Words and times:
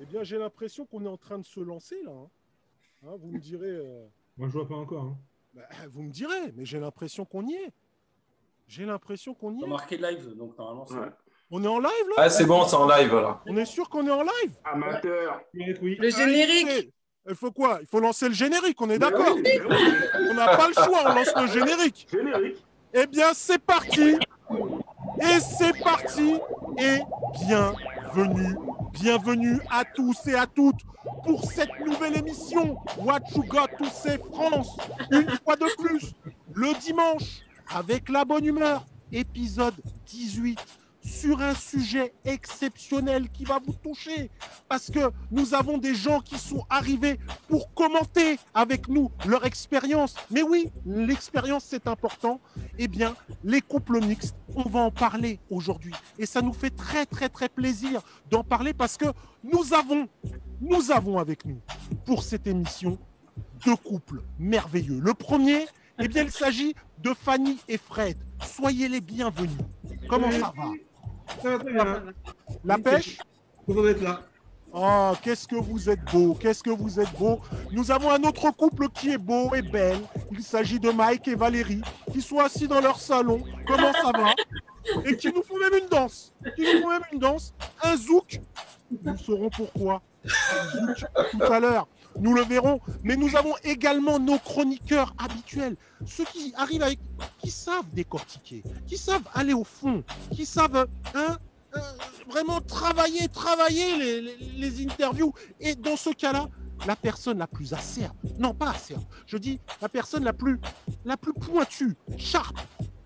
Eh 0.00 0.04
bien, 0.06 0.22
j'ai 0.22 0.38
l'impression 0.38 0.84
qu'on 0.86 1.04
est 1.04 1.08
en 1.08 1.16
train 1.16 1.38
de 1.38 1.44
se 1.44 1.60
lancer 1.60 1.96
là. 2.04 2.12
hein. 2.12 2.28
Hein, 3.06 3.16
vous 3.18 3.30
me 3.30 3.38
direz. 3.38 3.66
euh, 3.68 4.06
Moi, 4.36 4.48
je 4.48 4.52
vois 4.54 4.68
pas 4.68 4.74
encore. 4.74 5.04
hein. 5.04 5.16
bah, 5.54 5.62
vous 5.90 6.02
me 6.02 6.10
direz, 6.10 6.52
mais 6.54 6.64
j'ai 6.64 6.78
l'impression 6.80 7.24
qu'on 7.24 7.46
y 7.46 7.54
est. 7.54 7.72
J'ai 8.68 8.84
l'impression 8.84 9.32
qu'on 9.34 9.54
y 9.54 9.62
est. 9.64 9.66
marqué 9.66 9.96
live, 9.96 10.34
donc 10.36 10.58
normalement, 10.58 10.86
c'est. 10.86 10.94
Ouais. 10.96 11.08
On 11.50 11.62
est 11.62 11.68
en 11.68 11.78
live 11.78 12.08
là? 12.08 12.14
Ah, 12.18 12.28
c'est 12.30 12.44
bon, 12.44 12.64
c'est 12.66 12.74
en 12.74 12.88
live, 12.88 13.14
là. 13.14 13.40
On 13.46 13.56
est 13.56 13.64
sûr 13.64 13.88
qu'on 13.88 14.04
est 14.06 14.10
en 14.10 14.22
live? 14.22 14.56
Amateur. 14.64 15.40
Oui. 15.54 15.96
Le 15.98 16.10
générique. 16.10 16.92
Il 17.28 17.34
faut 17.34 17.52
quoi? 17.52 17.78
Il 17.80 17.86
faut 17.86 18.00
lancer 18.00 18.28
le 18.28 18.34
générique, 18.34 18.80
on 18.80 18.90
est 18.90 18.98
d'accord? 18.98 19.34
oui, 19.36 19.42
oui. 19.44 19.76
On 20.30 20.34
n'a 20.34 20.56
pas 20.56 20.68
le 20.68 20.74
choix, 20.74 21.02
on 21.06 21.14
lance 21.14 21.32
le 21.36 21.46
générique. 21.48 22.06
Générique. 22.10 22.64
Eh 22.92 23.06
bien, 23.06 23.32
c'est 23.34 23.58
parti 23.58 24.16
Et 25.20 25.40
c'est 25.40 25.76
parti 25.82 26.34
Et 26.78 26.98
bienvenue, 27.46 28.54
bienvenue 28.92 29.58
à 29.70 29.84
tous 29.84 30.26
et 30.26 30.34
à 30.34 30.46
toutes 30.46 30.80
pour 31.24 31.44
cette 31.50 31.78
nouvelle 31.84 32.16
émission 32.16 32.76
What 32.98 33.20
You 33.34 33.44
Got 33.44 33.68
to 33.78 33.84
Say 33.86 34.18
France. 34.32 34.76
Une 35.10 35.30
fois 35.44 35.56
de 35.56 35.66
plus, 35.82 36.12
le 36.54 36.78
dimanche, 36.80 37.40
avec 37.74 38.08
la 38.08 38.24
bonne 38.24 38.44
humeur, 38.44 38.84
épisode 39.12 39.74
18 40.06 40.58
sur 41.20 41.40
un 41.40 41.54
sujet 41.54 42.12
exceptionnel 42.24 43.30
qui 43.30 43.44
va 43.44 43.58
vous 43.64 43.72
toucher 43.72 44.30
parce 44.68 44.90
que 44.90 45.10
nous 45.30 45.54
avons 45.54 45.78
des 45.78 45.94
gens 45.94 46.20
qui 46.20 46.38
sont 46.38 46.66
arrivés 46.68 47.18
pour 47.48 47.72
commenter 47.72 48.38
avec 48.52 48.88
nous 48.88 49.10
leur 49.26 49.46
expérience. 49.46 50.14
Mais 50.30 50.42
oui, 50.42 50.70
l'expérience 50.84 51.64
c'est 51.66 51.86
important. 51.86 52.40
Eh 52.78 52.88
bien, 52.88 53.16
les 53.44 53.62
couples 53.62 54.04
mixtes, 54.04 54.36
on 54.54 54.68
va 54.68 54.80
en 54.80 54.90
parler 54.90 55.40
aujourd'hui. 55.50 55.94
Et 56.18 56.26
ça 56.26 56.42
nous 56.42 56.52
fait 56.52 56.70
très 56.70 57.06
très 57.06 57.28
très 57.30 57.48
plaisir 57.48 58.02
d'en 58.30 58.44
parler 58.44 58.74
parce 58.74 58.96
que 58.98 59.06
nous 59.42 59.72
avons, 59.72 60.08
nous 60.60 60.90
avons 60.90 61.18
avec 61.18 61.46
nous 61.46 61.60
pour 62.04 62.22
cette 62.22 62.46
émission 62.46 62.98
deux 63.64 63.76
couples 63.76 64.22
merveilleux. 64.38 65.00
Le 65.00 65.14
premier, 65.14 65.66
eh 65.98 66.08
bien, 66.08 66.24
il 66.24 66.30
s'agit 66.30 66.74
de 66.98 67.14
Fanny 67.14 67.58
et 67.68 67.78
Fred. 67.78 68.18
Soyez 68.42 68.88
les 68.88 69.00
bienvenus. 69.00 69.50
Comment 70.08 70.30
ça 70.30 70.52
va? 70.54 70.72
Ça 71.42 71.50
va 71.50 71.58
très 71.58 71.72
bien. 71.72 72.02
La 72.64 72.78
pêche 72.78 73.18
Content 73.66 73.82
d'être 73.82 74.02
là. 74.02 74.22
Oh, 74.72 75.12
qu'est-ce 75.22 75.48
que 75.48 75.56
vous 75.56 75.88
êtes 75.88 76.04
beau, 76.12 76.34
qu'est-ce 76.34 76.62
que 76.62 76.70
vous 76.70 77.00
êtes 77.00 77.12
beau. 77.18 77.40
Nous 77.72 77.90
avons 77.90 78.10
un 78.10 78.22
autre 78.24 78.50
couple 78.50 78.88
qui 78.90 79.10
est 79.12 79.18
beau 79.18 79.54
et 79.54 79.62
belle. 79.62 79.98
Il 80.30 80.42
s'agit 80.42 80.78
de 80.78 80.90
Mike 80.90 81.28
et 81.28 81.34
Valérie, 81.34 81.80
qui 82.12 82.20
sont 82.20 82.38
assis 82.38 82.68
dans 82.68 82.80
leur 82.80 83.00
salon. 83.00 83.42
Comment 83.66 83.92
ça 83.92 84.12
va? 84.12 84.34
Et 85.06 85.16
qui 85.16 85.32
nous 85.32 85.42
font 85.42 85.58
même 85.58 85.80
une 85.82 85.88
danse. 85.88 86.32
Qui 86.56 86.62
nous 86.62 86.82
font 86.82 86.90
même 86.90 87.02
une 87.12 87.18
danse. 87.18 87.54
Un 87.82 87.96
zouk. 87.96 88.40
Nous 89.02 89.16
saurons 89.16 89.50
pourquoi. 89.50 90.02
Un 90.24 90.86
zouk 90.86 91.04
tout 91.30 91.42
à 91.42 91.58
l'heure. 91.58 91.88
Nous 92.20 92.34
le 92.34 92.42
verrons. 92.42 92.80
Mais 93.02 93.16
nous 93.16 93.36
avons 93.36 93.54
également 93.64 94.18
nos 94.18 94.38
chroniqueurs 94.38 95.14
habituels. 95.18 95.76
Ceux 96.06 96.24
qui 96.24 96.52
arrivent 96.56 96.82
avec. 96.82 96.98
qui 97.38 97.50
savent 97.50 97.88
décortiquer, 97.92 98.62
qui 98.86 98.96
savent 98.98 99.22
aller 99.34 99.52
au 99.54 99.64
fond, 99.64 100.02
qui 100.32 100.46
savent. 100.46 100.86
Hein, 101.14 101.36
euh, 101.74 101.80
vraiment 102.30 102.60
travailler, 102.60 103.28
travailler 103.28 103.96
les, 103.98 104.20
les- 104.22 104.36
les 104.56 104.84
interviews. 104.86 105.32
Et 105.60 105.74
dans 105.74 105.96
ce 105.96 106.10
cas-là, 106.10 106.46
la 106.86 106.96
personne 106.96 107.38
la 107.38 107.46
plus 107.46 107.72
acerbe, 107.74 108.14
non 108.38 108.54
pas 108.54 108.70
acerbe, 108.70 109.02
je 109.26 109.36
dis 109.36 109.60
la 109.82 109.88
personne 109.88 110.24
la 110.24 110.32
plus, 110.32 110.58
la 111.04 111.16
plus 111.16 111.32
pointue, 111.34 111.94
sharp, 112.18 112.56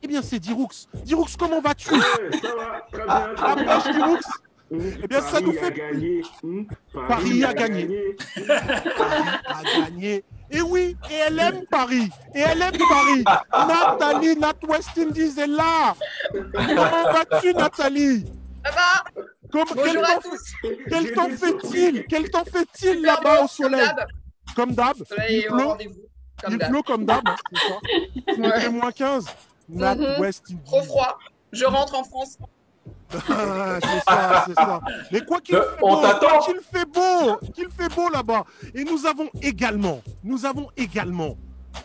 eh 0.02 0.06
bien 0.08 0.22
c'est 0.22 0.38
Diroux. 0.40 0.68
Diroux, 1.04 1.26
comment 1.38 1.60
vas-tu? 1.60 1.92
Ouais, 1.94 2.00
ça 2.42 3.06
va, 3.06 3.34
très 3.34 3.64
bien. 3.64 3.92
Diroux 3.92 4.18
Eh 4.72 5.06
bien, 5.08 5.20
ça 5.20 5.32
Paris 5.32 5.44
nous 5.44 5.52
fait 5.52 5.66
a 5.66 5.70
gagné. 5.70 6.22
Paris 7.08 7.44
a 7.44 7.54
gagné. 7.54 8.16
a 8.48 9.62
gagné. 9.80 10.24
Et 10.52 10.60
oui, 10.62 10.96
et 11.10 11.14
elle 11.14 11.38
aime 11.38 11.64
Paris. 11.70 12.08
Et 12.34 12.40
elle 12.40 12.62
aime 12.62 12.76
Paris. 12.78 13.24
Nathalie, 13.52 14.36
Nat 14.36 14.54
West 14.68 14.90
Indies 14.98 15.38
est 15.40 15.46
là. 15.46 15.94
Comment 16.52 17.12
vas-tu, 17.12 17.52
Nathalie? 17.54 18.26
Ça 18.64 18.70
va 18.72 19.22
Comme, 19.50 19.64
quel 19.74 19.76
Bonjour 19.94 20.04
à 20.04 20.14
temps, 20.14 20.20
tous. 20.30 20.52
quel 20.88 21.12
temps 21.12 21.28
fait-il? 21.30 22.04
Quel 22.06 22.30
temps 22.30 22.44
fait-il 22.44 23.02
là-bas 23.02 23.44
au 23.44 23.48
soleil? 23.48 23.88
Comme 24.54 24.72
d'hab. 24.74 24.96
Il 25.28 25.34
est 25.34 25.48
au 25.48 25.56
pleut. 25.56 25.64
rendez-vous. 25.66 25.94
Comme 26.42 26.52
Il 26.52 26.58
d'hab. 26.58 26.70
pleut 26.70 26.82
comme 26.82 27.04
d'hab. 27.04 27.22
c'est 27.52 27.68
ça. 27.68 28.62
Il 28.66 28.70
moins 28.72 28.92
15. 28.92 29.26
Nat 29.68 29.94
Mhm. 29.96 30.20
West 30.20 30.44
Indies. 30.50 30.62
Trop 30.64 30.82
froid. 30.82 31.18
Je 31.52 31.64
rentre 31.64 31.94
en 31.98 32.04
France. 32.04 32.38
Ah, 33.28 33.78
c'est 33.82 34.00
ça, 34.10 34.44
c'est 34.46 34.54
ça. 34.54 34.80
Mais 35.10 35.20
quoi 35.24 35.40
qu'il 35.40 35.56
Euh, 35.56 35.62
fait 35.62 35.82
on 35.82 35.96
beau, 35.96 36.02
t'attend. 36.02 36.28
quoi 36.28 36.40
qu'il 36.46 36.60
fait 36.60 36.84
beau, 36.86 37.36
qu'il 37.54 37.70
fait 37.70 37.94
beau 37.94 38.08
là-bas. 38.08 38.44
Et 38.74 38.84
nous 38.84 39.04
avons 39.06 39.28
également, 39.42 40.00
nous 40.22 40.44
avons 40.46 40.68
également 40.76 41.36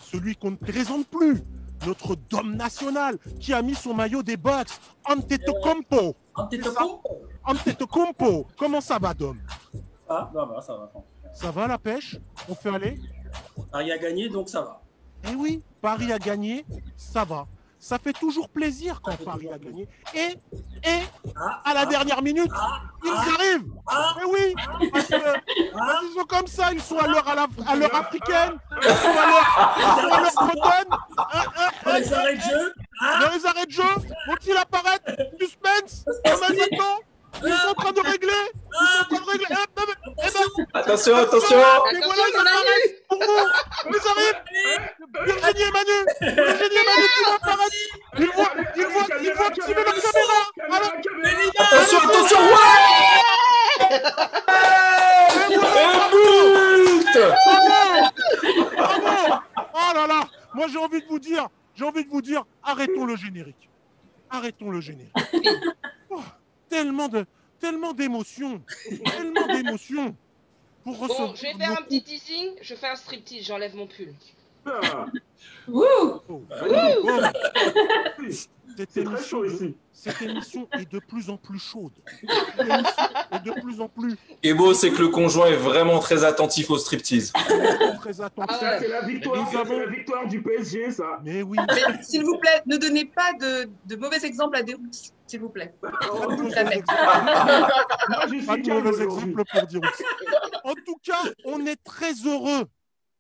celui 0.02 0.36
qu'on 0.36 0.52
ne 0.52 0.56
présente 0.56 1.08
plus, 1.08 1.42
notre 1.86 2.16
dôme 2.30 2.56
national 2.56 3.18
qui 3.40 3.54
a 3.54 3.62
mis 3.62 3.76
son 3.76 3.94
maillot 3.94 4.22
des 4.24 4.38
Bucks, 4.38 4.70
Antetokounmpo. 5.06 6.16
Antetokounmpo. 6.36 7.22
Antetokounmpo. 7.44 8.48
Comment 8.58 8.82
ça 8.82 8.98
va, 9.00 9.14
Dom 9.14 9.38
Ah, 10.08 10.30
bah, 10.34 10.48
bah, 10.52 10.62
ça 10.62 10.74
va. 10.74 10.92
Ça 11.34 11.52
va 11.52 11.68
la 11.68 11.78
pêche? 11.78 12.18
On 12.48 12.56
fait 12.56 12.70
aller? 12.70 13.00
Paris 13.72 13.92
a 13.92 13.98
gagné, 13.98 14.30
donc 14.30 14.48
ça 14.48 14.62
va. 14.62 14.82
Eh 15.30 15.36
oui, 15.36 15.62
Paris 15.82 16.12
a 16.14 16.20
gagné, 16.20 16.66
ça 16.96 17.24
va. 17.26 17.48
Ça 17.88 18.00
fait 18.00 18.14
toujours 18.14 18.50
plaisir 18.50 19.00
quand 19.00 19.16
Paris 19.24 19.48
a 19.54 19.60
gagné. 19.60 19.88
Et, 20.16 20.32
et 20.90 21.04
Ah, 21.36 21.62
à 21.66 21.74
la 21.76 21.82
ah, 21.82 21.86
dernière 21.86 22.24
minute, 22.24 22.50
ah, 22.52 22.82
ils 23.04 23.12
arrivent. 23.12 23.72
Mais 24.18 24.24
oui, 24.26 24.56
parce 24.92 25.06
que 25.06 25.16
ils 25.16 26.14
sont 26.18 26.26
comme 26.26 26.48
ça, 26.48 26.74
ils 26.74 26.82
sont 26.82 26.98
à 26.98 27.06
l'heure 27.06 27.28
à 27.28 27.36
la- 27.36 27.48
à 27.68 27.76
l'heure 27.76 27.94
africaine, 27.94 28.58
ils 28.82 28.90
sont 28.90 29.16
à 29.20 29.28
l'heure 29.28 30.32
bretonne. 30.34 30.98
Dans 31.86 31.94
les 31.94 32.12
arrêts 32.14 32.36
de 32.38 32.42
jeu. 32.42 32.74
Dans 33.22 33.32
les 33.36 33.46
arrêts 33.46 33.66
de 33.68 33.72
jeu, 33.72 33.84
vont-ils 34.30 34.58
apparaître? 34.58 35.12
Suspense 35.40 36.06
de 36.06 36.78
temps 36.78 37.00
Ils 37.44 37.54
sont 37.54 37.68
en 37.70 37.74
train 37.74 37.92
de 37.92 38.00
régler. 38.02 38.32
Ils 38.54 38.88
sont 38.88 39.02
en 39.02 39.16
train 39.16 39.26
de 39.26 39.30
régler. 39.32 39.46
Eh 39.50 39.54
ben, 39.76 39.86
eh 40.24 40.30
ben, 40.34 40.66
Attention, 40.74 41.16
attention 41.18 41.58
Mais 41.58 41.64
Attention, 41.64 42.06
voilà, 42.06 42.24
ils 42.28 42.36
on 42.36 42.40
arrive. 42.40 42.50
apparaissent 42.50 42.94
pour 43.10 43.20
vous. 43.20 43.46
Ils 43.90 44.08
arrivent 44.12 44.42
Virginie 45.26 45.64
et 45.64 45.72
Manu 45.72 45.98
Virginie 46.22 46.80
et 46.80 46.86
Manu 46.86 47.06
qui 47.16 47.24
vont 47.24 47.36
apparaître. 47.36 47.80
Ils 48.18 48.32
voient, 48.32 48.54
ils 48.76 48.86
voient, 48.88 49.08
ils 49.22 49.34
voient 49.34 49.48
activer 49.48 49.74
leur 49.84 49.96
caméra. 49.96 50.40
Alors, 50.72 50.94
Attention, 51.60 52.00
attention, 52.00 52.40
ouais. 52.40 53.96
Et 55.50 55.58
but. 55.58 57.18
Bravo 57.46 57.66
Bravo 58.76 59.42
Oh 59.74 59.92
là 59.96 60.08
là. 60.08 60.22
Moi 60.54 60.68
j'ai 60.72 60.78
envie 60.80 61.02
de 61.02 61.08
vous 61.08 61.20
dire, 61.20 61.48
j'ai 61.76 61.84
envie 61.86 62.04
de 62.06 62.10
vous 62.10 62.22
dire, 62.22 62.44
arrêtons 62.64 63.06
le 63.06 63.16
générique. 63.16 63.70
Arrêtons 64.30 64.70
le 64.72 64.82
générique. 64.82 65.14
Tellement 66.70 67.08
de, 67.08 67.26
tellement 67.60 67.94
d'émotions, 67.94 68.62
tellement 69.06 69.48
d'émotions 69.48 70.16
pour 70.84 70.98
recevoir. 71.00 71.30
Bon, 71.30 71.36
je 71.36 71.42
vais 71.44 71.54
faire 71.54 71.72
un 71.72 71.84
petit 71.84 72.04
teasing. 72.04 72.52
Je 72.62 72.76
fais 72.76 72.88
un 72.88 72.96
striptease. 72.96 73.46
J'enlève 73.46 73.76
mon 73.76 73.88
pull. 73.88 74.14
Oh, 75.72 76.22
oh, 76.30 76.42
Cette 78.78 78.90
C'est 78.92 79.04
très 79.04 79.14
émission, 79.14 79.24
chaud 79.24 79.46
ici. 79.46 79.76
cette 79.94 80.22
émission 80.22 80.68
est 80.78 80.92
de 80.92 81.00
plus 81.00 81.30
en 81.30 81.38
plus 81.38 81.60
chaude. 81.60 81.94
Cette 82.58 82.68
émission 82.68 83.04
est 83.32 83.46
de 83.46 83.52
plus 83.62 83.80
en 83.82 83.88
plus 83.88 84.12
Ce 84.12 84.16
qui 84.42 84.50
est 84.50 84.54
beau, 84.54 84.74
c'est 84.74 84.92
que 84.92 85.02
le 85.02 85.08
conjoint 85.10 85.48
est 85.48 85.56
vraiment 85.56 86.00
très 86.00 86.24
attentif 86.26 86.70
au 86.70 86.78
striptease. 86.78 87.32
très. 87.32 88.22
Ah 88.22 88.30
ouais. 88.38 88.80
c'est 88.80 88.88
la 88.90 89.02
victoire, 89.06 89.38
Nous 89.38 89.46
ça, 89.46 89.52
c'est 89.52 89.58
avons- 89.60 89.80
la 89.80 89.86
victoire 89.88 90.28
du 90.28 90.42
PSG, 90.44 90.92
ça. 90.92 91.20
Mais 91.24 91.42
oui. 91.42 91.58
Mais 91.70 92.04
s'il 92.04 92.24
vous 92.26 92.38
plaît, 92.38 92.62
ne 92.66 92.76
donnez 92.78 93.06
pas 93.06 93.32
de, 93.40 93.70
de 93.86 93.96
mauvais 93.96 94.24
exemples 94.26 94.58
à 94.58 94.64
des 94.64 94.74
rousses, 94.74 95.14
s'il 95.26 95.40
vous 95.40 95.50
plaît. 95.50 95.74
Moi, 95.82 95.92
je 98.28 98.46
Pas 98.46 98.58
de 98.58 98.72
mauvais 98.82 99.06
pour 99.08 99.68
dire 99.68 99.80
aussi. 99.82 100.04
En 100.66 100.74
tout 100.74 100.98
cas, 101.02 101.22
on 101.46 101.66
est 101.66 101.82
très 101.84 102.12
heureux 102.26 102.66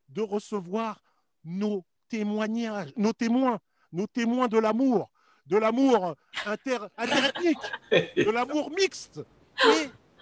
de 0.09 0.21
recevoir 0.21 1.00
nos 1.45 1.86
témoignages, 2.09 2.92
nos 2.97 3.13
témoins, 3.13 3.59
nos 3.92 4.07
témoins 4.07 4.47
de 4.47 4.57
l'amour, 4.57 5.09
de 5.45 5.57
l'amour 5.57 6.15
inter, 6.45 6.80
interethnique, 6.97 7.57
de 7.92 8.30
l'amour 8.30 8.71
mixte. 8.71 9.21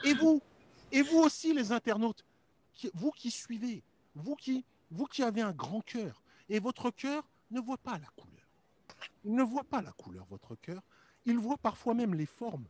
Et, 0.05 0.13
vous, 0.13 0.41
et 0.91 1.01
vous 1.01 1.19
aussi 1.19 1.53
les 1.53 1.71
internautes, 1.71 2.25
vous 2.93 3.11
qui 3.11 3.31
suivez, 3.31 3.83
vous 4.15 4.35
qui, 4.35 4.65
vous 4.91 5.05
qui 5.05 5.23
avez 5.23 5.41
un 5.41 5.53
grand 5.53 5.81
cœur, 5.81 6.21
et 6.49 6.59
votre 6.59 6.91
cœur 6.91 7.27
ne 7.51 7.61
voit 7.61 7.77
pas 7.77 7.97
la 7.97 8.07
couleur. 8.17 8.47
Il 9.23 9.33
ne 9.33 9.43
voit 9.43 9.63
pas 9.63 9.81
la 9.81 9.91
couleur, 9.93 10.25
votre 10.29 10.55
cœur. 10.55 10.81
Il 11.25 11.37
voit 11.37 11.57
parfois 11.57 11.93
même 11.93 12.13
les 12.15 12.25
formes. 12.25 12.65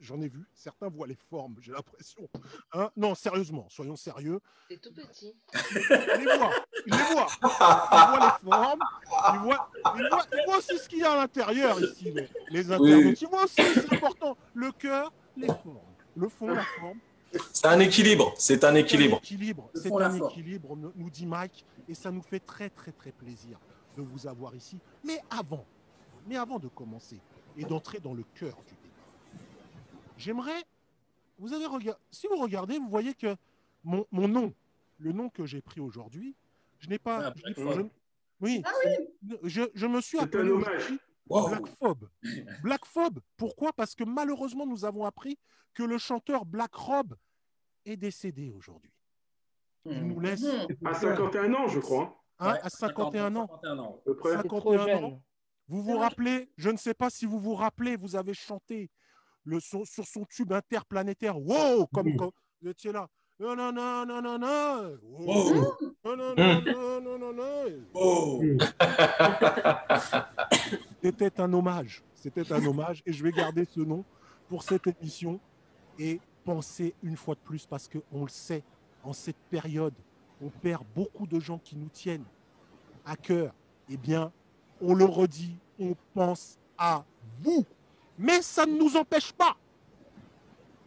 J'en 0.00 0.20
ai, 0.20 0.28
vu. 0.28 0.46
Certains 0.54 0.88
voient 0.88 1.06
les 1.06 1.18
formes, 1.28 1.56
j'ai 1.60 1.72
l'impression. 1.72 2.28
Hein 2.72 2.90
non, 2.96 3.14
sérieusement, 3.14 3.66
soyons 3.68 3.96
sérieux. 3.96 4.40
C'est 4.70 4.80
tout 4.80 4.92
petit. 4.92 5.34
Il 5.54 6.24
les 6.24 6.38
voit. 6.38 6.52
Il 6.86 6.94
les 6.94 7.02
voit. 7.12 7.26
Il 7.42 7.48
voit 7.48 8.38
les 8.42 8.50
formes. 8.50 8.84
Il 9.34 9.40
voit, 9.40 9.70
il 9.96 10.08
voit, 10.08 10.26
il 10.32 10.44
voit 10.46 10.58
aussi 10.58 10.78
ce 10.78 10.88
qu'il 10.88 11.00
y 11.00 11.04
a 11.04 11.12
à 11.12 11.16
l'intérieur 11.16 11.82
ici, 11.82 12.10
les, 12.10 12.28
les 12.50 12.72
internautes. 12.72 13.04
Oui. 13.04 13.18
Il 13.20 13.28
voit 13.28 13.44
aussi, 13.44 13.56
c'est 13.56 13.92
important, 13.92 14.36
le 14.54 14.72
cœur, 14.72 15.12
les 15.36 15.46
formes. 15.46 15.80
Le 16.16 16.28
fond, 16.28 16.48
la 16.48 16.64
forme. 16.80 16.98
C'est 17.52 17.66
un 17.66 17.78
équilibre. 17.80 18.34
C'est 18.38 18.64
un 18.64 18.74
équilibre. 18.74 19.20
C'est 19.22 19.34
un 19.34 19.34
équilibre, 19.34 19.70
c'est 19.74 19.92
un 19.92 20.92
nous 20.96 21.10
dit 21.10 21.26
Mike, 21.26 21.64
et 21.88 21.94
ça 21.94 22.10
nous 22.10 22.22
fait 22.22 22.40
très 22.40 22.70
très 22.70 22.92
très 22.92 23.12
plaisir 23.12 23.58
de 23.96 24.02
vous 24.02 24.26
avoir 24.26 24.54
ici. 24.54 24.78
Mais 25.04 25.22
avant, 25.30 25.64
mais 26.26 26.36
avant 26.36 26.58
de 26.58 26.68
commencer 26.68 27.20
et 27.58 27.64
d'entrer 27.64 27.98
dans 28.00 28.14
le 28.14 28.22
cœur 28.34 28.56
du 28.66 28.74
débat, 28.74 29.42
j'aimerais, 30.16 30.64
vous 31.38 31.52
avez 31.52 31.66
regardé, 31.66 32.00
si 32.10 32.26
vous 32.28 32.36
regardez, 32.36 32.78
vous 32.78 32.88
voyez 32.88 33.14
que 33.14 33.36
mon, 33.84 34.06
mon 34.12 34.28
nom, 34.28 34.54
le 34.98 35.12
nom 35.12 35.28
que 35.28 35.44
j'ai 35.44 35.60
pris 35.60 35.80
aujourd'hui, 35.80 36.34
je 36.78 36.88
n'ai 36.88 36.98
pas, 36.98 37.26
Ah, 37.26 37.32
je 37.36 37.82
oui, 38.40 38.62
je, 39.42 39.62
je 39.74 39.86
me 39.86 40.00
suis 40.00 40.18
appelé 40.18 40.50
Wow. 41.30 41.48
Blackphobe. 41.48 42.08
Blackphobe, 42.62 43.20
pourquoi? 43.36 43.72
Parce 43.74 43.94
que 43.94 44.02
malheureusement, 44.02 44.64
nous 44.64 44.86
avons 44.86 45.04
appris 45.04 45.36
que 45.74 45.82
le 45.82 45.98
chanteur 45.98 46.46
Black 46.46 46.74
Rob 46.74 47.16
est 47.84 47.98
décédé 47.98 48.48
aujourd'hui. 48.50 48.90
Il 49.84 50.06
nous 50.06 50.20
laisse. 50.20 50.42
À 50.86 50.94
51 50.94 51.52
ans, 51.52 51.68
je 51.68 51.80
crois. 51.80 52.18
hein, 52.38 52.52
Ouais, 52.52 52.60
à 52.62 52.70
51 52.70 53.36
ans. 53.36 53.46
51 53.46 53.78
ans. 53.78 53.98
À 54.00 54.04
peu 54.06 54.16
près. 54.16 54.36
C'est 54.40 54.48
trop 54.48 54.72
51 54.72 55.02
ans. 55.04 55.22
Vous 55.68 55.82
vous 55.82 55.98
rappelez, 55.98 56.48
je 56.56 56.70
ne 56.70 56.78
sais 56.78 56.94
pas 56.94 57.10
si 57.10 57.26
vous 57.26 57.38
vous 57.38 57.54
rappelez, 57.54 57.96
vous 57.96 58.16
avez 58.16 58.32
chanté 58.32 58.90
le 59.44 59.60
son, 59.60 59.84
sur 59.84 60.06
son 60.06 60.24
tube 60.24 60.52
interplanétaire. 60.52 61.38
Wow, 61.38 61.86
comme 61.92 62.16
quand 62.16 62.32
vous 62.62 62.70
étiez 62.70 62.90
là. 62.92 63.08
Non, 63.38 63.54
non, 63.54 63.70
non, 63.70 64.04
non, 64.06 64.20
non, 64.22 64.38
non. 64.38 64.98
Wow. 65.02 65.54
Wow. 65.54 65.76
Non, 66.04 66.16
non, 66.16 66.34
non, 66.34 66.62
non, 66.62 67.00
non, 67.00 67.18
non, 67.18 67.32
non. 67.32 67.64
Wow. 67.94 68.42
C'était 71.02 71.40
un 71.40 71.52
hommage. 71.52 72.02
C'était 72.14 72.50
un 72.52 72.64
hommage 72.64 73.02
et 73.06 73.12
je 73.12 73.22
vais 73.22 73.30
garder 73.30 73.64
ce 73.64 73.80
nom 73.80 74.04
pour 74.48 74.62
cette 74.62 74.86
émission 74.86 75.38
et 75.98 76.20
penser 76.44 76.94
une 77.02 77.16
fois 77.16 77.34
de 77.34 77.40
plus 77.40 77.66
parce 77.66 77.88
qu'on 77.88 78.22
le 78.22 78.30
sait, 78.30 78.64
en 79.04 79.12
cette 79.12 79.36
période, 79.50 79.94
on 80.40 80.48
perd 80.48 80.84
beaucoup 80.94 81.26
de 81.26 81.38
gens 81.38 81.58
qui 81.58 81.76
nous 81.76 81.90
tiennent 81.90 82.24
à 83.04 83.16
cœur. 83.16 83.54
Eh 83.88 83.96
bien, 83.96 84.32
on 84.80 84.94
le 84.94 85.04
redit, 85.04 85.56
on 85.78 85.94
pense 86.14 86.58
à 86.76 87.04
vous. 87.42 87.64
Mais 88.18 88.42
ça 88.42 88.66
ne 88.66 88.76
nous 88.76 88.96
empêche 88.96 89.32
pas. 89.32 89.56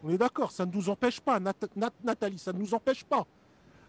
On 0.04 0.10
est 0.10 0.18
d'accord, 0.18 0.52
ça 0.52 0.66
ne 0.66 0.72
nous 0.72 0.90
empêche 0.90 1.20
pas, 1.20 1.40
Nat- 1.40 1.54
Nat- 1.76 1.92
Nathalie, 2.04 2.40
ça 2.40 2.52
ne 2.52 2.60
nous 2.60 2.74
empêche 2.74 3.04
pas. 3.04 3.26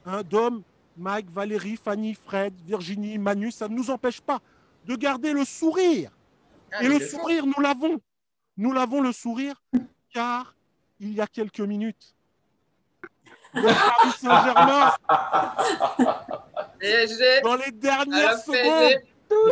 Hein, 0.04 0.22
Dom, 0.28 0.62
Mike, 0.96 1.30
Valérie, 1.30 1.76
Fanny, 1.76 2.14
Fred, 2.14 2.52
Virginie, 2.66 3.16
Manu, 3.18 3.50
ça 3.50 3.68
ne 3.68 3.74
nous 3.74 3.90
empêche 3.90 4.20
pas 4.20 4.40
de 4.84 4.94
garder 4.96 5.32
le 5.32 5.44
sourire. 5.44 6.10
Ah, 6.70 6.82
Et 6.84 6.88
le 6.88 6.98
sourire, 7.00 7.46
nous 7.46 7.60
l'avons. 7.62 8.00
Nous 8.58 8.72
l'avons 8.72 9.00
le 9.00 9.12
sourire, 9.12 9.54
car 10.12 10.54
il 11.00 11.14
y 11.14 11.20
a 11.20 11.26
quelques 11.26 11.60
minutes, 11.60 12.14
le 13.54 13.62
Paris 13.62 14.12
Saint-Germain, 14.18 14.92
PSG, 16.78 17.40
dans 17.42 17.56
les 17.56 17.70
dernières 17.72 18.38
secondes. 18.38 19.02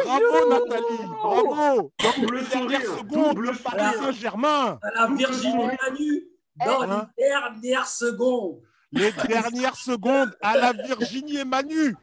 Bravo 0.04 0.48
Nathalie, 0.48 1.08
bravo, 1.22 1.92
dans 2.02 2.20
Double 2.22 2.36
les 2.38 2.44
dernières 2.46 2.80
sourire, 2.82 2.98
secondes, 2.98 3.34
double 3.34 3.46
le 3.46 3.52
Paris. 3.58 3.96
Saint-Germain, 3.98 4.78
À 4.82 4.90
la 4.94 5.06
Virginie. 5.14 5.54
Manu, 5.64 6.24
dans 6.66 6.82
Hein 6.82 7.08
les 7.18 7.24
dernières 7.28 7.86
secondes. 7.88 8.58
les 8.92 9.12
dernières 9.28 9.76
secondes 9.76 10.30
à 10.42 10.56
la 10.56 10.72
Virginie 10.72 11.38
et 11.38 11.44
Manu. 11.44 11.94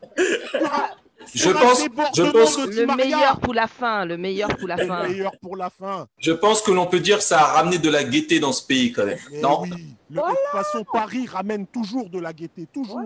Je 1.34 1.50
pense- 1.50 1.84
je 2.16 2.24
pense- 2.32 2.58
Le 2.68 2.86
Maria. 2.86 3.06
meilleur 3.06 3.40
pour 3.40 3.54
la 3.54 3.68
fin, 3.68 4.06
le 4.06 4.18
meilleur 4.18 4.50
pour 4.56 4.68
la 4.68 4.76
Le 4.78 4.86
fin. 4.88 5.04
meilleur 5.08 5.32
pour 5.42 5.58
la 5.58 5.70
fin. 5.70 6.08
Je 6.20 6.32
pense 6.32 6.62
que 6.62 6.72
l'on 6.72 6.86
peut 6.86 7.00
dire 7.00 7.18
que 7.18 7.24
ça 7.24 7.40
a 7.40 7.44
ramené 7.54 7.80
de 7.80 7.90
la 7.90 8.04
gaieté 8.04 8.40
dans 8.40 8.54
ce 8.54 8.66
pays 8.66 8.92
quand 8.94 9.06
même. 9.06 9.18
Mais 9.32 9.42
Non, 9.42 9.62
oui, 9.64 9.70
le- 10.10 10.16
de 10.16 10.22
toute 10.22 10.38
façon, 10.52 10.86
Paris 10.92 11.26
ramène 11.28 11.66
toujours 11.68 12.10
de 12.10 12.20
la 12.20 12.32
gaieté, 12.34 12.68
toujours. 12.72 13.02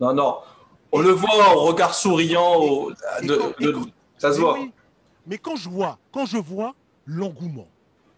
non, 0.00 0.12
non. 0.14 0.36
On 0.92 1.00
le 1.00 1.10
voit 1.10 1.54
au 1.56 1.60
regard 1.64 1.94
souriant. 1.94 2.56
au- 2.56 2.90
Et 3.22 3.26
de- 3.26 3.36
quand- 3.36 3.52
et 3.60 3.64
de- 3.64 3.72
quand- 3.72 3.86
ça 4.18 4.32
se 4.32 4.38
Mais 4.38 4.44
voit. 4.44 4.54
oui. 4.58 4.72
Mais 5.26 5.38
quand 5.38 5.56
je 5.56 5.68
vois, 5.68 5.98
quand 6.12 6.24
je 6.26 6.38
vois 6.38 6.74
l'engouement, 7.06 7.68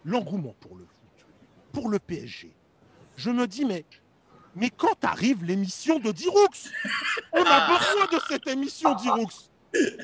l'engouement 0.05 0.55
pour 0.61 0.75
le 0.77 0.85
foot, 0.85 1.25
pour 1.73 1.89
le 1.89 1.99
PSG, 1.99 2.51
je 3.17 3.29
me 3.29 3.45
dis 3.47 3.65
mais 3.65 3.85
mais 4.55 4.69
quand 4.69 5.03
arrive 5.03 5.43
l'émission 5.45 5.99
de 5.99 6.11
Diroux 6.11 6.37
On 7.33 7.43
a 7.43 7.67
besoin 7.77 8.05
de 8.11 8.19
cette 8.29 8.47
émission 8.47 8.93
Diroux. 8.95 9.27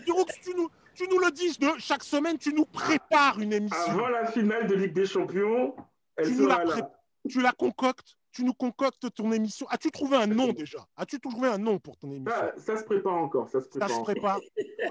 Diroux, 0.05 0.25
tu 0.43 0.53
nous 0.55 0.69
tu 0.95 1.07
nous 1.09 1.19
le 1.19 1.29
dis 1.31 1.55
de 1.59 1.69
chaque 1.77 2.03
semaine, 2.03 2.37
tu 2.39 2.51
nous 2.53 2.65
prépares 2.65 3.39
une 3.39 3.53
émission. 3.53 3.77
Avant 3.91 4.07
la 4.07 4.25
finale 4.31 4.65
de 4.67 4.73
Ligue 4.75 4.93
des 4.93 5.05
Champions, 5.05 5.75
elle 6.17 6.25
Tu 6.27 6.33
nous 6.33 6.49
sera 6.49 6.63
la 6.65 6.75
là. 6.77 6.89
Tu 7.29 7.39
la 7.41 7.51
concoctes, 7.51 8.16
tu 8.37 8.43
nous 8.43 8.53
concoctes 8.53 9.11
ton 9.15 9.31
émission. 9.31 9.65
As-tu 9.69 9.89
trouvé 9.89 10.15
un 10.17 10.27
nom 10.27 10.53
déjà? 10.53 10.85
As-tu 10.95 11.19
trouvé 11.19 11.47
un 11.49 11.57
nom 11.57 11.79
pour 11.79 11.97
ton 11.97 12.11
émission? 12.11 12.31
Ça, 12.31 12.53
ça 12.55 12.77
se 12.77 12.83
prépare 12.83 13.15
encore. 13.15 13.49
Ça 13.49 13.59
se 13.61 13.65
Ça 13.65 13.69
prépare. 13.71 13.89
se 13.89 13.93
encore. 13.95 14.05
prépare. 14.05 14.39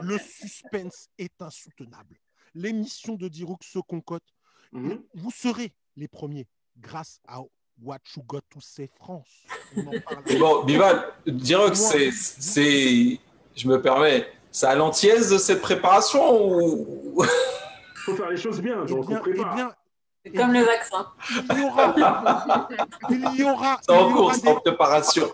Le 0.03 0.19
suspense 0.19 1.09
est 1.17 1.41
insoutenable. 1.41 2.17
L'émission 2.55 3.15
de 3.15 3.29
Diroux 3.29 3.57
se 3.63 3.79
concocte. 3.79 4.27
Mhm. 4.73 5.01
Vous 5.15 5.31
serez 5.31 5.73
les 5.97 6.09
premiers 6.09 6.49
grâce 6.77 7.21
à 7.29 7.39
What 7.81 7.99
You 8.17 8.25
Got 8.27 8.41
to 8.51 8.61
Say 8.61 8.91
France. 8.97 9.29
On 9.77 9.87
en 9.87 10.01
parle. 10.01 10.25
Mais 10.27 10.39
bon, 10.41 10.65
Bival, 10.65 11.13
Dirox, 11.29 11.81
Moi- 11.81 11.91
c'est, 11.93 12.11
c'est, 12.11 13.21
je 13.55 13.69
me 13.69 13.81
permets, 13.81 14.27
c'est 14.51 14.67
à 14.67 14.75
l'antillaise 14.75 15.31
de 15.31 15.39
cette 15.39 15.61
préparation 15.63 16.49
ou 16.59 17.23
faut 17.95 18.17
faire 18.17 18.29
les 18.31 18.37
choses 18.37 18.61
bien, 18.61 18.85
Eh 18.85 18.91
donc 18.91 19.07
bien, 19.07 19.19
on 19.19 19.21
eh 19.21 19.31
prépare. 19.31 19.55
bien, 19.55 19.73
comme 20.35 20.53
le 20.53 20.61
vaccin. 20.63 21.07
il 21.51 21.59
y 21.59 21.65
aura, 21.65 21.95
il 23.11 23.37
y 23.39 23.45
aura, 23.45 23.79
c'est 23.83 23.93
il 23.93 23.99
en 23.99 24.09
y 24.09 24.13
cours, 24.13 24.23
aura 24.25 24.35
c'est 24.35 24.49
en 24.49 24.55
des- 24.55 24.61
préparation. 24.61 25.27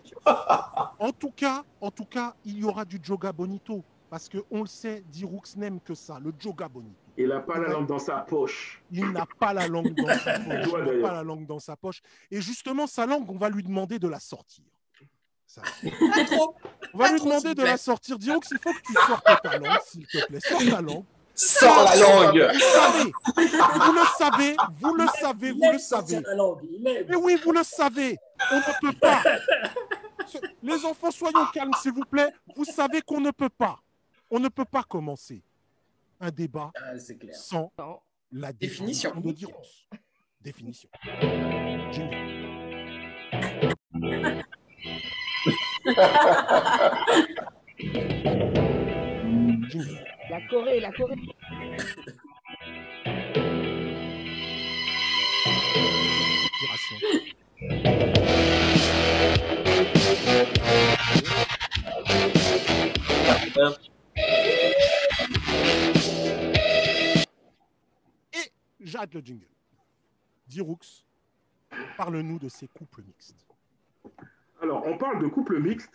en 0.99 1.13
tout 1.13 1.31
cas, 1.31 1.63
en 1.81 1.91
tout 1.91 2.05
cas, 2.05 2.35
il 2.45 2.59
y 2.59 2.65
aura 2.65 2.85
du 2.85 2.99
Joga 3.03 3.33
Bonito 3.33 3.83
parce 4.11 4.29
que 4.29 4.39
on 4.51 4.61
le 4.61 4.67
sait, 4.67 5.03
Diroux 5.09 5.43
n'aime 5.57 5.81
que 5.81 5.95
ça, 5.95 6.19
le 6.23 6.33
Joga 6.39 6.69
Bonito. 6.69 6.97
Il 7.17 7.29
n'a 7.29 7.41
pas 7.41 7.59
la 7.59 7.69
lampe 7.69 7.87
dans 7.87 7.99
sa 7.99 8.17
poche. 8.19 8.83
Il 8.91 9.11
n'a 9.11 9.27
pas 9.39 9.53
la 9.53 9.69
langue 9.69 9.95
dans 9.95 10.09
sa 10.19 10.39
poche. 10.41 10.69
Il 10.87 11.01
n'a 11.03 11.09
pas 11.09 11.13
la 11.15 11.23
langue 11.23 11.47
dans 11.47 11.59
sa 11.59 11.77
poche. 11.77 12.01
Et 12.31 12.41
justement, 12.41 12.87
sa 12.87 13.05
langue, 13.05 13.31
on 13.31 13.37
va 13.37 13.51
lui 13.51 13.63
demander 13.63 13.99
de 13.99 14.09
la 14.09 14.19
sortir. 14.19 14.65
Ça. 15.47 15.61
Pas 15.83 16.25
trop. 16.25 16.55
On 16.95 16.99
va 16.99 17.05
Pas 17.05 17.11
lui 17.13 17.19
trop, 17.19 17.29
demander 17.29 17.55
de 17.55 17.63
la 17.63 17.77
sortir. 17.77 18.19
Donc, 18.19 18.45
il 18.51 18.59
faut 18.59 18.73
que 18.73 18.83
tu 18.87 18.93
sortes 18.95 19.43
ta 19.43 19.59
langue, 19.59 19.79
s'il 19.85 20.07
te 20.07 20.25
plaît. 20.27 20.41
Sors 20.41 20.59
ta 20.65 20.81
langue. 20.81 21.05
Sors 21.45 21.85
la 21.85 21.97
langue 21.97 22.51
Vous 22.53 22.61
savez, 22.61 23.13
vous 23.85 23.93
le 23.93 24.05
savez, 24.17 24.57
vous 24.81 24.95
le 24.95 25.07
savez, 25.21 25.51
vous 25.51 25.73
le 25.73 25.79
savez. 25.79 26.21
Mais 27.09 27.17
oui, 27.17 27.37
vous 27.45 27.51
le 27.53 27.63
savez. 27.65 28.17
On 28.53 28.57
ne 28.57 28.81
peut 28.93 28.99
pas. 28.99 29.23
Les 30.63 30.85
enfants, 30.85 31.11
soyons 31.11 31.47
calmes, 31.53 31.73
s'il 31.83 31.93
vous 31.93 32.05
plaît. 32.05 32.33
Vous 32.55 32.65
savez 32.65 33.03
qu'on 33.03 33.21
ne 33.21 33.31
peut 33.33 33.49
pas. 33.49 33.79
On 34.31 34.39
ne 34.39 34.49
peut 34.49 34.65
pas 34.65 34.83
commencer 34.85 35.43
un 36.21 36.31
débat 36.31 36.71
Ah, 36.77 36.93
clair. 37.19 37.35
sans 37.35 37.73
la 38.31 38.53
Définition. 38.53 39.11
définition. 39.17 39.51
Définition. 40.41 40.89
Jingle. 41.91 42.33
Jingle. 49.69 50.05
La 50.31 50.41
Corée, 50.49 50.81
la 50.81 50.93
Corée. 50.93 51.17
Et 68.33 68.53
j'arrête 68.81 69.15
le 69.15 69.21
jingle. 69.21 69.47
Diroux, 70.47 70.79
parle-nous 71.97 72.39
de 72.39 72.49
ces 72.49 72.69
couples 72.69 73.03
mixtes. 73.03 73.35
Alors, 74.61 74.87
on 74.87 74.97
parle 74.97 75.23
de 75.23 75.29
couple 75.29 75.59
mixte 75.61 75.91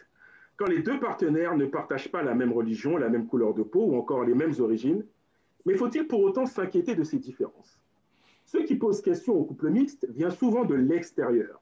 quand 0.58 0.66
les 0.66 0.82
deux 0.82 1.00
partenaires 1.00 1.56
ne 1.56 1.66
partagent 1.66 2.12
pas 2.12 2.24
la 2.24 2.34
même 2.34 2.52
religion, 2.52 2.98
la 2.98 3.10
même 3.10 3.28
couleur 3.28 3.54
de 3.54 3.64
peau 3.64 3.86
ou 3.86 3.98
encore 3.98 4.24
les 4.24 4.34
mêmes 4.34 4.56
origines. 4.60 5.06
Mais 5.68 5.76
faut-il 5.76 6.08
pour 6.08 6.22
autant 6.22 6.46
s'inquiéter 6.46 6.96
de 6.96 7.04
ces 7.04 7.20
différences? 7.20 7.78
Ce 8.46 8.58
qui 8.58 8.76
pose 8.76 9.02
question 9.02 9.34
au 9.34 9.44
couple 9.44 9.70
mixte 9.70 10.08
vient 10.10 10.30
souvent 10.30 10.64
de 10.64 10.76
l'extérieur. 10.76 11.62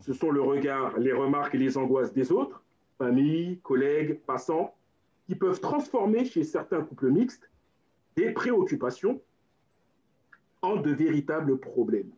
Ce 0.00 0.12
sont 0.12 0.32
le 0.32 0.42
regard, 0.42 0.98
les 0.98 1.12
remarques 1.12 1.54
et 1.54 1.58
les 1.58 1.78
angoisses 1.78 2.12
des 2.12 2.32
autres, 2.32 2.64
famille, 2.98 3.60
collègues, 3.60 4.18
passants, 4.26 4.74
qui 5.26 5.36
peuvent 5.36 5.60
transformer 5.60 6.24
chez 6.24 6.42
certains 6.42 6.82
couples 6.82 7.08
mixtes 7.08 7.48
des 8.16 8.32
préoccupations 8.32 9.20
en 10.60 10.74
de 10.74 10.90
véritables 10.90 11.56
problèmes. 11.60 12.10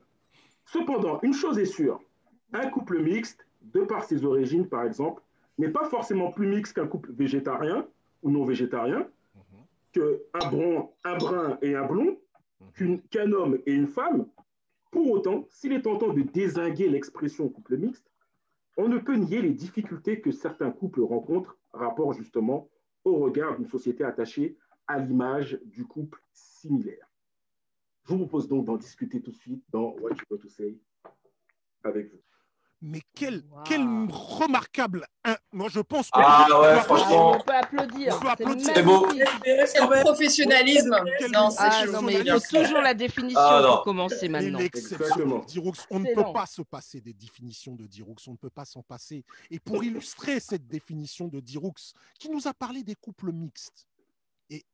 Cependant, 0.64 1.20
une 1.22 1.34
chose 1.34 1.58
est 1.58 1.66
sûre, 1.66 2.00
un 2.54 2.70
couple 2.70 3.02
mixte, 3.02 3.46
de 3.74 3.82
par 3.82 4.04
ses 4.04 4.24
origines 4.24 4.66
par 4.66 4.84
exemple, 4.84 5.22
n'est 5.58 5.68
pas 5.68 5.84
forcément 5.90 6.30
plus 6.30 6.46
mixte 6.46 6.74
qu'un 6.74 6.86
couple 6.86 7.12
végétarien 7.12 7.86
ou 8.22 8.30
non 8.30 8.46
végétarien, 8.46 9.06
qu'un 9.92 10.48
brun, 10.50 10.88
un 11.04 11.16
brun 11.16 11.58
et 11.62 11.74
un 11.74 11.86
blond, 11.86 12.18
qu'une- 12.74 13.02
qu'un 13.08 13.32
homme 13.32 13.58
et 13.66 13.72
une 13.72 13.86
femme. 13.86 14.26
Pour 14.90 15.10
autant, 15.10 15.46
s'il 15.50 15.72
est 15.72 15.82
tentant 15.82 16.12
de 16.12 16.22
désinguer 16.22 16.88
l'expression 16.88 17.48
couple 17.48 17.76
mixte, 17.76 18.10
on 18.76 18.88
ne 18.88 18.98
peut 18.98 19.16
nier 19.16 19.42
les 19.42 19.52
difficultés 19.52 20.20
que 20.20 20.30
certains 20.30 20.70
couples 20.70 21.02
rencontrent, 21.02 21.58
rapport 21.72 22.12
justement 22.12 22.68
au 23.04 23.16
regard 23.16 23.56
d'une 23.56 23.68
société 23.68 24.04
attachée 24.04 24.56
à 24.86 24.98
l'image 24.98 25.58
du 25.64 25.84
couple 25.84 26.22
similaire. 26.32 27.06
Je 28.04 28.12
vous 28.14 28.18
propose 28.20 28.48
donc 28.48 28.64
d'en 28.64 28.76
discuter 28.76 29.20
tout 29.20 29.30
de 29.32 29.36
suite 29.36 29.62
dans 29.70 29.90
What 30.00 30.10
You 30.12 30.24
Got 30.30 30.38
to 30.38 30.48
Say 30.48 30.78
avec 31.84 32.10
vous. 32.10 32.20
Mais 32.80 33.00
quel, 33.12 33.42
Wow. 33.50 33.62
quel 33.64 33.82
remarquable. 34.08 35.04
hein, 35.24 35.36
moi, 35.52 35.68
je 35.68 35.80
pense 35.80 36.06
que. 36.12 36.20
Ah 36.22 36.42
ouais, 36.44 36.48
Doit- 36.74 36.82
franchement. 36.82 37.32
On 37.32 37.40
peut 37.40 37.52
applaudir. 37.52 38.14
On 38.16 38.20
peut 38.20 38.28
applaudir. 38.28 38.66
C'est 38.66 38.74
C'est 38.74 38.82
beau. 38.84 39.06
magnifique. 39.06 39.32
Quel 39.42 40.00
professionnalisme. 40.04 40.96
Quel 41.18 41.32
Non, 41.32 41.50
c'est 41.50 41.56
Ah 41.60 41.86
non, 41.86 42.02
mais 42.02 42.20
il 42.20 42.30
faut 42.30 42.56
toujours 42.58 42.80
la 42.80 42.94
définition 42.94 43.40
Ah, 43.40 43.62
pour 43.66 43.82
commencer 43.82 44.28
maintenant. 44.28 44.60
Diroux, 45.46 45.72
on 45.90 45.98
ne 46.00 46.14
peut 46.14 46.32
pas 46.32 46.46
se 46.46 46.62
passer 46.62 47.00
des 47.00 47.14
définitions 47.14 47.74
de 47.74 47.86
Diroux, 47.86 48.14
on 48.28 48.32
ne 48.32 48.36
peut 48.36 48.50
pas 48.50 48.64
s'en 48.64 48.82
passer. 48.82 49.24
Et 49.50 49.58
pour 49.58 49.82
illustrer 49.82 50.38
cette 50.38 50.68
définition 50.68 51.26
de 51.26 51.40
Diroux, 51.40 51.72
qui 52.20 52.30
nous 52.30 52.46
a 52.46 52.54
parlé 52.54 52.84
des 52.84 52.94
couples 52.94 53.32
mixtes, 53.32 53.88
et, 54.50 54.64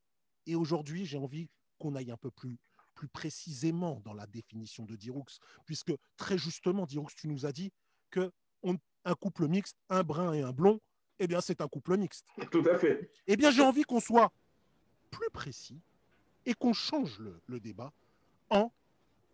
et 0.45 0.55
aujourd'hui, 0.55 1.05
j'ai 1.05 1.17
envie 1.17 1.49
qu'on 1.79 1.95
aille 1.95 2.11
un 2.11 2.17
peu 2.17 2.29
plus, 2.31 2.57
plus 2.93 3.07
précisément 3.07 3.99
dans 4.05 4.13
la 4.13 4.27
définition 4.27 4.85
de 4.85 4.95
Diroux, 4.95 5.25
puisque 5.65 5.91
très 6.17 6.37
justement, 6.37 6.85
Diroux, 6.85 7.07
tu 7.17 7.27
nous 7.27 7.45
as 7.47 7.51
dit 7.51 7.71
que 8.09 8.31
on- 8.63 8.77
un 9.03 9.15
couple 9.15 9.47
mixte, 9.47 9.77
un 9.89 10.03
brun 10.03 10.33
et 10.33 10.41
un 10.41 10.51
blond, 10.51 10.79
eh 11.19 11.27
bien, 11.27 11.41
c'est 11.41 11.61
un 11.61 11.67
couple 11.67 11.97
mixte. 11.97 12.25
Tout 12.51 12.63
à 12.69 12.77
fait. 12.77 13.09
Eh 13.27 13.35
bien, 13.37 13.51
j'ai 13.51 13.61
envie 13.61 13.83
qu'on 13.83 13.99
soit 13.99 14.31
plus 15.11 15.29
précis 15.29 15.79
et 16.45 16.53
qu'on 16.53 16.73
change 16.73 17.19
le, 17.19 17.39
le 17.47 17.59
débat 17.59 17.91
en 18.49 18.71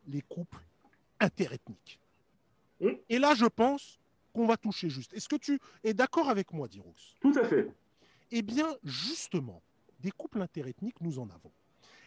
les 0.07 0.21
couples 0.21 0.63
interethniques. 1.19 1.99
Et 3.09 3.19
là, 3.19 3.35
je 3.35 3.45
pense 3.45 3.99
qu'on 4.33 4.47
va 4.47 4.57
toucher 4.57 4.89
juste. 4.89 5.13
Est-ce 5.13 5.29
que 5.29 5.35
tu 5.35 5.59
es 5.83 5.93
d'accord 5.93 6.29
avec 6.29 6.51
moi, 6.51 6.67
Diroux 6.67 6.95
Tout 7.19 7.33
à 7.35 7.43
fait. 7.45 7.69
Eh 8.31 8.41
bien, 8.41 8.75
justement, 8.83 9.61
des 9.99 10.09
couples 10.11 10.41
interethniques, 10.41 10.99
nous 11.01 11.19
en 11.19 11.29
avons. 11.29 11.51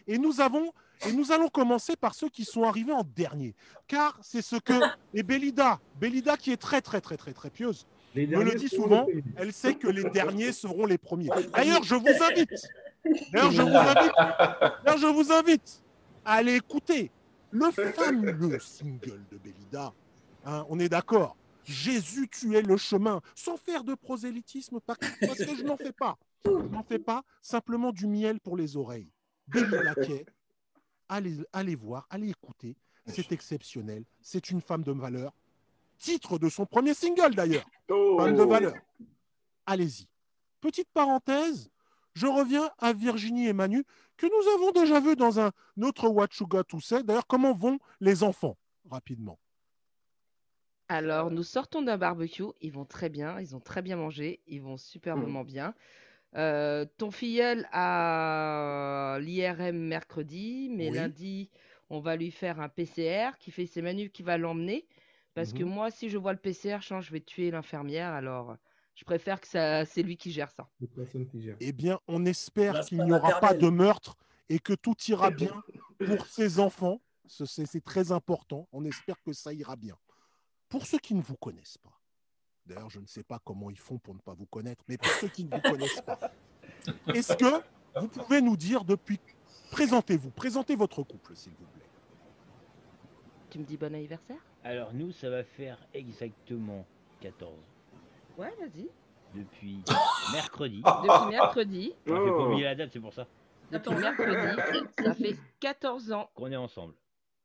Et 0.07 0.17
nous 0.17 0.39
avons, 0.41 0.71
et 1.05 1.11
nous 1.11 1.31
allons 1.31 1.49
commencer 1.49 1.95
par 1.95 2.13
ceux 2.15 2.29
qui 2.29 2.45
sont 2.45 2.63
arrivés 2.63 2.93
en 2.93 3.03
dernier, 3.03 3.55
car 3.87 4.17
c'est 4.21 4.41
ce 4.41 4.55
que 4.55 4.73
et 5.13 5.23
Bélida, 5.23 5.79
Bélida 5.99 6.37
qui 6.37 6.51
est 6.51 6.57
très 6.57 6.81
très 6.81 7.01
très 7.01 7.17
très 7.17 7.33
très 7.33 7.49
pieuse, 7.49 7.85
me 8.15 8.43
le 8.43 8.55
dit 8.55 8.69
souvent, 8.69 9.07
elle 9.37 9.51
sait 9.51 9.75
que 9.75 9.87
les 9.87 10.03
derniers 10.09 10.51
seront 10.53 10.85
les 10.85 10.97
premiers. 10.97 11.29
D'ailleurs, 11.53 11.83
je 11.83 11.95
vous 11.95 12.07
invite, 12.07 12.49
d'ailleurs, 13.33 13.51
je 13.51 13.61
vous 13.61 13.75
invite, 13.75 14.11
d'ailleurs, 14.85 14.97
je 14.99 15.07
vous 15.07 15.31
invite 15.31 15.83
à 16.23 16.33
aller 16.35 16.55
écouter 16.55 17.11
le 17.51 17.71
fameux 17.71 18.59
single 18.59 19.21
de 19.31 19.37
Bélida. 19.37 19.93
Hein, 20.45 20.65
on 20.69 20.79
est 20.79 20.89
d'accord. 20.89 21.35
Jésus, 21.65 22.29
tu 22.29 22.55
es 22.55 22.61
le 22.61 22.77
chemin, 22.77 23.21
sans 23.33 23.57
faire 23.57 23.83
de 23.83 23.95
prosélytisme, 23.95 24.79
par- 24.79 24.97
parce 25.21 25.39
que 25.39 25.55
je 25.55 25.63
n'en 25.63 25.75
fais 25.77 25.91
pas. 25.91 26.15
Je 26.45 26.51
n'en 26.51 26.83
fais 26.83 26.99
pas, 26.99 27.23
simplement 27.41 27.91
du 27.91 28.05
miel 28.05 28.39
pour 28.39 28.55
les 28.55 28.77
oreilles. 28.77 29.09
Kay, 29.51 30.25
allez, 31.09 31.37
allez 31.53 31.75
voir, 31.75 32.07
allez 32.09 32.29
écouter, 32.29 32.75
c'est 33.05 33.31
exceptionnel, 33.31 34.03
c'est 34.21 34.49
une 34.49 34.61
femme 34.61 34.83
de 34.83 34.91
valeur. 34.91 35.33
Titre 35.97 36.37
de 36.37 36.49
son 36.49 36.65
premier 36.65 36.93
single 36.93 37.33
d'ailleurs 37.35 37.65
Oh. 37.89 38.17
femme 38.19 38.35
de 38.35 38.43
valeur. 38.43 38.73
Allez-y. 39.65 40.07
Petite 40.59 40.89
parenthèse, 40.93 41.69
je 42.13 42.27
reviens 42.27 42.69
à 42.79 42.91
Virginie 42.93 43.47
et 43.47 43.53
Manu, 43.53 43.85
que 44.17 44.25
nous 44.25 44.49
avons 44.55 44.71
déjà 44.71 44.99
vu 44.99 45.15
dans 45.15 45.39
un 45.39 45.51
autre 45.81 46.07
What 46.09 46.27
You 46.39 46.47
Got 46.47 46.63
to 46.63 46.79
Say. 46.79 47.03
D'ailleurs, 47.03 47.27
comment 47.27 47.53
vont 47.53 47.77
les 47.99 48.23
enfants? 48.23 48.57
Rapidement. 48.89 49.37
Alors, 50.87 51.31
nous 51.31 51.43
sortons 51.43 51.81
d'un 51.81 51.97
barbecue. 51.97 52.43
Ils 52.61 52.71
vont 52.71 52.85
très 52.85 53.09
bien. 53.09 53.39
Ils 53.39 53.55
ont 53.55 53.59
très 53.59 53.81
bien 53.81 53.97
mangé. 53.97 54.39
Ils 54.47 54.61
vont 54.61 54.77
superbement 54.77 55.43
bien. 55.43 55.73
Euh, 56.35 56.85
ton 56.97 57.11
filleul 57.11 57.67
a 57.71 59.17
l'IRM 59.21 59.77
mercredi, 59.77 60.69
mais 60.71 60.89
Oui. 60.89 60.95
lundi, 60.97 61.49
on 61.89 61.99
va 61.99 62.15
lui 62.15 62.31
faire 62.31 62.59
un 62.59 62.69
PCR 62.69 63.37
qui 63.39 63.51
fait 63.51 63.65
ses 63.65 63.81
manus 63.81 64.09
qui 64.13 64.23
va 64.23 64.37
l'emmener. 64.37 64.87
Parce 65.33 65.53
que 65.53 65.63
Mhm. 65.63 65.69
moi, 65.69 65.91
si 65.91 66.09
je 66.09 66.17
vois 66.17 66.33
le 66.33 66.39
PCR, 66.39 66.79
je 66.81 67.11
vais 67.11 67.19
tuer 67.21 67.51
l'infirmière. 67.51 68.11
Alors, 68.13 68.55
je 68.95 69.03
préfère 69.05 69.39
que 69.41 69.47
ça, 69.47 69.85
c'est 69.85 70.01
lui 70.03 70.17
qui 70.17 70.31
gère 70.31 70.51
ça. 70.51 70.69
Qui 71.31 71.41
gère. 71.41 71.57
Eh 71.59 71.71
bien, 71.71 71.99
on 72.07 72.25
espère 72.25 72.85
qu'il 72.85 73.03
n'y 73.03 73.11
aura 73.11 73.39
pas 73.39 73.53
de 73.53 73.69
meurtre 73.69 74.15
et 74.49 74.59
que 74.59 74.73
tout 74.73 74.95
ira 75.07 75.29
bien 75.31 75.63
pour 76.05 76.25
ces 76.27 76.59
enfants. 76.59 77.01
Ce- 77.27 77.45
C'est 77.45 77.65
c'est 77.65 77.81
très 77.81 78.11
important. 78.11 78.67
On 78.71 78.85
espère 78.85 79.21
que 79.23 79.33
ça 79.33 79.51
ira 79.53 79.75
bien. 79.75 79.97
Pour 80.69 80.85
ceux 80.85 80.99
qui 80.99 81.15
ne 81.15 81.21
vous 81.21 81.37
connaissent 81.37 81.77
pas, 81.77 81.99
d'ailleurs, 82.65 82.89
je 82.89 82.99
ne 82.99 83.05
sais 83.07 83.23
pas 83.23 83.39
comment 83.43 83.69
ils 83.69 83.77
font 83.79 83.97
pour 83.97 84.13
ne 84.13 84.19
pas 84.19 84.33
vous 84.33 84.45
connaître, 84.45 84.83
mais 84.87 84.97
pour 84.97 85.11
ceux 85.13 85.27
qui 85.27 85.43
ne 85.45 85.49
vous 85.55 85.61
connaissent 85.61 86.01
pas, 86.01 86.19
est-ce 87.13 87.33
que 87.35 87.63
vous 87.99 88.07
pouvez 88.07 88.41
nous 88.41 88.57
dire 88.57 88.83
depuis. 88.83 89.19
Présentez-vous, 89.71 90.29
présentez 90.31 90.75
votre 90.75 91.03
couple, 91.03 91.35
s'il 91.35 91.51
vous 91.53 91.65
plaît. 91.65 91.85
Tu 93.49 93.59
me 93.59 93.63
dis 93.63 93.77
bon 93.77 93.93
anniversaire? 93.93 94.37
Alors 94.63 94.93
nous, 94.93 95.11
ça 95.11 95.29
va 95.29 95.43
faire 95.43 95.77
exactement 95.93 96.85
14 97.21 97.51
Ouais, 98.37 98.53
vas-y. 98.59 98.89
depuis 99.33 99.81
mercredi. 100.33 100.81
Depuis 101.03 101.29
mercredi, 101.29 101.93
J'ai 102.05 102.13
pas 102.13 102.45
oublié 102.47 102.63
la 102.65 102.75
date, 102.75 102.89
c'est 102.93 102.99
pour 102.99 103.13
ça 103.13 103.27
depuis 103.71 103.95
mercredi, 103.95 104.85
ça 105.03 105.13
fait 105.15 105.35
14 105.59 106.11
ans. 106.11 106.29
qu'on 106.35 106.51
est 106.51 106.55
ensemble. 106.55 106.93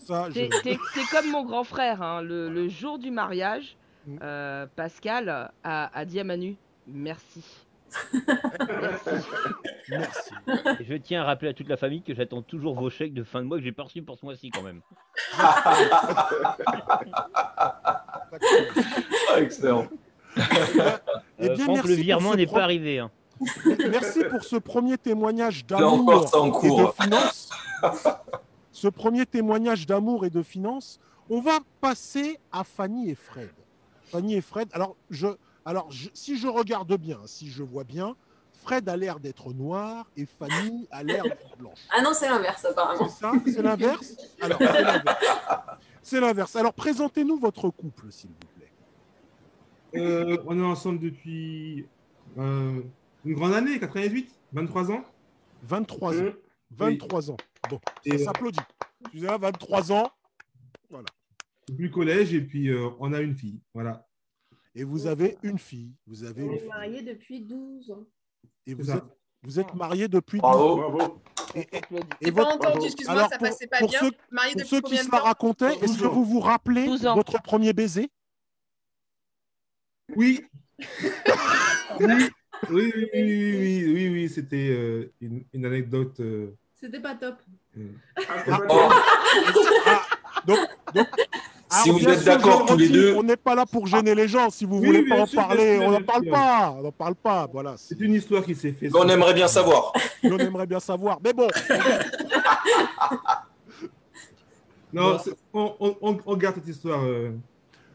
Ça, 0.06 0.28
je- 0.30 0.34
T'es 0.34 0.48
t'es- 0.62 0.78
t'es 0.94 1.04
comme 1.10 1.30
mon 1.30 1.44
grand 1.44 1.64
frère. 1.64 2.02
hein. 2.02 2.22
Le, 2.22 2.48
le 2.48 2.68
jour 2.68 2.98
du 2.98 3.10
mariage, 3.10 3.76
Mm. 4.06 4.18
euh, 4.22 4.66
Pascal 4.74 5.50
a, 5.62 5.90
a 5.96 6.04
dit 6.04 6.18
à 6.20 6.24
Manu 6.24 6.56
merci. 6.86 7.44
Merci. 9.90 10.30
Et 10.80 10.84
je 10.84 10.94
tiens 10.94 11.20
à 11.20 11.24
rappeler 11.24 11.50
à 11.50 11.52
toute 11.52 11.68
la 11.68 11.76
famille 11.76 12.00
que 12.02 12.14
j'attends 12.14 12.40
toujours 12.40 12.74
vos 12.74 12.88
chèques 12.88 13.12
de 13.12 13.22
fin 13.22 13.40
de 13.42 13.46
mois 13.46 13.58
que 13.58 13.64
j'ai 13.64 13.72
pas 13.72 13.82
reçus 13.82 14.00
pour 14.02 14.16
ce 14.16 14.24
mois-ci 14.24 14.50
quand 14.50 14.62
même. 14.62 14.80
Ah, 15.38 15.78
excellent. 19.38 19.86
Eh 20.36 20.40
Euh, 20.40 21.54
bien, 21.54 21.64
Franck, 21.64 21.76
merci 21.76 21.88
le 21.88 21.94
pour 21.96 22.04
virement 22.04 22.32
ce 22.32 22.36
n'est 22.38 22.46
pro- 22.46 22.56
pas 22.56 22.62
arrivé. 22.64 22.98
hein. 22.98 23.10
Merci 23.90 24.24
pour 24.24 24.42
ce 24.42 24.56
premier 24.56 24.96
témoignage 24.96 25.64
encore, 25.70 25.80
d'amour 25.96 26.28
c'est 26.28 26.36
en 26.36 26.46
et 26.46 26.50
de 26.50 26.54
cours. 26.56 26.94
finance. 27.00 27.50
ce 28.72 28.88
premier 28.88 29.26
témoignage 29.26 29.86
d'amour 29.86 30.24
et 30.24 30.30
de 30.30 30.42
finance. 30.42 30.98
On 31.30 31.40
va 31.40 31.60
passer 31.80 32.38
à 32.50 32.64
Fanny 32.64 33.10
et 33.10 33.14
Fred. 33.14 33.50
Fanny 34.06 34.34
et 34.34 34.40
Fred. 34.40 34.68
Alors, 34.72 34.96
je, 35.10 35.28
alors 35.64 35.90
je- 35.90 36.08
si 36.14 36.36
je 36.36 36.48
regarde 36.48 36.92
bien, 36.96 37.18
si 37.26 37.48
je 37.50 37.62
vois 37.62 37.84
bien, 37.84 38.16
Fred 38.62 38.88
a 38.88 38.96
l'air 38.96 39.18
d'être 39.20 39.52
noir 39.52 40.10
et 40.16 40.26
Fanny 40.26 40.86
a 40.90 41.02
l'air 41.02 41.22
d'être 41.24 41.56
blanche. 41.58 41.78
Ah 41.96 42.02
non, 42.02 42.10
c'est 42.14 42.28
l'inverse, 42.28 42.64
apparemment. 42.64 43.08
C'est 43.08 43.20
ça 43.20 43.32
C'est 43.46 43.62
l'inverse? 43.62 44.14
Alors, 44.40 44.58
c'est 44.58 44.82
l'inverse. 44.82 45.18
C'est 46.02 46.20
l'inverse. 46.20 46.56
Alors, 46.56 46.72
présentez-nous 46.74 47.38
votre 47.38 47.70
couple, 47.70 48.10
s'il 48.10 48.30
vous 48.30 48.36
plaît. 48.56 50.00
Euh, 50.00 50.38
on 50.46 50.58
est 50.58 50.64
ensemble 50.64 50.98
depuis 51.00 51.86
euh, 52.38 52.80
une 53.24 53.34
grande 53.34 53.52
année, 53.54 53.78
88, 53.78 54.30
23 54.52 54.90
ans? 54.90 55.04
23 55.64 56.20
ans. 56.20 56.24
Mmh. 56.24 56.32
23 56.76 57.30
ans. 57.30 57.36
Bon, 57.70 57.80
ça 57.84 57.92
Et, 58.04 58.14
euh, 58.14 58.24
s'applaudit. 58.24 58.58
Excusez-moi, 59.02 59.38
23 59.38 59.92
ans. 59.92 60.10
Depuis 61.68 61.84
le 61.84 61.90
collège, 61.90 62.34
et 62.34 62.40
puis 62.40 62.68
euh, 62.68 62.90
on 62.98 63.12
a 63.12 63.20
une 63.20 63.34
fille. 63.34 63.60
Voilà. 63.72 64.06
Et 64.74 64.84
vous 64.84 65.06
avez 65.06 65.38
une 65.42 65.58
fille. 65.58 65.92
Vous 66.06 66.24
avez 66.24 66.42
On 66.42 66.50
une 66.52 66.58
est 66.58 66.66
mariés 66.66 67.02
depuis 67.02 67.40
12 67.40 67.90
ans. 67.92 68.04
Et 68.66 68.74
vous 68.74 68.84
ça. 68.84 68.96
êtes, 68.96 69.04
vous 69.42 69.60
êtes 69.60 69.74
mariés 69.74 70.08
depuis. 70.08 70.38
Bravo. 70.38 70.76
Bravo. 70.76 71.22
Et, 71.54 71.60
et- 71.60 71.76
Applaudis. 71.78 72.06
et 72.20 72.30
votre- 72.30 72.54
entendu, 72.56 72.86
excuse-moi, 72.86 73.16
Alors, 73.16 73.28
ça 73.30 73.38
pour- 73.38 73.48
passait 73.48 73.66
pas 73.66 73.78
pour 73.78 73.88
bien. 73.90 74.00
ceux- 74.00 74.10
Marié 74.30 74.52
Pour 74.52 74.60
depuis 74.62 74.70
ceux 74.76 74.80
qui 74.82 74.96
se 74.96 75.10
la 75.12 75.18
racontaient, 75.18 75.74
est-ce 75.76 75.86
12 75.86 76.00
que 76.00 76.06
ans. 76.06 76.12
vous 76.12 76.24
vous 76.24 76.40
rappelez 76.40 76.86
12 76.86 77.06
ans. 77.06 77.14
votre 77.14 77.40
premier 77.42 77.72
baiser? 77.72 78.10
Oui. 80.16 80.42
oui. 82.00 82.06
Oui, 82.70 82.92
oui, 82.94 82.94
oui, 82.94 83.08
oui, 83.14 83.56
oui, 83.58 83.92
oui, 83.92 84.08
oui, 84.08 84.28
c'était 84.28 84.68
euh, 84.70 85.12
une, 85.20 85.44
une 85.52 85.66
anecdote. 85.66 86.20
euh, 86.20 86.56
C'était 86.82 87.00
pas 87.00 87.14
top. 87.14 87.36
euh, 87.78 87.82
Ah, 88.16 88.58
Oh, 88.68 88.88
Ah, 89.86 90.02
donc, 90.46 90.58
donc- 90.94 91.06
Si 91.70 91.90
vous 91.90 92.06
êtes 92.08 92.24
d'accord 92.24 92.66
tous 92.66 92.76
les 92.76 92.88
deux. 92.88 93.14
On 93.14 93.22
n'est 93.22 93.36
pas 93.36 93.54
là 93.54 93.64
pour 93.64 93.86
gêner 93.86 94.14
les 94.14 94.26
gens. 94.28 94.50
Si 94.50 94.64
vous 94.66 94.78
Oui, 94.78 94.86
voulez 94.86 95.08
pas 95.08 95.20
en 95.20 95.26
sûr, 95.26 95.40
parler, 95.40 95.78
on 95.80 95.90
n'en 95.92 96.02
parle 96.02 96.26
pas. 96.28 96.74
On 96.76 96.82
n'en 96.82 96.92
parle 96.92 97.14
pas. 97.14 97.48
Voilà. 97.50 97.74
c'est 97.78 97.98
une 98.00 98.14
histoire 98.14 98.44
qui 98.44 98.54
s'est 98.54 98.72
faite. 98.72 98.92
on 98.94 99.08
aimerait 99.08 99.32
bien 99.34 99.48
savoir. 99.48 99.92
On 100.24 100.38
aimerait 100.38 100.66
bien 100.66 100.80
savoir. 100.80 101.18
Mais 101.24 101.32
bon, 101.32 101.48
Non, 104.92 105.16
on, 105.54 105.74
on- 105.80 105.96
on- 106.02 106.18
on 106.26 106.36
garde 106.36 106.56
cette 106.56 106.68
histoire 106.68 107.02
euh, 107.02 107.30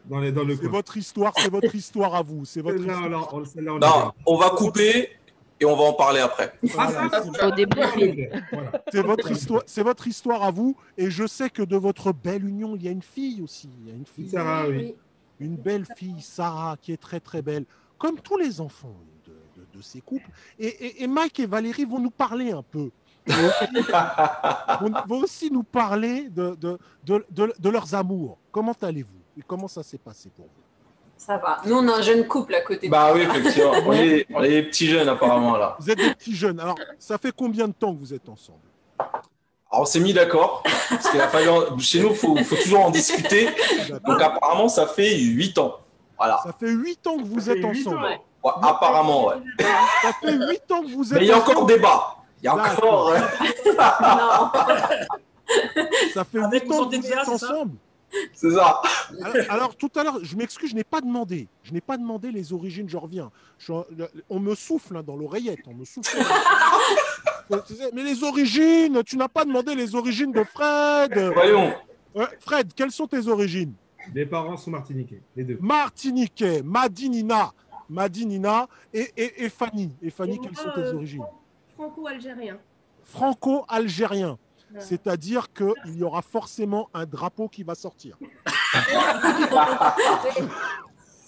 dans, 0.06 0.18
les, 0.18 0.32
dans 0.32 0.42
le 0.42 0.56
c'est 0.56 0.66
votre 0.66 0.96
histoire. 0.96 1.32
C'est 1.36 1.50
votre 1.50 1.72
histoire 1.74 2.14
à 2.16 2.22
vous. 2.22 2.44
C'est 2.44 2.60
votre 2.60 2.78
histoire. 2.80 3.32
on- 3.34 3.44
Non, 3.78 4.12
on 4.26 4.36
va 4.36 4.50
couper 4.50 5.10
et 5.60 5.64
on 5.64 5.76
va 5.76 5.84
en 5.84 5.92
parler 5.92 6.20
après. 6.20 6.52
Ah, 6.78 6.90
Voilà. 8.52 8.82
c'est- 8.92 9.02
votre 9.02 9.30
histoire, 9.30 9.62
c'est 9.66 9.82
votre 9.82 10.06
histoire 10.06 10.42
à 10.42 10.50
vous, 10.50 10.76
et 10.96 11.10
je 11.10 11.26
sais 11.26 11.50
que 11.50 11.62
de 11.62 11.76
votre 11.76 12.12
belle 12.12 12.44
union, 12.46 12.76
il 12.76 12.82
y 12.84 12.88
a 12.88 12.90
une 12.92 13.02
fille 13.02 13.42
aussi. 13.42 13.68
Il 13.82 13.88
y 13.88 13.92
a 13.92 13.94
une 13.94 14.06
fille, 14.06 14.28
Sarah, 14.30 14.68
oui. 14.68 14.94
une 15.40 15.56
belle 15.56 15.86
fille, 15.96 16.20
Sarah, 16.20 16.76
qui 16.80 16.92
est 16.92 16.96
très 16.96 17.20
très 17.20 17.42
belle, 17.42 17.64
comme 17.98 18.20
tous 18.20 18.36
les 18.36 18.60
enfants 18.60 18.94
de, 19.26 19.32
de- 19.60 19.66
de 19.78 19.82
ces 19.82 20.00
couples. 20.00 20.30
Et, 20.58 20.66
et- 20.68 21.02
et 21.02 21.06
Mike 21.06 21.40
et 21.40 21.46
Valérie 21.46 21.84
vont 21.84 21.98
nous 22.00 22.10
parler 22.10 22.52
un 22.52 22.62
peu. 22.62 22.90
vont, 24.80 24.92
vont 25.06 25.18
aussi 25.22 25.50
nous 25.50 25.62
parler 25.62 26.28
de, 26.30 26.54
de, 26.54 26.78
de, 27.04 27.24
de- 27.30 27.54
de 27.58 27.68
leurs 27.68 27.94
amours. 27.94 28.38
Comment 28.50 28.74
allez-vous? 28.80 29.18
Et 29.38 29.42
comment 29.46 29.68
ça 29.68 29.82
s'est 29.82 29.98
passé 29.98 30.30
pour 30.34 30.46
vous? 30.46 30.62
Ça 31.18 31.36
va. 31.36 31.58
Nous, 31.66 31.76
on 31.76 31.86
a 31.88 31.96
un 31.96 32.00
jeune 32.00 32.26
couple 32.26 32.54
à 32.54 32.60
côté. 32.62 32.86
de 32.86 32.92
Bah 32.92 33.10
oui, 33.12 33.22
effectivement. 33.22 33.72
On 33.86 33.92
est, 33.92 34.26
on 34.32 34.42
est 34.42 34.48
des 34.48 34.62
petits 34.62 34.86
jeunes 34.88 35.08
apparemment 35.08 35.56
là. 35.56 35.76
Vous 35.80 35.90
êtes 35.90 35.98
des 35.98 36.14
petits 36.14 36.34
jeunes. 36.34 36.58
Alors, 36.60 36.76
ça 36.98 37.18
fait 37.18 37.32
combien 37.36 37.66
de 37.68 37.72
temps 37.74 37.92
que 37.92 37.98
vous 37.98 38.14
êtes 38.14 38.28
ensemble? 38.28 38.60
Alors 39.70 39.82
on 39.82 39.84
s'est 39.84 40.00
mis 40.00 40.14
d'accord. 40.14 40.62
Parce 40.88 41.10
qu'il 41.10 41.20
a 41.20 41.28
fallu 41.28 41.48
en- 41.50 41.78
Chez 41.78 42.00
nous, 42.00 42.10
il 42.10 42.16
faut, 42.16 42.34
faut 42.36 42.56
toujours 42.56 42.86
en 42.86 42.90
discuter. 42.90 43.48
Donc 44.06 44.22
apparemment, 44.22 44.68
ça 44.68 44.86
fait 44.86 45.14
8 45.18 45.58
ans. 45.58 45.76
Voilà. 46.16 46.40
Ça 46.42 46.52
fait 46.58 46.70
8 46.70 47.06
ans 47.06 47.18
que 47.18 47.24
vous 47.24 47.50
êtes 47.50 47.58
huit 47.58 47.86
ensemble. 47.86 48.04
ans. 48.06 48.24
Ouais, 48.44 48.52
apparemment, 48.62 49.26
ouais. 49.26 49.34
Ça 50.02 50.12
fait 50.22 50.32
8 50.32 50.72
ans 50.72 50.82
que 50.82 50.94
vous 50.94 51.12
êtes 51.12 51.18
Mais 51.18 51.26
il 51.26 51.28
y 51.28 51.32
a 51.32 51.38
encore 51.38 51.66
débat. 51.66 52.16
Il 52.40 52.46
y 52.46 52.48
a 52.48 52.54
encore. 52.54 53.08
euh, 53.10 53.18
Non. 53.66 54.50
Ça 56.14 56.24
fait 56.24 56.38
Avec 56.42 56.62
8 56.64 56.70
ou 56.70 56.74
ans 56.74 56.88
que 56.88 56.96
vous 56.96 57.12
êtes 57.12 57.28
ensemble. 57.28 57.72
C'est 58.32 58.50
ça. 58.50 58.80
Alors, 59.22 59.36
alors, 59.50 59.76
tout 59.76 59.90
à 59.96 60.02
l'heure, 60.04 60.18
je 60.22 60.34
m'excuse, 60.36 60.70
je 60.70 60.74
n'ai 60.74 60.84
pas 60.84 61.00
demandé. 61.00 61.46
Je 61.62 61.72
n'ai 61.72 61.80
pas 61.80 61.96
demandé 61.98 62.30
les 62.30 62.52
origines, 62.52 62.88
je 62.88 62.96
reviens. 62.96 63.30
Je- 63.58 63.72
on 64.30 64.40
me 64.40 64.54
souffle 64.54 64.96
hein, 64.96 65.02
dans 65.02 65.16
l'oreillette, 65.16 65.60
on 65.66 65.74
me 65.74 65.84
souffle. 65.84 66.16
Mais 67.94 68.02
les 68.04 68.22
origines, 68.24 69.02
tu 69.04 69.16
n'as 69.16 69.28
pas 69.28 69.44
demandé 69.44 69.74
les 69.74 69.94
origines 69.94 70.32
de 70.32 70.42
Fred. 70.44 71.18
Voyons. 71.34 71.72
Fred, 72.40 72.72
quelles 72.74 72.90
sont 72.92 73.06
tes 73.06 73.26
origines? 73.28 73.74
Les 74.14 74.24
parents 74.26 74.56
sont 74.56 74.70
martiniquais, 74.70 75.20
les 75.36 75.44
deux. 75.44 75.58
Martiniquais, 75.60 76.62
Madinina, 76.62 77.52
Madinina 77.90 78.66
et, 78.92 79.10
et, 79.16 79.44
et 79.44 79.48
Fanny. 79.50 79.94
Et 80.02 80.10
Fanny, 80.10 80.36
Et 80.36 80.38
quelles 80.38 80.52
moi, 80.52 80.62
sont 80.62 80.70
tes 80.74 80.80
euh, 80.86 80.94
origines? 80.94 81.24
Franco-algérien. 81.76 82.58
Franco-algérien. 83.04 84.38
C'est-à-dire 84.78 85.52
qu'il 85.52 85.96
y 85.96 86.02
aura 86.02 86.22
forcément 86.22 86.88
un 86.94 87.06
drapeau 87.06 87.48
qui 87.48 87.62
va 87.62 87.74
sortir. 87.74 88.18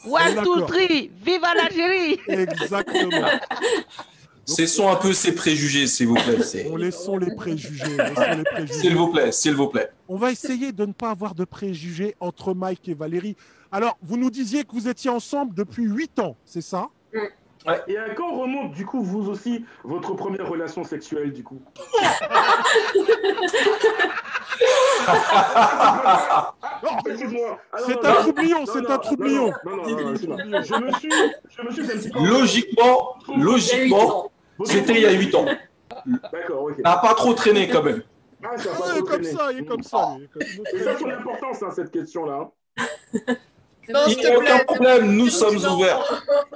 One, 0.06 0.42
two, 0.42 0.62
three, 0.62 1.10
vive 1.22 1.42
l'Algérie 1.42 2.18
Exactement. 2.26 3.28
Cessons 4.46 4.88
un 4.88 4.96
peu 4.96 5.12
ces 5.12 5.34
préjugés, 5.34 5.86
s'il 5.86 6.08
vous 6.08 6.14
plaît. 6.14 6.66
On 6.72 6.76
laissons 6.76 7.18
les 7.18 7.34
préjugés. 7.34 7.96
laissons 7.96 8.36
les 8.36 8.44
préjugés. 8.44 8.80
S'il 8.80 8.96
vous 8.96 9.08
plaît, 9.08 9.32
s'il 9.32 9.54
vous 9.54 9.68
plaît. 9.68 9.90
On 10.08 10.16
va 10.16 10.32
essayer 10.32 10.72
de 10.72 10.86
ne 10.86 10.92
pas 10.92 11.10
avoir 11.10 11.34
de 11.34 11.44
préjugés 11.44 12.16
entre 12.18 12.54
Mike 12.54 12.88
et 12.88 12.94
Valérie. 12.94 13.36
Alors, 13.70 13.96
vous 14.02 14.16
nous 14.16 14.30
disiez 14.30 14.64
que 14.64 14.72
vous 14.72 14.88
étiez 14.88 15.10
ensemble 15.10 15.54
depuis 15.54 15.84
8 15.84 16.18
ans, 16.18 16.36
c'est 16.44 16.62
ça? 16.62 16.88
Et 17.88 17.96
à 17.98 18.10
quand 18.14 18.32
remonte, 18.40 18.72
du 18.72 18.86
coup, 18.86 19.02
vous 19.02 19.28
aussi, 19.28 19.64
votre 19.84 20.14
première 20.14 20.48
relation 20.48 20.82
sexuelle, 20.84 21.32
du 21.32 21.44
coup 21.44 21.60
Ah. 25.06 26.52
Ah, 27.72 27.78
C'est 27.86 28.04
un 28.04 28.14
troublion, 28.14 28.66
c'est 28.66 28.90
un 28.90 28.98
troublion. 28.98 29.52
Non, 29.64 29.76
non, 29.76 29.82
non, 29.88 29.98
non, 29.98 30.10
excuse-moi. 30.12 30.36
Je 30.62 30.74
me 30.74 30.92
suis, 30.92 31.10
je 31.48 31.62
me 31.62 31.70
suis 31.70 31.84
fait 31.84 31.94
un 31.94 31.98
petit 31.98 32.10
peu. 32.10 32.18
Logiquement, 32.26 33.16
logiquement, 33.36 34.30
c'était 34.64 34.92
il 34.94 35.00
y 35.00 35.06
a 35.06 35.12
8 35.12 35.34
ans. 35.34 35.46
D'accord, 36.32 36.62
ok. 36.64 36.74
Ça 36.76 36.90
n'a 36.90 36.96
pas 36.98 37.14
trop 37.14 37.34
traîné 37.34 37.68
quand 37.68 37.82
même. 37.82 38.02
Ah, 38.42 38.56
ça 38.56 38.70
a 38.70 38.72
Ah, 38.74 38.78
pas 38.78 38.84
il 38.86 38.90
est 38.90 38.98
trop 38.98 39.06
comme 39.06 39.20
traîné. 39.22 39.30
ça, 39.36 39.52
il 39.52 39.58
est 39.58 39.64
comme 39.66 39.82
ça. 39.82 40.16
il 40.18 40.24
est 40.24 40.28
comme- 40.28 40.42
Et 40.74 40.78
ça, 40.82 40.98
son 40.98 41.10
importance, 41.10 41.62
hein, 41.62 41.70
cette 41.74 41.90
question-là. 41.90 42.50
Non, 43.88 44.00
Il 44.08 44.16
n'y 44.18 44.26
a 44.26 44.38
aucun 44.38 44.58
problème, 44.64 45.16
nous 45.16 45.28
sommes 45.28 45.56
ouverts. 45.56 46.04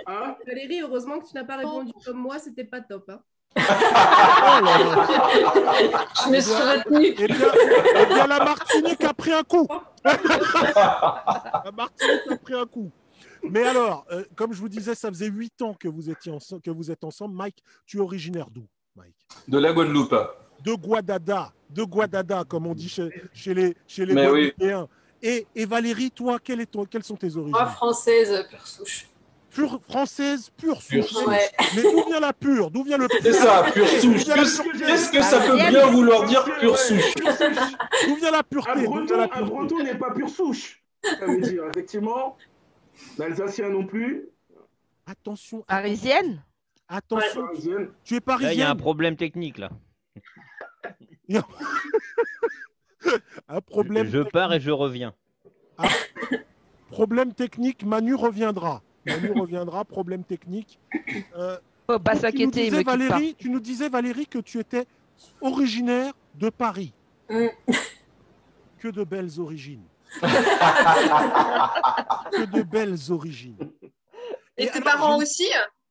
Hein 0.07 0.37
Valérie, 0.47 0.81
heureusement 0.83 1.19
que 1.21 1.27
tu 1.29 1.35
n'as 1.35 1.45
pas 1.45 1.57
répondu 1.57 1.93
comme 2.05 2.19
moi, 2.19 2.39
c'était 2.39 2.65
pas 2.65 2.81
top. 2.81 3.09
hein. 3.09 3.21
Oh 3.57 3.61
là 3.61 4.61
là. 4.63 5.07
Je 6.25 6.31
me 6.31 6.41
suis 6.41 6.53
retenue. 6.55 7.15
Eh 7.19 7.27
bien, 7.27 7.53
eh 8.03 8.07
bien, 8.07 8.27
la 8.27 8.39
Martinique 8.45 9.05
a 9.05 9.15
pris 9.15 9.33
un 9.33 9.43
coup. 9.43 9.67
la 10.05 11.71
Martinique 11.77 12.31
a 12.31 12.37
pris 12.37 12.55
un 12.55 12.67
coup. 12.67 12.91
Mais 13.43 13.63
alors, 13.65 14.07
euh, 14.11 14.25
comme 14.37 14.53
je 14.53 14.61
vous 14.61 14.69
disais, 14.69 14.95
ça 14.95 15.09
faisait 15.09 15.29
8 15.29 15.63
ans 15.63 15.75
que 15.79 15.87
vous, 15.89 16.09
étiez 16.11 16.33
ense- 16.33 16.55
que 16.65 16.71
vous 16.71 16.91
êtes 16.91 17.05
ensemble. 17.05 17.37
Mike, 17.37 17.63
tu 17.87 17.99
es 17.99 18.01
originaire 18.01 18.47
d'où, 18.51 18.67
Mike? 18.97 19.15
De 19.49 19.59
la 19.59 19.73
Guadeloupe. 19.73 20.15
De 20.65 20.75
Guadada. 20.75 21.53
De 21.71 21.83
Guadada, 21.85 22.45
comme 22.45 22.67
on 22.67 22.75
dit 22.75 22.89
chez, 22.89 23.11
chez 23.33 23.53
les, 23.55 23.77
chez 23.87 24.07
les 24.07 24.15
Mais 24.15 24.29
oui. 24.31 24.53
Et, 25.27 25.47
et 25.57 25.65
Valérie, 25.65 26.11
toi, 26.11 26.39
quelle 26.39 26.61
est 26.61 26.67
ton- 26.71 26.85
quelles 26.85 27.03
sont 27.03 27.17
tes 27.17 27.35
origines? 27.35 27.53
Moi, 27.53 27.65
française, 27.67 28.47
pure 28.51 28.67
souche. 28.67 29.07
Pure 29.49 29.81
française, 29.89 30.51
pure 30.55 30.79
Pure 30.87 31.09
souche. 31.09 31.27
Ouais. 31.27 31.49
Mais 31.75 31.83
d'où 31.83 32.05
vient 32.07 32.21
la 32.21 32.35
pure? 32.35 32.71
D'où 32.71 32.83
vient 32.85 32.99
le 32.99 33.09
pur? 33.09 33.19
C'est 33.23 33.33
ça, 33.33 33.65
pure 33.73 33.89
souche. 33.89 34.25
Qu'est-ce 34.27 35.11
que 35.11 35.23
ça 35.23 35.41
peut 35.41 35.57
bien 35.57 35.87
vouloir 35.87 36.27
dire 36.27 36.45
pure 36.45 36.77
souche? 36.77 37.15
D'où 38.07 38.17
vient 38.17 38.33
la 38.33 38.41
Un 38.41 38.43
pureté? 38.43 38.87
Un 39.33 39.43
breton 39.43 39.83
n'est 39.83 39.97
pas 39.97 40.11
pure 40.13 40.29
souche. 40.29 40.83
Ça 41.03 41.25
veut 41.27 41.41
dire, 41.41 41.65
effectivement. 41.71 42.37
L'Alsacien 43.17 43.71
non 43.71 43.87
plus. 43.87 44.29
Attention, 45.07 45.63
Parisienne? 45.63 46.43
Attention. 46.87 47.47
Parisienne. 47.47 47.89
Tu 48.05 48.17
es 48.17 48.21
Là, 48.27 48.37
il 48.41 48.43
y 48.43 48.45
a 48.45 48.49
un 48.49 48.51
parisienne? 48.75 48.77
problème 48.77 49.17
technique 49.17 49.57
là. 49.59 49.71
Un 53.49 53.61
problème, 53.61 54.09
Je 54.11 54.21
pars 54.21 54.53
et 54.53 54.61
je 54.61 54.71
reviens. 54.71 55.15
problème 56.91 57.33
technique. 57.35 57.85
Manu 57.85 58.15
reviendra. 58.15 58.83
Manu 59.07 59.33
reviendra. 59.33 59.85
Problème 59.85 60.25
technique. 60.25 60.79
Euh, 61.37 61.57
Donc, 61.89 62.03
tu 62.31 62.45
nous 62.45 62.51
disais, 62.51 62.85
pas. 62.85 62.97
Valérie, 62.97 63.35
tu 63.39 63.51
nous 63.51 63.61
disais, 63.61 63.89
Valérie, 63.89 64.27
que 64.27 64.39
tu 64.39 64.59
étais 64.59 64.87
originaire 65.41 66.13
de 66.35 66.49
Paris. 66.51 66.93
Mm. 67.29 67.47
Que 68.79 68.89
de 68.89 69.05
belles 69.05 69.39
origines. 69.41 69.85
que 72.33 72.45
de 72.45 72.63
belles 72.63 72.99
origines. 73.11 73.57
Et, 74.57 74.67
tes 74.67 74.73
alors, 74.79 74.85
parents 74.85 75.17
je- 75.19 75.23
aussi 75.23 75.49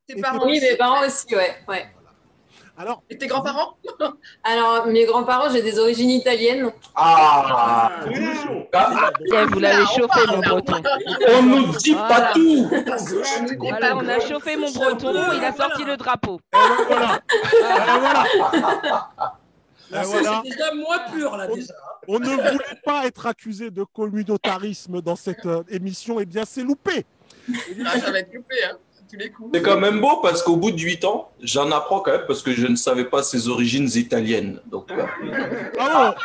Tes 0.07 0.17
Et 0.17 0.21
parents 0.21 0.45
Oui, 0.45 0.57
aussi 0.57 0.61
mes 0.71 0.77
parents 0.77 1.05
aussi, 1.05 1.35
ouais. 1.35 1.55
ouais. 1.67 1.85
Alors, 2.75 3.03
Et 3.09 3.17
tes 3.17 3.27
grands-parents 3.27 3.77
Alors, 4.43 4.87
mes 4.87 5.05
grands-parents, 5.05 5.49
j'ai 5.51 5.61
des 5.61 5.77
origines 5.77 6.09
italiennes. 6.09 6.71
Ah. 6.95 7.91
Ah, 8.73 9.11
Eh, 9.31 9.45
vous 9.45 9.59
l'avez 9.59 9.85
chauffé, 9.85 10.21
mon 10.27 10.39
breton. 10.39 10.81
On 11.37 11.43
nous 11.43 11.67
dit 11.77 11.93
pas 11.93 12.31
tout 12.33 12.67
Voilà, 13.59 13.95
on 13.95 14.07
a 14.07 14.19
chauffé 14.19 14.57
mon 14.57 14.71
breton, 14.71 15.13
il 15.35 15.43
a 15.43 15.53
sorti 15.53 15.83
le 15.83 15.97
drapeau. 15.97 16.39
et 16.53 16.57
voilà. 16.87 17.19
Et 17.51 17.99
voilà. 17.99 18.23
Et 18.35 18.39
Là, 19.95 20.01
voilà. 20.05 20.41
C'est 20.43 20.49
déjà 20.49 20.73
moins 20.73 20.99
pur, 21.11 21.37
là, 21.37 21.47
On- 21.51 21.55
déjà. 21.55 21.73
On 22.07 22.19
ne 22.19 22.25
voulait 22.29 22.79
pas 22.83 23.05
être 23.05 23.27
accusé 23.27 23.69
de 23.69 23.83
communautarisme 23.83 24.99
dans 25.01 25.15
cette 25.15 25.45
euh, 25.45 25.61
émission. 25.69 26.19
Eh 26.19 26.25
bien, 26.25 26.43
c'est 26.45 26.63
loupé. 26.63 27.05
Ah, 27.85 27.99
ça 27.99 28.11
va 28.11 28.19
être 28.19 28.31
coupé, 28.31 28.55
hein, 28.65 28.77
tous 29.13 29.19
les 29.19 29.31
coups. 29.31 29.49
C'est 29.53 29.61
quand 29.61 29.79
même 29.79 29.99
beau 29.99 30.17
parce 30.21 30.41
qu'au 30.41 30.55
bout 30.55 30.71
de 30.71 30.79
8 30.79 31.05
ans, 31.05 31.29
j'en 31.41 31.71
apprends 31.71 31.99
quand 31.99 32.11
même 32.11 32.25
parce 32.27 32.41
que 32.41 32.51
je 32.51 32.67
ne 32.67 32.75
savais 32.75 33.05
pas 33.05 33.23
ses 33.23 33.47
origines 33.47 33.89
italiennes. 33.95 34.59
Donc, 34.65 34.91
euh, 34.91 35.05
Ah 35.79 36.15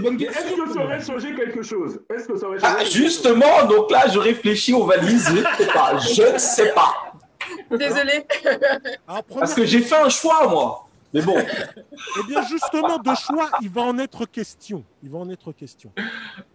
bonne 0.00 0.20
Est-ce 0.20 0.54
que 0.54 0.72
ça 0.72 0.84
aurait 0.84 1.00
changé 1.00 1.34
quelque 1.34 1.62
chose? 1.62 2.00
Est-ce 2.14 2.28
que 2.28 2.38
ça 2.38 2.46
aurait 2.46 2.58
changé 2.58 2.72
ah, 2.72 2.78
quelque 2.78 2.92
chose 2.92 3.02
justement, 3.02 3.66
donc 3.68 3.90
là, 3.90 4.08
je 4.08 4.18
réfléchis 4.18 4.72
aux 4.72 4.84
valises. 4.84 5.28
Je 5.28 5.34
ne 5.34 5.44
sais 5.56 5.72
pas. 5.72 5.98
Je 5.98 6.32
ne 6.32 6.38
sais 6.38 6.72
pas. 6.72 7.12
Désolé. 7.70 8.24
Parce 9.28 9.54
que 9.54 9.64
j'ai 9.64 9.80
fait 9.80 9.96
un 9.96 10.08
choix, 10.08 10.48
moi. 10.48 10.84
Mais 11.14 11.22
bon, 11.22 11.36
Eh 11.38 12.26
bien, 12.26 12.42
justement, 12.42 12.98
de 12.98 13.14
choix, 13.14 13.50
il 13.62 13.70
va 13.70 13.80
en 13.80 13.98
être 13.98 14.26
question. 14.26 14.84
Il 15.02 15.08
va 15.10 15.18
en 15.18 15.30
être 15.30 15.52
question. 15.52 15.90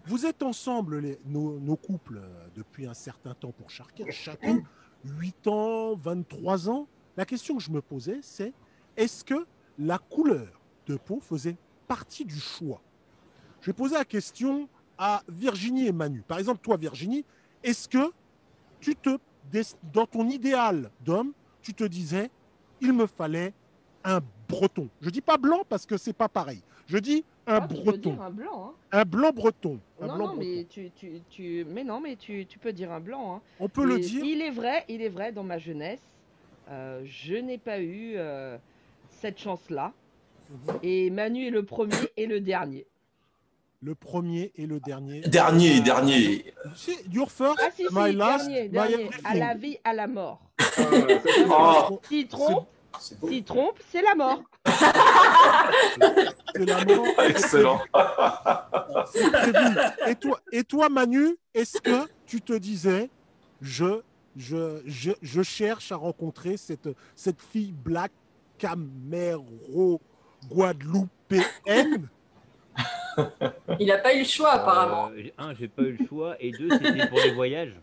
Vous 0.06 0.28
êtes 0.28 0.44
ensemble, 0.44 1.00
les, 1.00 1.20
nos, 1.26 1.60
nos 1.60 1.76
couples, 1.76 2.22
depuis 2.56 2.86
un 2.86 2.94
certain 2.94 3.34
temps 3.34 3.52
pour 3.52 3.72
chacun, 3.72 4.06
chacun 4.12 4.62
8 5.06 5.48
ans, 5.48 5.96
23 5.96 6.70
ans. 6.70 6.88
La 7.18 7.26
question 7.26 7.56
que 7.58 7.64
je 7.64 7.72
me 7.72 7.82
posais, 7.82 8.20
c'est 8.22 8.54
est-ce 8.98 9.24
que 9.24 9.46
la 9.78 9.98
couleur 9.98 10.62
de 10.88 10.98
peau 10.98 11.20
faisait 11.20 11.58
partie 11.88 12.26
du 12.26 12.40
choix? 12.40 12.82
Je 13.62 13.72
vais 13.72 13.90
la 13.90 14.06
question 14.06 14.68
à 14.98 15.24
Virginie 15.28 15.88
et 15.88 15.92
Manu. 15.92 16.22
Par 16.28 16.40
exemple, 16.40 16.60
toi, 16.62 16.78
Virginie, 16.78 17.26
est-ce 17.64 17.88
que 17.88 18.12
tu 18.80 18.96
te, 18.96 19.18
dans 19.94 20.06
ton 20.06 20.28
idéal 20.30 20.92
d'homme, 21.02 21.32
tu 21.62 21.74
te 21.74 21.84
disais, 21.84 22.30
il 22.82 22.94
me 22.94 23.08
fallait 23.08 23.54
un 24.04 24.20
breton? 24.50 24.90
Je 25.02 25.10
dis 25.10 25.22
pas 25.22 25.38
blanc 25.38 25.64
parce 25.68 25.86
que 25.86 25.98
c'est 25.98 26.14
pas 26.14 26.28
pareil. 26.28 26.62
Je 26.88 26.98
dis 26.98 27.24
un 27.48 27.56
Ah, 27.56 27.68
tu 27.68 27.76
peux 27.76 27.82
breton. 27.84 28.12
dire 28.14 28.22
un 28.22 28.30
blanc. 28.30 28.66
Hein. 28.68 28.74
Un 28.92 29.06
blanc 29.06 29.32
breton. 29.34 29.80
Un 30.02 30.08
Non, 30.08 30.16
blanc 30.16 30.28
non, 30.28 30.34
breton. 30.36 30.50
mais 30.56 30.66
tu, 30.70 30.92
tu, 30.96 31.12
tu, 31.30 31.66
mais 31.70 31.84
non, 31.84 32.00
mais 32.02 32.16
tu, 32.16 32.46
tu 32.46 32.60
peux 32.60 32.74
dire 32.74 32.92
un 32.92 33.00
blanc. 33.00 33.36
Hein. 33.36 33.42
On 33.60 33.70
peut 33.70 33.86
le 33.86 34.00
dire. 34.00 34.24
Il 34.24 34.42
est 34.42 34.52
vrai, 34.52 34.86
il 34.90 35.02
est 35.02 35.10
vrai, 35.10 35.32
dans 35.32 35.44
ma 35.44 35.58
jeunesse, 35.58 36.02
euh, 36.70 37.02
je 37.06 37.36
n'ai 37.36 37.58
pas 37.58 37.80
eu 37.80 38.14
euh, 38.18 38.58
cette 39.10 39.40
chance-là. 39.40 39.92
Mhm. 40.50 40.80
Et 40.84 41.10
Manu 41.10 41.48
est 41.48 41.52
le 41.52 41.64
premier 41.64 41.96
et 42.18 42.26
le 42.28 42.40
dernier. 42.40 42.86
Le 43.82 43.96
premier 43.96 44.52
et 44.56 44.66
le 44.66 44.80
dernier. 44.80 45.22
dernier, 45.22 45.82
dernier. 45.82 46.54
C'est 46.76 47.06
Your 47.12 47.30
first, 47.30 47.60
Ah 47.62 47.70
si, 47.76 47.84
si, 47.86 47.94
my 47.94 48.14
last, 48.14 48.48
dernier, 48.48 48.64
my 48.64 48.70
dernier. 48.70 49.10
À 49.26 49.36
la 49.36 49.54
vie, 49.56 49.78
à 49.84 49.94
la 49.94 50.08
mort. 50.08 50.40
Ah, 51.50 51.90
Oh, 51.92 52.00
S'il 53.00 53.44
trompe, 53.44 53.80
c'est 53.92 54.02
la 54.02 54.16
mort. 54.16 54.42
C'est 56.56 56.66
la 56.66 56.86
mort. 56.86 57.06
Excellent. 57.28 57.82
Et 60.08 60.16
toi, 60.16 60.40
et 60.52 60.64
toi, 60.64 60.90
Manu, 60.90 61.36
est-ce 61.54 61.82
que 61.82 62.08
tu 62.26 62.42
te 62.42 62.54
disais, 62.54 63.10
je, 63.62 64.02
je, 64.38 64.82
je, 64.86 65.12
je 65.22 65.42
cherche 65.42 65.92
à 65.92 65.96
rencontrer 65.96 66.58
cette, 66.58 66.90
cette 67.16 67.42
fille 67.42 67.74
black 67.74 68.12
Camero 68.58 70.00
Guadeloupéenne 70.50 72.08
Il 73.80 73.88
n'a 73.88 73.98
pas 73.98 74.14
eu 74.16 74.20
le 74.20 74.26
choix, 74.26 74.52
apparemment. 74.52 75.10
Euh, 75.16 75.30
un, 75.38 75.54
j'ai 75.54 75.68
pas 75.68 75.84
eu 75.84 75.98
le 76.00 76.06
choix. 76.08 76.36
Et 76.40 76.52
deux, 76.52 76.70
c'était 76.70 77.08
pour 77.08 77.20
les 77.20 77.32
voyages. 77.32 77.80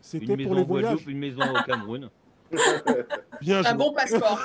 C'était 0.00 0.36
pour 0.44 0.54
les 0.54 0.64
voyages. 0.64 1.06
une 1.06 1.18
maison 1.18 1.42
au 1.42 1.62
Cameroun. 1.64 2.10
Bien 3.40 3.62
joué. 3.62 3.70
Un 3.70 3.74
bon 3.74 3.92
passeport. 3.92 4.40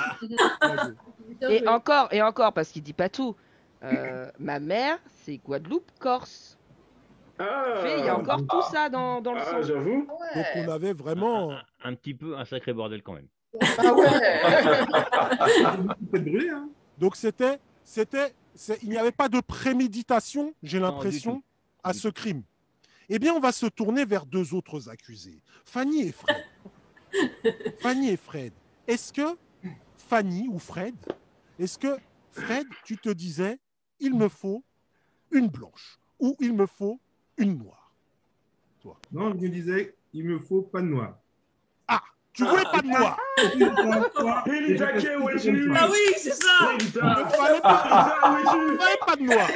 Et 1.48 1.66
encore, 1.68 2.08
et 2.12 2.22
encore, 2.22 2.52
parce 2.52 2.70
qu'il 2.70 2.82
dit 2.82 2.92
pas 2.92 3.08
tout. 3.08 3.36
Euh, 3.82 4.30
ma 4.38 4.60
mère, 4.60 4.98
c'est 5.24 5.36
Guadeloupe, 5.38 5.90
Corse. 5.98 6.58
Ah, 7.38 7.82
Il 7.98 8.04
y 8.04 8.08
a 8.08 8.16
encore 8.16 8.46
tout 8.46 8.62
ça 8.70 8.88
dans, 8.88 9.20
dans 9.20 9.32
le 9.32 9.40
ah, 9.40 9.44
sang. 9.44 9.62
j'avoue. 9.62 10.06
Donc 10.06 10.20
Ouais. 10.36 10.64
on 10.66 10.70
avait 10.70 10.92
vraiment. 10.92 11.52
Un, 11.52 11.62
un 11.84 11.94
petit 11.94 12.14
peu, 12.14 12.38
un 12.38 12.44
sacré 12.44 12.72
bordel 12.72 13.02
quand 13.02 13.14
même. 13.14 13.26
Ah 13.78 13.92
ouais. 13.92 14.08
Hein. 16.14 16.68
Donc 16.98 17.16
c'était, 17.16 17.58
c'était, 17.84 18.32
il 18.82 18.88
n'y 18.88 18.96
avait 18.96 19.12
pas 19.12 19.28
de 19.28 19.40
préméditation, 19.40 20.54
j'ai 20.62 20.78
l'impression, 20.78 21.42
à 21.82 21.92
ce 21.92 22.08
crime. 22.08 22.42
Eh 23.08 23.18
bien, 23.18 23.34
on 23.34 23.40
va 23.40 23.52
se 23.52 23.66
tourner 23.66 24.04
vers 24.04 24.26
deux 24.26 24.54
autres 24.54 24.88
accusés, 24.88 25.40
Fanny 25.64 26.08
et 26.08 26.12
Fred. 26.12 26.36
Fanny 27.80 28.10
et 28.10 28.16
Fred. 28.16 28.52
Est-ce 28.86 29.12
que 29.12 29.36
Fanny 29.96 30.48
ou 30.48 30.58
Fred, 30.58 30.94
est-ce 31.58 31.78
que 31.78 31.96
Fred, 32.30 32.66
tu 32.84 32.96
te 32.96 33.08
disais, 33.10 33.58
il 34.00 34.14
me 34.14 34.28
faut 34.28 34.64
une 35.30 35.48
blanche 35.48 35.98
ou 36.18 36.36
il 36.40 36.52
me 36.52 36.66
faut 36.66 37.00
une 37.38 37.58
noire? 37.58 37.92
Non, 39.12 39.34
je 39.40 39.46
disais, 39.46 39.94
il 40.12 40.24
me 40.24 40.38
faut 40.38 40.62
pas 40.62 40.82
de 40.82 40.88
noir. 40.88 41.18
Tu 42.34 42.44
voulais 42.44 42.62
pas 42.64 42.80
de 42.82 42.88
Billy 44.50 44.76
Jacquet, 44.76 45.16
où 45.16 45.28
es-tu? 45.30 45.72
Ah 45.76 45.88
oui, 45.90 45.98
c'est 46.16 46.32
ça 46.34 46.48
Belida, 46.76 47.26
fallait 47.30 47.60
pas- 47.60 48.18
pas 49.06 49.16
de 49.16 49.22
noire 49.22 49.48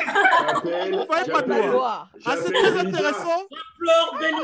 J'appelle, 0.62 0.94
Ouais, 0.94 1.32
pas 1.32 1.42
de 1.42 1.48
Noir. 1.72 2.10
Ah, 2.24 2.34
c'est 2.44 2.52
très 2.52 2.78
intéressant 2.78 3.42
Flore 3.78 4.18
J'appelle 4.20 4.34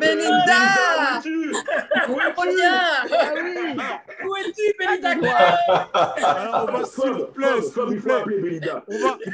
Belinda. 0.00 0.54
où 0.98 1.18
es-tu? 1.18 1.50
Où 2.08 2.20
es-tu 2.20 2.40
Reviens. 2.40 2.80
Ah 3.12 3.34
oui. 3.34 3.76
Où 4.26 4.36
es-tu, 4.36 4.74
Belinda 4.78 5.14
Kay 5.16 6.24
Alors, 6.24 6.66
on 6.68 6.72
va, 6.72 6.84
s'il 6.84 7.10
vous 7.10 7.26
plaît, 7.26 7.62
s'il 7.62 7.82
vous 7.82 7.92
il 7.92 8.00
plaît. 8.02 8.12
On 8.88 8.98
va, 8.98 9.18
Il 9.26 9.32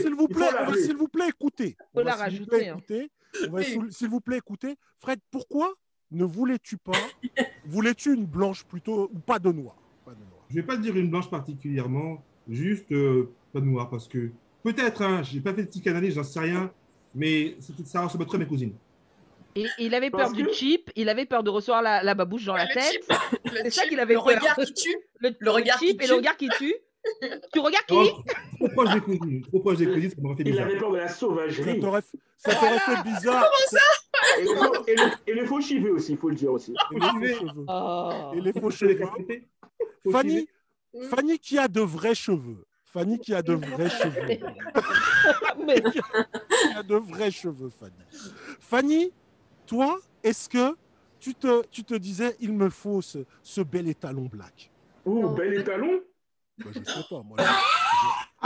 s'il 0.00 0.14
vous 0.14 0.26
Il 0.28 0.34
plaît, 0.34 0.46
on 0.60 0.64
va, 0.70 0.76
s'il 0.76 0.96
vous 0.96 1.08
plaît, 1.08 1.28
écouter. 1.28 1.76
On 1.94 2.02
va, 2.02 2.04
la 2.04 2.10
s'il 2.12 2.18
vous 2.18 2.22
rajouter, 2.24 2.56
plaît, 2.56 2.68
hein. 2.68 2.76
écouter. 2.78 3.10
On 3.42 3.50
va, 3.52 3.58
Oui. 3.58 3.64
s'il 3.64 3.92
s'il 3.92 4.08
vous 4.08 4.20
plaît, 4.20 4.38
écouter. 4.38 4.76
Fred, 5.00 5.18
pourquoi 5.30 5.72
ne 6.12 6.24
voulais-tu 6.24 6.76
pas, 6.76 6.92
voulais-tu 7.66 8.14
une 8.14 8.26
blanche 8.26 8.64
plutôt 8.64 9.10
ou 9.12 9.18
pas 9.18 9.38
de 9.38 9.50
noir? 9.52 9.76
Pas 10.04 10.12
de 10.12 10.18
noir. 10.18 10.44
Je 10.50 10.54
vais 10.56 10.62
pas 10.62 10.76
te 10.76 10.82
dire 10.82 10.96
une 10.96 11.10
blanche 11.10 11.30
particulièrement, 11.30 12.22
juste 12.48 12.92
euh, 12.92 13.30
pas 13.52 13.60
de 13.60 13.66
noir, 13.66 13.88
parce 13.90 14.06
que 14.08 14.30
peut-être, 14.62 15.02
hein, 15.02 15.22
j'ai 15.22 15.40
pas 15.40 15.54
fait 15.54 15.62
de 15.64 15.68
psychanalyse, 15.68 16.14
j'en 16.14 16.24
sais 16.24 16.40
rien, 16.40 16.70
mais 17.14 17.56
ça 17.84 18.02
ressemble 18.04 18.26
trop 18.26 18.36
à 18.36 18.38
mes 18.38 18.46
cousines. 18.46 18.74
Et 19.56 19.66
il 19.78 19.94
avait 19.94 20.10
Parce 20.10 20.24
peur 20.30 20.32
du 20.32 20.46
que- 20.46 20.52
chip, 20.52 20.90
il 20.96 21.08
avait 21.08 21.26
peur 21.26 21.44
de 21.44 21.50
recevoir 21.50 21.80
la, 21.80 22.02
la 22.02 22.14
babouche 22.14 22.44
dans 22.44 22.56
la 22.56 22.66
tête. 22.66 23.08
C'est 23.46 23.70
ça 23.70 23.86
qu'il 23.86 24.00
avait 24.00 24.14
le 24.14 24.18
peur. 24.20 24.26
regard 24.40 24.56
qui 24.56 24.74
tue. 24.74 24.96
Le, 25.20 25.30
Le 25.38 25.50
regard 25.52 25.78
chip 25.78 25.96
qui 26.00 26.04
et 26.04 26.08
le 26.08 26.14
regard 26.14 26.36
qui 26.36 26.48
tue. 26.58 26.74
tu 27.52 27.58
regardes 27.60 27.86
qui? 27.86 27.94
Oh, 27.94 28.22
trop 28.58 28.68
proche 28.68 28.94
des 28.94 29.00
cousines, 29.00 29.42
trop 29.42 29.60
proche 29.60 29.76
des 29.78 29.86
cousines, 29.86 30.10
ça 30.10 30.16
m'aurait 30.20 30.36
fait 30.36 30.42
Il 30.42 30.50
bizarre. 30.52 30.66
avait 30.66 30.78
peur 30.78 30.92
de 30.92 30.96
la 30.98 31.08
Ça 31.08 31.14
sauvagerie. 31.14 31.80
ça 32.36 32.54
t'aurait 32.54 32.78
fait 32.78 33.02
bizarre. 33.04 33.44
Et 34.38 34.42
les 34.42 34.54
faux- 34.56 34.84
et 34.86 34.94
les- 34.96 35.32
et 35.32 35.34
les 35.34 35.46
faux 35.46 35.60
chivés 35.60 35.90
aussi, 35.90 36.12
il 36.12 36.18
faut 36.18 36.28
le 36.30 36.34
dire 36.34 36.52
aussi. 36.52 36.74
Et 36.92 36.98
les 37.20 37.34
faux 37.34 37.46
cheveux. 37.46 37.64
Oh. 37.68 38.32
Et 38.34 38.40
les 38.40 38.52
faux 38.52 38.70
cheveux. 38.70 38.98
Fanny, 40.10 40.48
Mm. 40.96 41.02
Fanny 41.08 41.38
qui 41.40 41.58
a 41.58 41.66
de 41.66 41.80
vrais 41.80 42.14
cheveux. 42.14 42.64
Fanny 42.84 43.18
qui 43.18 43.34
a 43.34 43.42
de 43.42 43.54
vrais 43.54 43.90
cheveux. 43.90 44.38
Mais 45.66 45.80
qui 45.82 45.98
a 46.76 46.82
de 46.84 46.94
vrais 46.94 47.30
cheveux, 47.32 47.68
Fanny. 47.70 47.92
Fanny, 48.60 49.12
toi, 49.66 49.98
est-ce 50.22 50.48
que 50.48 50.76
tu 51.18 51.34
te, 51.34 51.66
tu 51.66 51.82
te 51.82 51.94
disais, 51.94 52.36
il 52.40 52.52
me 52.52 52.70
faut 52.70 53.02
ce, 53.02 53.18
ce 53.42 53.60
bel 53.62 53.88
étalon 53.88 54.26
black? 54.30 54.70
Non. 55.04 55.32
bel 55.32 55.54
étalon? 55.58 56.00
Bah, 56.58 56.66
Je 56.72 56.78
sais 56.84 57.00
pas, 57.10 57.22
moi. 57.22 57.36
Je, 57.38 57.44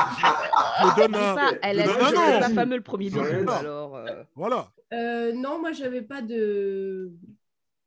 je- 0.00 0.88
je 0.90 0.96
donne 0.96 1.14
un. 1.14 1.34
pas, 1.34 1.50
elle 1.62 1.80
a 1.80 1.84
je 1.84 1.88
dit 1.90 2.14
donne 2.14 2.42
un 2.44 2.54
fameux 2.54 2.76
le 2.76 2.82
premier. 2.82 3.10
Alors, 3.48 3.96
euh, 3.96 4.22
Voilà. 4.34 4.70
Euh, 4.92 5.32
non, 5.32 5.60
moi, 5.60 5.72
j'avais 5.72 6.02
pas 6.02 6.22
de. 6.22 7.12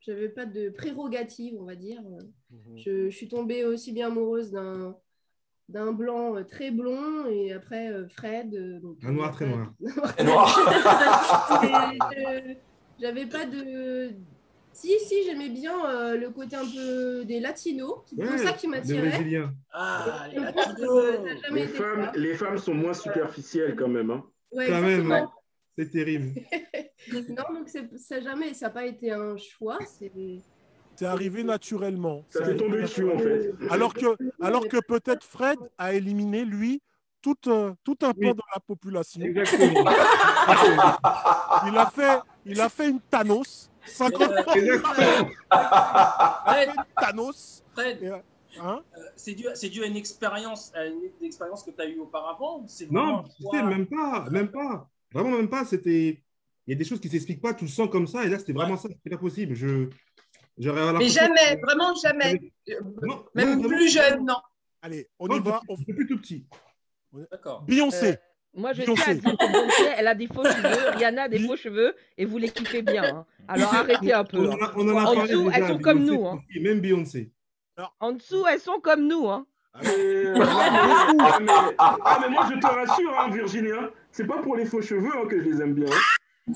J'avais 0.00 0.28
pas 0.28 0.46
de 0.46 0.68
prérogative, 0.70 1.54
on 1.60 1.64
va 1.64 1.74
dire. 1.76 2.00
Je, 2.76 3.08
je 3.08 3.16
suis 3.16 3.28
tombée 3.28 3.64
aussi 3.64 3.92
bien 3.92 4.08
amoureuse 4.08 4.50
d'un 4.50 4.96
d'un 5.68 5.92
blanc 5.92 6.36
euh, 6.36 6.42
très 6.44 6.70
blond 6.70 7.24
et 7.30 7.52
après 7.52 7.90
Fred. 8.10 8.50
donc, 8.82 8.98
Un 9.04 9.12
noir 9.12 9.30
très 9.32 9.46
noir. 9.46 9.72
Noir. 10.24 10.58
J'avais 13.00 13.26
pas 13.26 13.46
de 13.46 14.10
Si, 14.72 14.98
si, 15.00 15.24
j'aimais 15.24 15.50
bien 15.50 15.74
euh, 15.86 16.16
le 16.16 16.30
côté 16.30 16.56
un 16.56 16.64
peu 16.64 17.24
des 17.24 17.40
latinos. 17.40 18.00
C'est 18.06 18.16
Ouais, 18.16 18.38
ça 18.38 18.52
qui 18.52 18.66
les 18.66 18.70
m'attirait. 18.72 19.08
Brésiliens. 19.08 19.54
Ah, 19.72 20.26
les 20.32 20.40
latinos. 20.40 21.14
jamais 21.42 21.60
Les 21.62 21.68
femmes, 21.68 22.12
les 22.14 22.58
sont 22.58 22.74
moins 22.74 22.94
superficielles 22.94 23.76
quand 23.76 23.88
même. 23.88 24.10
Hein. 24.10 24.24
Ouais, 24.50 24.68
Quand 24.68 24.84
exactement. 24.84 25.32
c'est 25.78 25.90
terrible. 25.90 26.32
Non, 27.12 27.58
donc 27.58 27.68
c'est- 27.68 27.96
ça 27.98 28.20
n'a 28.20 28.22
jamais, 28.30 28.54
ça 28.54 28.66
n'a 28.66 28.70
pas 28.70 28.86
été 28.86 29.10
un 29.10 29.36
choix. 29.36 29.78
C'est 29.84 30.12
C'est 30.94 31.04
arrivé 31.06 31.42
naturellement. 31.42 32.24
Ça 32.30 32.38
t'est 32.38 32.44
arrivé 32.44 32.58
tombé 32.58 32.82
dessus 32.82 33.10
en 33.10 33.18
fait. 33.18 33.50
Alors 33.70 33.92
que, 33.92 34.06
alors 34.40 34.68
que 34.68 34.76
peut-être 34.86 35.24
Fred 35.24 35.58
a 35.78 35.94
éliminé, 35.94 36.44
lui, 36.44 36.80
tout, 37.20 37.34
euh, 37.48 37.72
tout 37.82 37.96
un 38.02 38.12
pan 38.12 38.18
Oui. 38.20 38.34
de 38.34 38.40
la 38.54 38.60
population. 38.60 39.20
Exactement. 39.20 39.84
Il 41.66 41.76
a 41.76 41.86
fait, 41.94 42.18
il 42.46 42.60
a 42.60 42.68
fait 42.68 42.88
une 42.90 43.00
Thanos. 43.00 43.68
50 43.86 44.22
Euh, 45.52 46.66
Thanos. 47.00 47.64
Hein 48.60 48.82
euh, 48.98 49.00
c'est 49.16 49.32
dû, 49.34 49.46
c'est 49.54 49.70
dû 49.70 49.82
à 49.82 49.86
une 49.86 49.96
expérience, 49.96 50.72
à 50.74 50.84
une, 50.86 51.00
une 51.20 51.26
expérience 51.26 51.62
que 51.62 51.70
tu 51.70 51.80
as 51.80 51.86
eue 51.86 51.98
auparavant 51.98 52.60
ou 52.60 52.64
c'est 52.68 52.90
Non, 52.90 53.24
toi- 53.40 53.62
même 53.62 53.86
pas, 53.86 54.26
même 54.30 54.50
pas. 54.50 54.88
Vraiment, 55.12 55.30
même 55.36 55.48
pas. 55.48 55.64
C'était. 55.64 56.22
Il 56.66 56.70
y 56.70 56.74
a 56.74 56.76
des 56.78 56.84
choses 56.84 57.00
qui 57.00 57.08
ne 57.08 57.12
s'expliquent 57.12 57.40
pas, 57.40 57.54
tu 57.54 57.64
le 57.64 57.70
sens 57.70 57.88
comme 57.90 58.06
ça, 58.06 58.24
et 58.24 58.28
là, 58.28 58.38
c'était 58.38 58.52
vraiment 58.52 58.76
ça, 58.76 58.88
c'était 58.88 59.10
pas 59.10 59.18
possible. 59.20 59.54
Je. 59.54 59.88
J'aurais 60.58 60.92
Mais 60.92 61.08
jamais, 61.08 61.56
que- 61.56 61.64
vraiment 61.64 61.94
jamais. 61.94 62.52
Non, 63.02 63.24
Même 63.34 63.48
non, 63.48 63.62
vraiment. 63.62 63.68
plus 63.68 63.88
jeune, 63.90 64.24
non. 64.26 64.36
Allez, 64.82 65.08
on 65.18 65.28
Non, 65.28 65.36
y 65.36 65.40
va. 65.40 65.60
depuis- 65.68 65.84
depuis 65.86 66.06
tout 66.06 66.18
petit. 66.18 66.46
D'accord. 67.30 67.62
Beyoncé. 67.62 68.12
Euh, 68.12 68.16
Moi, 68.54 68.72
je 68.74 68.82
Beyoncé. 68.82 69.02
tiens 69.02 69.12
à 69.12 69.14
dire 69.14 69.36
que 69.38 69.52
Beyoncé, 69.52 69.82
elle 69.96 70.06
a 70.08 70.14
des 70.14 70.26
faux 70.26 70.44
cheveux, 70.50 70.90
Rihanna 70.96 71.22
a 71.22 71.28
des 71.28 71.38
faux 71.38 71.56
cheveux, 71.56 71.94
et 72.18 72.24
vous 72.24 72.38
les 72.38 72.50
kiffez 72.50 72.82
bien. 72.82 73.04
hein. 73.04 73.26
Alors 73.48 73.74
arrêtez 73.74 74.12
un 74.12 74.24
peu. 74.24 74.38
On 74.38 74.52
hein. 74.52 74.56
en 74.60 74.64
a, 74.64 74.72
on 74.76 74.88
en 74.88 74.96
a 74.98 75.02
En 75.02 75.14
parlé 75.14 75.32
dessous, 75.32 75.44
déjà, 75.44 75.58
elles 75.58 75.66
sont 75.68 75.78
comme 75.78 76.04
nous, 76.04 76.26
hein. 76.26 76.40
Même 76.60 76.80
Beyoncé. 76.80 77.30
En 78.00 78.12
dessous, 78.12 78.44
elles 78.46 78.60
sont 78.60 78.78
comme 78.80 79.06
nous. 79.08 79.28
Hein. 79.28 79.46
Euh, 79.86 80.34
ah, 80.38 81.38
mais, 81.40 81.52
ah, 81.78 82.18
mais 82.20 82.28
moi 82.28 82.46
je 82.52 82.58
te 82.60 82.66
rassure, 82.66 83.18
hein, 83.18 83.30
Virginia, 83.30 83.90
c'est 84.10 84.26
pas 84.26 84.36
pour 84.42 84.54
les 84.56 84.66
faux 84.66 84.82
cheveux 84.82 85.08
hein, 85.16 85.26
que 85.26 85.42
je 85.42 85.48
les 85.48 85.62
aime 85.62 85.72
bien. 85.72 85.86
hein. 85.90 86.52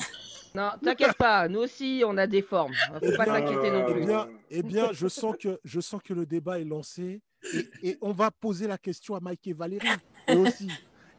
Non, 0.55 0.71
t'inquiète 0.83 1.17
pas, 1.17 1.49
nous 1.49 1.61
aussi, 1.61 2.03
on 2.07 2.17
a 2.19 2.27
des 2.27 2.43
formes. 2.43 2.75
Faut 3.03 3.17
pas 3.17 3.25
s'inquiéter 3.27 3.71
non 3.71 3.85
Eh 3.89 3.93
plus. 3.93 4.05
bien, 4.05 4.29
eh 4.51 4.63
bien 4.63 4.89
je, 4.93 5.07
sens 5.09 5.35
que, 5.41 5.59
je 5.65 5.81
sens 5.81 6.03
que 6.03 6.13
le 6.15 6.27
débat 6.27 6.61
est 6.61 6.65
lancé 6.65 7.21
et, 7.55 7.69
et 7.91 7.99
on 8.03 8.13
va 8.13 8.31
poser 8.31 8.67
la 8.67 8.77
question 8.79 9.15
à 9.15 9.21
Mike 9.21 9.47
et 9.47 9.53
Valérie 9.55 9.87
eux 10.31 10.37
aussi. 10.39 10.71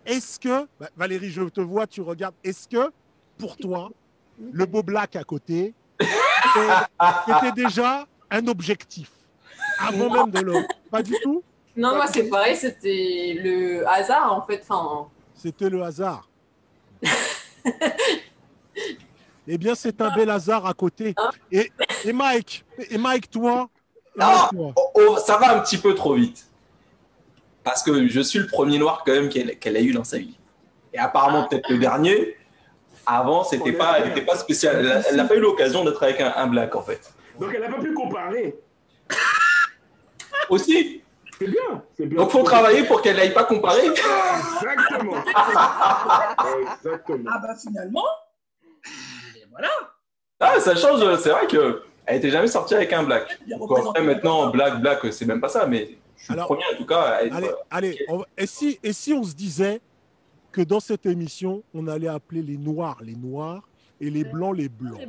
Est-ce 0.07 0.39
que, 0.39 0.65
bah, 0.79 0.87
Valérie, 0.95 1.29
je 1.29 1.43
te 1.43 1.59
vois, 1.59 1.85
tu 1.85 1.99
regardes, 2.01 2.33
est-ce 2.43 2.67
que 2.67 2.91
pour 3.37 3.57
toi, 3.57 3.91
le 4.39 4.65
beau 4.65 4.81
black 4.81 5.17
à 5.17 5.23
côté, 5.25 5.73
c'était 7.27 7.51
déjà 7.51 8.07
un 8.31 8.47
objectif 8.47 9.11
avant 9.79 10.09
même 10.09 10.31
de 10.31 10.39
le. 10.39 10.53
Pas 10.89 11.03
du 11.03 11.13
tout? 11.21 11.43
Non, 11.75 11.95
moi, 11.95 12.07
c'est 12.07 12.29
pareil, 12.29 12.55
c'était 12.55 13.37
le 13.43 13.85
hasard, 13.87 14.33
en 14.33 14.41
fait. 14.41 14.63
Enfin, 14.67 15.07
C'était 15.35 15.69
le 15.69 15.83
hasard. 15.83 16.27
eh 19.47 19.57
bien, 19.57 19.75
c'est 19.75 19.99
un 20.01 20.15
bel 20.15 20.29
hasard 20.29 20.65
à 20.65 20.73
côté. 20.73 21.13
Et, 21.51 21.69
et 22.05 22.13
Mike, 22.13 22.65
et 22.89 22.97
Mike, 22.97 23.29
toi, 23.29 23.69
et 24.15 24.19
Mike, 24.19 24.39
Ah, 24.39 24.49
toi. 24.51 24.73
oh, 24.75 24.91
oh, 24.95 25.17
ça 25.17 25.37
va 25.37 25.57
un 25.57 25.59
petit 25.61 25.77
peu 25.77 25.93
trop 25.93 26.15
vite. 26.15 26.47
Parce 27.67 27.83
que 27.83 28.07
je 28.07 28.21
suis 28.21 28.39
le 28.39 28.47
premier 28.47 28.79
noir 28.79 29.03
quand 29.05 29.11
même 29.11 29.27
qu'elle 29.27 29.75
a 29.75 29.81
eu 29.81 29.91
dans 29.91 30.05
sa 30.05 30.19
vie. 30.19 30.37
Et 30.93 30.97
apparemment 30.97 31.49
peut-être 31.49 31.69
le 31.69 31.77
dernier. 31.77 32.37
Avant, 33.05 33.43
c'était 33.43 33.73
pas, 33.73 33.99
elle 33.99 34.11
était 34.11 34.21
pas 34.21 34.37
spécial. 34.37 35.03
Elle 35.09 35.17
n'a 35.17 35.25
pas 35.25 35.35
eu 35.35 35.41
l'occasion 35.41 35.83
d'être 35.83 36.01
avec 36.01 36.21
un, 36.21 36.33
un 36.33 36.47
black 36.47 36.73
en 36.77 36.81
fait. 36.81 37.13
Donc 37.37 37.51
elle 37.53 37.59
n'a 37.59 37.67
pas 37.67 37.81
pu 37.81 37.93
comparer. 37.93 38.55
Aussi. 40.49 41.03
C'est 41.37 41.47
bien, 41.47 41.83
bien. 41.99 42.17
Donc 42.17 42.31
faut 42.31 42.41
travailler 42.43 42.83
pour 42.83 43.01
qu'elle 43.01 43.17
n'aille 43.17 43.33
pas 43.33 43.43
comparer. 43.43 43.85
Exactement. 43.85 45.17
Exactement. 46.77 47.29
Ah 47.33 47.39
bah 47.45 47.55
finalement, 47.61 48.05
et 49.35 49.43
voilà. 49.51 49.69
Ah, 50.39 50.57
ça 50.61 50.73
change. 50.73 51.01
C'est 51.19 51.31
vrai 51.31 51.47
que 51.47 51.83
elle 52.05 52.17
était 52.19 52.29
jamais 52.29 52.47
sortie 52.47 52.75
avec 52.75 52.93
un 52.93 53.03
black. 53.03 53.37
Donc, 53.45 53.69
après 53.77 54.01
maintenant, 54.03 54.47
black, 54.51 54.79
black, 54.79 54.99
c'est 55.11 55.25
même 55.25 55.41
pas 55.41 55.49
ça, 55.49 55.65
mais 55.67 55.97
je 56.17 56.23
suis 56.23 56.33
Alors- 56.33 56.51
le 56.51 56.55
premier 56.57 56.73
en 56.73 56.77
tout 56.77 56.85
cas 56.85 57.01
à 57.01 57.23
être. 57.23 57.33
Allez, 57.35 57.49
allez. 57.69 58.05
on 58.09 58.17
va- 58.17 58.25
et, 58.37 58.45
si, 58.47 58.79
et 58.83 58.93
si 58.93 59.13
on 59.13 59.23
se 59.23 59.33
disait 59.35 59.79
que 60.51 60.61
dans 60.61 60.79
cette 60.79 61.05
émission, 61.05 61.63
on 61.73 61.87
allait 61.87 62.07
appeler 62.07 62.41
les 62.41 62.57
noirs 62.57 62.97
les 63.01 63.15
noirs 63.15 63.67
et 64.01 64.09
les 64.09 64.23
blancs 64.23 64.55
les 64.57 64.69
blancs? 64.69 64.99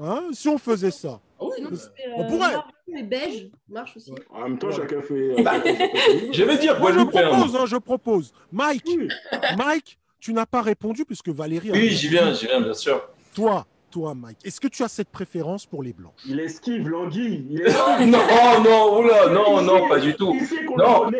Hein 0.00 0.28
Si 0.32 0.48
on 0.48 0.58
faisait 0.58 0.90
ça. 0.92 1.20
Ah 1.40 1.44
oui, 1.44 1.62
non, 1.62 1.70
On 2.16 2.22
euh, 2.22 2.26
pourrait. 2.26 2.38
marron 2.52 2.62
et 2.96 3.02
beige 3.02 3.48
marche 3.68 3.96
aussi. 3.96 4.12
En 4.30 4.42
même 4.42 4.58
temps, 4.58 4.70
chacun 4.70 5.02
fait. 5.02 5.42
Bah, 5.42 5.54
je 6.32 6.42
vais 6.44 6.56
dire, 6.58 6.78
Moi, 6.80 6.92
je 6.92 7.00
propose, 7.04 7.56
hein, 7.56 7.66
je 7.66 7.76
propose. 7.76 8.32
Mike, 8.52 8.82
Oui. 8.86 9.08
Mike, 9.56 9.98
tu 10.20 10.32
n'as 10.32 10.46
pas 10.46 10.62
répondu 10.62 11.04
puisque 11.04 11.28
Valérie. 11.28 11.70
a 11.70 11.72
Oui, 11.74 11.90
j'y 11.90 12.08
viens, 12.08 12.32
j'y 12.32 12.46
viens, 12.46 12.60
bien 12.60 12.74
sûr. 12.74 13.08
Toi, 13.34 13.66
toi, 13.90 14.14
Mike, 14.14 14.38
est-ce 14.44 14.60
que 14.60 14.68
tu 14.68 14.82
as 14.82 14.88
cette 14.88 15.10
préférence 15.10 15.66
pour 15.66 15.82
les 15.82 15.92
blancs 15.92 16.12
Il 16.26 16.40
esquive 16.40 16.88
l'anguille. 16.88 17.46
Il 17.50 17.62
esquive. 17.62 18.06
Non, 18.06 18.18
oh 18.30 18.60
non, 18.62 18.98
oula, 19.00 19.28
non, 19.30 19.62
non, 19.62 19.88
pas 19.88 19.98
du 19.98 20.14
tout. 20.14 20.32
Il 20.34 20.46
sait 20.46 20.64
qu'on 20.64 20.76
Non. 20.76 21.10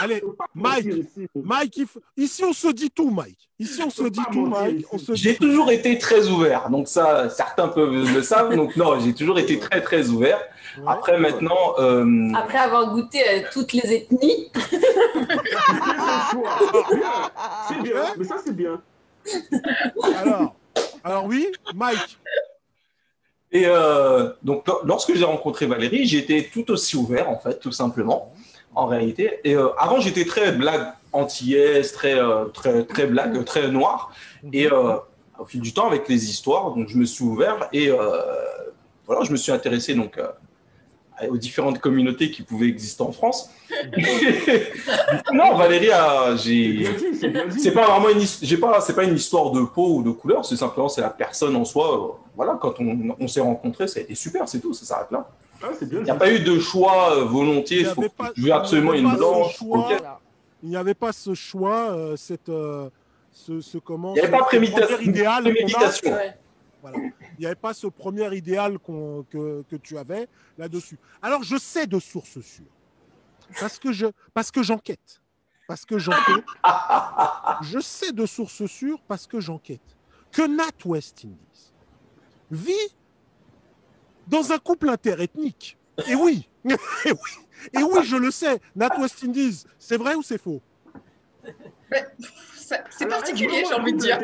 Allez, 0.00 0.22
Mike. 0.54 0.86
Mike, 1.34 1.80
ici 2.16 2.44
on 2.44 2.52
se 2.52 2.68
dit 2.68 2.90
tout, 2.90 3.10
Mike. 3.10 3.48
Ici 3.58 3.82
on 3.84 3.90
se 3.90 4.04
dit 4.04 4.20
tout, 4.30 4.44
Mike. 4.46 4.80
ici. 4.80 4.86
On 4.92 4.98
se 4.98 5.12
dit 5.12 5.18
J'ai 5.22 5.36
toujours 5.36 5.70
été 5.70 5.96
très 5.98 6.28
ouvert, 6.28 6.68
donc 6.68 6.88
ça, 6.88 7.30
certains 7.30 7.68
peuvent 7.68 7.92
le 7.92 8.22
savent. 8.22 8.54
Donc 8.54 8.76
non, 8.76 9.00
j'ai 9.00 9.14
toujours 9.14 9.38
été 9.38 9.58
très 9.58 9.80
très 9.80 10.10
ouvert. 10.10 10.38
Ouais. 10.76 10.84
Après 10.86 11.18
maintenant, 11.18 11.74
euh, 11.78 12.32
après 12.34 12.58
avoir 12.58 12.92
goûté 12.92 13.26
à 13.26 13.40
toutes 13.48 13.72
les 13.72 13.94
ethnies. 13.94 14.50
C'est 17.68 17.82
bien. 17.82 18.02
Mais 18.16 18.24
ça, 18.24 18.36
c'est 18.44 18.54
bien. 18.54 18.80
Alors, 20.16 20.54
alors 21.04 21.24
oui, 21.26 21.46
Mike. 21.74 22.18
et 23.52 23.64
euh, 23.66 24.30
donc 24.42 24.66
lo- 24.66 24.80
lorsque 24.84 25.14
j'ai 25.14 25.24
rencontré 25.24 25.66
Valérie, 25.66 26.06
j'étais 26.06 26.48
tout 26.52 26.70
aussi 26.70 26.96
ouvert 26.96 27.28
en 27.30 27.38
fait, 27.38 27.58
tout 27.60 27.72
simplement, 27.72 28.32
en 28.74 28.86
réalité. 28.86 29.40
Et 29.44 29.54
euh, 29.56 29.68
avant, 29.78 30.00
j'étais 30.00 30.24
très 30.24 30.52
blague 30.52 30.86
antillaise, 31.12 31.92
très 31.92 32.14
euh, 32.18 32.44
très 32.46 32.84
très 32.84 33.06
blague, 33.06 33.44
très 33.44 33.68
noir. 33.68 34.12
Et 34.52 34.68
au 34.70 35.44
fil 35.46 35.60
du 35.60 35.72
temps, 35.72 35.86
avec 35.86 36.08
les 36.08 36.28
histoires, 36.28 36.72
donc 36.74 36.88
je 36.88 36.96
me 36.98 37.04
suis 37.04 37.24
ouvert 37.24 37.68
et 37.72 37.90
voilà, 39.06 39.24
je 39.24 39.30
me 39.32 39.36
suis 39.36 39.52
intéressé 39.52 39.94
donc 39.94 40.20
aux 41.28 41.36
différentes 41.36 41.78
communautés 41.80 42.30
qui 42.30 42.42
pouvaient 42.42 42.68
exister 42.68 43.02
en 43.02 43.12
France. 43.12 43.50
non, 45.32 45.56
Valérie, 45.56 45.90
a- 45.90 46.36
C'est 46.36 46.44
j'ai 46.44 46.72
bien 46.78 46.92
dit. 46.92 47.04
C'est 47.18 47.28
bien 47.28 47.46
dit. 47.46 47.60
c'est 47.60 47.72
pas 47.72 47.86
vraiment 47.86 48.08
une, 48.10 48.24
j'ai 48.42 48.56
pas, 48.56 48.80
c'est 48.80 48.94
pas 48.94 49.04
une 49.04 49.16
histoire 49.16 49.50
de 49.50 49.62
peau 49.62 49.96
ou 49.96 50.02
de 50.02 50.10
couleur, 50.10 50.44
c'est 50.44 50.56
simplement 50.56 50.88
c'est 50.88 51.00
la 51.00 51.10
personne 51.10 51.56
en 51.56 51.64
soi. 51.64 51.94
euh, 51.94 52.12
voilà, 52.36 52.58
quand 52.60 52.74
on, 52.80 53.16
on 53.18 53.28
s'est 53.28 53.40
rencontrés, 53.40 53.88
ça 53.88 54.00
a 54.00 54.02
été 54.02 54.14
super, 54.14 54.48
c'est 54.48 54.60
tout, 54.60 54.72
ça 54.72 54.84
s'arrête 54.84 55.10
là. 55.10 55.28
Ah, 55.62 55.66
Il 55.82 56.02
n'y 56.02 56.10
a 56.10 56.14
pas 56.14 56.30
eu 56.32 56.38
de 56.40 56.58
choix 56.60 57.16
euh, 57.16 57.24
volontiers. 57.24 57.80
Il 57.80 57.86
faut 57.86 58.00
avait 58.02 58.08
pas- 58.10 58.30
je 58.36 58.42
veux 58.42 58.52
absolument 58.52 58.92
une 58.92 59.10
blanche. 59.16 59.56
choix. 59.56 59.88
Il 60.62 60.68
n'y 60.68 60.76
avait 60.76 60.94
pas 60.94 61.12
ce 61.12 61.34
choix, 61.34 61.90
euh, 61.90 62.16
cette, 62.16 62.48
euh, 62.48 62.88
ce, 63.32 63.60
ce 63.60 63.78
comment 63.78 64.10
Il 64.14 64.14
n'y 64.14 64.20
avait 64.20 64.30
pas 64.36 64.44
préméditation. 64.44 64.96
Il 66.84 67.40
n'y 67.40 67.46
avait 67.46 67.54
pas 67.54 67.74
ce 67.74 67.86
premier 67.86 68.34
idéal 68.36 68.78
que, 68.78 69.76
tu 69.82 69.98
avais 69.98 70.28
là-dessus. 70.56 70.98
Alors, 71.22 71.42
je 71.42 71.56
sais 71.56 71.86
de 71.86 71.98
sources 71.98 72.40
sûres. 72.40 72.64
Parce 73.60 73.78
que 73.78 73.92
je, 73.92 74.06
parce 74.34 74.50
que 74.50 74.62
j'enquête. 74.62 75.20
Parce 75.66 75.84
que 75.84 75.98
j'enquête. 75.98 76.44
je 77.62 77.78
sais 77.78 78.12
de 78.12 78.26
sources 78.26 78.66
sûres 78.66 79.00
parce 79.06 79.26
que 79.26 79.40
j'enquête. 79.40 79.96
Que 80.32 80.46
Nat 80.46 80.84
West 80.84 81.24
Indies 81.24 81.72
vit 82.50 82.72
dans 84.26 84.52
un 84.52 84.58
couple 84.58 84.88
interethnique. 84.88 85.78
Et. 86.06 86.12
Et 86.12 86.14
oui. 86.14 86.48
Et 87.72 87.82
oui, 87.82 88.04
je 88.04 88.16
le 88.16 88.30
sais. 88.30 88.60
Nat 88.76 88.98
West 88.98 89.24
Indies, 89.24 89.64
c'est 89.78 89.96
vrai 89.96 90.14
ou 90.14 90.22
c'est 90.22 90.38
faux? 90.38 90.60
C'est 92.90 93.06
particulier, 93.08 93.64
j'ai 93.66 93.74
envie 93.74 93.92
de 93.94 93.98
dire. 93.98 94.18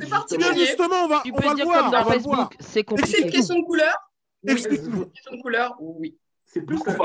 C'est 0.00 0.08
particulier. 0.08 0.66
justement, 0.66 1.04
on 1.04 1.08
va, 1.08 1.20
Tu 1.24 1.32
on 1.32 1.36
peux 1.36 1.48
va 1.48 1.54
dire 1.54 1.64
le 1.66 1.70
voir. 1.70 1.82
comme 1.82 1.92
dans 1.92 2.00
on 2.00 2.04
va 2.08 2.14
le 2.14 2.20
voir. 2.20 2.38
Facebook, 2.48 2.56
c'est 2.60 2.84
compliqué. 2.84 3.22
une 3.24 3.30
question 3.30 3.58
de 3.58 3.64
couleur? 3.64 3.94
Oui. 4.42 4.52
Explique-nous. 4.52 4.86
Est-ce 4.86 4.88
que 4.88 4.90
c'est 4.94 5.04
une 5.04 5.12
question 5.12 5.36
de 5.36 5.42
couleur 5.42 5.76
Oui. 5.80 6.18
C'est 6.52 6.62
plus 6.62 6.78
la 6.84 6.96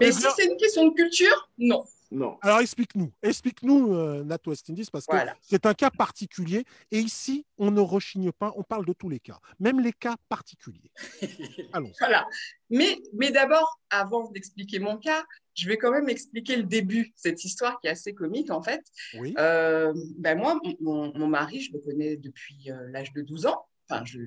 Mais 0.00 0.12
si 0.12 0.22
c'est 0.36 0.44
une 0.46 0.56
question 0.56 0.86
de 0.88 0.94
culture, 0.94 1.50
non. 1.58 1.84
Non. 2.14 2.36
Alors 2.42 2.58
explique-nous, 2.60 3.10
explique-nous 3.22 3.94
euh, 3.94 4.22
Nat 4.22 4.36
West 4.46 4.68
Indies 4.68 4.86
parce 4.92 5.06
que 5.06 5.12
Voilà. 5.16 5.34
c'est 5.40 5.64
un 5.64 5.72
cas 5.72 5.88
particulier 5.88 6.64
et 6.90 6.98
ici 6.98 7.46
on 7.56 7.70
ne 7.70 7.80
rechigne 7.80 8.30
pas, 8.32 8.52
on 8.56 8.62
parle 8.62 8.84
de 8.84 8.92
tous 8.92 9.08
les 9.08 9.18
cas, 9.18 9.38
même 9.58 9.80
les 9.80 9.94
cas 9.94 10.16
particuliers. 10.28 10.90
Allons. 11.72 11.90
Voilà. 11.98 12.26
Mais, 12.68 12.98
mais 13.14 13.30
d'abord, 13.30 13.80
avant 13.88 14.30
d'expliquer 14.30 14.78
mon 14.78 14.98
cas, 14.98 15.24
je 15.54 15.66
vais 15.66 15.78
quand 15.78 15.90
même 15.90 16.10
expliquer 16.10 16.56
le 16.56 16.64
début 16.64 17.14
cette 17.16 17.42
histoire 17.46 17.80
qui 17.80 17.86
est 17.86 17.90
assez 17.90 18.12
comique 18.12 18.50
en 18.50 18.60
fait. 18.62 18.82
Oui. 19.18 19.32
Euh, 19.38 19.94
ben 20.18 20.36
moi, 20.36 20.60
mon, 20.62 20.76
mon- 20.80 21.18
mon 21.18 21.26
mari, 21.28 21.62
je 21.62 21.72
le 21.72 21.78
connais 21.78 22.18
depuis 22.18 22.70
euh, 22.70 22.88
l'âge 22.90 23.14
de 23.14 23.22
12 23.22 23.46
ans. 23.46 23.64
Enfin, 23.88 24.04
je... 24.04 24.18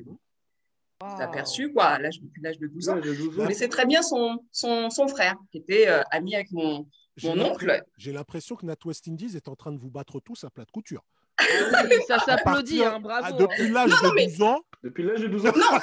aperçu, 1.21 1.71
quoi, 1.73 1.85
à 1.85 1.99
l'âge 1.99 2.19
depuis 2.21 2.41
l'âge 2.41 2.59
de 2.59 2.67
12 2.67 2.89
ans. 2.89 2.95
Ouais, 2.95 3.01
de 3.01 3.13
12 3.13 3.17
Je 3.17 3.29
ans. 3.39 3.43
connaissais 3.43 3.67
très 3.67 3.85
bien 3.85 4.01
son, 4.01 4.39
son, 4.51 4.89
son 4.89 5.07
frère, 5.07 5.35
qui 5.51 5.57
était 5.59 5.87
euh, 5.87 6.01
ami 6.11 6.35
avec 6.35 6.51
mon, 6.51 6.85
oncle. 7.23 7.83
J'ai 7.97 8.11
l'impression 8.11 8.55
que 8.55 8.65
Nat 8.65 8.75
West 8.85 9.07
Indies 9.07 9.35
est 9.35 9.47
en 9.47 9.55
train 9.55 9.71
de 9.71 9.77
vous 9.79 9.89
battre 9.89 10.19
tous 10.19 10.43
à 10.43 10.49
plat 10.49 10.65
de 10.65 10.71
couture. 10.71 11.03
Oui, 11.41 11.95
ça 12.07 12.19
s'applaudit, 12.19 12.83
hein, 12.83 12.99
bravo. 13.01 13.25
ah, 13.25 13.29
hein. 13.31 13.35
depuis 13.37 13.69
l'âge 13.69 13.89
de 13.89 14.13
mais- 14.15 14.27
12 14.27 14.41
ans, 14.41 14.61
Depuis 14.83 15.03
l'âge 15.03 15.21
de 15.21 15.27
12 15.27 15.45
ans. 15.45 15.51
Non, 15.55 15.63
Ah, 15.71 15.81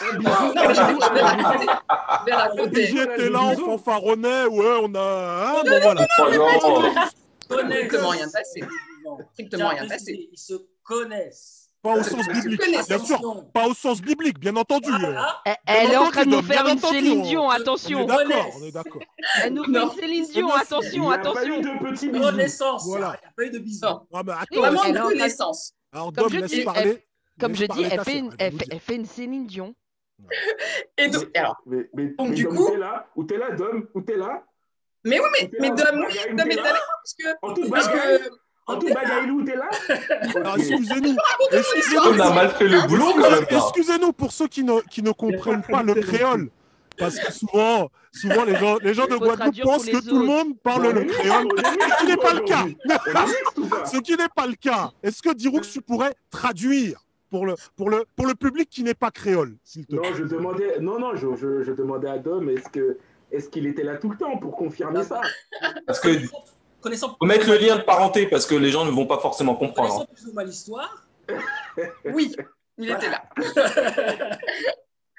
mais 2.72 2.87
je 2.87 2.87
j'étais 2.87 3.30
là, 3.30 3.40
on 3.42 3.56
fanfaronnait, 3.56 4.46
ouais, 4.46 4.76
on 4.82 4.94
a. 4.94 5.58
hein, 5.58 5.62
bon, 5.64 5.80
voilà. 5.82 6.06
Oh 6.20 6.30
non. 6.32 6.92
Strictement 7.70 8.08
rien 8.08 8.28
passé. 8.30 8.62
Strictement 9.32 9.68
rien 9.68 9.80
Tiens, 9.87 9.88
passé. 9.88 10.28
Ils 10.32 10.38
se 10.38 10.54
connaissent. 10.82 11.62
Pas 11.83 11.95
au 11.95 11.99
Ils 11.99 12.05
sens 12.05 12.25
se 12.25 12.31
biblique, 12.33 12.61
bien 12.88 12.99
sûr. 13.05 13.45
Pas 13.53 13.66
au 13.66 13.75
sens 13.75 14.01
biblique, 14.01 14.38
bien 14.38 14.55
entendu. 14.55 14.88
Voilà. 14.88 15.40
Elle, 15.45 15.57
elle 15.66 15.90
est 15.90 15.97
en 15.97 16.11
train 16.11 16.25
de 16.25 16.31
nous 16.31 16.42
faire 16.42 16.66
une 16.68 16.79
Céline 16.79 17.18
on- 17.21 17.23
Dion, 17.25 17.47
On 17.47 17.53
est 17.53 17.57
attention. 17.61 18.05
d'accord, 18.07 18.47
on 18.57 18.64
est 18.64 18.71
d'accord. 18.71 19.03
Elle 19.42 19.53
nous 19.55 19.64
fait 19.64 19.81
une 19.83 19.90
Céline 19.90 20.27
Dion, 20.27 20.47
bien, 20.47 20.57
attention, 20.59 20.90
Il 20.92 21.01
n'y 21.01 21.07
a 21.07 21.09
pas 21.09 21.14
attention. 21.31 21.59
eu 21.59 21.61
de 21.61 21.79
petits 21.90 22.09
bisous. 22.09 22.23
Connaissance. 22.25 22.87
Voilà. 22.87 23.07
Il 23.07 23.25
n'y 23.25 23.29
a 23.29 23.33
pas 23.37 23.45
eu 23.45 23.51
de 23.51 23.59
bisous. 23.59 23.87
Ah, 23.87 24.23
mais 24.25 24.33
attends, 24.33 24.61
Vraiment 24.61 24.85
de- 24.92 24.99
connaissance. 25.09 25.73
alors 25.92 26.07
Comme 26.07 26.14
Dom, 26.14 26.29
je 26.33 26.38
laisse 26.38 26.51
dis, 26.53 26.62
parler. 26.64 27.07
Comme 27.40 27.55
je 27.57 27.64
dis, 27.66 27.83
elle 27.90 28.05
fait, 28.05 28.18
une, 28.18 28.31
une 28.90 29.07
Céline 29.07 29.47
Dion. 29.47 29.75
Et 30.99 31.09
donc, 31.09 31.37
alors, 31.37 31.57
Mais, 31.66 31.88
mais, 31.95 32.05
Donc, 32.16 32.29
mais 32.29 32.35
du 32.37 32.45
Dom, 32.45 32.55
coup- 32.57 32.62
où 32.66 32.71
t'es 32.71 32.77
là? 32.79 33.07
Où 33.16 33.25
t'es 33.25 33.37
là, 33.38 33.51
Dom? 33.51 33.88
Où 33.92 34.01
t'es 34.03 34.16
là? 34.16 34.45
Mais 35.05 35.18
oui, 35.18 35.27
mais, 35.33 35.51
mais 35.59 35.68
là? 35.71 35.75
Dom, 35.75 36.07
Dom 36.37 36.49
est 36.49 36.55
là 36.55 36.62
parce 36.62 37.14
que, 37.18 37.29
En 37.42 37.55
toute 37.55 37.68
parce 37.71 37.88
que, 37.88 38.31
En 38.66 38.79
toute 38.79 38.92
bagaille, 38.94 39.31
où 39.31 39.42
t'es 39.42 39.57
là? 39.57 39.68
Ok. 39.90 40.59
excusez-nous. 40.59 41.16
On 41.51 41.57
Excusez-nous. 41.57 42.22
a 42.22 42.33
mal 42.35 42.51
fait 42.51 42.68
le 42.68 42.87
boulot 42.87 43.12
quand 43.14 43.31
même. 43.31 43.44
là. 43.51 43.59
Excusez-nous 43.59 44.12
pour 44.12 44.31
ceux 44.33 44.46
qui 44.46 44.62
ne, 44.62 44.81
qui 44.90 45.03
ne 45.03 45.11
comprennent 45.11 45.62
pas 45.62 45.83
le 45.83 45.94
créole. 45.94 46.48
Parce 46.98 47.18
que 47.18 47.33
souvent, 47.33 47.90
souvent 48.12 48.44
les, 48.44 48.55
gens, 48.55 48.77
les 48.83 48.94
gens 48.94 49.07
de 49.07 49.16
Guadeloupe 49.16 49.62
pensent 49.62 49.87
que 49.87 50.09
tout 50.09 50.18
le 50.20 50.27
monde 50.27 50.59
parle 50.62 50.87
On 50.87 50.92
le 50.92 51.05
créole. 51.05 51.46
on 51.51 51.57
Ce 51.90 51.98
qui 52.01 52.07
n'est 52.07 52.16
pas 52.16 52.35
le 52.35 52.40
cas. 52.40 52.66
On 53.57 53.87
Ce 53.87 53.98
qui 53.98 54.12
n'est 54.16 54.29
pas 54.35 54.46
le 54.46 54.55
cas. 54.55 54.90
Est-ce 55.03 55.22
que 55.22 55.35
Diroux, 55.35 55.61
tu 55.61 55.81
pourrais 55.81 56.14
traduire 56.31 57.01
pour 57.31 57.46
le, 57.46 57.55
pour 57.77 57.88
le, 57.90 58.05
pour 58.14 58.27
le 58.27 58.35
public 58.35 58.68
qui 58.70 58.83
n'est 58.85 58.94
pas 58.94 59.11
créole, 59.11 59.57
s'il 59.64 59.87
te 59.87 59.94
Non, 59.96 60.03
plaît? 60.03 60.11
je 60.18 60.25
demandais, 60.25 60.79
non, 60.81 60.98
non, 61.01 61.16
je, 61.16 61.35
je, 61.35 61.62
je 61.64 61.72
demandais 61.72 62.09
à 62.11 62.18
Dom, 62.18 62.48
est-ce 62.51 62.68
que, 62.68 62.98
est-ce 63.33 63.48
qu'il 63.48 63.66
était 63.66 63.83
là 63.85 63.96
tout 63.96 64.11
le 64.11 64.16
temps 64.18 64.37
pour 64.37 64.55
confirmer 64.55 65.03
ça? 65.03 65.22
Parce 65.87 65.98
que 65.98 66.11
Connaissant 66.83 67.16
faut 67.18 67.27
mettre 67.27 67.49
le 67.49 67.59
lien 67.59 67.77
de 67.77 67.83
parenté 67.83 68.27
parce 68.27 68.45
que 68.45 68.55
les 68.55 68.71
gens 68.71 68.85
ne 68.85 68.90
vont 68.90 69.07
pas 69.07 69.18
forcément 69.18 69.55
comprendre. 69.55 69.90
Connaissant 69.90 70.14
plus 70.14 70.27
ou 70.27 70.33
moins 70.35 70.45
l'histoire, 70.45 71.07
oui, 72.05 72.35
il 72.79 72.90
était 72.90 73.11
là. 73.11 73.23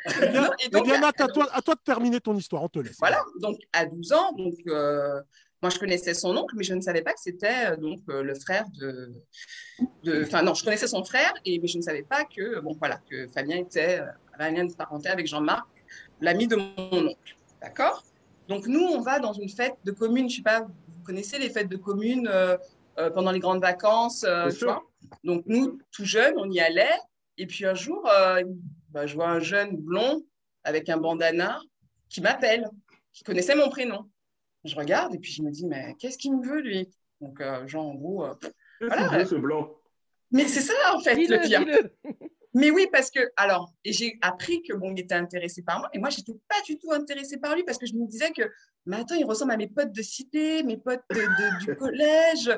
Eh 0.06 0.28
bien, 0.28 0.46
Et 0.46 0.66
eh 0.66 0.70
donc, 0.70 0.86
bien, 0.86 1.00
Nat, 1.00 1.14
à 1.18 1.28
toi, 1.28 1.48
à 1.54 1.62
toi 1.62 1.76
de 1.76 1.80
terminer 1.80 2.20
ton 2.20 2.36
histoire, 2.36 2.62
on 2.64 2.68
te 2.68 2.80
laisse. 2.80 2.98
Voilà, 3.00 3.24
donc 3.40 3.58
à 3.72 3.86
12 3.86 4.12
ans, 4.12 4.34
donc, 4.34 4.56
euh, 4.68 5.22
moi 5.62 5.70
je 5.70 5.80
connaissais 5.80 6.14
son 6.14 6.36
oncle, 6.36 6.56
mais 6.58 6.66
je 6.66 6.74
ne 6.74 6.82
savais 6.82 7.02
pas 7.02 7.14
que 7.14 7.22
c'était 7.22 7.72
euh, 7.72 7.78
donc 7.78 8.00
euh, 8.10 8.22
le 8.22 8.36
frère 8.36 8.66
de, 8.78 9.14
de. 10.04 10.24
Enfin, 10.24 10.42
non, 10.42 10.54
je 10.54 10.64
connaissais 10.66 10.88
son 10.88 11.06
frère, 11.06 11.34
et, 11.46 11.58
mais 11.60 11.68
je 11.68 11.78
ne 11.78 11.84
savais 11.84 12.04
pas 12.04 12.26
que, 12.26 12.60
bon, 12.60 12.76
voilà, 12.78 13.00
que 13.10 13.28
Fabien 13.30 13.58
était, 13.58 14.02
euh, 14.02 14.08
avait 14.34 14.50
un 14.50 14.52
lien 14.52 14.66
de 14.66 14.74
parenté 14.74 15.08
avec 15.08 15.26
Jean-Marc, 15.26 15.66
l'ami 16.20 16.48
de 16.48 16.58
mon 16.58 17.08
oncle. 17.08 17.38
D'accord? 17.62 18.04
Donc 18.50 18.68
nous, 18.68 18.84
on 18.84 19.00
va 19.00 19.20
dans 19.20 19.32
une 19.32 19.48
fête 19.48 19.76
de 19.86 19.92
commune, 19.92 20.30
je 20.30 20.34
ne 20.34 20.38
sais 20.38 20.44
pas, 20.44 20.68
connaissez 21.04 21.38
les 21.40 21.50
fêtes 21.50 21.70
de 21.70 21.78
commune 21.78 22.28
euh, 22.28 22.58
euh, 22.98 23.10
pendant 23.10 23.32
les 23.32 23.40
grandes 23.40 23.62
vacances, 23.62 24.24
euh, 24.24 24.50
tu 24.50 24.66
vois 24.66 24.84
Donc 25.24 25.44
nous, 25.46 25.80
tout 25.92 26.06
jeunes, 26.06 26.34
on 26.38 26.50
y 26.50 26.60
allait, 26.60 26.98
et 27.38 27.46
puis 27.48 27.66
un 27.66 27.74
jour, 27.74 28.08
euh, 28.10 28.44
bah, 28.90 29.06
je 29.06 29.16
vois 29.16 29.30
un 29.30 29.40
jeune 29.40 29.76
blond 29.78 30.24
avec 30.64 30.90
un 30.90 30.98
bandana 30.98 31.60
qui 32.10 32.22
m'appelle, 32.22 32.70
qui 33.12 33.24
connaissait 33.24 33.56
mon 33.56 33.70
prénom. 33.70 34.10
Je 34.64 34.76
regarde 34.76 35.14
et 35.16 35.20
puis 35.20 35.32
je 35.32 35.42
me 35.44 35.52
dis, 35.52 35.66
mais 35.66 35.96
qu'est-ce 36.00 36.18
qu'il 36.18 36.38
me 36.38 36.46
veut, 36.46 36.62
lui? 36.62 36.90
Donc, 37.20 37.42
euh, 37.42 37.68
genre, 37.68 37.88
en 37.88 37.96
gros, 37.96 38.26
euh, 38.26 38.34
Voilà. 38.82 39.26
ce 39.26 39.36
blanc? 39.36 39.76
Mais 40.32 40.48
c'est 40.48 40.62
ça, 40.62 40.74
en 40.96 41.00
fait, 41.00 41.16
le 41.16 41.40
pire. 41.48 41.66
Mais 42.54 42.70
oui, 42.72 42.88
parce 42.92 43.10
que, 43.10 43.20
alors, 43.36 43.74
et 43.84 43.92
j'ai 43.94 44.18
appris 44.22 44.62
que 44.62 44.74
bon, 44.74 44.92
il 44.96 45.00
était 45.00 45.16
intéressé 45.16 45.64
par 45.64 45.80
moi, 45.80 45.90
et 45.94 46.00
moi, 46.00 46.10
j'étais 46.10 46.34
pas 46.48 46.62
du 46.66 46.78
tout 46.78 46.92
intéressée 46.92 47.38
par 47.38 47.56
lui 47.56 47.64
parce 47.64 47.78
que 47.80 47.86
je 47.88 47.94
me 47.96 48.06
disais 48.08 48.32
que, 48.32 48.44
mais 48.86 48.98
attends, 48.98 49.16
il 49.16 49.26
ressemble 49.26 49.52
à 49.54 49.58
mes 49.58 49.68
potes 49.68 49.92
de 49.92 50.02
cité, 50.04 50.62
mes 50.64 50.78
potes 50.78 51.02
de- 51.12 51.16
de- 51.16 51.60
du 51.66 51.76
collège, 51.78 52.52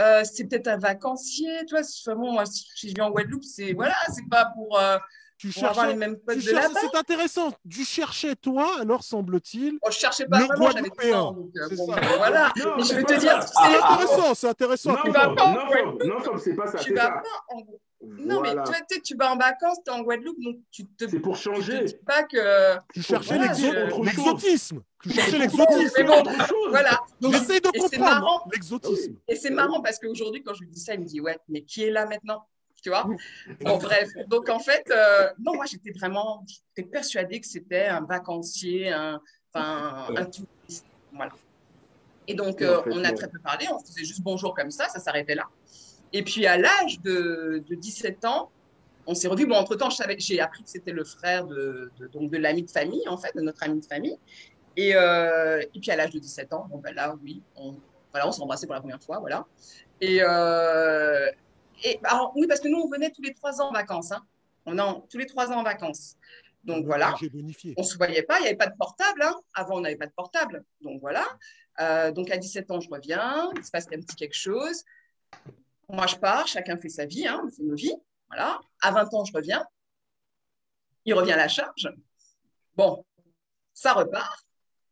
euh, 0.00 0.24
c'est 0.24 0.44
peut-être 0.48 0.66
un 0.68 0.78
vacancier, 0.78 1.64
tu 1.66 1.74
vois. 1.76 1.84
Enfin, 1.84 2.16
bon, 2.16 2.32
moi, 2.32 2.44
si 2.46 2.66
je 2.76 2.88
vis 2.88 3.00
en 3.00 3.10
Guadeloupe, 3.10 3.44
c'est 3.44 3.72
voilà, 3.72 3.94
c'est 4.12 4.28
pas 4.28 4.46
pour, 4.54 4.78
euh, 4.78 4.98
Tu 5.38 5.50
pour 5.50 5.64
avoir 5.66 5.86
les 5.86 5.94
mêmes 5.94 6.16
potes 6.16 6.38
tu 6.38 6.42
de 6.44 6.50
cherchais- 6.50 6.68
là-bas. 6.68 6.80
c'est 6.82 6.96
intéressant. 6.96 7.52
Tu 7.70 7.84
cherchais, 7.84 8.34
toi, 8.36 8.80
alors 8.80 9.04
semble-t-il. 9.04 9.78
Oh, 9.82 9.88
je 9.90 9.96
cherchais 9.98 10.26
pas 10.26 10.40
Le 10.40 10.46
vraiment, 10.46 10.70
j'avais 10.70 10.88
tout 10.90 10.96
le 10.98 11.10
temps, 11.10 11.32
Guadeloupéen, 11.34 11.62
donc, 11.62 11.72
euh, 11.72 11.76
bon, 11.76 11.86
ça. 11.92 12.00
ben, 12.00 12.16
voilà. 12.16 12.52
Non, 12.58 12.76
Mais 12.78 12.82
je 12.84 12.94
vais 12.96 13.04
te 13.04 13.14
dire, 13.20 13.42
C'est 13.42 13.54
c'est 13.54 13.76
intéressant, 13.76 14.34
c'est 14.34 14.48
intéressant. 14.48 14.92
Non, 14.92 14.98
Tu 15.04 15.10
vas 15.12 15.20
Fab, 15.20 15.36
pas 15.36 15.44
en 15.44 15.52
non, 15.54 15.98
non, 16.06 16.20
Fab, 16.20 16.38
c'est 16.38 16.54
pas 16.56 16.66
ça, 16.66 16.78
tu 16.78 16.88
c'est 16.88 16.94
vas 16.94 17.02
ça. 17.02 17.10
pas 17.10 17.54
en 17.54 17.62
Non, 18.02 18.42
mais 18.42 18.52
toi, 18.52 18.64
tu 18.88 18.94
sais, 18.96 19.00
tu 19.00 19.16
vas 19.16 19.32
en 19.32 19.36
vacances, 19.38 19.78
tu 19.84 19.90
es 19.90 19.94
en 19.94 20.02
Guadeloupe, 20.02 20.38
donc 20.42 20.56
tu 20.70 20.84
te, 20.86 21.08
C'est 21.08 21.18
pour 21.18 21.34
tu 21.36 21.44
te 21.48 21.54
changer. 21.54 21.84
dis 21.84 21.96
pas 22.06 22.24
que. 22.24 22.76
Tu 22.92 23.02
cherchais 23.02 23.38
l'exotisme. 23.38 24.82
Tu 25.02 25.10
cherchais 25.12 25.32
Mais 25.32 25.38
l'exotisme. 25.38 26.04
bon, 26.04 26.20
Autre 26.20 26.46
chose. 26.46 26.68
voilà. 26.70 27.00
Donc, 27.20 27.32
J'essaye 27.34 27.60
de 27.60 27.68
et 27.72 27.80
c'est 27.80 27.96
comprendre 27.96 28.20
marrant. 28.20 28.48
l'exotisme. 28.52 29.14
Et 29.28 29.36
c'est 29.36 29.50
marrant 29.50 29.80
parce 29.80 29.98
qu'aujourd'hui, 29.98 30.42
quand 30.42 30.54
je 30.54 30.60
lui 30.60 30.68
dis 30.68 30.80
ça, 30.80 30.94
il 30.94 31.00
me 31.00 31.06
dit 31.06 31.20
Ouais, 31.20 31.38
mais 31.48 31.62
qui 31.62 31.84
est 31.84 31.90
là 31.90 32.06
maintenant 32.06 32.46
Tu 32.82 32.90
vois? 32.90 33.06
Bon, 33.60 33.78
bref. 33.78 34.10
Donc, 34.28 34.48
en 34.50 34.58
fait, 34.58 34.84
euh, 34.90 35.30
non, 35.38 35.54
moi, 35.54 35.64
j'étais 35.66 35.90
vraiment 35.92 36.44
j'étais 36.46 36.88
persuadée 36.88 37.40
que 37.40 37.46
c'était 37.46 37.86
un 37.86 38.02
vacancier, 38.02 38.92
un, 38.92 39.20
enfin, 39.52 40.06
un 40.14 40.24
touriste. 40.26 40.84
Voilà. 41.12 41.32
Et 42.28 42.34
donc, 42.34 42.60
euh, 42.60 42.82
on 42.90 43.04
a 43.04 43.12
très 43.12 43.28
peu 43.28 43.38
parlé, 43.38 43.66
on 43.72 43.78
faisait 43.78 44.04
juste 44.04 44.20
bonjour 44.20 44.54
comme 44.54 44.70
ça, 44.70 44.88
ça 44.88 44.98
s'arrêtait 44.98 45.34
là. 45.36 45.46
Et 46.12 46.22
puis, 46.22 46.46
à 46.46 46.56
l'âge 46.56 47.00
de, 47.00 47.62
de 47.68 47.74
17 47.74 48.24
ans, 48.24 48.50
on 49.06 49.14
s'est 49.14 49.28
revus. 49.28 49.46
Bon, 49.46 49.56
entre-temps, 49.56 49.88
j'ai 49.90 50.40
appris 50.40 50.62
que 50.62 50.70
c'était 50.70 50.92
le 50.92 51.04
frère 51.04 51.46
de, 51.46 51.90
de, 51.98 52.06
donc 52.08 52.30
de 52.30 52.38
l'ami 52.38 52.62
de 52.62 52.70
famille, 52.70 53.06
en 53.08 53.16
fait, 53.16 53.34
de 53.36 53.40
notre 53.40 53.62
ami 53.62 53.80
de 53.80 53.86
famille. 53.86 54.18
Et, 54.76 54.94
euh, 54.94 55.60
et 55.74 55.80
puis, 55.80 55.90
à 55.90 55.96
l'âge 55.96 56.10
de 56.10 56.18
17 56.18 56.52
ans, 56.52 56.66
bon, 56.70 56.78
ben 56.78 56.94
là, 56.94 57.14
oui, 57.22 57.42
on, 57.56 57.76
voilà, 58.10 58.28
on 58.28 58.32
s'est 58.32 58.42
embrassé 58.42 58.66
pour 58.66 58.74
la 58.74 58.80
première 58.80 59.02
fois, 59.02 59.18
voilà. 59.18 59.46
Et, 60.00 60.18
euh, 60.22 61.30
et 61.84 61.98
alors, 62.04 62.32
oui, 62.36 62.46
parce 62.46 62.60
que 62.60 62.68
nous, 62.68 62.78
on 62.78 62.88
venait 62.88 63.10
tous 63.10 63.22
les 63.22 63.34
trois 63.34 63.60
ans 63.60 63.68
en 63.68 63.72
vacances. 63.72 64.12
Hein. 64.12 64.24
On 64.66 64.76
est 64.76 65.08
tous 65.08 65.18
les 65.18 65.26
trois 65.26 65.50
ans 65.52 65.58
en 65.58 65.62
vacances. 65.62 66.16
Donc, 66.64 66.84
voilà. 66.84 67.14
On 67.76 67.82
ne 67.82 67.86
se 67.86 67.96
voyait 67.96 68.22
pas, 68.22 68.38
il 68.38 68.42
n'y 68.42 68.48
avait 68.48 68.56
pas 68.56 68.66
de 68.66 68.76
portable. 68.76 69.22
Hein. 69.22 69.34
Avant, 69.54 69.76
on 69.76 69.80
n'avait 69.80 69.96
pas 69.96 70.06
de 70.06 70.12
portable. 70.12 70.64
Donc 70.82 71.00
voilà. 71.00 71.24
Euh, 71.80 72.10
donc 72.10 72.30
à 72.30 72.36
17 72.38 72.70
ans, 72.70 72.80
je 72.80 72.88
reviens, 72.90 73.50
il 73.56 73.64
se 73.64 73.70
passe 73.70 73.86
un 73.92 74.00
petit 74.00 74.16
quelque 74.16 74.34
chose. 74.34 74.82
Moi, 75.88 76.06
je 76.06 76.16
pars, 76.16 76.46
chacun 76.46 76.76
fait 76.76 76.88
sa 76.88 77.06
vie, 77.06 77.26
hein, 77.26 77.40
on 77.44 77.50
fait 77.50 77.62
nos 77.62 77.74
vies. 77.76 77.94
Voilà. 78.28 78.60
À 78.82 78.90
20 78.90 79.14
ans, 79.14 79.24
je 79.24 79.32
reviens. 79.32 79.64
Il 81.04 81.14
revient 81.14 81.32
à 81.32 81.36
la 81.36 81.48
charge. 81.48 81.88
Bon, 82.74 83.04
ça 83.72 83.92
repart. 83.92 84.44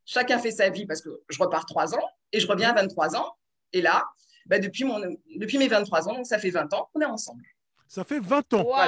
Chacun 0.04 0.38
fait 0.38 0.52
sa 0.52 0.68
vie 0.68 0.86
parce 0.86 1.02
que 1.02 1.08
je 1.28 1.42
repars 1.42 1.66
3 1.66 1.94
ans 1.96 2.08
et 2.32 2.38
je 2.40 2.46
reviens 2.46 2.70
à 2.70 2.74
23 2.74 3.16
ans. 3.16 3.34
Et 3.72 3.82
là, 3.82 4.04
bah, 4.46 4.58
depuis, 4.60 4.84
mon, 4.84 5.00
depuis 5.36 5.58
mes 5.58 5.66
23 5.68 6.08
ans, 6.08 6.14
donc 6.14 6.26
ça 6.26 6.38
fait 6.38 6.50
20 6.50 6.72
ans 6.74 6.88
qu'on 6.92 7.00
est 7.00 7.04
ensemble. 7.06 7.42
Ça 7.88 8.04
fait 8.04 8.20
20 8.20 8.54
ans. 8.54 8.64
Waouh 8.64 8.78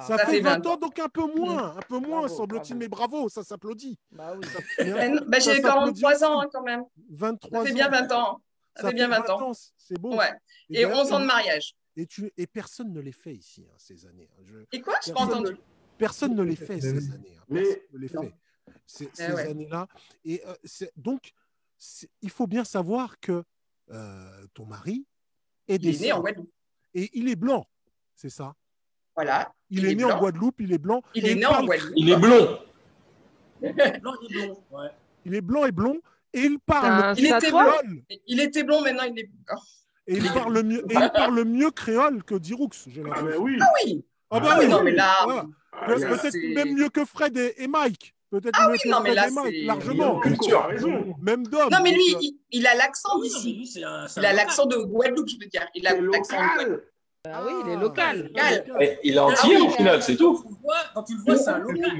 Ça, 0.00 0.16
Ça 0.16 0.18
fait 0.26 0.32
fait 0.36 0.40
20 0.40 0.50
20 0.62 0.66
ans, 0.66 0.72
ans. 0.72 0.76
donc 0.78 0.98
un 0.98 1.08
peu 1.08 1.26
moins, 1.26 1.76
un 1.76 1.80
peu 1.80 1.98
moins, 1.98 2.26
semble-t-il, 2.28 2.76
mais 2.76 2.88
bravo, 2.88 3.28
ça 3.28 3.42
s'applaudit. 3.44 3.98
Bah 4.10 4.34
oui. 4.36 4.46
Eh 4.78 4.84
non, 5.08 5.20
bah, 5.26 5.38
Ça 5.40 5.52
J'ai 5.52 5.60
s'applaudit 5.62 6.00
43 6.02 6.14
aussi. 6.14 6.24
ans 6.24 6.40
hein, 6.40 6.48
quand 6.52 6.62
même. 6.62 6.84
23 7.10 7.58
Ça 7.60 7.64
fait 7.66 7.72
ans. 7.72 7.74
bien 7.74 7.88
20 7.90 8.12
ans. 8.12 8.40
Ça, 8.76 8.88
fait 8.88 8.94
bien 8.94 9.08
20 9.08 9.28
ans. 9.30 9.52
C'est 9.76 9.98
beau. 9.98 10.16
Ouais. 10.16 10.30
Et 10.70 10.74
d'ailleurs, 10.82 10.98
11 10.98 11.12
ans 11.12 11.20
de 11.20 11.26
mariage. 11.26 11.74
Et, 11.96 12.06
tu, 12.06 12.30
et 12.36 12.46
personne 12.46 12.92
ne 12.92 13.00
les 13.00 13.12
fait 13.12 13.34
ici, 13.34 13.66
hein, 13.70 13.74
ces 13.78 14.04
années. 14.06 14.28
hein. 14.38 14.42
Je- 14.44 14.58
Et 14.76 14.80
quoi? 14.82 14.94
Je 15.02 15.08
n'ai 15.08 15.14
pas 15.14 15.20
Personne 15.26 15.38
entendu. 15.44 15.56
Personne 15.96 16.34
ne 16.34 16.42
les 16.42 16.56
fait 16.56 16.80
ces 16.80 16.88
années. 17.10 17.36
hein. 17.38 17.44
Mais- 17.48 17.62
Personne 17.62 17.80
ne 17.92 17.98
les 17.98 18.08
fait 18.08 18.34
ces, 18.84 19.04
Eh 19.04 19.08
ces 19.14 19.32
ouais. 19.32 19.48
années-là. 19.48 19.88
Et 20.24 20.42
euh, 20.46 20.54
donc, 20.96 21.32
il 22.20 22.30
faut 22.30 22.46
bien 22.46 22.64
savoir 22.64 23.18
que 23.20 23.42
euh, 23.90 24.46
ton 24.54 24.66
mari 24.66 25.06
est 25.68 25.76
Il 25.82 25.94
est 25.96 26.00
né 26.00 26.12
en 26.12 26.20
Guadeloupe. 26.20 26.50
Et 26.94 27.10
il 27.18 27.28
est 27.28 27.36
blanc, 27.36 27.66
c'est 28.14 28.30
ça? 28.30 28.54
Voilà. 29.14 29.54
Il, 29.70 29.86
est, 29.86 29.94
né 29.94 30.04
en. 30.04 30.18
Guadeloupe, 30.18 30.60
il 30.60 30.72
est 30.72 30.78
blanc. 30.78 31.02
Il 31.14 31.26
et 31.26 31.30
est 31.30 31.34
né 31.34 31.46
en 31.46 31.64
Guadeloupe. 31.64 31.92
Il 31.96 32.10
est 32.10 32.16
blond. 32.18 32.58
blanc 33.60 34.14
et 34.22 34.28
blond. 34.28 34.64
Ouais. 34.70 34.88
Il 35.24 35.34
est 35.34 35.40
blanc 35.40 35.64
et 35.64 35.72
blond. 35.72 36.00
Et 36.32 36.40
il 36.42 36.58
parle 36.58 37.04
un 37.04 37.14
Il 37.14 37.26
était 37.26 37.46
créole. 37.48 38.02
Il 38.26 38.40
était 38.40 38.62
blond, 38.64 38.82
maintenant 38.82 39.04
il 39.04 39.18
est. 39.18 39.30
Oh. 39.52 39.58
Et 40.08 40.16
il 40.18 40.32
parle 40.32 40.62
mieux, 40.62 40.80
et 40.90 40.94
il 40.94 41.10
parle 41.12 41.44
mieux 41.44 41.70
créole 41.70 42.22
que 42.22 42.34
Diroux, 42.36 42.68
j'ai 42.86 43.02
Ah, 43.12 43.22
oui. 43.40 43.58
Ah 43.60 43.66
oui 43.84 44.04
Ah 44.30 44.40
bah 44.40 44.48
Ah 44.52 44.56
oui, 44.58 44.64
oui, 44.66 44.70
non, 44.70 44.82
mais 44.82 44.92
là. 44.92 45.24
Voilà. 45.24 45.46
Ah, 45.72 45.86
Peut-être 45.86 46.54
même 46.54 46.74
mieux 46.74 46.88
que 46.88 47.04
Fred 47.04 47.36
et, 47.36 47.54
et 47.62 47.66
Mike. 47.68 48.14
Peut-être 48.30 48.58
Ah 48.60 48.66
mieux 48.68 48.72
oui, 48.74 48.78
que 48.84 48.88
non, 48.88 49.00
mais 49.00 49.14
là, 49.14 49.28
et 49.28 49.30
Mike, 49.30 49.54
largement. 49.66 50.20
comparaison. 50.20 51.14
Même 51.22 51.46
Dom. 51.46 51.68
Non, 51.70 51.78
mais 51.82 51.90
lui, 51.92 52.14
euh, 52.14 52.18
il, 52.20 52.38
il 52.52 52.66
a 52.66 52.74
l'accent 52.74 53.18
mais 53.20 53.28
d'ici. 53.28 53.54
lui, 53.54 53.66
c'est 53.66 53.82
un. 53.84 54.06
c'est 54.08 54.20
Il 54.20 54.26
a 54.26 54.30
local. 54.32 54.46
l'accent 54.46 54.66
de 54.66 54.76
Guadeloupe, 54.76 55.28
je 55.28 55.36
veux 55.40 55.46
dire. 55.50 55.66
Il 55.74 55.86
a 55.86 55.94
l'accent 55.94 56.36
de 56.36 56.54
Guadeloupe. 56.56 56.68
local. 56.68 56.82
Ah 57.28 57.42
oui, 57.44 57.52
il 57.64 57.70
est 57.72 57.76
local. 57.76 58.30
Mais 58.78 58.98
il 59.02 59.16
est 59.16 59.18
entier 59.18 59.56
au 59.58 59.68
final, 59.70 60.00
c'est 60.02 60.16
tout. 60.16 60.44
Quand 60.94 61.02
tu 61.02 61.14
le 61.16 61.22
vois, 61.22 61.36
c'est 61.36 61.50
un 61.50 61.58
local. 61.58 61.90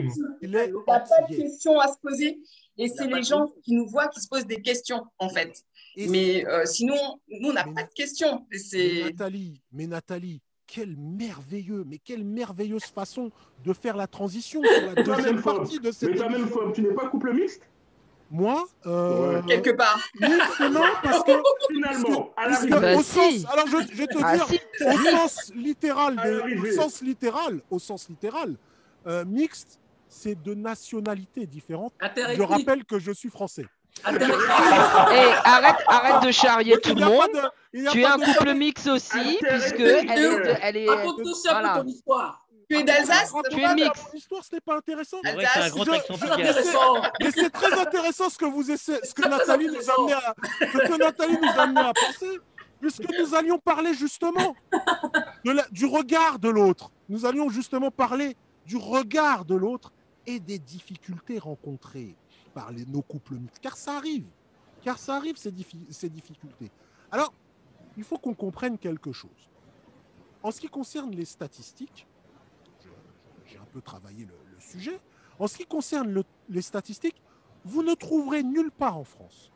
Il 0.43 0.55
est 0.55 0.67
Il 0.69 0.73
n'y 0.73 0.79
a 0.79 0.83
pas 0.87 1.01
de 1.01 1.25
entier. 1.25 1.37
questions 1.39 1.81
à 1.81 1.89
se 1.89 1.99
poser. 2.01 2.39
Et 2.79 2.89
c'est 2.89 3.07
les 3.07 3.23
gens 3.23 3.47
qui 3.65 3.73
nous 3.75 3.87
voient 3.89 4.09
qui 4.09 4.21
se 4.21 4.29
posent 4.29 4.47
des 4.47 4.61
questions, 4.61 5.05
en 5.19 5.29
fait. 5.31 5.53
Et 5.97 6.09
Mais 6.09 6.47
euh, 6.47 6.65
sinon, 6.67 6.97
nous, 7.29 7.49
on 7.51 7.53
n'a 7.55 7.65
Mais 7.65 7.73
pas 7.75 7.83
de 7.85 7.93
questions. 7.95 8.47
Et 8.53 9.05
Mais 9.05 9.11
Nathalie, 9.11 9.63
mais 9.73 9.87
Nathalie, 9.87 10.43
quel 10.67 10.97
merveilleux, 10.97 11.85
mais 11.87 11.99
quelle 11.99 12.25
merveilleuse 12.25 12.85
façon 12.85 13.31
de 13.65 13.73
faire 13.73 13.97
la 13.97 14.07
transition 14.07 14.61
sur 14.63 14.95
la 14.95 15.03
deuxième 15.03 15.41
partie 15.41 15.79
de 15.79 15.87
Mais 15.87 15.93
cette 15.93 16.17
toi, 16.17 16.29
même 16.29 16.41
émission. 16.43 16.61
femme, 16.61 16.73
tu 16.75 16.83
n'es 16.83 16.93
pas 16.93 17.09
couple 17.09 17.33
mixte? 17.33 17.63
Moi, 18.31 18.67
euh, 18.87 19.37
Ouais. 19.41 19.47
quelque 19.47 19.71
part. 19.71 20.01
non, 20.21 20.29
parce 21.03 21.23
que 21.23 21.33
Finalement, 21.71 22.33
parce 22.35 22.65
que. 22.67 22.71
Bah 22.71 22.97
au 22.97 23.03
si. 23.03 23.41
sens, 23.41 23.53
alors 23.53 23.67
je, 23.69 23.77
je 23.95 24.05
te 24.05 24.19
Ah 24.23 24.37
dire, 24.37 24.47
si. 24.49 24.61
au 24.85 25.11
sens 25.17 25.53
littéral, 25.55 26.17
des- 26.17 26.59
au 26.69 26.73
sens 26.73 27.01
littéral, 27.03 27.63
au 27.71 27.79
sens 27.79 28.09
littéral, 28.09 28.57
euh, 29.07 29.25
mixte, 29.25 29.79
c'est 30.17 30.41
de 30.43 30.55
nationalités 30.55 31.47
différentes. 31.47 31.93
Je 32.17 32.43
rappelle 32.43 32.85
que 32.85 32.99
je 32.99 33.13
suis 33.13 33.31
français. 33.31 33.67
Eh, 34.09 34.13
arrête, 35.45 35.77
arrête 35.87 36.23
de 36.27 36.31
charrier 36.31 36.79
tout 36.81 36.95
le 36.95 37.05
monde. 37.05 37.51
de- 37.75 37.91
Tu 37.91 38.01
es 38.01 38.05
un 38.05 38.17
de- 38.19 38.25
couple 38.25 38.55
mix 38.55 38.87
aussi, 38.87 39.39
puisque 39.41 39.81
elle 39.81 39.81
est, 39.81 40.05
de- 40.05 40.35
arrête. 40.51 40.59
elle 40.63 40.77
est, 40.79 40.89
Raconte-nous 40.89 41.35
ça 41.35 41.53
voilà. 41.53 41.69
pour 41.75 41.83
ton 41.83 41.89
histoire. 41.89 42.47
Tu 42.69 42.77
es 42.79 42.83
d'Alsace 42.83 43.33
Tu 43.51 43.59
es 43.61 43.63
ta- 43.63 43.75
mixte. 43.75 44.03
Mon 44.13 44.19
histoire, 44.19 44.45
ce 44.45 44.55
n'est 44.55 44.61
pas 44.61 44.77
intéressant. 44.77 45.19
Un 45.25 45.35
grand 45.71 45.85
Je-. 45.85 47.23
Mais 47.23 47.31
c'est 47.31 47.51
très 47.51 47.79
intéressant 47.79 48.29
ce 48.29 48.39
que 48.39 48.45
vous 48.45 48.71
essayez, 48.71 48.99
ce 49.05 49.15
que 49.15 49.27
Nathalie 49.29 49.67
nous 49.69 49.91
a 49.91 49.95
amené 49.99 50.13
à, 50.15 50.35
ce 50.61 50.79
que 50.79 50.99
Nathalie 50.99 51.39
nous 51.41 51.49
a 51.49 51.63
amené 51.63 51.81
à 51.81 51.93
penser, 51.95 52.39
puisque 52.81 53.07
nous 53.19 53.35
allions 53.35 53.59
parler 53.59 53.95
justement 53.95 54.57
de 55.45 55.53
la- 55.53 55.67
du 55.71 55.87
regard 55.87 56.39
de 56.39 56.49
l'autre. 56.49 56.91
Nous 57.09 57.25
allions 57.25 57.49
justement 57.51 57.91
parler 57.91 58.37
du 58.67 58.77
regard 58.77 59.45
de 59.45 59.55
l'autre 59.55 59.93
et 60.27 60.41
des 60.41 60.59
difficultés 60.59 61.39
rencontrées 61.39 62.17
par 62.55 62.73
nos 62.73 63.03
couples 63.03 63.35
mixtes. 63.35 63.61
Car 63.61 63.77
ça 63.77 63.97
arrive, 63.97 64.27
car 64.83 64.99
ça 64.99 65.17
arrive 65.17 65.37
ces, 65.37 65.53
diffi- 65.53 65.91
ces 65.93 66.09
difficultés. 66.09 66.71
Alors, 67.11 67.33
il 67.97 68.05
faut 68.05 68.19
qu'on 68.19 68.35
comprenne 68.35 68.79
quelque 68.79 69.13
chose. 69.13 69.51
En 70.43 70.51
ce 70.51 70.61
qui 70.61 70.69
concerne 70.69 71.11
les 71.13 71.25
statistiques, 71.25 72.07
j'ai 73.47 73.59
un 73.59 73.65
peu 73.73 73.81
travaillé 73.81 74.25
le, 74.25 74.35
sujet. 74.61 74.99
En 75.39 75.47
ce 75.47 75.57
qui 75.57 75.67
concerne 75.67 76.11
le- 76.11 76.25
les 76.49 76.63
statistiques, 76.63 77.21
vous 77.65 77.83
ne 77.83 77.95
trouverez 77.95 78.43
nulle 78.43 78.71
part 78.71 78.97
en 78.97 79.05
France, 79.05 79.51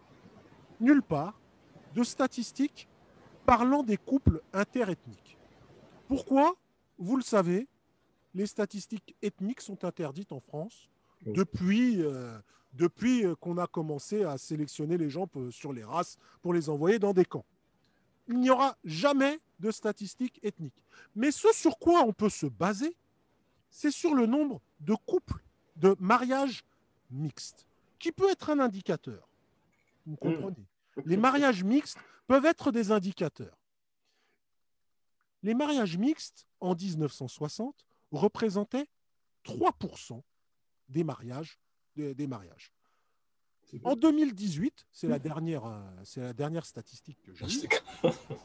nulle 0.80 1.02
part, 1.02 1.40
de 1.94 2.04
statistiques 2.04 2.88
parlant 3.46 3.82
des 3.82 3.96
couples 3.96 4.40
interethniques. 4.52 5.36
Pourquoi? 6.06 6.54
Vous 6.98 7.16
le 7.16 7.22
savez, 7.22 7.66
les 8.34 8.46
statistiques 8.46 9.16
ethniques 9.22 9.60
sont 9.60 9.84
interdites 9.84 10.32
en 10.32 10.40
France 10.40 10.88
Oui. 11.26 11.32
depuis, 11.34 12.02
euh, 12.02 12.38
depuis 12.74 13.24
euh, 13.26 13.34
qu'on 13.34 13.58
a 13.58 13.66
commencé 13.66 14.24
à 14.24 14.38
sélectionner 14.38 14.96
les 14.98 15.10
gens 15.10 15.26
pour- 15.26 15.52
sur 15.52 15.72
les 15.72 15.84
races 15.84 16.16
pour 16.42 16.54
les 16.54 16.68
envoyer 16.68 16.98
dans 16.98 17.12
des 17.12 17.24
camps. 17.24 17.44
Il 18.28 18.38
n'y 18.38 18.50
aura 18.50 18.76
jamais 18.84 19.40
de 19.58 19.70
statistiques 19.70 20.38
ethniques. 20.42 20.82
Mais 21.16 21.30
ce 21.32 21.52
sur 21.52 21.78
quoi 21.78 22.02
on 22.04 22.12
peut 22.12 22.28
se 22.30 22.46
baser, 22.46 22.94
c'est 23.70 23.90
sur 23.90 24.14
le 24.14 24.26
nombre 24.26 24.60
de 24.80 24.94
couples, 24.94 25.42
de 25.76 25.96
mariages 25.98 26.64
mixtes, 27.10 27.66
qui 27.98 28.12
peut 28.12 28.30
être 28.30 28.50
un 28.50 28.60
indicateur. 28.60 29.28
Vous 30.06 30.12
Mm. 30.14 30.16
comprenez? 30.16 30.66
Les 31.04 31.16
mariages 31.16 31.64
mixtes 31.64 31.98
peuvent 32.26 32.46
être 32.46 32.70
des 32.72 32.92
indicateurs. 32.92 33.56
Les 35.42 35.54
mariages 35.54 35.96
mixtes, 35.96 36.46
en 36.60 36.74
1960, 36.74 37.74
représentaient 38.12 38.86
3% 39.44 40.22
des 40.88 41.04
mariages. 41.04 41.58
Des, 41.96 42.14
des 42.14 42.26
mariages. 42.28 42.72
En 43.84 43.94
2018, 43.94 44.86
c'est 44.92 45.06
la 45.06 45.18
dernière, 45.18 45.64
euh, 45.64 45.80
c'est 46.04 46.20
la 46.20 46.32
dernière 46.32 46.66
statistique 46.66 47.18
que 47.24 47.32
j'ai 47.34 47.44
eue. 47.44 47.68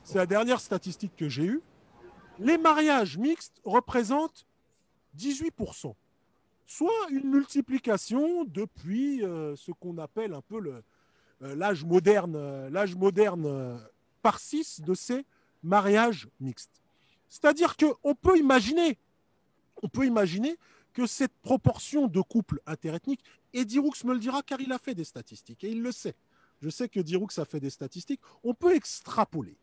C'est 0.04 0.18
la 0.18 0.26
dernière 0.26 0.60
statistique 0.60 1.16
que 1.16 1.30
j'ai 1.30 1.46
eue. 1.46 1.62
Les 2.40 2.58
mariages 2.58 3.18
mixtes 3.18 3.62
représentent 3.64 4.46
18%, 5.18 5.94
soit 6.68 6.92
une 7.10 7.30
multiplication 7.30 8.44
depuis 8.46 9.24
euh, 9.24 9.56
ce 9.56 9.72
qu'on 9.72 9.98
appelle 9.98 10.34
un 10.34 10.42
peu 10.42 10.58
euh, 11.42 11.56
l'âge 11.56 11.84
moderne, 11.86 12.68
l'âge 12.68 12.96
moderne 12.96 13.80
par 14.22 14.40
6 14.40 14.82
de 14.82 14.94
ces 14.94 15.26
mariages 15.64 16.28
mixtes. 16.40 16.82
C'est-à-dire 17.30 17.76
qu'on 17.78 18.16
peut 18.16 18.38
imaginer, 18.38 18.98
on 19.86 19.88
peut 19.88 20.08
imaginer 20.08 20.58
que 20.94 21.06
cette 21.06 21.34
proportion 21.44 22.08
de 22.08 22.20
couples 22.20 22.60
interethniques, 22.66 23.24
et 23.54 23.66
Diroux 23.66 23.94
me 24.04 24.14
le 24.14 24.20
dira 24.20 24.42
car 24.42 24.60
il 24.60 24.72
a 24.72 24.80
fait 24.80 24.96
des 24.96 25.04
statistiques 25.04 25.64
et 25.64 25.70
il 25.70 25.84
le 25.84 25.92
sait. 25.92 26.16
Je 26.64 26.70
sais 26.70 26.90
que 26.90 27.00
Diroux 27.00 27.28
a 27.38 27.46
fait 27.46 27.60
des 27.60 27.70
statistiques. 27.70 28.22
On 28.44 28.56
peut 28.56 28.74
extrapoler. 28.74 29.56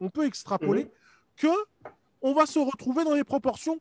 On 0.00 0.10
peut 0.10 0.26
extrapoler 0.26 0.88
que 1.36 1.48
on 2.22 2.34
va 2.34 2.46
se 2.46 2.60
retrouver 2.60 3.02
dans 3.02 3.14
des 3.14 3.24
proportions 3.24 3.80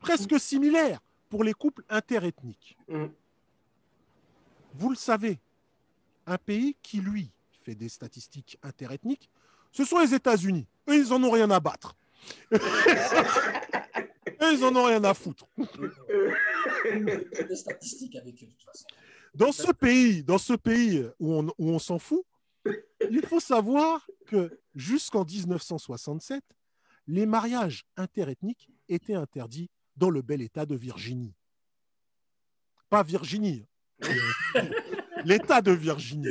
presque 0.00 0.38
similaires 0.38 1.00
pour 1.30 1.42
les 1.42 1.54
couples 1.54 1.82
interethniques. 1.88 2.76
Mm. 2.88 3.06
Vous 4.74 4.90
le 4.90 4.96
savez, 4.96 5.38
un 6.26 6.36
pays 6.36 6.76
qui, 6.82 7.00
lui, 7.00 7.30
fait 7.64 7.74
des 7.74 7.88
statistiques 7.88 8.58
interethniques, 8.62 9.30
ce 9.72 9.86
sont 9.86 10.00
les 10.00 10.12
États-Unis. 10.12 10.66
Eux, 10.88 10.96
ils 10.96 11.12
en 11.14 11.22
ont 11.24 11.30
rien 11.30 11.50
à 11.50 11.60
battre. 11.60 11.96
Ils 14.40 14.64
en 14.64 14.74
ont 14.76 14.84
rien 14.84 15.02
à 15.04 15.14
foutre. 15.14 15.46
Des 16.84 17.56
statistiques 17.56 18.16
avec 18.16 18.42
eux, 18.42 18.46
de 18.46 18.52
toute 18.52 18.62
façon. 18.64 18.86
Dans 19.34 19.52
ce 19.52 19.70
pays, 19.72 20.22
dans 20.22 20.38
ce 20.38 20.54
pays 20.54 21.06
où 21.18 21.34
on, 21.34 21.46
où 21.58 21.70
on 21.70 21.78
s'en 21.78 21.98
fout, 21.98 22.24
il 23.10 23.24
faut 23.26 23.40
savoir 23.40 24.06
que 24.26 24.58
jusqu'en 24.74 25.24
1967, 25.24 26.42
les 27.06 27.26
mariages 27.26 27.84
interethniques 27.96 28.70
étaient 28.88 29.14
interdits 29.14 29.70
dans 29.96 30.10
le 30.10 30.22
bel 30.22 30.42
État 30.42 30.66
de 30.66 30.74
Virginie. 30.74 31.34
Pas 32.88 33.02
Virginie, 33.02 33.66
l'État 35.24 35.60
de 35.60 35.72
Virginie. 35.72 36.28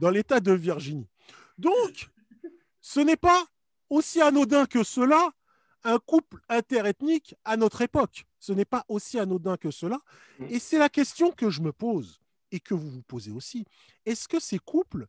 Dans 0.00 0.10
l'État 0.10 0.40
de 0.40 0.52
Virginie. 0.52 1.08
Donc, 1.58 2.10
ce 2.80 3.00
n'est 3.00 3.16
pas 3.16 3.46
aussi 3.88 4.20
anodin 4.20 4.66
que 4.66 4.82
cela 4.82 5.30
un 5.86 5.98
couple 6.00 6.40
interethnique 6.48 7.36
à 7.44 7.56
notre 7.56 7.80
époque. 7.80 8.26
Ce 8.40 8.52
n'est 8.52 8.64
pas 8.64 8.84
aussi 8.88 9.18
anodin 9.18 9.56
que 9.56 9.70
cela. 9.70 10.00
Et 10.50 10.58
c'est 10.58 10.78
la 10.78 10.88
question 10.88 11.30
que 11.30 11.48
je 11.48 11.62
me 11.62 11.72
pose 11.72 12.20
et 12.50 12.60
que 12.60 12.74
vous 12.74 12.90
vous 12.90 13.02
posez 13.02 13.30
aussi. 13.30 13.64
Est-ce 14.04 14.28
que 14.28 14.40
ces 14.40 14.58
couples 14.58 15.06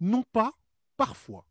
n'ont 0.00 0.24
pas 0.32 0.52
parfois 0.96 1.46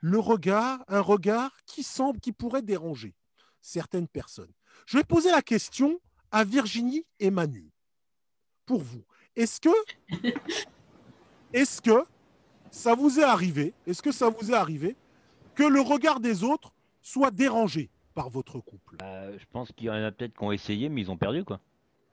le 0.00 0.18
regard, 0.18 0.84
un 0.88 1.00
regard 1.00 1.56
qui 1.64 1.82
semble, 1.82 2.20
qui 2.20 2.32
pourrait 2.32 2.62
déranger 2.62 3.14
certaines 3.62 4.08
personnes? 4.08 4.52
Je 4.84 4.98
vais 4.98 5.04
poser 5.04 5.30
la 5.30 5.42
question 5.42 5.98
à 6.30 6.44
Virginie 6.44 7.06
et 7.18 7.30
Manu. 7.30 7.70
Pour 8.66 8.82
vous, 8.82 9.04
est-ce 9.36 9.58
que, 9.58 9.70
est-ce 11.52 11.80
que 11.80 12.04
ça 12.70 12.94
vous 12.94 13.20
est 13.20 13.24
arrivé 13.24 13.72
Est-ce 13.86 14.02
que 14.02 14.12
ça 14.12 14.28
vous 14.28 14.50
est 14.50 14.54
arrivé 14.54 14.96
que 15.54 15.62
le 15.62 15.80
regard 15.80 16.20
des 16.20 16.44
autres 16.44 16.75
soit 17.06 17.30
dérangé 17.30 17.88
par 18.14 18.30
votre 18.30 18.58
couple 18.58 18.96
Euh, 19.02 19.36
je 19.38 19.44
pense 19.52 19.70
qu'il 19.72 19.86
y 19.86 19.90
en 19.90 20.02
a 20.02 20.10
peut-être 20.10 20.36
qui 20.36 20.42
ont 20.42 20.50
essayé, 20.50 20.88
mais 20.88 21.02
ils 21.02 21.10
ont 21.10 21.16
perdu, 21.16 21.44
quoi. 21.44 21.60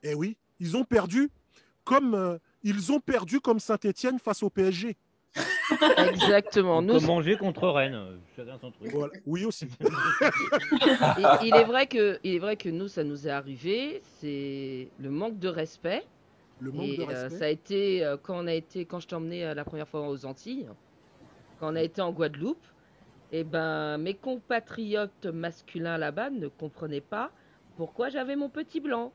Eh 0.04 0.14
oui, 0.14 0.36
ils 0.60 0.76
ont 0.76 0.84
perdu 0.84 1.30
comme 1.82 2.14
euh, 2.14 2.38
ils 2.62 2.92
ont 2.92 3.00
perdu 3.00 3.40
comme 3.40 3.58
Saint-Étienne 3.58 4.18
face 4.20 4.42
au 4.42 4.50
PSG. 4.50 4.96
Exactement. 5.98 6.80
Nous, 6.80 7.00
manger 7.00 7.36
contre 7.36 7.68
Rennes, 7.68 7.94
euh, 7.94 8.16
chacun 8.36 8.56
son 8.58 8.70
truc. 8.70 8.92
Voilà. 8.92 9.12
Oui 9.26 9.44
aussi. 9.44 9.66
il, 9.80 11.28
il 11.48 11.54
est 11.56 11.64
vrai 11.64 11.86
que, 11.88 12.20
il 12.22 12.36
est 12.36 12.38
vrai 12.38 12.56
que 12.56 12.68
nous, 12.68 12.86
ça 12.86 13.02
nous 13.02 13.26
est 13.26 13.30
arrivé. 13.30 14.00
C'est 14.20 14.88
le 15.00 15.10
manque 15.10 15.38
de 15.40 15.48
respect. 15.48 16.04
Le 16.60 16.70
manque 16.70 16.86
Et 16.86 16.96
de 16.98 17.02
euh, 17.02 17.06
respect. 17.06 17.38
ça 17.38 17.44
a 17.46 17.48
été 17.48 18.04
euh, 18.04 18.16
quand 18.22 18.38
on 18.38 18.46
a 18.46 18.54
été, 18.54 18.84
quand 18.84 19.00
je 19.00 19.08
t'ai 19.08 19.16
emmené 19.16 19.44
euh, 19.44 19.54
la 19.54 19.64
première 19.64 19.88
fois 19.88 20.08
aux 20.08 20.24
Antilles, 20.24 20.68
quand 21.58 21.72
on 21.72 21.76
a 21.76 21.82
été 21.82 22.00
en 22.00 22.12
Guadeloupe. 22.12 22.64
Et 23.34 23.42
ben, 23.42 23.98
mes 23.98 24.14
compatriotes 24.14 25.26
masculins 25.26 25.98
là-bas 25.98 26.30
ne 26.30 26.46
comprenaient 26.46 27.00
pas 27.00 27.32
pourquoi 27.76 28.08
j'avais 28.08 28.36
mon 28.36 28.48
petit 28.48 28.78
blanc. 28.78 29.12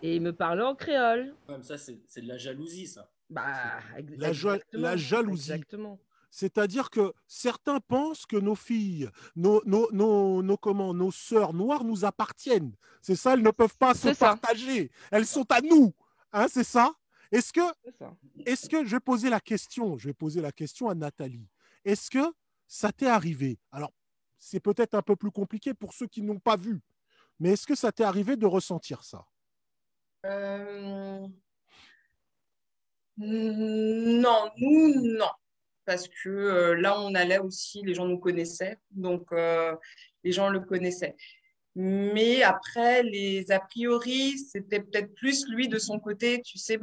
Et 0.00 0.14
ils 0.14 0.22
me 0.22 0.32
parlaient 0.32 0.62
en 0.62 0.76
créole. 0.76 1.34
Comme 1.48 1.64
ça, 1.64 1.76
c'est 1.76 1.98
c'est 2.06 2.20
de 2.20 2.28
la 2.28 2.38
jalousie, 2.38 2.86
ça. 2.86 3.10
Bah, 3.28 3.80
ex- 3.98 4.12
La, 4.16 4.32
jo- 4.32 4.50
exactement, 4.50 4.82
la 4.84 4.96
jalousie. 4.96 5.50
Exactement. 5.52 5.98
C'est-à-dire 6.30 6.88
que 6.88 7.12
certains 7.26 7.80
pensent 7.80 8.26
que 8.26 8.36
nos 8.36 8.54
filles, 8.54 9.10
nos, 9.34 9.60
nos, 9.66 9.90
nos, 9.90 10.40
nos, 10.40 10.56
comment, 10.56 10.94
nos 10.94 11.10
sœurs 11.10 11.52
noires 11.52 11.82
nous 11.82 12.04
appartiennent. 12.04 12.76
C'est 13.00 13.16
ça, 13.16 13.34
elles 13.34 13.42
ne 13.42 13.50
peuvent 13.50 13.76
pas 13.76 13.92
se 13.94 14.02
C'est 14.02 14.14
ça. 14.14 14.36
partager. 14.36 14.92
Elles 15.10 15.26
sont 15.26 15.50
à 15.50 15.60
nous. 15.60 15.92
Hein, 16.32 16.46
c'est 16.48 16.62
ça? 16.64 16.92
Est-ce 17.32 17.52
que, 17.52 17.60
C'est 17.84 17.96
ça. 17.98 18.14
est-ce 18.46 18.68
que, 18.68 18.84
je 18.84 18.90
vais 18.92 19.00
poser 19.00 19.30
la 19.30 19.40
question, 19.40 19.98
je 19.98 20.06
vais 20.10 20.14
poser 20.14 20.40
la 20.40 20.52
question 20.52 20.88
à 20.88 20.94
Nathalie. 20.94 21.48
Est-ce 21.84 22.08
que 22.08 22.24
ça 22.74 22.90
t'est 22.90 23.06
arrivé 23.06 23.58
Alors, 23.70 23.92
c'est 24.38 24.58
peut-être 24.60 24.94
un 24.94 25.02
peu 25.02 25.14
plus 25.14 25.30
compliqué 25.30 25.74
pour 25.74 25.92
ceux 25.92 26.06
qui 26.06 26.22
n'ont 26.22 26.38
pas 26.38 26.56
vu. 26.56 26.80
Mais 27.38 27.50
est-ce 27.50 27.66
que 27.66 27.74
ça 27.74 27.92
t'est 27.92 28.02
arrivé 28.02 28.34
de 28.34 28.46
ressentir 28.46 29.04
ça? 29.04 29.26
Euh, 30.24 31.26
Non, 33.18 34.50
nous, 34.56 35.02
non. 35.18 35.30
Parce 35.84 36.08
que 36.08 36.28
euh, 36.30 36.74
là, 36.80 36.98
on 36.98 37.14
allait 37.14 37.38
aussi, 37.40 37.82
les 37.82 37.94
gens 37.94 38.06
nous 38.06 38.18
connaissaient. 38.18 38.78
Donc, 38.90 39.30
euh, 39.32 39.76
les 40.24 40.32
gens 40.32 40.48
le 40.48 40.60
connaissaient. 40.60 41.14
Mais 41.74 42.42
après, 42.42 43.02
les 43.02 43.50
a 43.50 43.60
priori, 43.60 44.38
c'était 44.38 44.80
peut-être 44.80 45.12
plus 45.14 45.46
lui 45.48 45.68
de 45.68 45.78
son 45.78 45.98
côté, 45.98 46.40
tu 46.42 46.56
sais, 46.58 46.78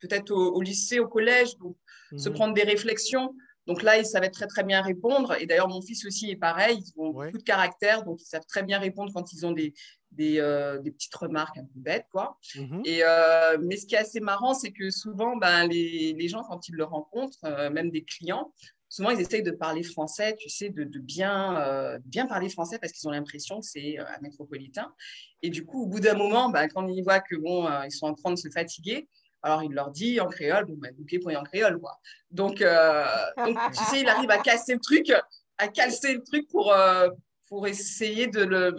peut-être 0.00 0.30
au, 0.30 0.54
au 0.56 0.60
lycée, 0.60 0.98
au 0.98 1.08
collège, 1.08 1.56
donc 1.58 1.76
se 2.18 2.28
Mhm. 2.28 2.34
prendre 2.34 2.54
des 2.54 2.64
réflexions. 2.64 3.34
Donc 3.66 3.82
là, 3.82 3.98
ils 3.98 4.06
savaient 4.06 4.30
très 4.30 4.46
très 4.46 4.64
bien 4.64 4.82
répondre. 4.82 5.36
Et 5.40 5.46
d'ailleurs, 5.46 5.68
mon 5.68 5.80
fils 5.80 6.04
aussi 6.04 6.30
est 6.30 6.36
pareil. 6.36 6.78
Ils 6.78 7.00
ont 7.00 7.10
beaucoup 7.10 7.38
de 7.38 7.42
caractère, 7.42 8.04
donc 8.04 8.20
ils 8.20 8.26
savent 8.26 8.46
très 8.46 8.62
bien 8.62 8.78
répondre 8.78 9.12
quand 9.14 9.32
ils 9.32 9.46
ont 9.46 9.52
des, 9.52 9.72
des, 10.10 10.38
euh, 10.38 10.78
des 10.78 10.90
petites 10.90 11.14
remarques 11.14 11.56
un 11.58 11.64
peu 11.64 11.80
bêtes, 11.80 12.06
quoi. 12.10 12.38
Mhm. 12.56 12.82
Et, 12.84 13.00
euh, 13.02 13.58
mais 13.60 13.76
ce 13.76 13.86
qui 13.86 13.94
est 13.94 13.98
assez 13.98 14.20
marrant, 14.20 14.54
c'est 14.54 14.72
que 14.72 14.90
souvent, 14.90 15.36
ben, 15.36 15.66
les, 15.66 16.12
les 16.12 16.28
gens, 16.28 16.42
quand 16.42 16.68
ils 16.68 16.74
le 16.74 16.84
rencontrent, 16.84 17.44
euh, 17.44 17.70
même 17.70 17.90
des 17.90 18.04
clients, 18.04 18.52
souvent, 18.88 19.10
ils 19.10 19.20
essayent 19.20 19.42
de 19.42 19.52
parler 19.52 19.82
français, 19.82 20.36
tu 20.36 20.48
sais, 20.48 20.68
de, 20.68 20.84
de 20.84 20.98
bien, 20.98 21.98
bien 22.04 22.26
parler 22.26 22.50
français 22.50 22.78
parce 22.78 22.92
qu'ils 22.92 23.08
ont 23.08 23.12
l'impression 23.12 23.60
que 23.60 23.66
c'est 23.66 23.96
un 23.96 24.20
métropolitain. 24.20 24.92
Et 25.40 25.48
du 25.48 25.64
coup, 25.64 25.84
au 25.84 25.86
bout 25.86 26.00
d'un 26.00 26.14
moment, 26.14 26.50
ben, 26.50 26.68
quand 26.68 26.86
ils 26.88 27.02
voient 27.02 27.20
que 27.20 27.36
bon, 27.36 27.66
ils 27.84 27.90
sont 27.90 28.06
en 28.06 28.14
train 28.14 28.32
de 28.32 28.36
se 28.36 28.50
fatiguer, 28.50 29.08
alors 29.42 29.62
il 29.62 29.72
leur 29.72 29.90
dit 29.90 30.20
en 30.20 30.28
créole, 30.28 30.66
bon, 30.66 30.74
ben, 30.76 30.94
ok, 31.00 31.20
point 31.22 31.34
en 31.36 31.42
créole, 31.42 31.78
quoi. 31.80 32.00
Donc, 32.30 32.62
euh, 32.62 33.04
donc, 33.44 33.58
tu 33.74 33.84
sais, 33.84 34.00
il 34.00 34.08
arrive 34.08 34.30
à 34.30 34.38
casser 34.38 34.74
le 34.74 34.80
truc, 34.80 35.12
à 35.58 35.68
casser 35.68 36.14
le 36.14 36.22
truc 36.22 36.48
pour, 36.48 36.72
euh, 36.72 37.08
pour 37.48 37.66
essayer 37.66 38.28
de 38.28 38.42
le, 38.42 38.74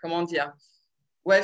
comment 0.00 0.22
dire, 0.22 0.52
ouais, 1.24 1.42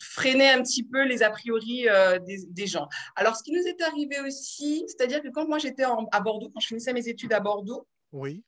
freiner 0.00 0.50
un 0.50 0.62
petit 0.62 0.84
peu 0.84 1.04
les 1.04 1.22
a 1.22 1.30
priori 1.30 1.88
euh, 1.88 2.18
des, 2.20 2.46
des 2.46 2.66
gens. 2.66 2.88
Alors, 3.16 3.36
ce 3.36 3.42
qui 3.42 3.52
nous 3.52 3.62
est 3.66 3.82
arrivé 3.82 4.20
aussi, 4.20 4.84
c'est-à-dire 4.86 5.20
que 5.22 5.28
quand 5.28 5.46
moi 5.48 5.58
j'étais 5.58 5.84
à 5.84 6.20
Bordeaux, 6.20 6.48
quand 6.52 6.60
je 6.60 6.68
finissais 6.68 6.92
mes 6.92 7.08
études 7.08 7.32
à 7.32 7.40
Bordeaux, 7.40 7.86
Oui. 8.12 8.44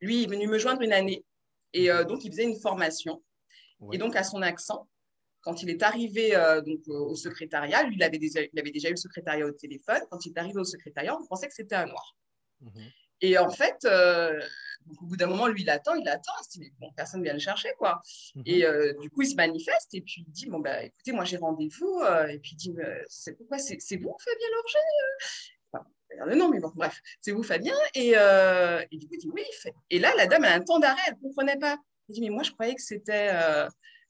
lui 0.00 0.22
il 0.22 0.24
est 0.24 0.26
venu 0.26 0.48
me 0.48 0.58
joindre 0.58 0.82
une 0.82 0.92
année 0.92 1.24
et 1.72 1.88
donc 2.08 2.24
il 2.24 2.32
faisait 2.32 2.44
une 2.44 2.58
formation. 2.60 3.22
Et 3.92 3.98
donc 3.98 4.14
à 4.16 4.22
son 4.22 4.42
accent, 4.42 4.88
quand 5.42 5.62
il 5.62 5.70
est 5.70 5.82
arrivé 5.82 6.34
euh, 6.36 6.60
donc, 6.62 6.80
au 6.88 7.14
secrétariat, 7.14 7.82
lui 7.84 7.96
il 7.96 8.02
avait, 8.02 8.18
déjà, 8.18 8.40
il 8.42 8.58
avait 8.58 8.70
déjà 8.70 8.88
eu 8.88 8.92
le 8.92 8.96
secrétariat 8.96 9.44
au 9.46 9.52
téléphone. 9.52 10.00
Quand 10.10 10.24
il 10.24 10.30
est 10.30 10.38
arrivé 10.38 10.58
au 10.58 10.64
secrétariat, 10.64 11.16
on 11.20 11.26
pensait 11.26 11.48
que 11.48 11.54
c'était 11.54 11.74
un 11.74 11.86
noir. 11.86 12.16
Et 13.20 13.38
en 13.38 13.50
fait, 13.50 13.76
euh, 13.84 14.40
donc, 14.86 15.02
au 15.02 15.06
bout 15.06 15.16
d'un 15.16 15.28
moment, 15.28 15.46
lui, 15.46 15.62
il 15.62 15.70
attend, 15.70 15.94
il 15.94 16.08
attend, 16.08 16.32
il 16.40 16.44
se 16.44 16.50
dit, 16.50 16.60
mais 16.60 16.72
bon, 16.80 16.92
personne 16.96 17.20
ne 17.20 17.24
vient 17.24 17.32
le 17.34 17.38
chercher, 17.38 17.70
quoi. 17.78 18.00
Et 18.46 18.64
euh, 18.64 18.94
du 19.00 19.10
coup, 19.10 19.22
il 19.22 19.28
se 19.28 19.36
manifeste 19.36 19.94
et 19.94 20.00
puis 20.00 20.24
il 20.26 20.32
dit, 20.32 20.46
bon, 20.46 20.58
bah, 20.58 20.82
écoutez, 20.82 21.12
moi, 21.12 21.24
j'ai 21.24 21.36
rendez-vous. 21.36 22.00
euh, 22.02 22.26
et 22.26 22.38
puis 22.40 22.52
il 22.52 22.56
dit, 22.56 22.74
c'est 23.08 23.34
pourquoi 23.36 23.58
c'est 23.58 23.76
vous, 23.96 24.16
Fabien 24.18 24.48
Lorger 24.54 24.78
Enfin, 25.72 25.86
de 26.30 26.34
non, 26.34 26.50
mais 26.50 26.60
bon, 26.60 26.72
bref, 26.74 27.00
c'est 27.20 27.30
vous, 27.32 27.42
Fabien. 27.44 27.76
Et, 27.94 28.10
et 28.10 28.96
du 28.96 29.06
coup, 29.06 29.14
il 29.14 29.18
dit, 29.18 29.30
oui, 29.32 29.42
il 29.48 29.56
fait. 29.56 29.74
Et 29.90 29.98
là, 29.98 30.12
la 30.16 30.26
dame 30.26 30.44
a 30.44 30.52
un 30.54 30.60
temps 30.60 30.78
d'arrêt, 30.80 31.02
elle 31.06 31.14
ne 31.14 31.20
comprenait 31.20 31.58
pas. 31.58 31.78
Il 32.08 32.14
dit, 32.14 32.20
mais 32.22 32.30
moi, 32.30 32.42
je 32.42 32.50
croyais 32.50 32.74
que 32.74 32.82
c'était. 32.82 33.30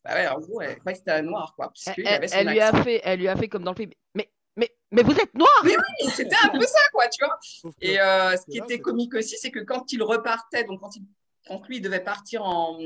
Bah 0.05 0.14
ouais, 0.14 0.26
en 0.26 0.40
gros, 0.40 0.61
elle 0.61 0.78
croyait 0.78 0.94
que 0.94 0.98
c'était 0.98 1.12
un 1.12 1.22
noir, 1.22 1.55
quoi. 1.55 1.68
Parce 1.68 1.94
qu'il 1.94 2.07
Elle, 2.07 2.14
avait 2.14 2.28
son 2.28 2.36
elle 2.38 2.48
lui 2.48 2.61
a 2.61 2.82
fait, 2.82 3.00
elle 3.05 3.20
lui 3.20 3.28
a 3.28 3.36
fait 3.36 3.48
comme 3.48 3.62
dans 3.62 3.70
le 3.70 3.76
film. 3.76 3.90
Mais, 4.14 4.30
mais, 4.57 4.70
mais 4.90 5.03
vous 5.03 5.12
êtes 5.12 5.34
noir 5.34 5.50
Oui, 5.64 5.76
oui, 5.76 6.11
c'était 6.11 6.36
un 6.42 6.48
peu 6.48 6.61
ça, 6.61 6.80
quoi, 6.92 7.09
tu 7.09 7.24
vois. 7.24 7.38
Et 7.80 8.00
euh, 8.00 8.36
ce 8.36 8.50
qui 8.50 8.59
était 8.59 8.80
comique 8.80 9.14
aussi, 9.14 9.36
c'est 9.38 9.50
que 9.50 9.61
quand 9.61 9.92
il 9.92 10.03
repartait, 10.03 10.64
donc 10.64 10.80
quand, 10.80 10.96
il, 10.96 11.05
quand 11.46 11.66
lui 11.68 11.76
il 11.76 11.80
devait 11.82 12.03
partir 12.03 12.44
en, 12.44 12.78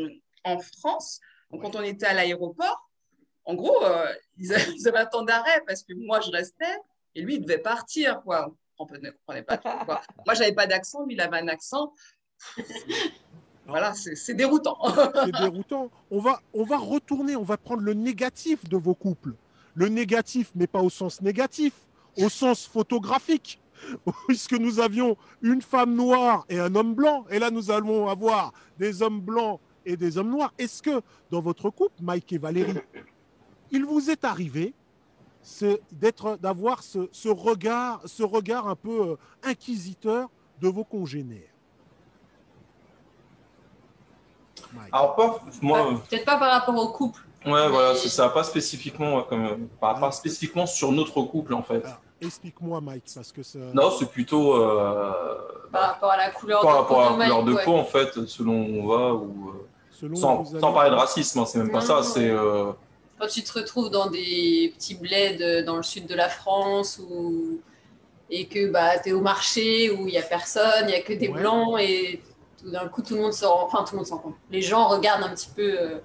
en 0.45 0.59
France, 0.59 1.21
donc 1.51 1.63
quand 1.63 1.75
on 1.77 1.83
était 1.83 2.07
à 2.07 2.13
l'aéroport, 2.13 2.91
en 3.47 3.55
gros, 3.55 3.83
euh, 3.85 4.13
ils, 4.39 4.53
avaient, 4.53 4.73
ils 4.73 4.89
avaient 4.89 4.99
un 4.99 5.07
temps 5.07 5.23
d'arrêt 5.23 5.63
parce 5.67 5.83
que 5.83 5.95
moi 5.95 6.21
je 6.21 6.31
restais 6.31 6.77
et 7.15 7.23
lui 7.23 7.37
il 7.37 7.41
devait 7.41 7.59
partir, 7.59 8.21
quoi. 8.23 8.53
On 8.79 8.85
ne 8.85 9.11
comprenait 9.11 9.43
pas 9.43 9.57
trop, 9.57 9.85
quoi. 9.87 10.03
Moi 10.27 10.35
j'avais 10.35 10.53
pas 10.53 10.67
d'accent, 10.67 11.07
lui 11.07 11.15
il 11.15 11.21
avait 11.21 11.39
un 11.39 11.49
accent. 11.49 11.95
Voilà, 13.67 13.95
c'est 13.95 14.35
déroutant. 14.35 14.79
C'est 15.25 15.33
déroutant. 15.33 15.91
On 16.11 16.21
va, 16.21 16.41
on 16.55 16.65
va 16.65 16.77
retourner, 16.77 17.35
on 17.37 17.43
va 17.43 17.57
prendre 17.57 17.83
le 17.83 17.95
négatif 17.95 18.69
de 18.69 18.77
vos 18.77 18.95
couples. 18.95 19.35
Le 19.75 19.89
négatif, 19.89 20.53
mais 20.55 20.67
pas 20.67 20.81
au 20.81 20.91
sens 20.91 21.21
négatif, 21.21 21.73
au 22.17 22.29
sens 22.29 22.67
photographique. 22.67 23.61
Puisque 24.29 24.55
nous 24.55 24.81
avions 24.81 25.17
une 25.43 25.61
femme 25.61 25.95
noire 25.95 26.47
et 26.49 26.59
un 26.59 26.75
homme 26.75 26.95
blanc, 26.95 27.27
et 27.29 27.39
là 27.39 27.51
nous 27.51 27.71
allons 27.71 28.09
avoir 28.09 28.53
des 28.79 29.03
hommes 29.03 29.21
blancs 29.21 29.61
et 29.85 29.97
des 29.97 30.17
hommes 30.17 30.31
noirs. 30.31 30.55
Est-ce 30.59 30.83
que 30.83 31.03
dans 31.31 31.41
votre 31.41 31.69
couple, 31.71 32.03
Mike 32.03 32.33
et 32.33 32.39
Valérie, 32.39 32.79
il 33.71 33.85
vous 33.85 34.11
est 34.11 34.25
arrivé 34.25 34.73
d'être, 35.93 36.39
d'avoir 36.41 36.83
ce, 36.83 37.09
ce 37.13 37.29
regard, 37.29 38.01
ce 38.07 38.23
regard 38.23 38.69
un 38.69 38.77
peu 38.77 39.11
euh, 39.11 39.17
inquisiteur 39.43 40.31
de 40.61 40.69
vos 40.69 40.85
congénères? 40.85 41.56
Alors, 44.93 45.15
pas, 45.17 45.41
moi, 45.63 45.91
Peut-être 46.09 46.25
pas 46.25 46.37
par 46.37 46.51
rapport 46.53 46.77
au 46.77 46.89
couple. 46.89 47.21
ouais, 47.45 47.69
voilà, 47.69 47.95
c'est 47.95 48.09
ça, 48.09 48.29
pas 48.29 48.45
spécifiquement, 48.45 49.23
comme, 49.23 49.45
euh, 49.45 49.57
pas, 49.81 49.95
pas 49.95 50.11
spécifiquement 50.13 50.67
sur 50.67 50.93
notre 50.93 51.23
couple, 51.23 51.55
en 51.55 51.63
fait. 51.63 51.85
Explique-moi, 52.21 52.81
Mike, 52.81 53.05
parce 53.15 53.31
que 53.31 53.43
ça. 53.43 53.59
Non, 53.75 53.91
c'est 53.91 54.09
plutôt 54.09 54.55
euh, 54.55 55.13
Par 55.71 55.83
rapport 55.91 56.11
à 56.13 56.17
la 56.17 56.31
couleur 56.31 56.63
par 56.63 56.73
de 56.73 56.77
rapport 56.79 57.03
à 57.03 57.09
peau 57.13 57.19
la 57.19 57.25
couleur 57.27 57.45
de 57.45 57.53
peau, 57.65 57.73
ouais. 57.73 57.79
en 57.79 57.85
fait, 57.85 58.27
selon 58.27 58.55
où 58.65 58.81
on 58.83 58.87
va, 58.87 59.15
ou 59.15 59.51
euh, 59.51 59.67
Selon 59.91 60.17
sans, 60.17 60.73
parler 60.73 60.91
de 60.91 60.95
racisme, 60.95 61.41
hein, 61.41 61.47
c'est 61.47 61.59
même 61.59 61.71
pas 61.71 61.81
Non, 61.81 61.87
ça, 61.87 61.95
non, 61.97 62.03
c'est 62.03 62.31
euh, 62.31 62.73
Quand 63.19 63.27
tu 63.27 63.43
te 63.43 63.53
retrouves 63.59 63.91
dans 63.91 64.09
des 64.11 64.73
petits 64.77 64.95
bleds 64.95 65.63
dans 65.65 65.77
le 65.77 65.83
sud 65.83 66.07
de 66.07 66.15
la 66.15 66.29
France 66.31 66.99
ou 67.11 67.61
et 68.29 68.47
que 68.47 68.71
bah, 68.71 68.99
tu 68.99 69.11
es 69.11 69.13
au 69.13 69.21
marché 69.21 69.91
où 69.91 70.07
il 70.09 70.13
n'y 70.13 70.19
a 70.19 70.23
personne, 70.23 70.83
il 70.83 70.87
n'y 70.89 70.95
a 70.95 71.01
que 71.01 71.13
des 71.13 71.29
Ouais. 71.29 71.41
blancs 71.41 71.79
et 71.81 72.21
tout 72.67 72.73
d'un 72.73 72.89
coup 72.89 73.01
tout 73.03 73.15
le 73.15 73.21
monde 73.21 73.33
se 73.33 73.45
rend, 73.45 73.65
enfin 73.65 73.85
tout 73.85 73.93
le 73.93 73.99
monde 73.99 74.07
s'en 74.07 74.19
compte. 74.19 74.35
Les 74.51 74.61
gens 74.61 74.89
regardent 74.89 75.23
un 75.23 75.29
petit 75.35 75.49
peu 75.55 75.63
euh, 75.63 75.99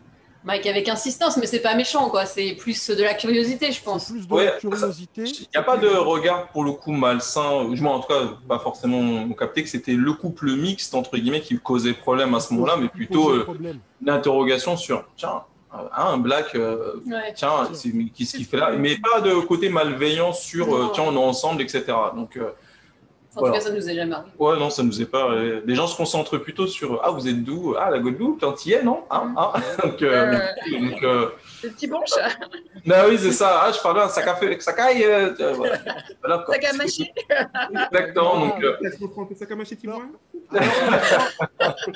Mike 0.43 0.67
avec 0.67 0.87
insistance, 0.89 1.37
mais 1.37 1.47
c'est 1.47 1.59
pas 1.59 1.73
méchant 1.73 2.07
quoi, 2.09 2.25
c'est 2.25 2.53
plus 2.53 2.89
de 2.91 3.01
la 3.03 3.15
curiosité 3.15 3.71
je 3.71 3.81
pense. 3.81 4.11
Plus 4.11 4.27
de 4.27 4.33
Ouais, 4.33 4.53
curiosité. 4.59 5.23
Il 5.23 5.47
n'y 5.53 5.57
a 5.57 5.63
pas 5.63 5.77
de 5.77 5.87
regard 5.87 6.49
pour 6.49 6.63
le 6.63 6.71
coup 6.73 6.91
malsain, 6.91 7.63
ou 7.63 7.75
moins 7.77 7.95
en 7.95 7.99
tout 7.99 8.07
cas 8.09 8.21
pas 8.47 8.59
forcément 8.59 9.27
capté 9.33 9.63
que 9.63 9.69
c'était 9.69 9.93
le 9.93 10.13
couple 10.13 10.51
mixte 10.51 10.93
entre 10.93 11.17
guillemets 11.17 11.41
qui 11.41 11.57
causait 11.59 11.93
problème 11.93 12.35
à 12.35 12.39
ce 12.39 12.53
moment-là, 12.53 12.77
mais 12.77 12.89
plutôt 12.89 13.31
euh, 13.31 13.43
problème. 13.43 13.79
une 14.03 14.09
interrogation 14.11 14.77
sur 14.77 15.03
tiens, 15.17 15.41
euh, 15.73 15.77
un 15.95 16.17
black, 16.17 16.53
euh, 16.53 16.93
Ouais. 17.07 17.33
tiens, 17.35 17.67
qu'est-ce 18.15 18.37
qu'il 18.37 18.45
fait 18.45 18.57
là? 18.57 18.71
Mais 18.77 18.97
pas 18.97 19.21
de 19.21 19.33
côté 19.41 19.69
malveillant 19.69 20.31
sur 20.33 20.75
euh, 20.75 20.91
tiens, 20.93 21.05
on 21.07 21.15
est 21.15 21.17
ensemble, 21.23 21.61
etc. 21.63 21.85
Donc 22.15 22.37
euh, 22.37 22.51
En 23.33 23.39
voilà. 23.39 23.59
tout 23.59 23.63
cas 23.63 23.69
ça 23.69 23.73
nous 23.73 23.89
est 23.89 23.95
jamais 23.95 24.13
arrivé. 24.13 24.31
Ouais, 24.39 24.59
non, 24.59 24.69
ça 24.69 24.83
nous 24.83 25.01
est 25.01 25.05
pas. 25.05 25.31
euh, 25.31 25.61
Les 25.65 25.73
gens 25.73 25.87
se 25.87 25.95
concentrent 25.95 26.37
plutôt 26.37 26.67
sur 26.67 26.99
ah, 27.03 27.11
vous 27.11 27.27
êtes 27.29 27.43
d'où 27.43 27.75
Ah, 27.79 27.89
la 27.89 27.99
Guadeloupe, 27.99 28.41
l'Antillais, 28.41 28.83
non 28.83 29.05
ah, 29.09 29.25
ah. 29.37 29.53
Donc, 29.83 30.01
euh, 30.01 30.37
donc, 30.69 31.01
euh, 31.03 31.29
Le 31.63 31.69
petit 31.69 31.87
bon 31.87 32.01
chat. 32.05 32.27
bah 32.85 33.05
oui, 33.07 33.17
c'est 33.17 33.31
ça. 33.31 33.61
Ah, 33.63 33.71
je 33.71 33.79
parlais 33.81 34.01
un 34.01 34.09
sac 34.09 34.27
à 34.27 34.35
feu, 34.35 34.59
sac 34.59 34.77
à 34.79 34.89
euh, 34.89 35.33
euh, 35.39 35.53
voilà. 35.53 35.77
Voilà, 36.21 36.37
quoi. 36.39 36.55
Sac 36.55 36.65
à 36.65 36.73
mâcher. 36.73 37.11
Exactement. 37.91 38.47
Donc, 38.47 38.63
euh. 38.63 38.77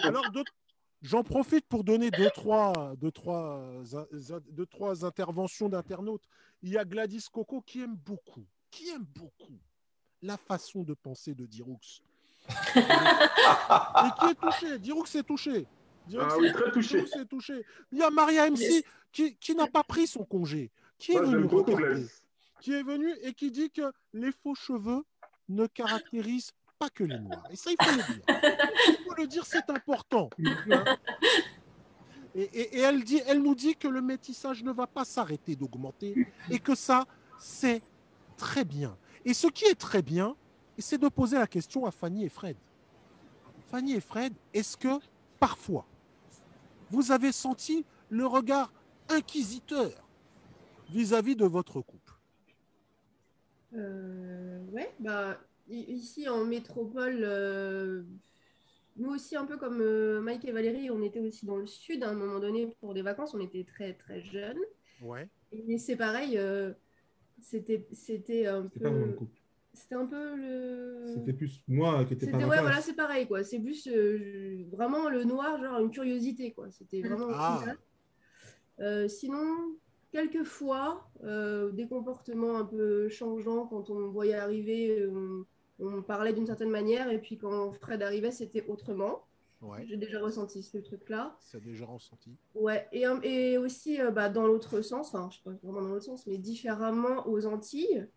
Alors, 0.04 0.32
d'autres- 0.32 0.54
j'en 1.02 1.24
profite 1.24 1.66
pour 1.68 1.84
donner 1.84 2.12
deux, 2.12 2.30
trois, 2.30 2.72
deux, 2.98 3.12
trois, 3.12 3.60
euh, 3.60 4.40
deux, 4.52 4.66
trois 4.66 5.06
interventions 5.06 5.68
d'internautes. 5.70 6.24
Il 6.62 6.70
y 6.72 6.78
a 6.78 6.86
Gladys 6.86 7.26
Coco 7.32 7.62
qui 7.62 7.82
aime 7.82 7.96
beaucoup, 8.06 8.46
qui 8.72 8.90
aime 8.90 9.06
beaucoup 9.16 9.60
la 10.22 10.38
façon 10.38 10.84
de 10.84 10.94
penser 10.94 11.34
de 11.36 11.46
Diroux. 11.46 11.80
Et 12.76 12.82
qui 14.20 14.26
est 14.32 14.40
touché? 14.42 14.80
Diroux 14.80 15.06
est 15.16 15.24
touché. 15.24 15.68
Diroux 16.08 16.26
Ah 16.30 16.38
oui, 16.38 16.48
est- 16.48 16.54
très 16.54 16.72
touché. 16.72 17.00
Est 17.00 17.26
touché. 17.26 17.66
Il 17.92 17.98
y 18.00 18.04
a 18.04 18.10
Maria 18.10 18.50
MC 18.50 18.60
Yes. 18.60 18.84
qui, 19.12 19.36
qui 19.38 19.56
n'a 19.56 19.68
pas 19.68 19.84
pris 19.84 20.08
son 20.08 20.24
congé, 20.24 20.70
qui 20.98 21.14
est 21.14 21.22
Moi, 21.22 21.26
venue 21.32 21.46
regarder, 21.46 22.06
qui 22.62 22.74
est 22.74 22.84
venu 22.84 23.10
et 23.24 23.34
qui 23.34 23.50
dit 23.52 23.70
que 23.72 23.92
les 24.14 24.32
faux 24.32 24.56
cheveux 24.56 25.04
ne 25.50 25.66
caractérisent 25.68 26.52
pas 26.78 26.90
que 26.90 27.04
les 27.04 27.18
noirs. 27.20 27.44
Et 27.50 27.56
ça, 27.56 27.72
il 27.72 27.78
faut 27.84 27.92
le 27.96 28.04
dire. 28.14 28.24
Il 28.90 28.98
faut 29.06 29.14
le 29.18 29.28
dire, 29.28 29.46
c'est 29.46 29.70
important. 29.70 30.30
Et, 32.38 32.42
et- 32.54 32.78
et 32.78 32.82
elle, 32.82 33.02
dit, 33.06 33.22
elle 33.28 33.42
nous 33.42 33.56
dit 33.56 33.76
que 33.78 33.88
le 33.88 34.02
métissage 34.02 34.62
ne 34.62 34.74
va 34.74 34.88
pas 34.88 35.06
s'arrêter 35.06 35.56
d'augmenter 35.56 36.28
et 36.50 36.60
que 36.60 36.76
ça, 36.76 37.06
c'est 37.40 37.82
très 38.36 38.66
bien. 38.66 38.98
Et 39.26 39.34
ce 39.34 39.48
qui 39.48 39.66
est 39.66 39.76
très 39.76 40.02
bien, 40.02 40.36
c'est 40.78 40.98
de 41.00 41.08
poser 41.08 41.38
la 41.38 41.48
question 41.48 41.86
à 41.86 41.92
Fanny 41.92 42.26
et 42.26 42.30
Fred. 42.30 42.56
Fanny 43.70 43.94
et 43.94 44.00
Fred, 44.00 44.34
est-ce 44.54 44.78
que 44.78 45.00
parfois 45.40 45.86
vous 46.92 47.12
avez 47.12 47.32
senti 47.32 47.86
le 48.10 48.26
regard 48.26 48.72
inquisiteur 49.10 50.08
vis-à-vis 50.90 51.36
de 51.36 51.46
votre 51.46 51.82
couple? 51.82 52.14
Euh, 53.74 54.64
ouais, 54.72 54.94
bah, 55.00 55.40
ici 55.68 56.30
en 56.30 56.46
métropole, 56.46 57.20
euh, 57.24 58.04
nous 58.98 59.10
aussi, 59.10 59.36
un 59.36 59.46
peu 59.46 59.58
comme 59.58 59.82
euh, 59.82 60.22
Mike 60.22 60.46
et 60.46 60.52
Valérie, 60.52 60.90
on 60.90 61.02
était 61.02 61.20
aussi 61.20 61.46
dans 61.46 61.58
le 61.58 61.68
sud 61.68 62.04
à 62.04 62.10
un 62.10 62.14
moment 62.14 62.40
donné 62.40 62.68
pour 62.80 62.94
des 62.94 63.02
vacances. 63.02 63.34
On 63.34 63.42
était 63.42 63.66
très, 63.66 63.94
très 63.94 64.22
jeunes. 64.22 64.60
Ouais. 65.02 65.28
Et 65.52 65.78
c'est 65.78 65.98
pareil, 65.98 66.38
euh, 66.38 66.72
c'était 67.46 67.88
c'était 67.92 68.48
un 68.48 68.70
C'est 68.74 68.80
pas 68.82 68.90
vraiment 68.90 69.06
le 69.06 69.12
peu. 69.12 69.14
couple. 69.14 69.40
C'était 69.74 69.96
un 69.96 70.06
peu 70.06 70.36
le. 70.36 71.06
C'était 71.08 71.34
plus 71.34 71.62
moi 71.68 72.06
qui 72.06 72.14
étais 72.14 72.28
pas 72.28 72.38
ouais, 72.38 72.62
voilà, 72.62 72.82
c'est 72.82 72.96
pareil 72.96 73.28
quoi. 73.28 73.44
C'est 73.44 73.60
plus 73.60 73.88
euh, 73.88 74.66
vraiment 74.72 75.10
le 75.10 75.24
noir, 75.26 75.62
genre 75.62 75.80
une 75.80 75.92
curiosité 75.92 76.54
quoi. 76.54 76.72
C'était 76.72 77.02
vraiment. 77.04 77.28
Ah. 77.34 77.62
Euh, 78.80 79.08
sinon, 79.08 79.76
quelquefois, 80.12 81.10
euh, 81.24 81.72
des 81.72 81.88
comportements 81.88 82.58
un 82.58 82.66
peu 82.66 83.10
changeants 83.10 83.68
quand 83.68 83.90
on 83.90 84.10
voyait 84.10 84.34
arriver, 84.36 85.00
euh, 85.00 85.46
on, 85.80 85.88
on 85.98 86.02
parlait 86.02 86.34
d'une 86.34 86.46
certaine 86.46 86.70
manière 86.72 87.10
et 87.12 87.20
puis 87.20 87.38
quand 87.38 87.72
Fred 87.74 88.02
arrivait, 88.02 88.32
c'était 88.32 88.66
autrement. 88.68 89.26
Ouais. 89.62 89.86
J'ai 89.88 89.98
déjà 89.98 90.20
ressenti 90.20 90.62
ce 90.62 90.78
truc-là. 90.78 91.36
Ça 91.40 91.58
a 91.58 91.62
déjà 91.62 91.86
ressenti. 91.86 92.36
Ouais, 92.54 92.88
et, 92.92 93.06
un- 93.06 93.22
et 93.24 93.58
aussi 93.58 94.00
euh, 94.02 94.12
bah, 94.12 94.30
dans 94.30 94.46
l'autre 94.46 94.82
sens, 94.82 95.08
enfin, 95.14 95.30
je 95.32 95.38
sais 95.38 95.44
pas 95.44 95.52
vraiment 95.64 95.82
dans 95.82 95.94
l'autre 95.94 96.06
sens, 96.06 96.28
mais 96.28 96.38
différemment 96.38 97.28
aux 97.28 97.46
Antilles, 97.46 98.08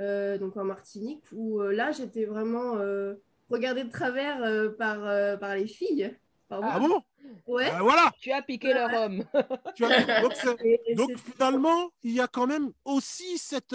euh, 0.00 0.38
donc 0.38 0.56
en 0.56 0.64
Martinique, 0.64 1.24
où 1.32 1.60
euh, 1.60 1.72
là, 1.72 1.92
j'étais 1.92 2.24
vraiment 2.24 2.76
euh, 2.76 3.14
regardée 3.50 3.84
de 3.84 3.90
travers 3.90 4.42
euh, 4.42 4.70
par, 4.70 5.04
euh, 5.06 5.36
par 5.36 5.54
les 5.56 5.66
filles. 5.66 6.14
Par 6.48 6.60
Ah 6.62 6.78
bon? 6.80 7.00
Ouais. 7.46 7.70
Ah, 7.72 7.82
Voilà. 7.82 8.12
Tu 8.20 8.30
as 8.32 8.42
piqué 8.42 8.74
leur 8.74 8.92
homme. 8.92 9.24
Donc, 10.96 11.10
finalement, 11.16 11.90
il 12.02 12.12
y 12.12 12.20
a 12.20 12.26
quand 12.28 12.46
même 12.46 12.72
aussi 12.84 13.38
cette. 13.38 13.74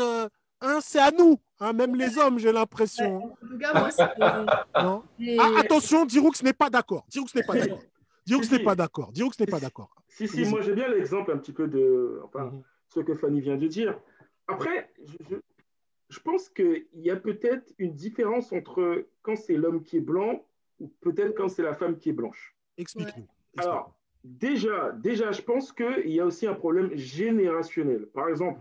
Hein, 0.61 0.79
c'est 0.81 0.99
à 0.99 1.11
nous, 1.11 1.39
hein, 1.59 1.73
même 1.73 1.95
les 1.95 2.17
hommes, 2.17 2.39
j'ai 2.39 2.51
l'impression. 2.51 3.25
En 3.25 3.47
tout 3.47 3.57
cas, 3.57 3.73
moi, 3.73 5.03
Ah, 5.39 5.59
attention, 5.59 6.05
Diroux 6.05 6.31
n'est 6.43 6.53
pas 6.53 6.69
d'accord. 6.69 7.05
Diroux 7.09 7.27
n'est 7.35 7.43
pas 7.43 7.55
d'accord. 7.55 7.83
Diroux 8.25 8.43
n'est 8.51 8.63
pas 8.63 8.75
d'accord. 8.75 9.11
Diroux 9.11 9.31
n'est 9.39 9.45
pas 9.45 9.59
d'accord. 9.59 9.89
Si, 10.09 10.27
si, 10.27 10.45
moi 10.45 10.61
j'ai 10.61 10.73
bien 10.73 10.87
l'exemple 10.87 11.31
un 11.31 11.37
petit 11.37 11.53
peu 11.53 11.67
de 11.67 12.19
enfin, 12.23 12.45
Mhm. 12.45 12.63
ce 12.87 12.99
que 13.01 13.13
Fanny 13.13 13.39
vient 13.39 13.57
de 13.57 13.67
dire. 13.67 13.99
Après, 14.47 14.91
je, 16.09 16.19
pense 16.19 16.49
qu'il 16.49 16.87
y 16.95 17.11
a 17.11 17.15
peut-être 17.17 17.71
une 17.77 17.93
différence 17.93 18.51
entre 18.51 19.05
quand 19.21 19.35
c'est 19.35 19.55
l'homme 19.55 19.83
qui 19.83 19.97
est 19.97 20.01
blanc 20.01 20.43
ou 20.79 20.87
peut-être 21.01 21.35
quand 21.35 21.49
c'est 21.49 21.63
la 21.63 21.75
femme 21.75 21.97
qui 21.97 22.09
est 22.09 22.13
blanche. 22.13 22.55
Explique-nous. 22.77 23.27
Alors, 23.57 23.93
déjà, 24.23 24.91
déjà, 24.93 25.31
je 25.31 25.41
pense 25.41 25.71
qu'il 25.71 26.09
y 26.09 26.19
a 26.19 26.25
aussi 26.25 26.47
un 26.47 26.53
problème 26.53 26.95
générationnel. 26.95 28.07
Par 28.07 28.29
exemple, 28.29 28.59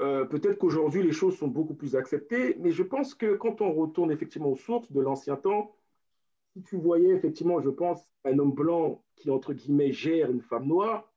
euh, 0.00 0.24
peut-être 0.26 0.58
qu'aujourd'hui, 0.58 1.02
les 1.02 1.12
choses 1.12 1.36
sont 1.38 1.48
beaucoup 1.48 1.74
plus 1.74 1.96
acceptées, 1.96 2.56
mais 2.60 2.70
je 2.70 2.82
pense 2.82 3.14
que 3.14 3.34
quand 3.36 3.60
on 3.60 3.72
retourne 3.72 4.10
effectivement 4.10 4.50
aux 4.50 4.56
sources 4.56 4.90
de 4.92 5.00
l'ancien 5.00 5.36
temps, 5.36 5.74
si 6.52 6.62
tu 6.62 6.76
voyais 6.76 7.10
effectivement, 7.10 7.60
je 7.60 7.70
pense, 7.70 8.02
un 8.24 8.38
homme 8.38 8.52
blanc 8.52 9.02
qui, 9.16 9.30
entre 9.30 9.52
guillemets, 9.52 9.92
gère 9.92 10.30
une 10.30 10.40
femme 10.42 10.66
noire, 10.66 11.10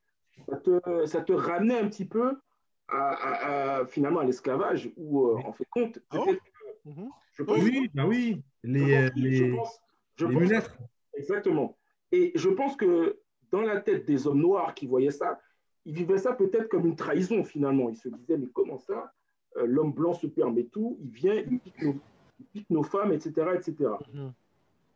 ça 0.47 0.57
te, 0.57 1.05
ça 1.05 1.21
te 1.21 1.34
ramenait 1.34 1.77
un 1.80 1.88
petit 1.89 2.05
peu 2.05 2.38
à, 2.88 3.09
à- 3.13 3.80
à, 3.82 3.86
finalement 3.86 4.19
à 4.21 4.25
l'esclavage, 4.25 4.91
où, 4.97 5.27
euh, 5.27 5.36
en 5.45 5.51
fait, 5.53 5.65
compte, 5.69 5.99
Ah 6.09 6.19
que- 6.25 6.32
je 7.34 7.43
pense- 7.43 7.61
Oui, 7.63 7.89
bah 7.93 8.05
oui. 8.07 8.41
Les, 8.63 8.80
je 8.80 9.07
pense- 9.07 9.15
les, 9.17 9.51
pense- 9.55 9.82
je 10.15 10.25
pense-. 10.25 10.69
Exactement. 11.15 11.77
Et 12.11 12.32
je 12.36 12.49
pense 12.49 12.75
que 12.75 13.19
dans 13.51 13.61
la 13.61 13.80
tête 13.82 14.05
des 14.05 14.25
hommes 14.27 14.41
noirs 14.41 14.73
qui 14.73 14.88
voyaient 14.88 15.11
ça, 15.11 15.39
ils 15.90 15.96
vivaient 15.96 16.20
ça 16.20 16.34
peut-être 16.34 16.68
comme 16.70 16.86
une 16.86 16.96
trahison 16.96 17.44
finalement. 17.44 17.90
Ils 17.90 17.98
se 17.98 18.10
disaient, 18.10 18.38
mais 18.38 18.48
comment 18.54 18.78
ça 18.78 19.12
Euh, 19.58 19.66
L'homme 19.66 19.92
blanc 19.92 20.14
se 20.14 20.28
permet 20.28 20.66
tout, 20.66 20.98
il 21.02 21.10
vient, 21.10 21.34
il 21.34 21.60
pique 21.60 21.82
nos, 21.82 21.96
il 22.40 22.46
pique 22.54 22.70
nos 22.70 22.84
femmes, 22.84 23.12
etc., 23.12 23.32
etc. 23.56 23.74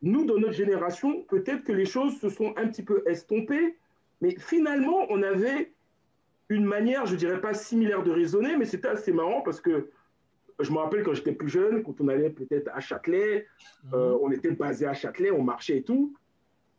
Nous, 0.02 0.24
dans 0.24 0.38
notre 0.38 0.52
génération, 0.52 1.24
peut-être 1.24 1.64
que 1.64 1.72
les 1.72 1.84
choses 1.84 2.14
se 2.20 2.28
sont 2.28 2.54
un 2.56 2.68
petit 2.68 2.84
peu 2.84 3.02
estompées, 3.06 3.76
mais 4.20 4.36
finalement, 4.38 5.00
on 5.10 5.20
avait 5.24 5.72
une 6.48 6.64
manière, 6.64 7.06
je 7.06 7.16
dirais 7.16 7.40
pas 7.40 7.54
similaire 7.54 8.04
de 8.04 8.12
raisonner, 8.12 8.56
mais 8.56 8.66
c'était 8.66 8.92
assez 8.96 9.12
marrant 9.12 9.40
parce 9.42 9.60
que 9.60 9.90
je 10.60 10.70
me 10.70 10.78
rappelle 10.78 11.02
quand 11.02 11.14
j'étais 11.14 11.32
plus 11.32 11.48
jeune, 11.48 11.82
quand 11.82 12.00
on 12.00 12.06
allait 12.06 12.30
peut-être 12.30 12.70
à 12.72 12.78
Châtelet, 12.78 13.46
euh, 13.92 14.16
on 14.22 14.30
était 14.30 14.52
basé 14.52 14.86
à 14.86 14.94
Châtelet, 14.94 15.32
on 15.32 15.42
marchait 15.42 15.78
et 15.78 15.82
tout. 15.82 16.14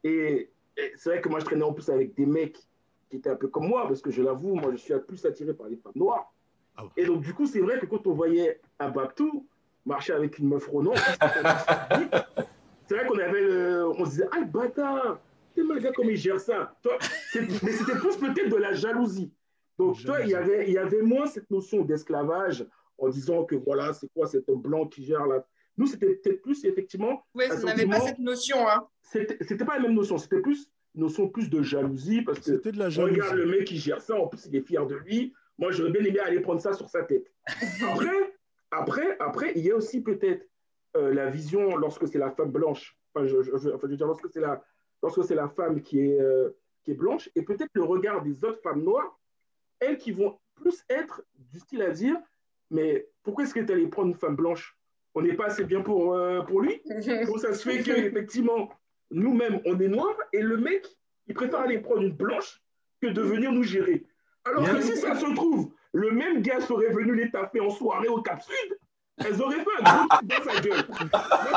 Et, 0.05 0.49
et 0.77 0.87
c'est 0.95 1.09
vrai 1.09 1.19
que 1.21 1.27
moi, 1.27 1.39
je 1.41 1.45
traînais 1.45 1.63
en 1.71 1.73
plus 1.73 1.89
avec 1.89 2.15
des 2.15 2.25
mecs 2.25 2.59
qui 3.09 3.17
étaient 3.17 3.29
un 3.29 3.35
peu 3.35 3.47
comme 3.47 3.67
moi, 3.67 3.87
parce 3.87 4.01
que 4.01 4.11
je 4.11 4.21
l'avoue, 4.21 4.55
moi, 4.55 4.71
je 4.71 4.77
suis 4.77 4.93
plus 5.07 5.25
attiré 5.25 5.53
par 5.53 5.67
les 5.67 5.77
femmes 5.77 5.93
noires. 5.95 6.33
Et 6.97 7.05
donc, 7.05 7.21
du 7.21 7.33
coup, 7.33 7.45
c'est 7.45 7.59
vrai 7.61 7.79
que 7.79 7.85
quand 7.85 8.05
on 8.07 8.13
voyait 8.13 8.59
un 8.79 8.89
Babtou 8.89 9.47
marcher 9.85 10.13
avec 10.13 10.39
une 10.39 10.49
meuf 10.49 10.67
Ronan, 10.67 10.93
c'est 12.87 12.95
vrai 12.95 13.07
qu'on 13.07 13.17
avait 13.19 13.41
le- 13.41 13.87
on 13.89 14.05
se 14.05 14.09
disait, 14.11 14.27
ah, 14.31 14.39
le 14.39 14.45
bâtard, 14.45 15.19
t'es 15.53 15.63
mal 15.63 15.79
gars, 15.79 15.91
comment 15.95 16.09
il 16.09 16.17
gère 16.17 16.39
ça? 16.39 16.75
Toi, 16.83 16.97
Mais 17.63 17.71
c'était 17.71 17.95
plus 17.97 18.17
peut-être 18.17 18.49
de 18.49 18.57
la 18.57 18.73
jalousie. 18.73 19.31
Donc, 19.77 20.01
toi, 20.03 20.21
il 20.21 20.29
y 20.29 20.35
avait, 20.35 20.67
il 20.67 20.73
y 20.73 20.77
avait 20.77 21.01
moins 21.01 21.25
cette 21.27 21.49
notion 21.51 21.83
d'esclavage 21.83 22.65
en 22.97 23.09
disant 23.09 23.43
que 23.43 23.55
voilà, 23.55 23.93
c'est 23.93 24.07
quoi 24.13 24.25
cet 24.27 24.47
homme 24.49 24.61
blanc 24.61 24.85
qui 24.87 25.03
gère 25.03 25.25
la. 25.25 25.45
Nous, 25.77 25.87
c'était 25.87 26.15
peut-être 26.15 26.41
plus 26.41 26.63
effectivement. 26.63 27.25
Oui, 27.33 27.45
vous 27.49 27.65
n'avez 27.65 27.85
pas 27.85 27.99
cette 27.99 28.19
notion. 28.19 28.57
Hein. 28.69 28.87
C'était 29.01 29.37
c'était 29.43 29.65
pas 29.65 29.75
la 29.75 29.81
même 29.81 29.93
notion, 29.93 30.17
c'était 30.17 30.39
plus 30.39 30.69
notion 30.95 31.27
plus 31.29 31.49
de 31.49 31.61
jalousie 31.61 32.21
parce 32.21 32.39
que 32.39 32.69
de 32.69 32.77
la 32.79 32.89
jalousie. 32.89 33.19
regarde 33.19 33.37
le 33.37 33.45
mec 33.45 33.65
qui 33.65 33.77
gère 33.77 34.01
ça, 34.01 34.15
en 34.15 34.27
plus 34.27 34.45
il 34.47 34.55
est 34.55 34.61
fier 34.61 34.85
de 34.85 34.95
lui. 34.95 35.33
Moi, 35.57 35.71
j'aurais 35.71 35.91
bien 35.91 36.03
aimé 36.03 36.19
aller 36.19 36.39
prendre 36.41 36.59
ça 36.61 36.73
sur 36.73 36.89
sa 36.89 37.03
tête. 37.03 37.31
Après, 37.83 38.35
après, 38.71 39.17
après 39.19 39.53
il 39.55 39.63
y 39.65 39.71
a 39.71 39.75
aussi 39.75 40.01
peut-être 40.01 40.45
euh, 40.97 41.13
la 41.13 41.29
vision 41.29 41.75
lorsque 41.77 42.07
c'est 42.07 42.17
la 42.17 42.31
femme 42.31 42.51
blanche. 42.51 42.97
Enfin, 43.13 43.25
je, 43.25 43.41
je- 43.41 43.51
je- 43.57 43.69
enfin, 43.69 43.87
je 43.87 43.91
veux 43.91 43.97
dire, 43.97 44.07
lorsque 44.07 44.29
c'est 44.31 44.41
la, 44.41 44.63
lorsque 45.01 45.23
c'est 45.23 45.35
la 45.35 45.47
femme 45.49 45.81
qui 45.81 45.99
est, 45.99 46.19
euh, 46.19 46.49
qui 46.83 46.91
est 46.91 46.95
blanche, 46.95 47.29
et 47.35 47.41
peut-être 47.43 47.69
le 47.73 47.83
regard 47.83 48.21
des 48.23 48.43
autres 48.43 48.61
femmes 48.61 48.83
noires, 48.83 49.19
elles 49.79 49.97
qui 49.97 50.11
vont 50.11 50.37
plus 50.55 50.83
être 50.89 51.21
du 51.35 51.59
style 51.59 51.81
à 51.81 51.91
dire, 51.91 52.17
mais 52.71 53.07
pourquoi 53.23 53.43
est-ce 53.43 53.53
que 53.53 53.59
tu 53.59 53.71
allé 53.71 53.87
prendre 53.87 54.09
une 54.09 54.15
femme 54.15 54.35
blanche? 54.35 54.77
On 55.13 55.21
n'est 55.21 55.33
pas 55.35 55.45
assez 55.45 55.63
bien 55.63 55.81
pour, 55.81 56.13
euh, 56.15 56.41
pour 56.41 56.61
lui? 56.61 56.81
Donc 57.25 57.39
ça 57.39 57.53
se 57.53 57.69
fait 57.69 57.81
qu'effectivement, 57.83 58.69
nous-mêmes, 59.11 59.61
on 59.65 59.79
est 59.79 59.87
noirs, 59.87 60.17
et 60.33 60.41
le 60.41 60.57
mec, 60.57 60.85
il 61.27 61.33
préfère 61.33 61.61
aller 61.61 61.79
prendre 61.79 62.01
une 62.01 62.13
blanche 62.13 62.61
que 63.01 63.07
de 63.07 63.21
venir 63.21 63.51
nous 63.51 63.63
gérer. 63.63 64.03
Alors 64.45 64.63
Bien 64.63 64.75
que 64.75 64.81
si 64.81 64.95
ça 64.97 65.15
se 65.15 65.33
trouve, 65.35 65.71
le 65.93 66.11
même 66.11 66.41
gars 66.41 66.61
serait 66.61 66.91
venu 66.91 67.15
les 67.15 67.31
taper 67.31 67.59
en 67.59 67.69
soirée 67.69 68.07
au 68.07 68.21
Cap 68.21 68.41
Sud, 68.41 68.77
elles 69.23 69.41
auraient 69.41 69.55
fait 69.55 69.81
un 69.81 69.95
gros 69.95 70.07
truc 70.09 70.27
dans 70.27 70.51
sa 70.51 70.59
gueule. 70.59 70.85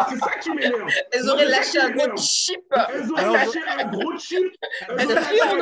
C'est 0.09 0.19
ça 0.19 0.39
qui 0.39 0.51
m'énerve. 0.51 0.89
Elles 1.11 1.29
auraient 1.29 1.49
lâché 1.49 1.81
un 1.81 1.91
gros 1.91 2.17
chip. 2.17 2.61
Elles 2.71 3.11
auraient 3.11 3.33
lâché 3.33 3.59
un 3.67 3.91
gros 3.91 4.19
chip. 4.19 4.55
Elles 4.97 5.07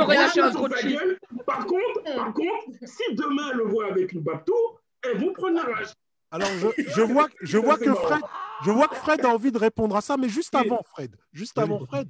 auraient 0.01 0.17
lâché 0.17 0.41
un 0.41 0.51
gros 0.51 0.69
sa 0.69 0.77
chip. 0.77 0.91
gueule. 0.91 1.19
Par 1.47 1.67
contre, 1.67 2.03
par 2.15 2.35
contre, 2.35 2.65
si 2.83 3.15
demain 3.15 3.51
elles 3.51 3.59
le 3.59 3.65
voit 3.65 3.87
avec 3.87 4.13
une 4.13 4.21
Babtou, 4.21 4.55
elles 5.03 5.19
vont 5.19 5.33
prendre 5.33 5.57
la 5.57 5.63
rage. 5.63 5.95
Alors, 6.31 6.49
je, 6.59 6.83
je 6.83 7.03
vois, 7.03 7.29
je 7.41 7.57
vois 7.57 7.79
que. 7.79 7.95
Fred, 7.95 8.21
je 8.65 8.71
vois 8.71 8.89
que 8.89 8.97
Fred 8.97 9.25
a 9.25 9.29
envie 9.29 9.53
de 9.53 9.59
répondre 9.59 9.97
à 9.97 10.01
ça, 10.01 10.17
mais 10.17 10.29
juste 10.29 10.55
avant, 10.55 10.83
Fred, 10.85 11.17
juste 11.33 11.59
avant, 11.59 11.85
Fred, 11.85 12.09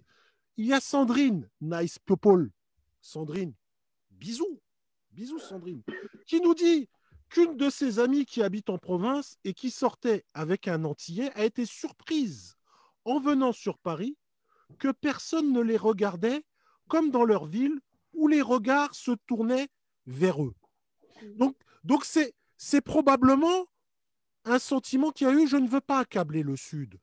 il 0.56 0.66
y 0.66 0.72
a 0.72 0.80
Sandrine, 0.80 1.48
nice 1.60 1.98
people. 1.98 2.50
Sandrine, 3.00 3.52
bisous, 4.10 4.60
bisous, 5.10 5.38
Sandrine, 5.38 5.82
qui 6.26 6.40
nous 6.40 6.54
dit 6.54 6.88
qu'une 7.28 7.56
de 7.56 7.70
ses 7.70 7.98
amies 7.98 8.24
qui 8.24 8.42
habite 8.42 8.70
en 8.70 8.78
province 8.78 9.38
et 9.44 9.52
qui 9.52 9.70
sortait 9.70 10.24
avec 10.34 10.68
un 10.68 10.84
Antillais 10.84 11.32
a 11.34 11.44
été 11.44 11.66
surprise 11.66 12.56
en 13.04 13.20
venant 13.20 13.52
sur 13.52 13.78
Paris 13.78 14.16
que 14.78 14.90
personne 14.90 15.52
ne 15.52 15.60
les 15.60 15.76
regardait 15.76 16.44
comme 16.88 17.10
dans 17.10 17.24
leur 17.24 17.46
ville 17.46 17.78
où 18.12 18.28
les 18.28 18.42
regards 18.42 18.94
se 18.94 19.12
tournaient 19.26 19.68
vers 20.06 20.42
eux. 20.42 20.54
Donc, 21.36 21.56
donc 21.84 22.04
c'est, 22.04 22.34
c'est 22.56 22.80
probablement 22.80 23.66
un 24.46 24.58
sentiment 24.58 25.10
qu'il 25.10 25.26
y 25.26 25.30
a 25.30 25.34
eu. 25.34 25.46
Je 25.46 25.56
ne 25.56 25.68
veux 25.68 25.80
pas 25.80 25.98
accabler 26.00 26.42
le 26.42 26.56
Sud, 26.56 26.94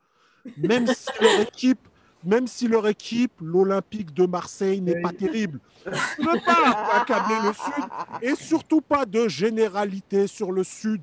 même 0.58 0.88
si 0.88 1.10
leur 1.22 1.40
équipe, 1.42 1.88
même 2.24 2.48
si 2.48 2.68
leur 2.68 2.88
équipe, 2.88 3.34
l'Olympique 3.42 4.14
de 4.14 4.26
Marseille, 4.26 4.82
n'est 4.82 5.02
pas 5.02 5.12
terrible. 5.12 5.60
Je 5.86 5.90
ne 5.92 6.28
veux 6.34 6.40
pas 6.46 6.88
accabler 6.94 7.36
le 7.44 7.54
Sud 7.54 7.84
et 8.22 8.36
surtout 8.36 8.82
pas 8.82 9.06
de 9.06 9.28
généralité 9.28 10.28
sur 10.28 10.52
le 10.52 10.64
Sud. 10.64 11.02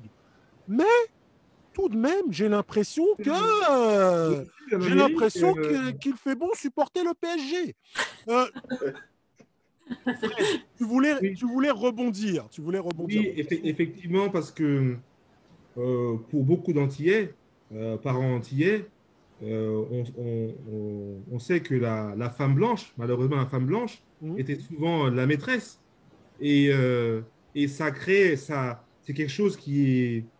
Mais 0.67 0.83
tout 1.73 1.89
de 1.89 1.95
même, 1.97 2.31
j'ai 2.31 2.49
l'impression 2.49 3.05
que 3.17 3.29
euh, 3.69 4.43
j'ai 4.79 4.95
l'impression 4.95 5.53
euh, 5.57 5.91
qu'il 5.93 6.15
fait 6.15 6.35
bon 6.35 6.49
supporter 6.55 7.03
le 7.03 7.13
PSG. 7.13 7.75
Euh, 8.29 8.45
Fred, 10.03 10.61
tu 10.77 10.83
voulais, 10.85 11.33
tu 11.33 11.45
voulais 11.45 11.69
rebondir. 11.71 12.47
Tu 12.49 12.61
voulais 12.61 12.79
rebondir. 12.79 13.21
Oui, 13.21 13.41
effe- 13.41 13.61
effectivement, 13.63 14.29
parce 14.29 14.51
que 14.51 14.97
euh, 15.77 16.17
pour 16.29 16.43
beaucoup 16.45 16.73
d'Antillais, 16.73 17.37
euh, 17.71 17.97
parents 17.97 18.35
antillais, 18.35 18.91
euh, 19.41 19.85
on, 19.91 20.03
on- 20.17 20.57
on- 20.67 21.25
on 21.35 21.39
sait 21.39 21.61
que 21.63 21.73
la, 21.75 22.15
la 22.17 22.29
femme 22.29 22.55
blanche, 22.55 22.93
malheureusement 22.97 23.37
la 23.37 23.47
femme 23.47 23.65
blanche, 23.65 24.05
était 24.35 24.57
souvent 24.59 25.09
la 25.09 25.25
maîtresse. 25.27 25.83
Et, 26.39 26.71
et 27.53 27.67
ça 27.67 27.91
crée, 27.91 28.37
ça, 28.37 28.87
c'est 29.01 29.13
quelque 29.13 29.29
chose 29.31 29.57
qui 29.57 29.89
est, 29.91 30.31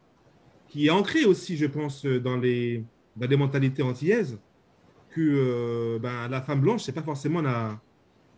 qui 0.68 0.88
est 0.88 0.90
ancré 0.92 1.26
aussi, 1.26 1.58
je 1.58 1.66
pense, 1.68 2.06
dans 2.06 2.38
les, 2.38 2.88
dans 3.16 3.28
les 3.28 3.38
mentalités 3.38 3.84
antillaises. 3.84 4.42
que 5.10 6.00
ben, 6.00 6.28
la 6.30 6.42
femme 6.42 6.62
blanche, 6.62 6.84
c'est 6.84 6.94
pas 6.94 7.04
forcément 7.04 7.42
la, 7.42 7.82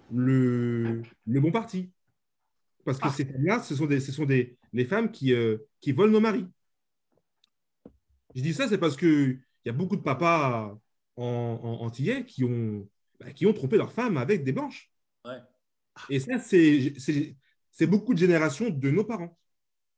le, 0.10 1.04
le 1.28 1.42
bon 1.42 1.52
parti. 1.52 1.92
Parce 2.86 3.00
que 3.00 3.10
ces 3.10 3.26
femmes-là, 3.26 3.62
ce 3.64 3.76
sont, 3.76 3.86
des, 3.88 4.00
ce 4.00 4.12
sont 4.12 4.26
des, 4.26 4.58
les 4.74 4.86
femmes 4.86 5.12
qui, 5.12 5.34
euh, 5.34 5.58
qui 5.82 5.92
volent 5.94 6.12
nos 6.14 6.20
maris. 6.22 6.48
Je 8.36 8.42
dis 8.42 8.54
ça, 8.54 8.68
c'est 8.68 8.78
parce 8.78 8.98
qu'il 8.98 9.40
y 9.66 9.70
a 9.70 9.74
beaucoup 9.74 9.96
de 9.96 10.02
papas 10.02 10.78
en, 11.16 11.24
en 11.64 11.86
antillais 11.86 12.26
qui 12.26 12.44
ont, 12.44 12.88
bah, 13.20 13.32
qui 13.32 13.46
ont 13.46 13.54
trompé 13.54 13.78
leur 13.78 13.92
femme 13.92 14.18
avec 14.18 14.44
des 14.44 14.52
blanches. 14.52 14.92
Ouais. 15.26 15.40
Et 16.10 16.20
ça, 16.20 16.40
c'est 16.40 17.88
beaucoup 17.88 18.14
de 18.14 18.20
générations 18.20 18.70
de 18.70 18.92
nos 18.92 19.04
parents. 19.04 19.38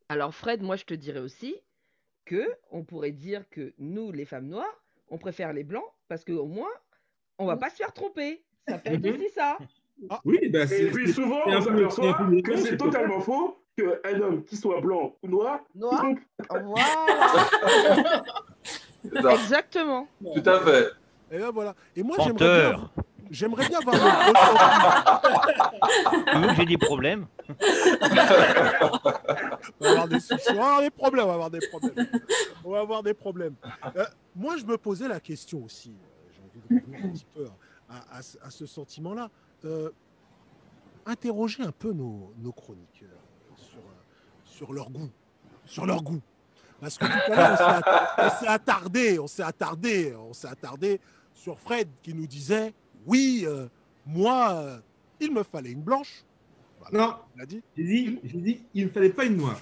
Alors 0.09 0.35
Fred, 0.35 0.61
moi 0.61 0.75
je 0.75 0.83
te 0.85 0.93
dirais 0.93 1.19
aussi 1.19 1.55
que 2.25 2.43
on 2.71 2.83
pourrait 2.83 3.11
dire 3.11 3.49
que 3.49 3.73
nous, 3.77 4.11
les 4.11 4.25
femmes 4.25 4.47
noires, 4.47 4.83
on 5.09 5.17
préfère 5.17 5.53
les 5.53 5.63
blancs 5.63 5.85
parce 6.07 6.23
qu'au 6.25 6.45
moins, 6.45 6.69
on 7.37 7.45
va 7.45 7.57
pas 7.57 7.69
se 7.69 7.75
faire 7.77 7.93
tromper. 7.93 8.43
Ça 8.67 8.77
peut 8.77 8.91
être 8.93 9.05
aussi 9.15 9.29
ça. 9.29 9.57
Oui, 10.25 10.49
bah, 10.49 10.67
c'est 10.67 10.83
Et 10.83 10.91
puis 10.91 11.07
c'est- 11.07 11.13
souvent, 11.13 11.41
on 11.47 11.61
s'aperçoit 11.61 12.13
que 12.43 12.57
c'est 12.57 12.77
totalement 12.77 13.21
faux 13.21 13.64
qu'un 13.77 14.19
homme 14.21 14.43
qui 14.43 14.55
soit 14.57 14.81
blanc 14.81 15.13
ou 15.21 15.27
noir, 15.27 15.59
Noir. 15.75 16.03
Voilà. 19.03 19.33
Exactement. 19.33 20.07
Tout 20.21 20.49
à 20.49 20.59
fait. 20.61 20.89
Et 21.31 21.37
là, 21.37 21.51
voilà. 21.51 21.75
Et 21.95 22.03
moi, 22.03 22.17
j'aimerais 22.23 22.71
bien, 22.71 22.89
j'aimerais 23.31 23.67
bien 23.67 23.79
avoir 23.79 23.95
j'ai 26.55 26.65
des 26.65 26.77
problèmes 26.77 27.27
On 27.49 27.53
va 29.83 29.89
avoir 29.91 30.07
des 30.07 30.19
soucis, 30.19 30.49
on 30.51 30.55
va 30.55 30.65
avoir 30.65 30.81
des 30.81 30.89
problèmes, 30.91 31.25
on 31.25 31.27
va 31.27 31.33
avoir 31.33 31.49
des 31.51 31.67
problèmes. 31.69 32.07
On 32.63 32.71
va 32.71 32.79
avoir 32.79 33.03
des 33.03 33.13
problèmes. 33.13 33.55
Euh, 33.95 34.05
moi, 34.35 34.57
je 34.57 34.65
me 34.65 34.77
posais 34.77 35.07
la 35.07 35.19
question 35.19 35.63
aussi. 35.63 35.91
euh, 35.91 36.31
J'ai 36.33 36.41
envie 36.41 36.81
de 36.81 36.85
revenir 36.85 37.05
un 37.05 37.09
petit 37.13 37.25
peu 37.33 37.45
à, 37.89 38.17
à 38.17 38.21
ce- 38.21 38.37
à 38.41 38.49
ce 38.49 38.65
sentiment-là. 38.65 39.29
Euh, 39.65 39.89
interroger 41.05 41.63
un 41.63 41.71
peu 41.71 41.91
nos, 41.91 42.33
nos 42.37 42.51
chroniqueurs 42.51 43.09
sur 44.55 44.71
leur 44.73 44.89
goût, 44.89 45.09
sur 45.65 45.85
leur 45.85 46.01
goût. 46.01 46.21
Parce 46.79 46.97
que 46.97 47.05
tout 47.05 47.31
à 47.31 47.35
l'heure, 47.35 47.51
on 47.51 47.57
s'est 47.57 47.63
att- 47.63 48.15
on 48.17 48.39
s'est 48.39 48.47
attardé, 48.47 49.19
on 49.19 49.27
s'est 49.27 49.43
attardé, 49.43 50.15
on 50.29 50.33
s'est 50.33 50.47
attardé 50.47 50.99
sur 51.33 51.59
Fred 51.59 51.87
qui 52.01 52.13
nous 52.13 52.27
disait, 52.27 52.73
oui, 53.05 53.43
euh, 53.45 53.67
moi, 54.05 54.51
euh, 54.53 54.77
il 55.19 55.31
me 55.33 55.43
fallait 55.43 55.71
une 55.71 55.81
blanche. 55.81 56.23
Voilà, 56.79 57.05
Non, 57.07 57.15
il 57.35 57.41
a 57.41 57.45
dit. 57.45 57.61
j'ai 57.77 58.37
dit, 58.41 58.63
il 58.73 58.85
ne 58.85 58.89
fallait 58.91 59.09
pas 59.09 59.25
une 59.25 59.37
noire. 59.37 59.59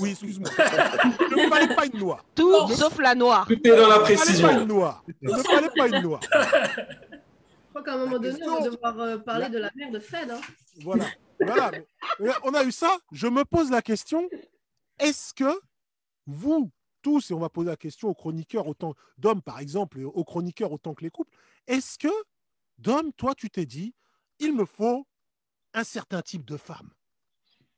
Oui, 0.00 0.10
excuse-moi. 0.10 0.50
Il 1.30 1.44
ne 1.44 1.48
fallait 1.48 1.72
pas 1.76 1.86
une 1.86 2.00
noire. 2.00 2.24
Tout 2.34 2.50
Non. 2.50 2.66
sauf 2.66 2.98
la 2.98 3.14
noire. 3.14 3.46
Tout 3.46 3.54
est 3.54 3.70
dans 3.76 3.86
la 3.86 3.98
Il 3.98 4.00
ne 4.00 4.04
fallait 4.04 4.16
pas 4.16 4.22
précision. 4.24 4.50
une 4.62 4.66
noire. 4.66 5.04
Il 5.22 5.28
ne 5.30 5.42
fallait 5.44 5.70
pas 5.76 5.86
une 5.86 6.02
noire. 6.02 6.20
Je 6.24 7.68
crois 7.70 7.82
qu'à 7.84 7.94
un 7.94 7.98
moment 7.98 8.12
La 8.14 8.18
donné, 8.18 8.34
question- 8.36 8.52
on 8.52 8.62
va 8.64 8.68
devoir 8.68 8.98
euh, 9.00 9.18
parler 9.18 9.42
La- 9.44 9.48
de 9.48 9.58
la 9.58 9.70
mère 9.76 9.90
de 9.92 10.00
Fred. 10.00 10.28
Hein. 10.28 10.40
Voilà. 10.82 11.04
Voilà. 11.40 11.70
Mais- 12.20 12.30
on 12.44 12.54
a 12.54 12.64
eu 12.64 12.72
ça. 12.72 12.96
Je 13.12 13.26
me 13.26 13.44
pose 13.44 13.70
la 13.70 13.82
question 13.82 14.28
est-ce 14.98 15.34
que 15.34 15.60
vous, 16.26 16.70
tous, 17.02 17.30
et 17.30 17.34
on 17.34 17.38
va 17.38 17.50
poser 17.50 17.70
la 17.70 17.76
question 17.76 18.08
aux 18.08 18.14
chroniqueurs 18.14 18.66
autant 18.66 18.94
d'hommes, 19.18 19.42
par 19.42 19.60
exemple, 19.60 20.00
et 20.00 20.04
aux 20.04 20.24
chroniqueurs 20.24 20.72
autant 20.72 20.94
que 20.94 21.04
les 21.04 21.10
couples, 21.10 21.36
est-ce 21.66 21.98
que, 21.98 22.08
Dom, 22.78 23.12
toi, 23.12 23.34
tu 23.34 23.50
t'es 23.50 23.66
dit 23.66 23.94
il 24.38 24.54
me 24.54 24.64
faut 24.64 25.06
un 25.72 25.84
certain 25.84 26.22
type 26.22 26.44
de 26.44 26.56
femme? 26.56 26.90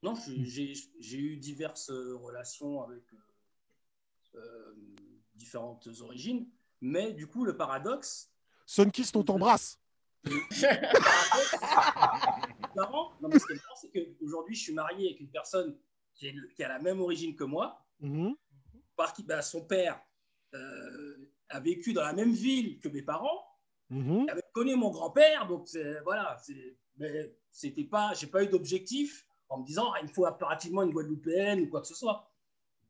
Non, 0.03 0.15
j'ai 0.17 1.19
eu 1.19 1.37
diverses 1.37 1.91
euh, 1.91 2.17
relations 2.17 2.83
avec 2.83 3.03
euh, 3.13 3.17
euh, 4.37 4.75
différentes 5.35 5.89
origines, 6.01 6.49
mais 6.81 7.13
du 7.13 7.27
coup, 7.27 7.45
le 7.45 7.57
paradoxe. 7.57 8.31
Sunkist, 8.65 9.17
on 9.17 9.25
t'embrasse. 9.25 9.79
marrant, 12.79 13.13
non, 13.21 13.29
mais 13.29 13.39
ce 13.39 13.47
qui 13.47 13.53
est 13.53 13.57
marrant, 13.57 13.77
c'est 13.81 13.91
qu'aujourd'hui, 13.91 14.55
je 14.55 14.63
suis 14.63 14.73
marié 14.75 15.09
avec 15.09 15.21
une 15.21 15.31
personne 15.31 15.77
qui, 16.15 16.29
est- 16.29 16.55
qui 16.55 16.63
a 16.65 16.69
la 16.69 16.79
même 16.79 17.01
origine 17.01 17.37
que 17.37 17.45
moi, 17.45 17.85
Mhm. 18.01 18.35
par 18.97 19.13
qui 19.13 19.23
bah, 19.23 19.43
son 19.43 19.65
père 19.65 20.01
euh, 20.55 21.31
a 21.51 21.61
vécu 21.61 21.93
dans 21.93 22.03
la 22.03 22.13
même 22.15 22.33
ville 22.33 22.79
que 22.81 22.89
mes 22.89 23.03
parents, 23.03 23.45
Mhm. 23.91 24.25
il 24.27 24.31
avait 24.31 24.43
connu 24.53 24.77
mon 24.77 24.91
grand-père, 24.91 25.47
donc 25.47 25.69
voilà, 26.05 26.37
c'était 27.51 27.85
pas, 27.85 28.13
j'ai 28.15 28.27
pas 28.27 28.43
eu 28.45 28.49
d'objectif 28.49 29.27
en 29.51 29.59
me 29.61 29.67
disant 29.67 29.93
ah, 29.95 29.99
il 30.03 30.09
me 30.09 30.13
faut 30.13 30.27
impérativement 30.27 30.83
une 30.83 30.91
Guadeloupéenne 30.93 31.61
ou 31.63 31.69
quoi 31.69 31.81
que 31.83 31.87
ce 31.87 31.95
soit. 31.95 32.31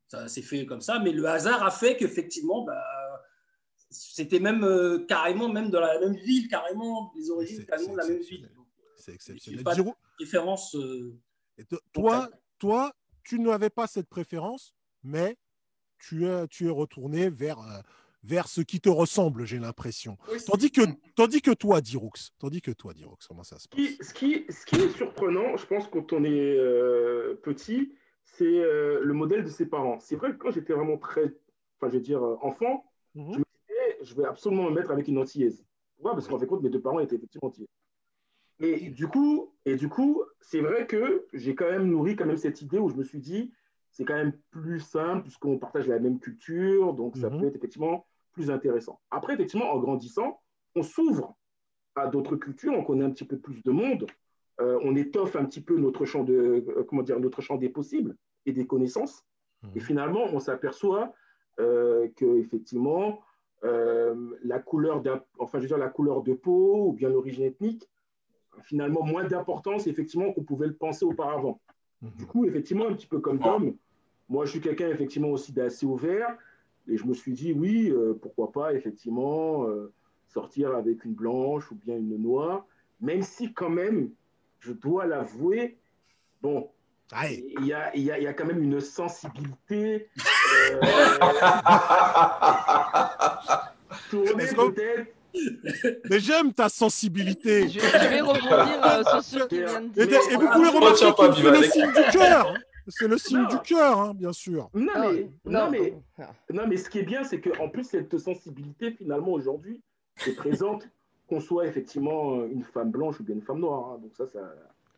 Ça 0.08 0.26
s'est 0.28 0.42
fait 0.42 0.64
comme 0.66 0.80
ça, 0.80 0.98
mais 0.98 1.12
le 1.12 1.24
hasard 1.26 1.62
a 1.62 1.70
fait 1.70 1.96
qu'effectivement, 1.96 2.62
bah, 2.62 2.82
c'était 3.90 4.40
même 4.40 4.64
euh, 4.64 5.04
carrément 5.06 5.48
même 5.48 5.70
dans 5.70 5.80
la 5.80 5.98
même 6.00 6.14
ville, 6.16 6.48
carrément 6.48 7.12
les 7.16 7.30
origines 7.30 7.64
carrément 7.64 7.92
de 7.92 7.98
la 7.98 8.06
même 8.08 8.20
ville. 8.20 8.50
C'est 9.08 9.14
exceptionnel. 9.14 9.64
Giro- 9.74 9.94
différence. 10.18 10.74
euh, 10.74 11.16
Et 11.56 11.64
to- 11.64 11.80
toi, 11.92 12.28
toi, 12.58 12.92
tu 13.24 13.38
n'avais 13.40 13.70
pas 13.70 13.86
cette 13.86 14.08
préférence, 14.08 14.74
mais 15.02 15.36
tu 15.98 16.26
es, 16.26 16.46
tu 16.48 16.66
es 16.66 16.70
retourné 16.70 17.30
vers, 17.30 17.58
euh, 17.60 17.80
vers 18.22 18.48
ce 18.48 18.60
qui 18.60 18.80
te 18.80 18.88
ressemble, 18.88 19.44
j'ai 19.46 19.58
l'impression. 19.58 20.16
Oui, 20.30 20.38
Tandis 20.46 20.70
que, 20.70 20.82
tandis 21.16 21.40
que 21.40 21.50
toi, 21.52 21.80
Diroux, 21.80 22.10
tandis 22.38 22.60
que 22.60 22.70
toi, 22.70 22.92
Diroux, 22.94 23.16
comment 23.28 23.44
ça 23.44 23.58
se 23.58 23.68
passe 23.68 23.78
qui- 23.80 23.96
ce, 24.02 24.12
qui, 24.14 24.44
ce 24.50 24.66
qui 24.66 24.76
est 24.76 24.90
surprenant, 24.90 25.56
je 25.56 25.66
pense, 25.66 25.86
quand 25.88 26.12
on 26.12 26.22
est 26.24 26.56
euh, 26.56 27.34
petit, 27.42 27.92
c'est 28.24 28.44
euh, 28.44 29.00
le 29.02 29.14
modèle 29.14 29.42
de 29.44 29.48
ses 29.50 29.66
parents. 29.66 29.98
C'est 30.00 30.16
vrai 30.16 30.32
que 30.32 30.36
quand 30.36 30.50
j'étais 30.50 30.72
vraiment 30.74 30.98
très, 30.98 31.24
enfin, 31.76 31.88
je 31.90 31.94
veux 31.96 32.00
dire, 32.02 32.22
euh, 32.22 32.36
enfant, 32.42 32.84
Mhm. 33.14 33.32
je 33.34 33.38
me 33.38 33.44
disais, 33.66 33.98
je 34.02 34.14
vais 34.14 34.24
absolument 34.26 34.64
me 34.70 34.74
mettre 34.74 34.90
avec 34.90 35.08
une 35.08 35.18
antillaise. 35.18 35.64
Pourquoi? 35.96 36.12
Parce 36.12 36.28
qu'en 36.28 36.38
fait, 36.38 36.46
compte, 36.46 36.62
mes 36.62 36.70
deux 36.70 36.80
parents 36.80 37.00
étaient 37.00 37.16
effectivement 37.16 37.48
antillais. 37.48 37.66
Et 38.60 38.90
du 38.90 39.06
coup, 39.06 39.52
et 39.64 39.76
du 39.76 39.88
coup, 39.88 40.22
c'est 40.40 40.60
vrai 40.60 40.86
que 40.86 41.26
j'ai 41.32 41.54
quand 41.54 41.70
même 41.70 41.88
nourri 41.88 42.16
quand 42.16 42.26
même 42.26 42.36
cette 42.36 42.60
idée 42.60 42.78
où 42.78 42.88
je 42.88 42.96
me 42.96 43.04
suis 43.04 43.20
dit, 43.20 43.52
c'est 43.90 44.04
quand 44.04 44.16
même 44.16 44.32
plus 44.50 44.80
simple 44.80 45.22
puisqu'on 45.22 45.58
partage 45.58 45.86
la 45.88 45.98
même 46.00 46.18
culture, 46.18 46.92
donc 46.92 47.16
ça 47.16 47.30
Mhm. 47.30 47.40
peut 47.40 47.46
être 47.46 47.56
effectivement 47.56 48.06
plus 48.32 48.50
intéressant. 48.50 49.00
Après, 49.10 49.34
effectivement, 49.34 49.72
en 49.72 49.78
grandissant, 49.78 50.40
on 50.74 50.82
s'ouvre 50.82 51.36
à 51.94 52.08
d'autres 52.08 52.36
cultures, 52.36 52.72
on 52.72 52.84
connaît 52.84 53.04
un 53.04 53.10
petit 53.10 53.24
peu 53.24 53.38
plus 53.38 53.62
de 53.62 53.70
monde, 53.70 54.06
euh, 54.60 54.78
on 54.82 54.96
étoffe 54.96 55.36
un 55.36 55.44
petit 55.44 55.60
peu 55.60 55.76
notre 55.78 56.04
champ 56.04 56.24
de, 56.24 56.64
euh, 56.68 56.84
comment 56.84 57.02
dire, 57.02 57.18
notre 57.20 57.40
champ 57.40 57.56
des 57.56 57.68
possibles 57.68 58.16
et 58.46 58.52
des 58.52 58.66
connaissances. 58.66 59.24
Et 59.74 59.80
finalement, 59.80 60.24
on 60.32 60.38
s'aperçoit 60.40 61.12
euh, 61.60 62.08
que 62.16 62.38
effectivement, 62.38 63.20
euh, 63.64 64.14
la 64.44 64.60
couleur, 64.60 65.02
enfin, 65.38 65.58
je 65.58 65.62
veux 65.62 65.68
dire, 65.68 65.78
la 65.78 65.88
couleur 65.88 66.22
de 66.22 66.32
peau 66.32 66.86
ou 66.86 66.92
bien 66.92 67.08
l'origine 67.08 67.44
ethnique, 67.44 67.88
finalement 68.62 69.04
moins 69.04 69.24
d'importance 69.24 69.86
effectivement 69.86 70.32
qu'on 70.32 70.42
pouvait 70.42 70.66
le 70.66 70.74
penser 70.74 71.04
auparavant. 71.04 71.60
Du 72.00 72.26
coup, 72.26 72.44
effectivement, 72.44 72.86
un 72.86 72.94
petit 72.94 73.06
peu 73.06 73.18
comme 73.18 73.40
Tom, 73.40 73.74
moi, 74.28 74.44
je 74.44 74.52
suis 74.52 74.60
quelqu'un 74.60 74.88
effectivement 74.88 75.30
aussi 75.30 75.52
d'assez 75.52 75.86
ouvert, 75.86 76.36
et 76.86 76.96
je 76.96 77.04
me 77.04 77.14
suis 77.14 77.32
dit 77.32 77.52
oui, 77.52 77.90
euh, 77.90 78.16
pourquoi 78.20 78.52
pas 78.52 78.72
effectivement 78.72 79.66
euh, 79.66 79.92
sortir 80.28 80.74
avec 80.74 81.04
une 81.04 81.14
blanche 81.14 81.70
ou 81.72 81.74
bien 81.74 81.96
une 81.96 82.16
noire, 82.16 82.66
même 83.00 83.22
si 83.22 83.52
quand 83.52 83.70
même, 83.70 84.10
je 84.60 84.72
dois 84.72 85.06
l'avouer, 85.06 85.78
bon, 86.40 86.70
il 87.22 87.64
y 87.64 87.72
a, 87.72 87.96
y, 87.96 88.10
a, 88.10 88.18
y 88.18 88.26
a 88.26 88.34
quand 88.34 88.46
même 88.46 88.62
une 88.62 88.80
sensibilité. 88.80 90.08
Euh, 90.72 90.80
tournée 94.10 94.46
peut-être. 94.54 95.12
Mais 96.10 96.20
j'aime 96.20 96.52
ta 96.52 96.68
sensibilité. 96.68 97.68
Je, 97.68 97.80
je 97.80 98.08
vais 98.08 98.20
rebondir 98.20 98.84
euh, 98.84 99.04
sur 99.04 99.22
ce 99.22 99.36
de 99.48 100.02
Et, 100.02 100.06
dire. 100.06 100.20
et 100.30 100.36
vous 100.36 100.48
pouvez 100.48 100.68
remarquer 100.68 101.12
que 101.12 101.34
c'est 101.34 101.50
le 101.50 101.62
signe 101.64 101.92
du 101.92 102.10
cœur. 102.18 102.48
hein. 102.48 102.54
C'est 102.90 103.08
le 103.08 103.18
signe 103.18 103.42
Non. 103.42 103.48
du 103.48 103.58
cœur, 103.58 103.98
hein, 104.00 104.14
bien 104.14 104.32
sûr. 104.32 104.70
Non, 104.72 104.92
Ah, 104.94 105.10
mais, 105.12 105.30
non, 105.44 105.64
non, 105.66 105.70
mais, 105.70 105.94
non. 106.50 106.66
Mais 106.66 106.76
ce 106.78 106.88
qui 106.88 107.00
est 107.00 107.02
bien, 107.02 107.22
c'est 107.22 107.38
qu'en 107.40 107.68
plus, 107.68 107.84
cette 107.84 108.16
sensibilité, 108.16 108.92
finalement, 108.92 109.32
aujourd'hui, 109.32 109.82
est 110.26 110.32
présente, 110.32 110.88
qu'on 111.28 111.38
soit 111.40 111.66
effectivement 111.66 112.46
une 112.46 112.62
femme 112.62 112.90
blanche 112.90 113.20
ou 113.20 113.24
bien 113.24 113.34
une 113.34 113.42
femme 113.42 113.58
noire. 113.60 113.92
hein. 113.92 113.98
Donc 114.00 114.12
ça, 114.16 114.26
ça, 114.26 114.40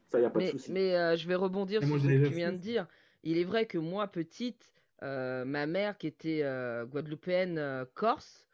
ça, 0.09 0.21
y 0.21 0.25
a 0.25 0.31
pas 0.31 0.39
de 0.39 0.45
Mais, 0.45 0.51
souci. 0.53 0.71
mais 0.73 0.95
euh, 0.95 1.17
je 1.17 1.27
vais 1.27 1.35
rebondir 1.35 1.83
Et 1.83 1.87
moi, 1.87 1.99
sur 1.99 2.09
ce 2.09 2.13
que 2.15 2.27
tu 2.29 2.33
viens 2.35 2.53
de 2.53 2.59
dire. 2.59 2.87
Il 3.25 3.37
est 3.39 3.45
vrai 3.45 3.67
que 3.67 3.77
moi, 3.79 4.07
petite, 4.07 4.73
euh, 5.03 5.45
ma 5.45 5.67
mère, 5.67 5.99
qui 5.99 6.07
était 6.07 6.43
euh, 6.45 6.85
guadeloupéenne 6.87 7.59
euh, 7.59 7.85
corse, 7.95 8.47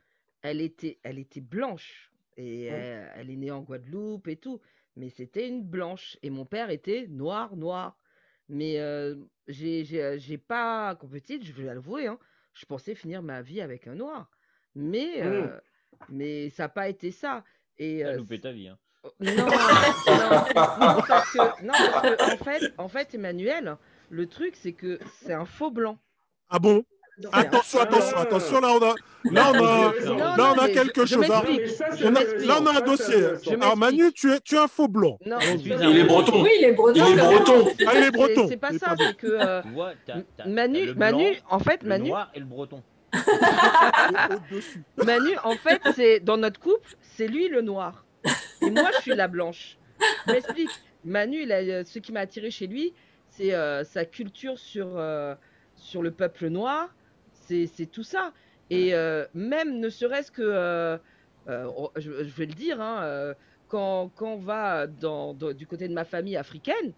elle 0.46 0.60
était, 0.60 0.98
elle 1.02 1.18
était 1.18 1.40
blanche. 1.40 2.12
Et 2.36 2.64
elle, 2.64 3.10
elle 3.16 3.30
est 3.30 3.36
née 3.36 3.50
en 3.50 3.62
Guadeloupe 3.62 4.28
et 4.28 4.36
tout. 4.36 4.60
Mais 4.94 5.10
c'était 5.10 5.48
une 5.48 5.62
blanche. 5.64 6.16
Et 6.22 6.30
mon 6.30 6.44
père 6.44 6.70
était 6.70 7.06
noir, 7.08 7.56
noir. 7.56 7.98
Mais 8.48 8.78
euh, 8.78 9.16
j'ai 9.48 9.84
j'ai- 9.84 10.18
j'ai 10.18 10.38
pas, 10.38 10.94
quand 10.96 11.08
petite, 11.08 11.44
je 11.44 11.52
vais 11.52 11.64
l'avouer, 11.64 12.06
hein, 12.06 12.18
je 12.54 12.64
pensais 12.64 12.94
finir 12.94 13.22
ma 13.22 13.42
vie 13.42 13.60
avec 13.60 13.88
un 13.88 13.96
noir. 13.96 14.30
Mais, 14.76 15.22
euh, 15.22 15.48
mais 16.10 16.48
ça 16.50 16.64
n'a 16.64 16.68
pas 16.68 16.88
été 16.88 17.10
ça. 17.10 17.42
Et, 17.78 18.00
T'as 18.02 18.10
euh, 18.10 18.16
loupé 18.18 18.40
ta 18.40 18.52
vie. 18.52 18.68
Hein. 18.68 18.78
non, 19.20 19.34
non, 19.34 19.44
non, 19.46 21.02
parce 21.08 21.32
que, 21.32 21.64
non, 21.64 21.72
parce 21.92 22.16
que, 22.16 22.34
en 22.34 22.44
fait, 22.44 22.74
en 22.78 22.88
fait, 22.88 23.14
Emmanuel, 23.14 23.76
le 24.10 24.26
truc, 24.26 24.54
c'est 24.56 24.72
que 24.74 24.98
c'est 25.20 25.32
un 25.32 25.44
faux 25.44 25.70
blanc. 25.70 25.98
Ah 26.48 26.58
bon? 26.60 26.84
Attention, 27.32 27.80
attention, 27.80 28.16
attention, 28.18 28.60
là 28.60 28.68
on 28.72 28.82
a, 28.82 28.94
là 29.32 29.52
on 29.54 29.64
a, 29.64 29.92
Non, 30.04 30.16
là 30.18 30.34
non, 30.36 30.44
on 30.54 30.58
a 30.62 30.68
quelque 30.68 31.06
je- 31.06 31.14
chose. 31.14 31.30
hein. 31.30 31.42
On 32.04 32.14
a- 32.14 32.24
là 32.44 32.58
on 32.60 32.66
a 32.66 32.76
un 32.76 32.80
dossier. 32.82 33.24
Alors 33.60 33.76
Manu, 33.76 34.12
tu 34.12 34.30
es, 34.32 34.40
tu 34.40 34.54
es 34.54 34.58
un 34.58 34.68
faux 34.68 34.86
blanc. 34.88 35.18
Non, 35.24 35.38
Il 35.40 35.72
est 35.98 36.04
breton. 36.04 36.42
Oui, 36.42 36.50
il 36.58 36.64
est 36.66 36.72
breton. 36.72 37.00
Il 37.06 37.12
est 37.18 37.22
breton. 37.22 37.64
Ah, 37.86 37.92
il 37.94 37.98
est 37.98 38.02
c'est- 38.04 38.10
breton. 38.10 38.46
C'est 38.48 38.56
pas 38.58 38.72
ça, 38.78 38.94
c'est 38.98 39.16
que 39.16 39.26
euh, 39.28 39.62
Manu, 40.46 40.86
le 40.86 40.94
Manu, 40.94 41.36
en 41.48 41.58
fait, 41.58 41.82
le 41.82 41.88
Manu, 41.88 42.08
noir 42.10 42.30
et 42.34 42.38
le 42.40 42.44
breton. 42.44 42.82
Manu, 45.04 45.36
en 45.44 45.52
fait, 45.56 45.80
c'est 45.94 46.20
dans 46.20 46.36
notre 46.36 46.60
couple, 46.60 46.94
c'est 47.00 47.28
lui 47.28 47.48
le 47.48 47.62
noir. 47.62 48.04
Et 48.62 48.70
moi, 48.70 48.90
je 48.96 49.02
suis 49.02 49.14
la 49.14 49.28
blanche. 49.28 49.78
Je 50.26 50.32
m'explique. 50.32 50.70
Manu, 51.04 51.42
il 51.42 51.52
a, 51.52 51.56
euh, 51.58 51.84
ce 51.84 51.98
qui 51.98 52.12
m'a 52.12 52.20
attiré 52.20 52.50
chez 52.50 52.66
lui, 52.66 52.92
c'est 53.30 53.54
euh, 53.54 53.84
sa 53.84 54.04
culture 54.04 54.58
sur, 54.58 54.88
euh, 54.96 55.34
sur 55.76 56.02
le 56.02 56.10
peuple 56.10 56.48
noir. 56.48 56.88
C'est 57.46 57.86
tout 57.90 58.02
ça. 58.02 58.32
Et 58.70 58.94
euh, 58.94 59.24
même 59.34 59.78
ne 59.78 59.88
serait-ce 59.88 60.30
que, 60.32 60.42
euh, 60.42 60.98
euh, 61.48 61.70
on- 61.76 61.90
je, 61.96 62.10
je 62.24 62.34
vais 62.34 62.46
le 62.46 62.54
dire, 62.54 62.80
hein, 62.80 63.34
quand, 63.68 64.10
quand 64.16 64.32
on 64.34 64.38
va 64.38 64.86
dans, 64.86 65.34
dans- 65.34 65.52
du 65.52 65.66
côté 65.66 65.86
de 65.88 65.94
ma 65.94 66.04
famille 66.04 66.36
africaine, 66.36 66.92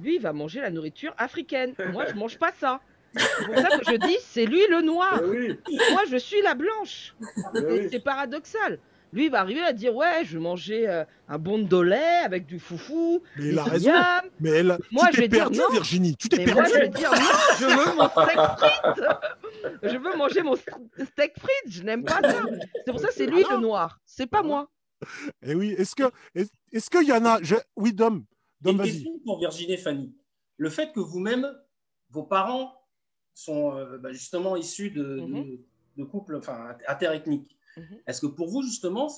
lui, 0.00 0.16
il 0.16 0.20
va 0.20 0.32
manger 0.32 0.60
la 0.60 0.70
nourriture 0.70 1.12
africaine. 1.18 1.74
Moi, 1.92 2.06
je 2.06 2.14
mange 2.14 2.38
pas 2.38 2.52
ça. 2.52 2.80
C'est 3.16 3.46
pour 3.46 3.56
ça 3.58 3.78
que 3.78 3.84
je 3.90 3.96
dis, 3.96 4.16
c'est 4.20 4.44
lui 4.46 4.60
le 4.70 4.82
noir. 4.82 5.20
Oui, 5.24 5.58
Moi, 5.90 6.02
je 6.08 6.16
suis 6.16 6.40
la 6.42 6.54
blanche. 6.54 7.14
oui. 7.54 7.88
C'est 7.90 7.98
paradoxal. 8.04 8.78
Lui, 9.12 9.24
il 9.26 9.30
va 9.30 9.40
arriver 9.40 9.62
à 9.62 9.72
dire 9.72 9.94
Ouais, 9.94 10.24
je 10.24 10.36
vais 10.36 10.42
manger 10.42 10.88
euh, 10.88 11.04
un 11.28 11.38
bon 11.38 11.58
de 11.58 11.78
lait 11.80 12.18
avec 12.24 12.44
du 12.46 12.58
foufou. 12.58 13.22
Mais 13.36 13.48
il 13.48 13.58
a 13.58 13.64
raison. 13.64 13.92
Mais 14.40 14.50
elle, 14.50 14.78
Moi, 14.92 15.06
tu 15.10 15.12
je 15.12 15.16
t'es 15.16 15.22
vais 15.22 15.28
dire 15.28 15.38
perdu, 15.44 15.58
non. 15.58 15.70
Virginie. 15.72 16.16
Tu 16.16 16.28
t'es 16.28 16.44
Mais 16.44 16.52
moi, 16.52 16.62
perdu. 16.64 16.70
je 16.74 16.78
vais 16.80 16.88
dire 16.90 17.10
Non, 17.12 17.18
je 17.58 17.64
veux 17.66 17.96
mon 17.96 18.08
steak 18.08 18.38
frites. 18.58 19.82
Je 19.82 19.96
veux 19.96 20.16
manger 20.16 20.42
mon 20.42 20.54
st- 20.54 21.04
steak 21.12 21.32
frites. 21.38 21.72
Je 21.72 21.82
n'aime 21.82 22.04
pas 22.04 22.20
ça. 22.22 22.42
C'est 22.84 22.90
pour 22.92 23.00
ça 23.00 23.08
que 23.08 23.14
c'est 23.14 23.26
lui 23.26 23.44
le 23.50 23.56
noir. 23.58 23.98
C'est 24.04 24.26
pas 24.26 24.42
moi. 24.42 24.70
Et 25.42 25.50
Eh 25.50 25.54
oui, 25.54 25.74
est-ce 25.78 25.94
que, 25.94 26.04
est- 26.34 26.50
est-ce 26.72 26.90
qu'il 26.90 27.06
y 27.08 27.12
en 27.12 27.24
a 27.24 27.38
je... 27.42 27.54
Oui, 27.76 27.92
Dom. 27.92 28.24
Dom, 28.60 28.72
Une 28.72 28.78
vas-y. 28.78 28.92
question 28.92 29.18
pour 29.24 29.38
Virginie 29.38 29.72
et 29.74 29.76
Fanny. 29.78 30.14
Le 30.56 30.68
fait 30.70 30.92
que 30.92 31.00
vous-même, 31.00 31.46
vos 32.10 32.24
parents 32.24 32.74
sont 33.32 33.76
euh, 33.76 33.98
bah, 33.98 34.12
justement 34.12 34.56
issus 34.56 34.90
de, 34.90 35.02
de- 35.02 35.20
Mhm. 35.20 35.58
de 35.98 36.04
couples 36.04 36.34
enfin, 36.36 36.76
interethniques, 36.88 37.56
Mhm. 37.78 38.00
est-ce 38.06 38.20
que 38.20 38.26
pour 38.26 38.48
vous, 38.48 38.62
justement, 38.62 39.08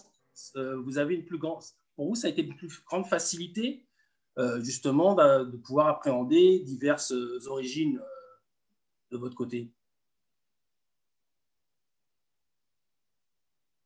euh, 0.57 0.77
vous 0.81 0.99
avez 0.99 1.15
une 1.15 1.25
plus 1.25 1.39
grande. 1.39 1.63
Pour 1.97 2.07
vous, 2.09 2.15
ça 2.15 2.29
a 2.29 2.31
été 2.31 2.43
une 2.43 2.57
plus 2.57 2.83
grande 2.85 3.07
facilité, 3.07 3.85
euh, 4.39 4.63
justement, 4.63 5.15
d'a- 5.15 5.45
de, 5.45 5.57
pouvoir 5.57 5.89
appréhender 5.89 6.61
diverses 6.61 7.13
euh, 7.13 7.39
origines 7.49 7.99
euh, 7.99 9.13
de 9.13 9.19
votre 9.19 9.35
côté? 9.35 9.71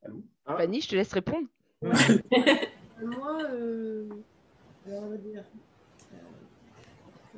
Allô? 0.03 0.23
Ah. 0.47 0.57
Fanny, 0.59 0.81
je 0.81 0.89
te 0.89 0.95
laisse 0.97 1.13
répondre. 1.13 1.49
Moi, 1.83 3.43
euh, 3.51 4.09
alors 4.87 5.05
on 5.05 5.09
va 5.11 5.17
dire, 5.17 5.45
euh, 6.13 6.17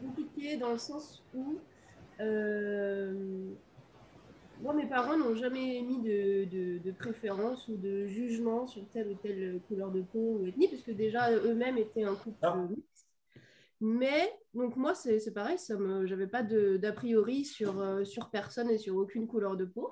compliqué 0.00 0.56
dans 0.56 0.72
le 0.72 0.78
sens 0.78 1.22
où 1.34 1.58
euh, 2.20 3.54
moi, 4.62 4.74
mes 4.74 4.86
parents 4.86 5.16
n'ont 5.16 5.34
jamais 5.34 5.80
mis 5.82 5.98
de, 6.02 6.44
de- 6.44 6.78
de 6.78 6.92
préférence 6.92 7.68
ou 7.68 7.76
de 7.76 8.06
jugement 8.06 8.66
sur 8.66 8.88
telle 8.88 9.08
ou 9.08 9.14
telle 9.14 9.60
couleur 9.68 9.90
de 9.90 10.02
peau 10.02 10.38
ou 10.40 10.46
ethnie, 10.46 10.68
parce 10.68 10.82
que 10.82 10.92
déjà 10.92 11.30
eux-mêmes 11.32 11.78
étaient 11.78 12.04
un 12.04 12.14
couple 12.14 12.38
Ah. 12.42 12.56
mixte. 12.68 13.06
Mais, 13.80 14.32
donc 14.54 14.76
moi, 14.76 14.94
c'est 14.94 15.32
pareil, 15.34 15.58
ça 15.58 15.76
me, 15.76 16.06
j'avais 16.06 16.26
pas 16.26 16.42
d'a 16.42 16.92
priori 16.92 17.44
sur, 17.44 17.80
euh, 17.80 18.04
sur 18.04 18.30
personne 18.30 18.70
et 18.70 18.78
sur 18.78 18.96
aucune 18.96 19.26
couleur 19.26 19.56
de 19.56 19.66
peau. 19.66 19.90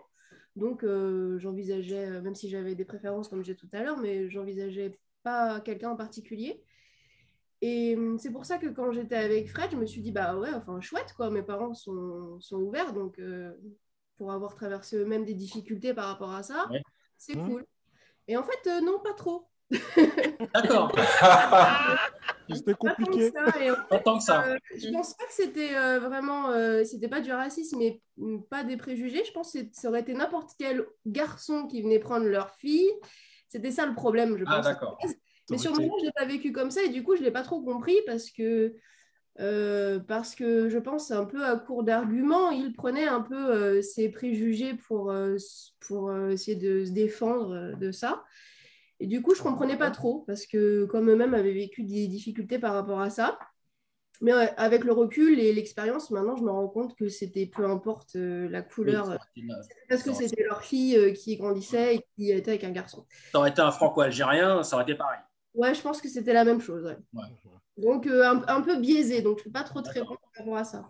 Donc, 0.57 0.85
euh, 0.85 1.39
j'envisageais, 1.39 2.07
euh, 2.07 2.23
même 2.23 2.35
si 2.35 2.49
j'avais 2.49 2.75
des 2.75 2.85
préférences 2.85 3.29
comme 3.29 3.45
j'ai 3.45 3.57
tout 3.57 3.69
à 3.73 3.83
l'heure, 3.83 3.99
mais 3.99 4.31
j'envisageais 4.31 4.99
pas 5.23 5.61
quelqu'un 5.61 5.91
en 5.91 5.97
particulier. 5.97 6.62
Et 7.61 7.97
hum, 7.97 8.19
c'est 8.19 8.31
pour 8.31 8.45
ça 8.47 8.59
que 8.59 8.69
quand 8.69 8.93
j'étais 8.93 9.17
avec 9.17 9.49
Fred, 9.49 9.71
je 9.71 9.77
me 9.77 9.87
suis 9.87 10.01
dit, 10.01 10.12
bah 10.12 10.37
ouais, 10.39 10.53
enfin 10.55 10.81
chouette, 10.81 11.12
quoi, 11.17 11.31
mes 11.31 11.43
parents 11.43 11.75
sont, 11.75 12.39
sont 12.41 12.61
ouverts, 12.61 12.93
donc 12.93 13.19
euh, 13.19 13.53
pour 14.17 14.33
avoir 14.33 14.55
traversé 14.55 14.97
eux-mêmes 14.97 15.25
des 15.25 15.35
difficultés 15.35 15.95
par 15.95 16.07
rapport 16.07 16.33
à 16.33 16.43
ça, 16.43 16.69
Ouais. 16.71 16.83
c'est 17.19 17.37
Mhm. 17.37 17.49
cool. 17.49 17.67
Et 18.29 18.37
en 18.37 18.43
fait, 18.43 18.67
euh, 18.69 18.81
non, 18.81 18.99
pas 19.01 19.12
trop. 19.15 19.49
D'accord, 20.55 20.93
C'était 22.55 22.75
Pas 22.75 22.95
tant 22.95 22.95
que 22.95 23.03
compliqué. 23.05 23.31
ça. 23.31 23.62
Et 23.65 23.71
en 23.71 23.75
pas 23.89 23.99
tant 24.01 24.19
que 24.19 24.25
ça. 24.25 24.45
euh, 24.47 24.59
je 24.77 24.91
pense 24.91 25.15
pas 25.15 25.25
que 25.25 25.33
c'était 25.33 25.75
euh, 25.75 25.99
vraiment, 25.99 26.51
euh, 26.51 26.85
c'était 26.85 27.09
pas 27.09 27.21
du 27.21 27.33
racisme, 27.33 27.79
mais 27.79 28.03
mm, 28.19 28.43
pas 28.51 28.65
des 28.65 28.77
préjugés. 28.77 29.25
Je 29.25 29.33
pense 29.33 29.53
que 29.55 29.61
ça 29.73 29.89
aurait 29.89 30.01
été 30.03 30.12
n'importe 30.12 30.51
quel 30.59 30.87
garçon 31.07 31.67
qui 31.67 31.81
venait 31.83 31.99
prendre 31.99 32.27
leur 32.27 32.51
fille. 32.57 32.91
C'était 33.49 33.71
ça 33.71 33.87
le 33.87 33.95
problème, 33.95 34.37
je 34.37 34.45
Ah, 34.47 34.57
pense. 34.57 34.65
d'accord. 34.67 34.99
Mais 35.51 35.57
Ça 35.57 35.62
sur 35.62 35.73
été- 35.73 35.83
moment, 35.83 35.97
je 36.01 36.05
l'ai 36.07 36.12
pas 36.12 36.27
vécu 36.27 36.53
comme 36.53 36.71
ça 36.71 36.83
et 36.83 36.89
du 36.91 37.03
coup, 37.03 37.17
je 37.17 37.23
l'ai 37.23 37.31
pas 37.31 37.43
trop 37.43 37.62
compris 37.62 37.97
parce 38.07 38.31
que 38.31 38.75
euh, 39.41 39.99
parce 39.99 40.35
que 40.35 40.68
je 40.68 40.78
pense 40.78 41.11
un 41.11 41.24
peu 41.24 41.45
à 41.45 41.57
court 41.57 41.82
d'arguments, 41.85 42.51
il 42.51 42.72
prenait 42.72 43.07
un 43.09 43.20
peu 43.20 43.35
euh, 43.53 43.82
ses 43.82 44.09
préjugés 44.11 44.74
pour 44.74 45.11
euh, 45.11 45.37
pour 45.80 46.09
euh, 46.11 46.30
essayer 46.30 46.57
de 46.57 46.85
se 46.85 46.93
défendre 46.93 47.76
de 47.76 47.91
ça. 47.91 48.22
Et 49.01 49.07
du 49.07 49.22
coup, 49.22 49.35
je 49.35 49.43
comprenais 49.43 49.76
pas 49.76 49.91
trop 49.91 50.20
parce 50.26 50.47
que 50.47 50.85
comme 50.87 51.11
eux-mêmes 51.11 51.35
avaient 51.35 51.53
vécu 51.53 51.82
des 51.82 52.07
difficultés 52.07 52.59
par 52.59 52.74
rapport 52.74 53.01
à 53.01 53.11
ça. 53.11 53.39
Mais 54.20 54.32
ouais, 54.32 54.55
avec 54.57 54.85
le 54.85 54.93
recul 54.93 55.41
et 55.41 55.53
l'expérience, 55.53 56.11
maintenant, 56.12 56.37
je 56.37 56.45
me 56.45 56.51
rends 56.51 56.68
compte 56.68 56.95
que 56.97 57.09
c'était 57.09 57.47
peu 57.47 57.66
importe 57.66 58.14
euh, 58.14 58.49
la 58.49 58.62
couleur, 58.62 59.18
Oui, 59.37 59.49
parce 59.89 60.05
que 60.05 60.12
c'était 60.14 60.45
leur 60.45 60.62
fille 60.62 60.97
euh, 60.97 61.12
qui 61.12 61.37
grandissait 61.37 61.97
et 61.97 62.01
qui 62.16 62.30
était 62.30 62.53
avec 62.53 62.64
un 62.64 62.70
garçon. 62.70 63.05
ça 63.32 63.39
aurait 63.41 63.51
été 63.51 63.61
un 63.61 63.72
franco-algérien, 63.72 64.62
ça 64.62 64.76
aurait 64.76 64.85
été 64.85 64.95
pareil. 64.95 65.18
Ouais, 65.55 65.74
je 65.74 65.82
pense 65.82 66.01
que 66.01 66.09
c'était 66.09 66.32
la 66.32 66.45
même 66.45 66.61
chose. 66.61 66.85
ouais. 66.85 66.97
Ouais. 67.12 67.26
Donc, 67.77 68.07
euh, 68.07 68.25
un, 68.25 68.43
un 68.47 68.61
peu 68.61 68.77
biaisé, 68.77 69.22
donc 69.22 69.39
je 69.39 69.43
ne 69.43 69.45
peux 69.45 69.53
pas 69.53 69.64
trop 69.64 69.83
te 69.83 69.91
répondre 69.91 70.20
par 70.20 70.45
rapport 70.45 70.57
à 70.57 70.64
ça. 70.64 70.89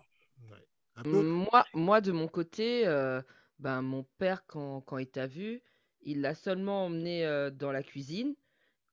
Peu. 1.03 1.09
Moi, 1.09 1.65
moi, 1.73 1.99
de 1.99 2.11
mon 2.11 2.27
côté, 2.27 2.87
euh, 2.87 3.21
ben, 3.59 3.81
mon 3.81 4.05
père, 4.17 4.45
quand, 4.47 4.81
quand 4.81 4.97
il 4.97 5.07
t'a 5.07 5.27
vu, 5.27 5.61
il 6.03 6.21
l'a 6.21 6.35
seulement 6.35 6.85
emmené 6.85 7.25
euh, 7.25 7.49
dans 7.49 7.71
la 7.71 7.83
cuisine. 7.83 8.35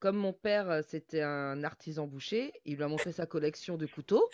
Comme 0.01 0.17
mon 0.17 0.33
père, 0.33 0.81
c'était 0.89 1.23
un 1.23 1.63
artisan 1.63 2.09
boucher, 2.09 2.53
il 2.65 2.77
lui 2.77 2.83
a 2.83 2.89
montré 2.89 3.13
sa 3.13 3.25
collection 3.25 3.77
de 3.77 3.87
couteaux. 3.87 4.29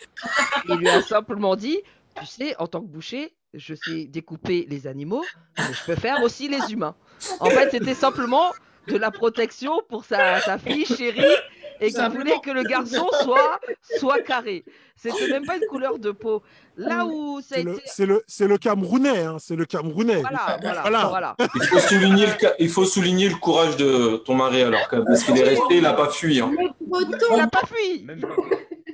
Il 0.67 0.77
lui 0.77 0.89
a 0.89 1.01
simplement 1.03 1.55
dit, 1.55 1.79
tu 2.19 2.25
sais, 2.25 2.55
en 2.57 2.65
tant 2.65 2.81
que 2.81 2.87
boucher, 2.87 3.35
je 3.53 3.75
sais 3.75 4.05
découper 4.05 4.65
les 4.67 4.87
animaux, 4.87 5.23
mais 5.59 5.71
je 5.71 5.85
peux 5.85 5.95
faire 5.95 6.23
aussi 6.23 6.47
les 6.47 6.73
humains. 6.73 6.95
En 7.39 7.51
fait, 7.51 7.69
c'était 7.69 7.93
simplement 7.93 8.51
de 8.87 8.97
la 8.97 9.11
protection 9.11 9.79
pour 9.89 10.05
sa, 10.05 10.39
sa 10.39 10.57
fille 10.57 10.85
chérie 10.85 11.35
et 11.81 11.91
qu'il 11.91 12.09
voulait 12.09 12.39
que 12.43 12.51
le 12.51 12.63
garçon 12.63 13.07
soit, 13.23 13.59
soit 13.97 14.21
carré. 14.21 14.63
C'était 14.95 15.27
même 15.29 15.45
pas 15.45 15.55
une 15.57 15.65
couleur 15.65 15.97
de 15.97 16.11
peau. 16.11 16.43
Là 16.75 17.05
où 17.05 17.39
ça 17.41 17.55
a 17.55 17.57
C'est 17.59 17.63
le, 17.63 17.79
c'est 17.85 18.05
le, 18.05 18.23
c'est 18.27 18.47
le 18.47 18.57
Camerounais, 18.57 19.21
hein, 19.23 19.37
c'est 19.39 19.55
le 19.55 19.65
Camerounais. 19.65 20.21
voilà, 20.21 20.57
voilà, 20.61 20.81
Voilà. 20.81 21.07
voilà. 21.07 21.35
Il 21.55 21.63
faut 21.63 21.79
souligner 21.79 22.25
le, 22.25 22.33
il 22.59 22.69
faut 22.69 22.85
souligner 22.85 23.29
le 23.29 23.35
courage 23.35 23.77
de 23.77 24.17
ton 24.17 24.35
mari 24.35 24.61
alors 24.61 24.87
quand 24.89 24.97
même, 24.97 25.05
parce 25.05 25.23
qu'il 25.23 25.37
est 25.37 25.43
resté, 25.43 25.77
il 25.77 25.83
n'a 25.83 25.93
pas 25.93 26.09
fui. 26.09 26.39
hein. 26.41 26.51
Il 26.81 27.37
n'a 27.37 27.47
pas 27.47 27.61
fui. 27.65 28.03
Même 28.03 28.21
pas. 28.21 28.27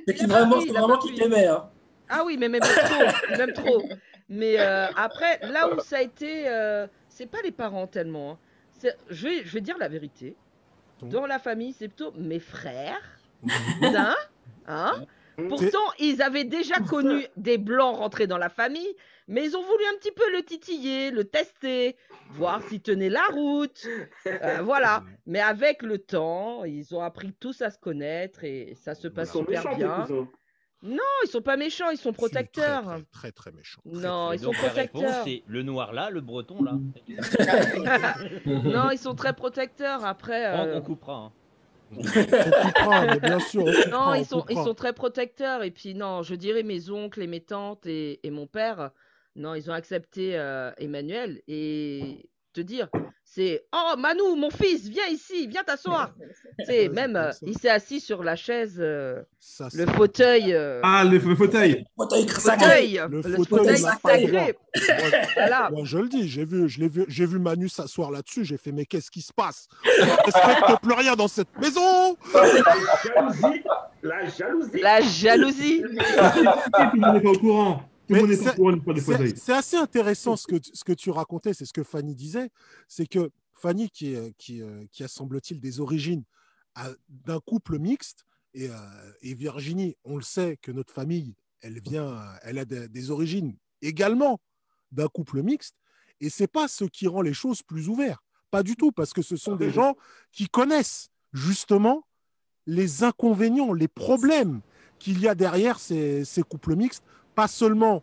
C'est 0.08 0.12
Il 0.12 0.14
qu'il 0.14 0.28
vraiment, 0.28 0.60
c'est 0.60 0.68
vraiment 0.72 0.98
qu'il 0.98 1.14
t'aimait. 1.14 1.46
Hein. 1.46 1.64
Ah 2.08 2.22
oui, 2.24 2.36
mais 2.38 2.48
même 2.48 2.60
trop, 2.62 3.36
même 3.36 3.52
trop. 3.52 3.82
Mais 4.28 4.54
euh, 4.60 4.86
après, 4.96 5.40
là 5.42 5.68
où 5.72 5.80
ça 5.80 5.96
a 5.98 6.02
été, 6.02 6.48
euh, 6.48 6.86
c'est 7.08 7.26
pas 7.26 7.38
les 7.42 7.50
parents 7.50 7.86
tellement. 7.88 8.32
hein. 8.32 8.38
C'est- 8.78 8.96
Je 9.10 9.26
vais, 9.28 9.42
je 9.44 9.52
vais 9.54 9.60
dire 9.60 9.76
la 9.78 9.88
vérité. 9.88 10.36
Dans 11.02 11.26
la 11.26 11.38
famille, 11.38 11.72
c'est 11.72 11.88
plutôt 11.88 12.12
mes 12.16 12.40
frères, 12.40 13.02
cousins, 13.80 14.16
hein. 14.66 15.06
Pourtant, 15.48 15.92
ils 15.98 16.22
avaient 16.22 16.44
déjà 16.44 16.76
connu 16.80 17.26
des 17.36 17.58
blancs 17.58 17.96
rentrés 17.96 18.26
dans 18.26 18.38
la 18.38 18.48
famille, 18.48 18.96
mais 19.28 19.44
ils 19.44 19.56
ont 19.56 19.62
voulu 19.62 19.84
un 19.92 19.98
petit 19.98 20.12
peu 20.12 20.32
le 20.32 20.42
titiller, 20.42 21.10
le 21.10 21.24
tester, 21.24 21.96
voir 22.30 22.62
s'il 22.62 22.80
tenait 22.80 23.08
la 23.08 23.24
route. 23.32 23.86
Euh, 24.26 24.62
voilà. 24.62 25.02
Mais 25.26 25.40
avec 25.40 25.82
le 25.82 25.98
temps, 25.98 26.64
ils 26.64 26.94
ont 26.94 27.02
appris 27.02 27.32
tous 27.32 27.60
à 27.60 27.70
se 27.70 27.78
connaître 27.78 28.44
et 28.44 28.74
ça 28.76 28.94
se 28.94 29.08
passe 29.08 29.32
super 29.32 29.76
bien. 29.76 30.06
Non, 30.86 30.98
ils 31.24 31.28
sont 31.28 31.42
pas 31.42 31.56
méchants, 31.56 31.90
ils 31.90 31.96
sont 31.98 32.12
très, 32.12 32.16
protecteurs. 32.28 32.84
Très, 33.12 33.32
très, 33.32 33.50
très. 33.50 33.50
Très, 33.50 33.60
Non, 33.86 34.32
Et 34.32 34.36
ils 34.36 34.38
sont 34.38 34.46
donc 34.46 34.62
la 34.62 34.68
réponse, 34.68 35.02
protecteurs. 35.02 35.24
c'est 35.24 35.42
le 35.46 35.62
noir 35.62 35.92
là, 35.92 36.10
le 36.10 36.20
breton 36.20 36.62
là. 36.62 36.72
Non, 38.46 38.90
ils 38.90 38.98
sont 38.98 39.14
très 39.14 39.32
protecteurs. 39.34 40.04
Après, 40.04 40.46
On, 40.54 40.58
euh, 40.66 40.78
on 40.78 40.82
coupera. 40.82 41.14
hein. 41.16 41.32
On 41.92 42.02
comprend, 42.02 43.06
mais 43.06 43.20
bien 43.20 43.38
sûr. 43.40 43.62
on 43.64 43.90
non, 43.90 44.14
ils 44.14 44.20
on 44.20 44.24
sont, 44.24 44.44
ils 44.50 44.56
sont 44.56 44.74
très 44.74 44.92
protecteurs. 44.92 45.62
Et 45.62 45.70
puis, 45.70 45.94
non, 45.94 46.22
je 46.22 46.34
dirais 46.34 46.62
mes 46.62 46.90
oncles 46.90 47.22
et 47.22 47.26
mes 47.26 47.40
tantes 47.40 47.86
et, 47.86 48.20
et 48.26 48.30
mon 48.30 48.46
père, 48.46 48.90
non, 49.36 49.54
ils 49.54 49.70
ont 49.70 49.74
accepté 49.74 50.36
euh, 50.36 50.72
Emmanuel. 50.78 51.42
Et 51.48 52.28
te 52.52 52.60
dire, 52.60 52.88
C'est 53.28 53.64
Oh 53.74 53.96
Manu, 53.98 54.22
mon 54.38 54.50
fils, 54.50 54.88
viens 54.88 55.06
ici, 55.10 55.46
viens 55.48 55.62
t'asseoir. 55.64 56.10
C'est 56.64 56.88
même, 56.88 57.16
euh, 57.16 57.32
il 57.42 57.58
s'est 57.58 57.68
assis 57.68 58.00
sur 58.00 58.22
la 58.22 58.34
chaise, 58.36 58.76
euh, 58.78 59.20
Ça, 59.40 59.68
le 59.74 59.84
fauteuil. 59.84 60.54
euh, 60.54 60.80
Ah, 60.84 61.02
le, 61.04 61.18
le 61.18 61.34
fauteuil. 61.34 61.84
Fauteuil 61.96 62.26
fauteuil, 62.28 63.00
Le 63.10 63.20
le 63.22 63.44
fauteuil 63.44 63.76
sacré. 63.78 64.30
Moi, 64.32 65.20
Voilà. 65.34 65.68
moi, 65.70 65.82
je 65.84 65.98
le 65.98 66.08
dis, 66.08 66.28
j'ai 66.28 66.44
vu, 66.44 66.68
je 66.68 66.80
l'ai 66.80 66.88
vu, 66.88 67.04
j'ai 67.08 67.26
vu 67.26 67.38
Manu 67.38 67.68
s'asseoir 67.68 68.10
là-dessus. 68.10 68.44
J'ai 68.44 68.56
fait, 68.56 68.72
mais 68.72 68.86
qu'est-ce 68.86 69.10
qui 69.10 69.20
se 69.22 69.32
passe? 69.34 69.68
On 69.84 70.06
ne 70.06 70.10
respecte 70.24 70.80
plus 70.82 70.94
rien 70.94 71.14
dans 71.16 71.28
cette 71.28 71.54
maison. 71.60 72.16
jalousie, 73.04 73.62
la 74.02 74.28
jalousie. 74.28 74.80
La 74.80 75.00
jalousie. 75.00 75.82
Tout 75.82 76.80
le 76.94 77.00
monde 77.00 77.14
n'est 77.16 77.20
pas 77.20 77.30
au 77.30 77.38
courant. 77.38 77.82
C'est- 79.36 79.52
assez 79.52 79.76
intéressant 79.76 80.36
ce 80.36 80.46
que, 80.46 80.56
tu- 80.56 80.70
ce 80.74 80.84
que 80.84 80.92
tu 80.92 81.10
racontais, 81.10 81.54
c'est 81.54 81.64
ce 81.64 81.72
que 81.72 81.82
Fanny 81.82 82.14
disait, 82.14 82.50
c'est 82.88 83.06
que 83.06 83.30
Fanny, 83.52 83.90
qui, 83.90 84.14
est- 84.14 84.34
qui, 84.38 84.62
euh, 84.62 84.84
qui 84.92 85.02
a 85.04 85.08
semble-t-il 85.08 85.60
des 85.60 85.80
origines 85.80 86.22
d'un 87.08 87.40
couple 87.40 87.78
mixte, 87.78 88.24
et, 88.52 88.68
euh, 88.68 88.74
et 89.22 89.34
Virginie, 89.34 89.96
on 90.04 90.16
le 90.16 90.22
sait 90.22 90.58
que 90.60 90.70
notre 90.70 90.92
famille, 90.92 91.34
elle 91.62 91.80
vient, 91.80 92.22
elle 92.42 92.58
a 92.58 92.64
des, 92.66 92.86
des 92.88 93.10
origines 93.10 93.56
également 93.82 94.40
d'un 94.92 95.08
couple 95.08 95.42
mixte, 95.42 95.74
et 96.20 96.28
c'est 96.30 96.46
pas 96.46 96.68
ce 96.68 96.84
qui 96.84 97.06
rend 97.08 97.22
les 97.22 97.32
choses 97.34 97.62
plus 97.62 97.88
ouvertes, 97.88 98.22
pas 98.50 98.62
du 98.62 98.76
tout, 98.76 98.92
parce 98.92 99.12
que 99.14 99.22
ce 99.22 99.36
sont 99.36 99.56
des 99.56 99.70
gens 99.72 99.96
qui 100.32 100.48
connaissent 100.48 101.08
justement 101.32 102.06
les 102.66 103.04
inconvénients, 103.04 103.72
les 103.72 103.88
problèmes 103.88 104.60
qu'il 104.98 105.20
y 105.20 105.28
a 105.28 105.34
derrière 105.34 105.78
ces, 105.78 106.24
ces 106.24 106.42
couples 106.42 106.76
mixtes, 106.76 107.02
pas 107.36 107.46
seulement 107.46 108.02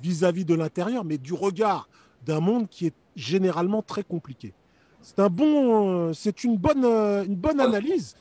vis-à-vis 0.00 0.44
de 0.44 0.54
l'intérieur, 0.54 1.04
mais 1.04 1.18
du 1.18 1.32
regard 1.32 1.88
d'un 2.24 2.40
monde 2.40 2.68
qui 2.68 2.86
est 2.86 2.94
généralement 3.16 3.82
très 3.82 4.04
compliqué. 4.04 4.54
C'est 5.00 5.18
un 5.18 5.30
bon, 5.30 6.08
euh, 6.08 6.12
c'est 6.12 6.44
une 6.44 6.56
bonne, 6.56 6.84
euh, 6.84 7.24
une 7.24 7.36
bonne 7.36 7.58
analyse. 7.58 8.16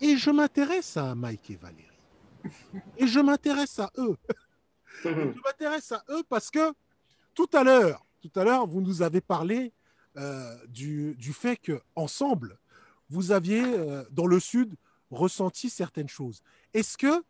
Et 0.00 0.16
je 0.16 0.30
m'intéresse 0.30 0.96
à 0.96 1.14
Mike 1.14 1.50
et 1.50 1.56
Valérie. 1.56 1.88
Et 2.98 3.06
je 3.06 3.20
m'intéresse 3.20 3.78
à 3.78 3.90
eux. 3.98 4.16
je 5.04 5.10
m'intéresse 5.44 5.92
à 5.92 6.04
eux 6.10 6.22
parce 6.28 6.50
que 6.50 6.72
tout 7.34 7.48
à 7.54 7.64
l'heure, 7.64 8.04
tout 8.20 8.32
à 8.38 8.44
l'heure, 8.44 8.66
vous 8.66 8.82
nous 8.82 9.00
avez 9.00 9.20
parlé 9.20 9.72
euh, 10.18 10.54
du, 10.68 11.14
du 11.14 11.32
fait 11.32 11.56
que 11.56 11.80
ensemble, 11.96 12.58
vous 13.08 13.32
aviez 13.32 13.62
dans 14.10 14.26
le 14.26 14.40
sud 14.40 14.74
ressenti 15.10 15.68
certaines 15.68 16.08
choses. 16.08 16.42
Est-ce 16.72 16.96
que, 16.96 17.22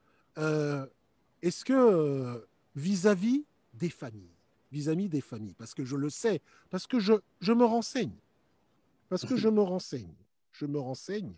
est-ce 1.42 1.64
que 1.64 1.72
euh, 1.72 2.46
vis-à-vis 2.76 3.44
des 3.74 3.90
familles, 3.90 4.30
vis-à-vis 4.70 5.08
des 5.08 5.20
familles, 5.20 5.54
parce 5.58 5.74
que 5.74 5.84
je 5.84 5.96
le 5.96 6.08
sais, 6.08 6.40
parce 6.70 6.86
que 6.86 6.98
je, 7.00 7.12
me 7.52 7.64
renseigne, 7.64 8.12
parce 9.08 9.24
que 9.24 9.36
je 9.36 9.48
me 9.48 9.60
renseigne, 9.60 10.12
je 10.52 10.66
me 10.66 10.78
renseigne, 10.78 11.32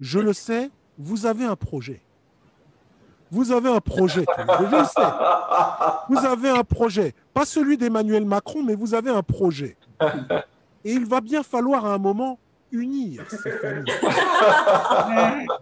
je 0.00 0.18
le 0.18 0.32
sais, 0.32 0.70
vous 0.98 1.26
avez 1.26 1.44
un 1.44 1.56
projet. 1.56 2.02
Vous 3.30 3.50
avez 3.50 3.70
un 3.70 3.80
projet. 3.80 4.26
Vous 6.08 6.18
avez 6.18 6.50
un 6.50 6.64
projet, 6.64 7.14
pas 7.32 7.46
celui 7.46 7.78
d'Emmanuel 7.78 8.24
Macron, 8.24 8.62
mais 8.62 8.74
vous 8.74 8.94
avez 8.94 9.10
un 9.10 9.22
projet. 9.22 9.76
Et 10.84 10.92
il 10.92 11.06
va 11.06 11.20
bien 11.20 11.42
falloir 11.42 11.86
à 11.86 11.94
un 11.94 11.98
moment 11.98 12.38
unir 12.72 13.24
ces 13.30 13.50
familles. 13.52 13.84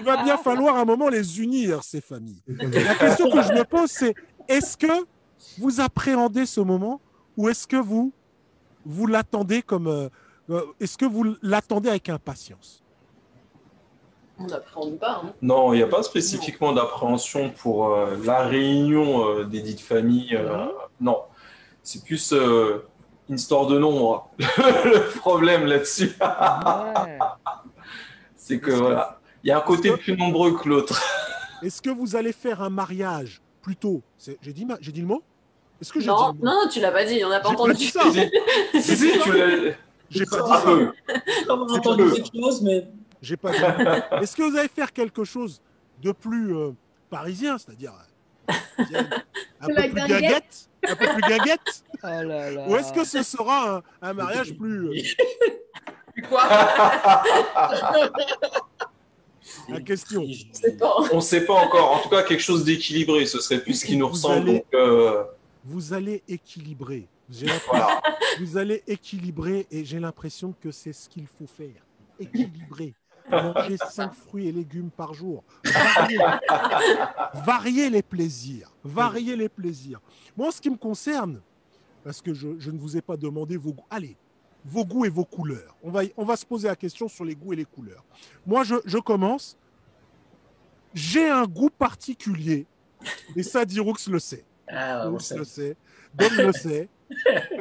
Il 0.00 0.04
va 0.04 0.22
bien 0.24 0.36
falloir 0.38 0.76
à 0.76 0.80
un 0.80 0.84
moment 0.84 1.08
les 1.08 1.40
unir, 1.40 1.82
ces 1.84 2.00
familles. 2.00 2.42
La 2.48 2.94
question 2.94 3.30
que 3.30 3.42
je 3.42 3.52
me 3.52 3.64
pose, 3.64 3.90
c'est 3.90 4.14
est-ce 4.48 4.76
que 4.76 4.92
vous 5.58 5.80
appréhendez 5.80 6.46
ce 6.46 6.60
moment 6.60 7.00
ou 7.36 7.48
est-ce 7.48 7.66
que 7.66 7.76
vous, 7.76 8.12
vous 8.84 9.06
l'attendez 9.06 9.62
comme. 9.62 9.86
euh, 9.88 10.08
euh, 10.50 10.64
est-ce 10.80 10.96
que 10.98 11.04
vous 11.04 11.36
l'attendez 11.42 11.88
avec 11.88 12.08
impatience? 12.08 12.82
On 14.38 14.46
n'appréhende 14.46 14.98
pas. 14.98 15.22
hein. 15.24 15.34
Non, 15.40 15.72
il 15.72 15.76
n'y 15.76 15.82
a 15.82 15.86
pas 15.88 16.02
spécifiquement 16.02 16.72
d'appréhension 16.72 17.50
pour 17.50 17.94
euh, 17.94 18.16
la 18.24 18.44
réunion 18.46 19.28
euh, 19.28 19.44
des 19.44 19.60
dites 19.60 19.80
familles. 19.80 20.34
euh, 20.36 20.66
non, 21.00 21.22
c'est 21.82 22.02
plus 22.04 22.32
euh, 22.32 22.84
une 23.32 23.38
histoire 23.38 23.66
de 23.66 23.78
nombre. 23.78 24.28
le 24.38 25.18
problème 25.18 25.64
là-dessus, 25.64 26.12
c'est 28.36 28.60
que 28.60 28.70
voilà, 28.72 29.18
il 29.42 29.48
y 29.48 29.50
a 29.50 29.56
un 29.58 29.62
côté 29.62 29.96
plus 29.96 30.16
nombreux 30.18 30.56
que 30.58 30.68
l'autre. 30.68 31.00
Est-ce 31.62 31.80
que 31.80 31.88
vous 31.90 32.14
allez 32.14 32.32
faire 32.32 32.60
un 32.60 32.68
mariage 32.68 33.40
plutôt 33.62 34.02
c'est- 34.18 34.36
J'ai 34.42 34.52
dit, 34.52 34.66
ma- 34.66 34.76
j'ai 34.80 34.92
dit 34.92 35.00
le 35.00 35.06
mot? 35.06 35.22
Est-ce 35.80 35.90
que 35.92 36.00
j'ai 36.00 36.08
Non, 36.08 36.34
mot? 36.34 36.44
Non, 36.44 36.68
tu 36.70 36.78
l'as 36.80 36.90
pas 36.92 37.04
dit, 37.06 37.22
on 37.24 37.30
n'a 37.30 37.40
pas 37.40 37.48
J'ai 37.50 37.56
pas 37.56 37.62
entendu. 37.62 37.78
dit 37.78 37.86
ça. 37.86 38.02
Si, 38.74 38.96
si, 38.96 39.12
tu 39.22 39.32
l'as. 39.32 39.72
J'ai 40.10 40.26
pas 40.26 40.40
Un 40.40 40.44
dit 40.44 40.52
ça. 40.52 40.60
peu. 40.64 40.92
On 41.48 41.68
a 41.68 41.72
entendu 41.78 42.12
quelque 42.12 42.36
chose, 42.38 42.60
mais 42.62 42.86
J'ai 43.22 43.36
pas 43.38 43.52
dit. 43.52 43.58
Est-ce 44.20 44.36
que 44.36 44.42
vous 44.42 44.56
allez 44.58 44.68
faire 44.68 44.92
quelque 44.92 45.24
chose 45.24 45.62
de 46.02 46.12
plus 46.12 46.54
euh, 46.54 46.72
parisien, 47.08 47.56
c'est-à-dire 47.56 47.92
un 48.48 49.66
peu 49.66 49.74
plus 49.74 49.92
guinguette. 49.92 50.08
guinguette, 50.08 50.68
un 50.88 50.96
peu 50.96 51.06
plus 51.06 51.22
guinguette, 51.22 51.84
Oh 52.02 52.06
là 52.06 52.50
là. 52.50 52.68
ou 52.68 52.76
est-ce 52.76 52.92
que 52.92 53.04
ce 53.04 53.22
sera 53.22 53.76
un, 53.76 53.82
un 54.08 54.12
mariage 54.12 54.54
plus 54.54 54.88
euh, 54.88 56.22
Quoi? 56.28 56.42
La 59.68 59.80
question 59.80 60.26
On 61.12 61.16
ne 61.16 61.20
sait 61.20 61.44
pas 61.44 61.54
encore. 61.54 61.92
En 61.92 61.98
tout 62.00 62.08
cas, 62.08 62.22
quelque 62.22 62.40
chose 62.42 62.64
d'équilibré, 62.64 63.26
ce 63.26 63.40
serait 63.40 63.60
plus 63.60 63.74
ce 63.74 63.84
qui 63.84 63.96
nous 63.96 64.06
Vous 64.06 64.12
ressemble. 64.12 64.48
allez- 64.48 64.58
Donc, 64.58 64.74
euh, 64.74 65.24
Vous 65.64 65.92
allez 65.92 66.22
équilibrer. 66.28 67.06
Vous 68.40 68.58
allez 68.58 68.82
équilibrer 68.86 69.66
et 69.70 69.84
j'ai 69.84 69.98
l'impression 70.00 70.54
que 70.60 70.70
c'est 70.70 70.92
ce 70.92 71.08
qu'il 71.08 71.26
faut 71.26 71.46
faire. 71.46 71.82
Équilibrer. 72.20 72.94
Manger 73.32 73.76
5 73.76 74.12
fruits 74.14 74.48
et 74.48 74.52
légumes 74.52 74.90
par 74.90 75.14
jour. 75.14 75.42
Varier, 75.64 76.18
Varier 77.44 77.90
les 77.90 78.02
plaisirs. 78.02 78.72
Varier 78.84 79.36
les 79.36 79.48
plaisirs. 79.48 80.00
Moi, 80.36 80.48
en 80.48 80.50
ce 80.50 80.60
qui 80.60 80.70
me 80.70 80.76
concerne, 80.76 81.40
parce 82.04 82.20
que 82.20 82.34
je, 82.34 82.58
je 82.58 82.70
ne 82.70 82.78
vous 82.78 82.96
ai 82.96 83.00
pas 83.00 83.16
demandé 83.16 83.56
vos 83.56 83.72
goûts. 83.72 83.86
Allez, 83.90 84.16
vos 84.64 84.84
goûts 84.84 85.04
et 85.04 85.08
vos 85.08 85.24
couleurs. 85.24 85.76
On 85.82 85.90
va, 85.90 86.02
on 86.16 86.24
va 86.24 86.36
se 86.36 86.46
poser 86.46 86.68
la 86.68 86.76
question 86.76 87.08
sur 87.08 87.24
les 87.24 87.34
goûts 87.34 87.52
et 87.52 87.56
les 87.56 87.64
couleurs. 87.64 88.04
Moi, 88.46 88.64
je, 88.64 88.76
je 88.84 88.98
commence. 88.98 89.56
J'ai 90.94 91.28
un 91.28 91.44
goût 91.44 91.70
particulier. 91.70 92.66
Et 93.34 93.42
ça, 93.42 93.64
Diroux 93.64 93.94
le 94.08 94.18
sait. 94.18 94.44
Ah, 94.68 95.02
Diroux 95.04 95.18
le 95.38 95.44
sait. 95.44 95.76
Dom 96.14 96.32
le 96.36 96.52
sait. 96.52 96.88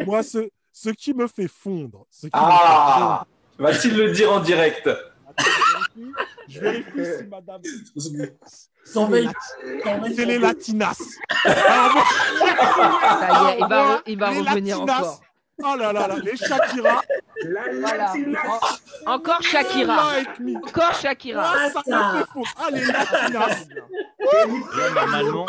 Moi, 0.05 0.22
ce, 0.24 0.49
ce 0.72 0.89
qui 0.89 1.13
me 1.13 1.28
fait 1.28 1.47
fondre. 1.47 2.05
Ce 2.09 2.28
qui 2.28 2.32
Ah 2.34 3.26
Va-t-il 3.57 3.95
le 3.95 4.11
dire 4.11 4.32
en 4.32 4.39
direct? 4.39 4.89
Fondre, 5.96 6.12
je 6.48 6.60
vérifie 6.60 7.06
si 7.20 7.24
madame. 7.28 7.62
C'est 10.16 10.26
les, 10.26 10.39
latinas. 10.39 10.98
Ça 11.44 11.52
y 13.30 13.32
est, 13.52 13.58
il 13.60 13.68
va, 13.68 14.02
il 14.08 14.18
va 14.20 14.32
les 14.32 14.39
revenir 14.39 14.80
latinas, 14.80 14.98
encore. 15.00 15.22
Oh 15.64 15.76
là 15.78 15.94
là 15.94 16.08
là, 16.08 16.16
les 16.24 16.36
Shakira. 16.36 17.02
La 17.44 17.62
Voilà. 17.80 18.14
En- 19.06 19.12
encore 19.14 19.42
Shakira. 19.44 20.14
Encore 20.68 20.96
Shakira. 20.96 21.44
Ah, 21.46 21.70
ça 21.70 21.84
fait 21.84 21.92
fondre. 22.34 22.50
Ah, 22.58 22.70
les 22.72 22.84
latinas. 22.86 23.66
Normalement, 24.96 25.46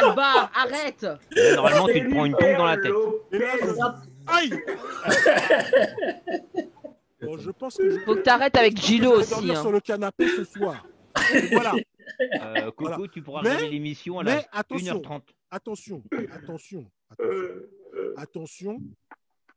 Alba, 0.00 0.50
arrête. 0.54 1.06
là, 1.36 1.54
normalement, 1.54 1.86
tu 1.86 2.00
te 2.00 2.08
prends 2.10 2.24
une 2.24 2.36
tombe 2.36 2.56
dans 2.56 2.66
la 2.66 2.76
tête. 2.78 2.92
Aïe 4.26 4.50
Bon, 7.26 7.38
je 7.38 7.50
pense 7.50 7.76
que 7.76 7.90
je 7.90 7.98
Faut 8.00 8.14
que 8.14 8.20
t'arrêtes 8.22 8.56
avec 8.56 8.76
Gilo 8.76 9.10
je 9.10 9.14
vais 9.16 9.20
aussi. 9.22 9.30
dormir 9.30 9.58
hein. 9.58 9.62
sur 9.62 9.72
le 9.72 9.80
canapé 9.80 10.28
ce 10.28 10.44
soir. 10.44 10.86
Voilà. 11.52 11.74
Euh, 12.40 12.70
Coco, 12.72 12.84
Voilà. 12.88 13.08
tu 13.12 13.22
pourras 13.22 13.42
Mais- 13.42 13.48
regarder 13.50 13.70
l'émission 13.70 14.18
à 14.20 14.24
mais 14.24 14.34
la 14.36 14.48
attention. 14.52 15.00
1h30. 15.00 15.22
Attention, 15.50 16.02
attention, 16.30 16.90
attention, 17.10 17.62
attention, 18.16 18.78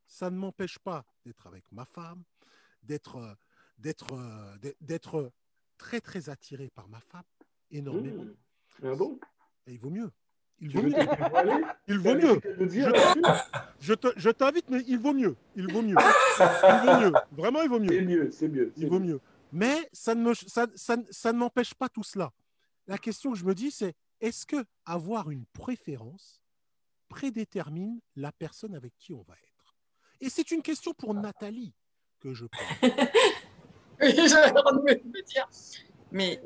ça 0.08 0.30
ne 0.30 0.38
m'empêche 0.38 0.80
pas 0.80 1.04
d'être 1.26 1.46
avec 1.48 1.64
ma 1.72 1.86
femme, 1.86 2.24
d'être, 2.84 3.18
euh, 3.18 3.34
d'être, 4.82 5.16
euh, 5.16 5.30
très 5.78 6.00
très 6.02 6.30
attiré 6.30 6.70
par 6.74 6.88
ma 6.90 7.00
femme, 7.00 7.24
énormément. 7.72 8.26
Ah 8.84 8.96
bon? 8.96 9.20
Et 9.68 9.74
il 9.74 9.80
vaut 9.80 9.90
mieux. 9.90 10.12
Il 10.62 10.70
vaut 10.70 10.82
mieux. 10.84 10.96
Il 11.88 12.00
vaut 12.00 12.16
mieux. 12.16 12.40
Je 12.60 12.92
t'invite, 12.92 13.26
je 13.80 13.94
te- 13.94 14.14
je 14.18 14.30
t'invite, 14.30 14.70
mais 14.70 14.84
il 14.88 15.00
vaut 15.00 15.14
mieux. 15.14 15.36
Il 15.56 15.72
vaut 15.72 15.82
mieux. 15.82 15.96
Il 15.98 16.86
vaut 16.86 17.00
mieux. 17.00 17.14
Vraiment, 17.32 17.62
il 17.62 17.70
vaut 17.70 17.80
C'est 17.80 18.02
mieux. 18.02 18.02
mieux, 18.02 18.32
c'est 18.32 18.48
mieux. 18.50 18.72
c'est 18.76 18.82
Il 18.84 18.90
vaut 18.90 19.00
mieux. 19.00 19.20
Mais 19.52 19.90
ça 19.94 20.14
ne, 20.16 20.22
me- 20.24 20.34
ça, 20.34 20.68
ça- 20.76 20.98
ça 21.10 21.32
ne 21.34 21.38
m'empêche 21.40 21.74
pas 21.74 21.88
tout 21.90 22.04
cela. 22.04 22.32
La 22.88 22.98
question 22.98 23.32
que 23.32 23.38
je 23.38 23.46
me 23.46 23.54
dis, 23.56 23.72
c'est 23.72 23.96
est-ce 24.22 24.46
que 24.46 24.66
avoir 24.86 25.30
une 25.32 25.46
préférence 25.54 26.42
prédétermine 27.08 28.00
la 28.16 28.32
personne 28.32 28.76
avec 28.76 28.94
qui 28.98 29.14
on 29.14 29.22
va 29.24 29.34
être? 29.36 29.76
Et 30.22 30.30
c'est 30.30 30.52
une 30.52 30.62
question 30.62 30.94
pour 30.94 31.14
Nathalie 31.14 31.74
que 32.20 32.34
je 32.34 32.46
pose. 32.46 32.60
J'avais 34.02 34.52
me 34.52 34.94
le 34.94 35.24
dire. 35.24 35.48
Mais 36.12 36.42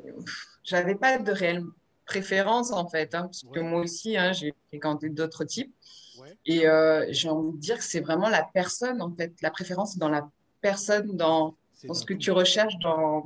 j'avais 0.62 0.94
pas 0.94 1.18
de 1.18 1.32
réelle 1.32 1.64
préférence 2.06 2.72
en 2.72 2.86
fait, 2.88 3.14
hein, 3.14 3.22
parce 3.22 3.44
que 3.52 3.60
moi 3.60 3.80
aussi, 3.80 4.16
hein, 4.16 4.32
j'ai 4.32 4.54
fréquenté 4.68 5.08
d'autres 5.08 5.44
types. 5.44 5.72
Ouais. 6.18 6.36
Et 6.46 6.68
euh, 6.68 7.06
j'ai 7.10 7.28
envie 7.28 7.52
de 7.52 7.58
dire 7.58 7.78
que 7.78 7.84
c'est 7.84 8.00
vraiment 8.00 8.28
la 8.28 8.42
personne, 8.42 9.02
en 9.02 9.10
fait, 9.10 9.32
la 9.42 9.50
préférence 9.50 9.98
dans 9.98 10.08
la 10.08 10.28
personne, 10.60 11.16
dans, 11.16 11.56
dans 11.84 11.94
ce 11.94 12.04
que 12.04 12.14
tu 12.14 12.30
recherches, 12.30 12.78
dans, 12.78 13.24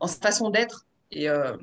en 0.00 0.06
sa 0.06 0.18
façon 0.18 0.50
d'être. 0.50 0.86
Et 1.10 1.28
euh, 1.28 1.56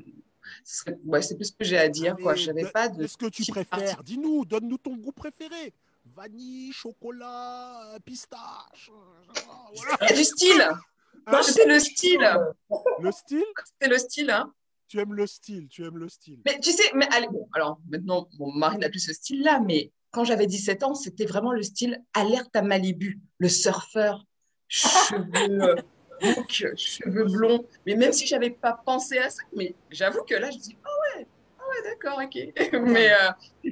ce 0.64 0.90
ouais, 1.04 1.20
c'est 1.20 1.34
plus 1.36 1.46
ce 1.46 1.52
que 1.52 1.64
j'ai 1.64 1.78
à 1.78 1.88
dire, 1.88 2.16
quoi. 2.16 2.34
Je 2.34 2.50
n'avais 2.50 2.70
pas 2.70 2.88
de. 2.88 3.02
Qu'est-ce 3.02 3.16
que 3.16 3.26
tu 3.26 3.44
préfères? 3.50 4.02
Dis-nous, 4.04 4.44
donne-nous 4.44 4.78
ton 4.78 4.96
goût 4.96 5.12
préféré. 5.12 5.72
Vanille, 6.14 6.70
chocolat, 6.72 7.98
pistache. 8.04 8.90
Il 9.74 10.06
y 10.06 10.12
a 10.12 10.14
du 10.14 10.24
style. 10.24 10.68
Moi, 11.26 11.42
c'est 11.42 11.66
le 11.66 11.80
style. 11.80 12.40
Le 13.00 13.10
style? 13.10 13.44
C'est 13.80 13.88
le 13.88 13.98
style, 13.98 14.30
hein. 14.30 14.52
Tu 14.88 14.98
aimes 15.00 15.14
le 15.14 15.26
style, 15.26 15.68
tu 15.68 15.84
aimes 15.84 15.98
le 15.98 16.08
style. 16.08 16.40
Mais 16.44 16.60
tu 16.60 16.70
sais, 16.70 16.90
mais 16.94 17.06
allez, 17.12 17.28
bon, 17.28 17.48
alors 17.54 17.80
maintenant, 17.88 18.28
mon 18.38 18.52
mari 18.52 18.78
n'a 18.78 18.88
plus 18.90 19.00
ce 19.00 19.12
style-là, 19.12 19.60
mais 19.60 19.92
quand 20.10 20.24
j'avais 20.24 20.46
17 20.46 20.82
ans, 20.82 20.94
c'était 20.94 21.24
vraiment 21.24 21.52
le 21.52 21.62
style 21.62 22.02
alerte 22.12 22.54
à 22.54 22.62
Malibu, 22.62 23.20
le 23.38 23.48
surfeur, 23.48 24.24
cheveux 24.68 25.62
euh, 25.62 25.76
boucles, 26.20 26.76
cheveux 26.76 27.24
blonds. 27.24 27.66
Mais 27.86 27.96
même 27.96 28.12
si 28.12 28.26
j'avais 28.26 28.50
pas 28.50 28.74
pensé 28.74 29.18
à 29.18 29.30
ça, 29.30 29.42
mais 29.56 29.74
j'avoue 29.90 30.22
que 30.22 30.34
là, 30.34 30.50
je 30.50 30.58
dis, 30.58 30.76
ah 30.84 31.18
ouais, 31.18 31.26
ah 31.58 31.62
ouais, 31.68 31.90
d'accord, 31.90 32.20
ok. 32.22 32.72
mais 32.92 33.10
euh, 33.12 33.30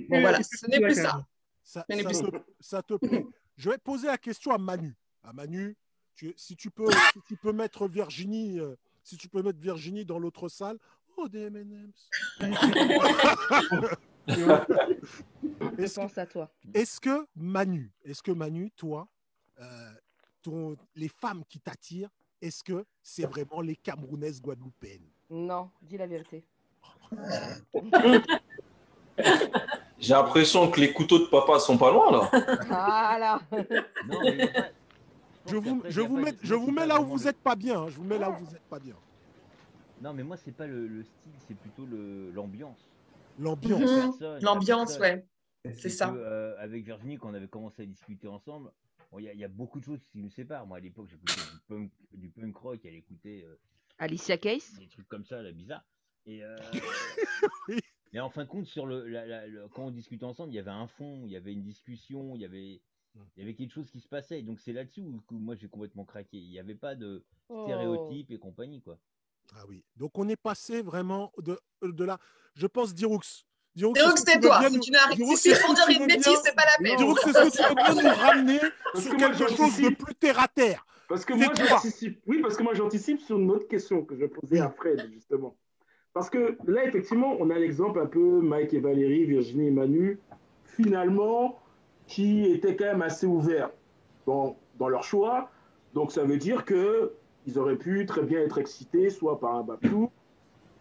bon, 0.09 0.21
voilà, 0.21 0.43
ce 0.43 0.67
n'est 0.67 0.81
plus 0.81 0.95
ça. 0.95 1.25
Ça, 1.63 1.87
Ce 1.89 1.95
n'est 1.97 2.03
ça 2.03 2.09
plus 2.09 2.19
ça. 2.19 2.27
te, 2.31 2.37
ça 2.61 2.83
te 2.83 2.95
plaît. 2.95 3.27
Je 3.57 3.71
vais 3.71 3.79
poser 3.79 4.07
la 4.09 4.19
question 4.19 4.51
à 4.53 4.59
Manu. 4.59 4.95
À 5.23 5.33
Manu, 5.33 5.77
tu- 6.17 6.35
si, 6.37 6.57
tu 6.57 6.71
peux, 6.71 6.87
si 6.91 7.21
tu 7.29 7.37
peux 7.37 7.53
mettre 7.53 7.87
Virginie, 7.87 8.59
euh, 8.59 8.75
si 9.05 9.17
tu 9.17 9.29
peux 9.29 9.43
mettre 9.43 9.59
Virginie 9.61 10.05
dans 10.05 10.19
l'autre 10.19 10.49
salle. 10.49 10.79
Oh, 11.17 11.29
des 11.29 11.43
M&M's. 11.47 12.09
Je 14.29 15.95
pense 15.95 16.19
à 16.19 16.27
toi. 16.27 16.51
Est-ce 16.75 17.01
que 17.01 17.27
Manu, 17.37 17.93
est-ce 18.05 18.23
que 18.23 18.33
Manu, 18.33 18.71
toi, 18.73 19.09
euh, 19.61 19.91
ton, 20.43 20.77
les 20.97 21.09
femmes 21.09 21.43
qui 21.49 21.61
t'attirent, 21.61 22.11
est-ce 22.41 22.63
que 22.65 22.85
c'est 23.03 23.27
vraiment 23.27 23.61
les 23.61 23.77
Camerounaises 23.77 24.41
guadeloupéennes? 24.41 25.09
Non, 25.31 25.71
dis 25.81 25.97
la 25.97 26.07
vérité. 26.07 26.45
J'ai 29.99 30.15
l'impression 30.15 30.71
que 30.71 30.81
les 30.81 30.93
couteaux 30.93 31.19
de 31.21 31.27
papa 31.27 31.59
sont 31.61 31.79
pas 31.79 31.93
loin 31.93 32.11
là. 32.11 32.31
Voilà. 32.67 33.41
Non, 34.09 34.19
mais 34.23 34.33
il 34.33 34.39
y 34.39 34.43
a 34.43 34.47
pas- 34.49 34.69
Je 35.47 35.57
vous, 35.57 35.83
je 35.89 36.01
vous 36.01 36.17
mets, 36.17 36.23
moi, 36.33 36.41
je 36.43 36.55
vous 36.55 36.71
mets 36.71 36.87
là 36.87 37.01
où 37.01 37.05
vous 37.07 37.19
le- 37.19 37.27
êtes 37.29 37.39
pas 37.41 37.55
bien. 37.57 37.83
hein. 37.83 37.87
Je 37.89 37.97
vous 37.97 38.05
mets 38.05 38.19
là 38.19 38.31
où 38.31 38.35
vous 38.45 38.55
êtes 38.55 38.63
pas 38.69 38.79
bien. 38.79 38.97
Non, 40.03 40.13
mais 40.13 40.25
moi, 40.25 40.37
c'est 40.37 40.53
pas 40.53 40.67
le, 40.67 40.87
le 40.89 41.05
style, 41.05 41.33
c'est 41.47 41.55
plutôt 41.55 41.87
le- 41.87 42.31
l'ambiance. 42.33 42.81
L'ambiance. 43.39 43.81
Mhm. 43.81 44.21
La 44.21 44.41
L'ambiance, 44.41 44.99
ouais. 44.99 45.25
C'est 45.75 45.89
ça. 45.91 46.09
que, 46.11 46.17
euh, 46.17 46.59
avec 46.59 46.85
Virginie, 46.85 47.17
quand 47.19 47.31
on 47.31 47.35
avait 47.35 47.47
commencé 47.47 47.83
à 47.83 47.87
discuter 47.87 48.27
ensemble, 48.27 48.73
bon, 49.13 49.21
il 49.21 49.27
y, 49.27 49.29
a- 49.29 49.33
il 49.33 49.39
y 49.39 49.45
a 49.45 49.49
beaucoup 49.49 49.79
de 49.79 49.85
choses 49.85 50.01
qui 50.11 50.19
nous 50.19 50.31
séparent. 50.31 50.67
Moi, 50.67 50.79
à 50.79 50.81
l'époque, 50.81 51.09
j'écoutais 51.09 51.41
du 51.53 51.61
punk, 51.69 51.93
du 52.13 52.29
punk 52.31 52.57
rock, 52.57 52.81
elle 52.85 52.97
écoutait 52.97 53.45
euh, 53.47 53.55
Alicia 53.99 54.37
Keys 54.39 54.63
des 54.79 54.89
trucs 54.89 55.07
comme 55.09 55.25
ça, 55.25 55.41
là, 55.41 55.53
bizarres. 55.53 55.85
Et, 56.27 56.43
euh, 56.43 56.57
mais 58.13 58.19
en 58.21 58.29
fin 58.31 58.43
de 58.45 58.49
compte, 58.49 58.67
sur 58.67 58.87
le, 58.87 59.07
la- 59.09 59.25
la- 59.27 59.47
le- 59.47 59.69
quand 59.69 59.87
on 59.87 59.91
discutait 59.93 60.25
ensemble, 60.25 60.53
il 60.53 60.57
y 60.57 60.59
avait 60.59 60.71
un 60.71 60.89
fond, 60.89 61.23
il 61.27 61.31
y 61.33 61.37
avait 61.37 61.53
une 61.53 61.63
discussion, 61.63 62.35
il 62.35 62.41
y 62.43 62.45
avait, 62.45 62.81
il 63.15 63.39
y 63.39 63.43
avait 63.43 63.55
quelque 63.55 63.73
chose 63.73 63.91
qui 63.91 64.01
se 64.01 64.09
passait. 64.09 64.41
Et 64.41 64.43
donc, 64.43 64.59
c'est 64.61 64.73
là-dessus 64.73 65.03
où, 65.03 65.21
que 65.29 65.35
moi, 65.35 65.55
j'ai 65.55 65.69
complètement 65.69 66.05
craqué. 66.05 66.39
Il 66.39 66.51
n'y 66.51 66.59
avait 66.59 66.75
pas 66.75 66.97
de 66.97 67.25
Oh. 67.49 67.65
stéréotypes 67.65 68.31
et 68.31 68.39
compagnie, 68.39 68.81
quoi. 68.81 68.99
Ah 69.55 69.65
oui. 69.69 69.85
Donc 69.97 70.13
on 70.19 70.29
est 70.29 70.37
passé 70.37 70.83
vraiment 70.83 71.33
de, 71.39 71.59
de 71.83 72.05
là. 72.05 72.19
Je 72.55 72.67
pense 72.67 72.95
Diroux. 72.95 73.21
Diroux, 73.75 73.95
c'est 74.17 74.39
toi. 74.41 74.59
bien 74.61 74.69
Si 74.69 74.75
nous- 74.77 74.81
tu 74.83 74.91
n'arrives- 74.91 75.17
Diroux, 75.17 75.37
si 75.37 75.51
c'est 75.55 75.61
pour 75.63 75.75
que 75.75 75.91
dire 75.91 76.01
une 76.01 76.07
bêtise, 76.07 76.39
c'est 76.45 76.55
pas 76.55 76.65
la 76.67 76.85
peine. 76.85 76.97
Diroux, 76.97 77.17
est-ce 77.17 77.25
que 77.27 77.51
tu 77.57 77.63
veux 77.69 77.75
bien 77.75 77.95
nous 78.11 78.17
ramener 78.17 78.59
Parce 78.93 79.05
sur 79.05 79.13
que 79.15 79.19
moi, 79.19 79.31
quelque 79.31 79.57
chose 79.57 79.77
de 79.81 79.89
plus 79.95 80.15
terre 80.15 80.39
à 80.41 80.49
terre 80.49 80.85
Parce 81.09 81.25
que 81.25 81.33
C'est 81.39 81.45
moi, 81.47 81.55
j'anticipe. 81.55 82.21
Oui, 82.27 82.41
parce 82.43 82.57
que 82.57 82.63
moi, 82.63 82.75
j'anticipe 82.75 83.21
sur 83.21 83.39
une 83.39 83.51
autre 83.51 83.67
question 83.69 84.05
que 84.05 84.15
je 84.17 84.27
posais 84.27 84.61
à 84.61 84.69
Fred, 84.71 85.09
justement. 85.13 85.57
Parce 86.13 86.29
que 86.29 86.59
là, 86.67 86.85
effectivement, 86.85 87.35
on 87.41 87.49
a 87.49 87.59
l'exemple 87.59 87.99
un 88.01 88.07
peu 88.07 88.41
Mike 88.43 88.75
et 88.75 88.81
Valérie, 88.81 89.25
Virginie 89.25 89.69
et 89.69 89.71
Manu, 89.71 90.21
finalement, 90.67 91.59
qui 92.07 92.45
étaient 92.51 92.77
quand 92.77 92.85
même 92.85 93.03
assez 93.03 93.27
ouverts 93.27 93.71
dans, 94.27 94.59
dans 94.79 94.89
leur 94.89 95.05
choix. 95.05 95.51
Donc, 95.95 96.13
ça 96.13 96.25
veut 96.25 96.37
dire 96.37 96.65
que 96.67 97.13
ils 97.47 97.59
auraient 97.59 97.77
pu 97.77 98.07
très 98.07 98.23
bien 98.23 98.41
être 98.41 98.59
excités, 98.59 99.11
soit 99.11 99.39
par 99.41 99.57
un 99.57 99.63
Babtou, 99.63 100.11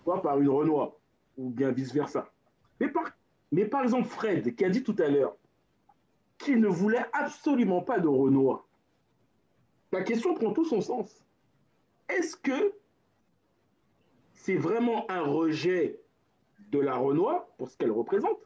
soit 0.03 0.22
par 0.22 0.39
une 0.39 0.49
Renoir, 0.49 0.93
ou 1.38 1.49
bien 1.49 1.72
vice-versa. 1.72 2.32
Mais 2.80 2.88
par, 2.89 3.05
mais 3.51 3.66
par 3.66 3.84
exemple, 3.84 4.07
Fred, 4.07 4.55
qui 4.55 4.66
a 4.66 4.70
dit 4.70 4.84
tout 4.84 4.95
à 4.99 5.07
l'heure 5.07 5.36
qu'il 6.38 6.59
ne 6.59 6.68
voulait 6.68 7.05
absolument 7.14 7.82
pas 7.82 7.99
de 7.99 8.07
Renoir, 8.07 8.68
la 9.91 10.03
question 10.03 10.34
prend 10.34 10.53
tout 10.53 10.66
son 10.66 10.82
sens. 10.82 11.24
Est-ce 12.09 12.36
que 12.36 12.74
c'est 14.34 14.55
vraiment 14.57 15.09
un 15.12 15.22
rejet 15.22 15.99
de 16.72 16.80
la 16.80 16.95
Renoir 16.95 17.45
pour 17.57 17.70
ce 17.70 17.78
qu'elle 17.78 17.91
représente? 17.91 18.39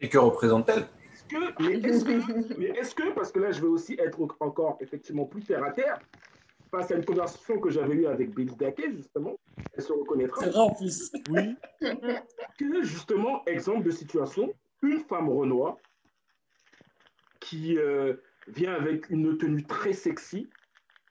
Et 0.00 0.08
que 0.08 0.18
représente-t-elle? 0.18 0.86
Est-ce 1.12 1.24
que, 1.24 1.62
mais 1.62 1.78
est-ce 1.78 2.04
que, 2.04 2.58
mais 2.58 2.66
est-ce 2.66 2.94
que, 2.94 3.14
parce 3.14 3.32
que 3.32 3.38
là 3.38 3.50
je 3.50 3.60
vais 3.62 3.68
aussi 3.68 3.94
être 3.94 4.20
encore 4.40 4.76
effectivement 4.80 5.24
plus 5.24 5.42
terre 5.42 5.64
à 5.64 5.70
terre, 5.70 5.98
face 6.76 6.90
à 6.90 6.96
une 6.96 7.04
conversation 7.04 7.58
que 7.58 7.70
j'avais 7.70 7.94
eue 7.94 8.06
avec 8.06 8.34
Béli 8.34 8.54
Daquet, 8.56 8.92
justement, 8.94 9.36
elle 9.72 9.82
se 9.82 9.92
reconnaîtra. 9.92 10.44
C'est 10.44 10.50
vrai 10.50 10.60
en 10.60 10.74
plus. 10.74 11.12
Oui. 11.30 11.56
Que 12.58 12.82
justement, 12.82 13.42
exemple 13.46 13.84
de 13.84 13.90
situation, 13.90 14.54
une 14.82 15.00
femme 15.00 15.28
Renoir 15.28 15.76
qui 17.40 17.76
euh, 17.78 18.14
vient 18.48 18.74
avec 18.74 19.10
une 19.10 19.36
tenue 19.36 19.64
très 19.64 19.92
sexy, 19.92 20.48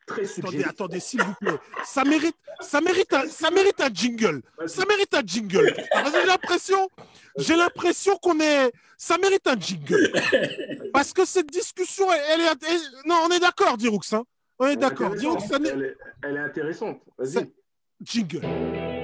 très 0.07 0.23
Attendez, 0.23 0.33
suggestive. 0.33 0.67
attendez, 0.67 0.99
s'il 0.99 1.21
vous 1.21 1.33
plaît. 1.35 1.59
Ça 1.83 2.03
mérite, 2.03 2.35
ça 2.61 2.81
mérite, 2.81 3.13
un, 3.13 3.27
ça 3.27 3.51
mérite 3.51 3.79
un 3.79 3.93
jingle. 3.93 4.41
Ça 4.65 4.85
mérite 4.85 5.13
un 5.13 5.25
jingle. 5.25 5.73
Parce 5.91 6.11
que 6.11 6.19
J'ai 6.19 6.25
l'impression, 6.27 6.89
j'ai 7.37 7.55
l'impression 7.55 8.17
qu'on 8.17 8.39
est, 8.39 8.71
ça 8.97 9.17
mérite 9.17 9.47
un 9.47 9.59
jingle. 9.59 10.11
Parce 10.93 11.13
que 11.13 11.25
cette 11.25 11.51
discussion, 11.51 12.11
elle, 12.11 12.41
elle 12.41 12.41
est, 12.41 13.07
non, 13.07 13.17
on 13.25 13.29
est 13.29 13.39
d'accord, 13.39 13.77
Diroux, 13.77 14.01
hein. 14.11 14.23
On 14.59 14.65
est 14.65 14.71
Elle 14.71 14.73
est 14.73 14.77
d'accord. 14.77 15.11
Elle 15.13 15.81
est, 15.83 15.97
elle 16.23 16.35
est 16.37 16.39
intéressante. 16.39 17.01
Vas-y. 17.17 17.51
jingle. 18.01 18.41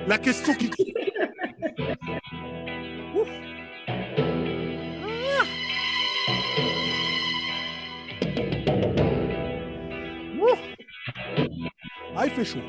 La 0.08 0.18
question 0.18 0.54
qui. 0.54 0.70
Ouf. 3.16 3.28
Ah. 3.88 5.44
Ouf. 10.42 10.60
Ah, 12.16 12.26
il 12.26 12.32
fait 12.32 12.46
chaud. 12.46 12.60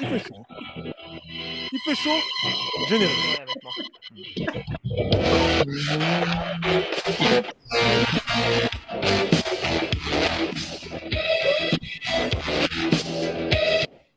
Il 0.00 0.06
fait 0.08 0.18
chaud. 0.20 0.34
hein. 0.48 0.92
Il 1.72 1.78
fait 1.80 1.94
chaud. 1.94 2.20
Générique. 2.88 3.42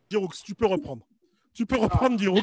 Diroux, 0.09 0.29
tu 0.43 0.55
peux 0.55 0.65
reprendre. 0.65 1.05
Tu 1.53 1.65
peux 1.65 1.77
reprendre, 1.77 2.17
Diroux. 2.17 2.41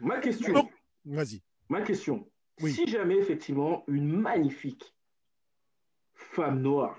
Ma 0.00 0.18
question. 0.18 0.68
Vas-y. 1.04 1.42
Ma 1.68 1.82
question. 1.82 2.28
Oui. 2.60 2.72
Si 2.72 2.86
jamais, 2.86 3.16
effectivement, 3.16 3.84
une 3.88 4.08
magnifique 4.08 4.94
femme 6.14 6.60
noire 6.60 6.96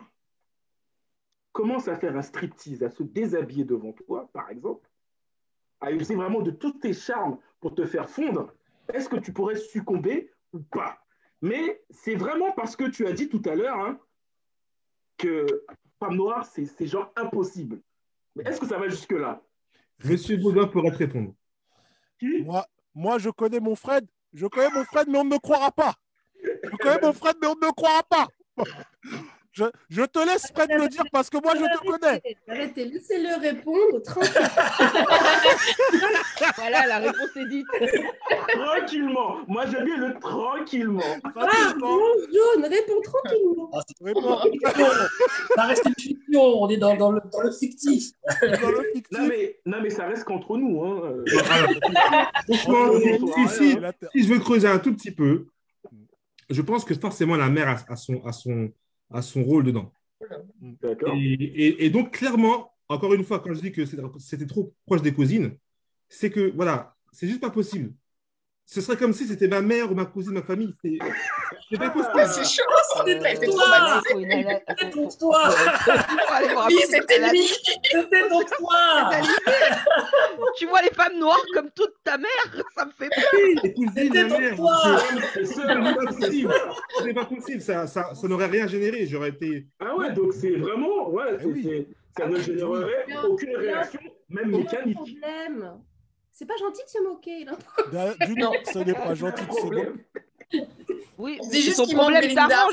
commence 1.53 1.88
à 1.88 1.95
faire 1.95 2.17
un 2.17 2.22
striptease, 2.22 2.84
à 2.84 2.89
se 2.89 3.03
déshabiller 3.03 3.63
devant 3.63 3.93
toi, 3.93 4.30
par 4.34 4.49
exemple, 4.49 4.89
à 5.80 5.91
user 5.91 6.15
vraiment 6.15 6.41
de 6.41 6.51
tous 6.51 6.73
tes 6.73 6.93
charmes 6.93 7.38
pour 7.61 7.73
te 7.73 7.85
faire 7.85 8.09
fondre, 8.09 8.53
est-ce 8.93 9.07
que 9.07 9.15
tu 9.15 9.31
pourrais 9.31 9.55
succomber 9.55 10.31
ou 10.51 10.59
pas? 10.59 10.99
Mais 11.41 11.81
c'est 11.89 12.15
vraiment 12.15 12.51
parce 12.51 12.76
que 12.76 12.89
tu 12.89 13.07
as 13.07 13.13
dit 13.13 13.30
tout 13.30 13.41
à 13.45 13.55
l'heure 13.55 13.80
hein, 13.80 13.99
que 15.17 15.45
femme 15.99 16.15
noire, 16.15 16.45
c'est 16.45 16.65
c'est 16.65 16.88
genre 16.88 17.13
impossible. 17.15 17.81
Mais 18.35 18.43
est-ce 18.43 18.59
que 18.59 18.67
ça 18.67 18.77
va 18.77 18.89
jusque-là? 18.89 19.41
Monsieur 20.03 20.38
Baudouin 20.38 20.67
pourra 20.67 20.91
te 20.91 20.97
répondre. 20.97 21.34
Moi, 22.22 22.65
moi, 22.93 23.17
je 23.19 23.30
connais 23.30 23.59
mon 23.59 23.76
Fred. 23.76 24.05
Je 24.34 24.45
connais 24.47 24.69
mon 24.72 24.84
Fred, 24.85 25.07
mais 25.07 25.17
on 25.17 25.23
ne 25.23 25.30
me 25.30 25.39
croira 25.39 25.72
pas. 25.72 25.95
Je 26.43 26.76
connais 26.77 26.99
mon 27.01 27.13
Fred, 27.13 27.35
mais 27.41 27.47
on 27.47 27.55
ne 27.55 27.65
me 27.65 27.72
croira 27.72 28.03
pas. 28.03 28.27
Je, 29.56 29.64
je 29.90 30.02
te 30.02 30.19
laisse 30.19 30.52
Fred 30.53 30.69
me 30.69 30.90
dire 30.90 31.06
parce 31.14 31.30
que 31.30 31.38
moi, 31.41 31.53
je 31.56 31.64
te 31.64 31.77
connais. 31.88 32.22
Arrêtez, 32.45 32.84
laissez-le 32.86 33.40
répondre 33.40 34.02
tranquille. 34.03 34.34
Voilà, 36.57 36.86
la 36.88 36.98
réponse 36.99 37.36
est 37.38 37.48
dite. 37.48 37.65
Tranquillement. 38.49 39.38
Moi, 39.48 39.65
j'aime 39.68 39.86
bien 39.86 39.95
le 39.98 40.19
tranquillement. 40.19 41.02
Ah, 41.36 41.73
non, 41.80 41.99
Jaune, 42.34 42.65
réponds 42.65 42.99
tranquillement. 43.02 43.69
Ah, 43.73 43.80
Réponds. 44.02 44.40
Ça 45.56 45.64
reste 45.64 45.86
une 45.86 45.94
fiction, 45.98 46.41
on 46.41 46.68
est 46.69 46.76
dans, 46.77 46.95
dans 46.98 47.11
le, 47.11 47.22
dans 47.32 47.40
le 47.41 47.52
fictif. 47.52 48.11
Dans 48.41 48.69
le 48.72 48.84
fictif. 48.94 49.18
Non 49.18 49.26
mais, 49.27 49.60
non, 49.65 49.77
mais 49.82 49.90
ça 49.90 50.06
reste 50.07 50.26
qu'entre 50.26 50.57
nous. 50.57 50.84
Hein. 50.84 51.23
Franchement, 52.45 52.88
Oh, 52.90 52.99
si, 53.48 53.72
je 53.72 54.27
veux 54.27 54.40
creuser 54.40 54.68
un 54.68 54.80
tout 54.80 54.94
petit 54.94 55.11
peu, 55.11 55.48
je 56.49 56.61
pense 56.61 56.84
que 56.84 56.94
forcément 56.95 57.38
la 57.38 57.48
mère 57.49 57.69
a, 57.69 57.77
a 57.94 57.95
son, 57.95 58.22
a, 58.26 58.34
son, 58.34 58.69
a 59.11 59.22
son 59.22 59.44
rôle 59.44 59.64
dedans. 59.65 59.91
Et, 61.15 61.34
et- 61.34 61.86
et 61.86 61.90
donc, 61.90 62.11
clairement, 62.11 62.72
encore 62.90 63.14
une 63.14 63.23
fois, 63.23 63.40
quand 63.40 63.53
je 63.53 63.61
dis 63.61 63.72
que 63.72 63.86
c'était 63.86 64.45
trop 64.48 64.73
proche 64.86 65.02
des 65.02 65.14
cousines, 65.14 65.57
c'est 66.10 66.30
que, 66.30 66.52
voilà, 66.56 66.95
c'est 67.11 67.27
juste 67.27 67.41
pas 67.41 67.49
possible. 67.49 67.94
Ce 68.65 68.82
serait 68.82 68.98
comme 68.98 69.14
si 69.14 69.27
c'était 69.27 69.48
ma 69.48 69.61
mère 69.61 69.91
ou 69.91 69.95
ma 69.95 70.06
cousine, 70.06 70.34
ma 70.34 70.44
famille. 70.44 70.76
C'est 71.51 71.57
c'est 71.72 71.77
pas 71.77 71.89
possible. 71.89 72.11
Ah, 72.15 72.26
c'est 72.27 72.43
chaud, 72.45 72.63
ça 72.95 73.03
Euh, 73.07 73.22
a 73.23 73.31
été 73.31 73.45
faut 73.45 73.51
traumatisé. 73.57 74.13
une 74.22 74.31
ala- 74.31 74.59
C'était 74.80 75.17
toi. 75.19 75.49
Oui, 76.67 76.76
c'était 76.88 77.30
lui. 77.30 77.47
C'était 77.84 78.27
pour 78.30 78.45
toi. 78.45 79.09
Tu 80.57 80.65
vois 80.67 80.81
les 80.81 80.89
femmes 80.91 81.17
noires 81.19 81.43
comme 81.53 81.69
toute 81.72 81.93
ta 82.03 82.17
mère, 82.17 82.30
ça 82.76 82.85
me 82.85 82.91
fait 82.91 83.09
peur. 83.09 83.72
C'était 83.95 84.23
mère. 84.23 84.55
toi. 84.55 84.77
C'est 85.34 85.67
pas 85.67 86.05
possible. 86.05 86.53
C'est 87.03 87.13
pas 87.13 87.26
possible. 87.26 87.61
Ça, 87.61 87.88
ça, 87.88 88.13
ça 88.13 88.27
n'aurait 88.27 88.45
rien 88.47 88.67
généré. 88.67 89.05
J'aurais 89.05 89.30
été. 89.30 89.65
Ah 89.80 89.95
ouais, 89.95 90.11
donc 90.13 90.34
c'est 90.34 90.51
vraiment, 90.55 91.09
ouais, 91.09 91.38
c'est- 91.39 91.45
oui. 91.45 91.63
c'est- 91.63 91.88
ça 92.17 92.27
ne 92.30 92.39
générerait 92.39 93.03
Bien, 93.07 93.23
aucune 93.23 93.55
réaction, 93.57 93.99
même 94.30 94.51
mécanique. 94.51 94.95
problème. 94.95 95.73
C'est 96.31 96.45
pas 96.45 96.55
gentil 96.57 96.84
de 96.84 96.89
se 96.89 97.01
moquer, 97.01 97.45
là. 97.45 97.53
D'une, 98.26 98.47
ce 98.72 98.80
n'est 98.80 98.93
pas 98.93 99.15
gentil 99.15 99.45
de 99.45 99.51
se 99.53 99.65
moquer. 99.65 99.89
Oui, 101.17 101.39
dit 101.51 101.61
juste 101.61 101.77
manque 101.77 101.93
problème 101.93 102.22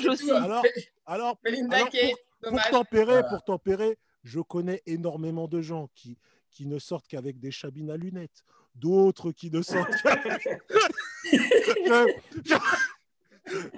c'est 0.03 0.09
aussi. 0.09 0.31
Alors, 0.31 0.63
alors, 1.07 1.37
pour 2.43 2.61
tempérer, 2.71 3.05
Voilà. 3.07 3.23
pour 3.29 3.43
tempérer, 3.45 3.99
je 4.25 4.41
connais 4.41 4.83
énormément 4.87 5.49
de 5.49 5.61
gens 5.61 5.89
qui, 5.95 6.19
qui 6.51 6.67
ne 6.67 6.79
sortent 6.79 7.07
qu'avec 7.07 7.39
des 7.39 7.51
chabines 7.51 7.91
à 7.91 7.97
lunettes, 7.97 8.43
d'autres 8.75 9.33
qui 9.33 9.51
ne 9.51 9.63
sortent 9.63 9.91
qu'avec. 10.03 10.43
Je- 11.25 12.15
je- 12.45 13.69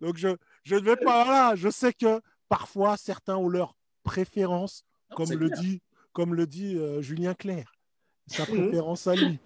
Donc 0.00 0.16
je, 0.16 0.28
je 0.64 0.74
ne 0.76 0.80
vais 0.80 0.96
pas 0.96 1.24
là. 1.24 1.54
Je 1.56 1.68
sais 1.68 1.92
que 1.92 2.20
parfois 2.48 2.96
certains 2.96 3.36
ont 3.36 3.48
leur 3.48 3.74
préférence, 4.02 4.84
Non, 5.10 5.16
comme 5.16 5.26
c'est 5.26 5.36
le 5.36 5.48
clair. 5.48 5.60
dit, 5.60 5.82
comme 6.12 6.34
le 6.34 6.46
dit 6.46 6.76
euh, 6.76 7.00
Julien 7.02 7.34
Clerc, 7.34 7.72
sa 8.26 8.42
Mhm. 8.44 8.48
préférence 8.62 9.06
à 9.06 9.14
lui. 9.14 9.38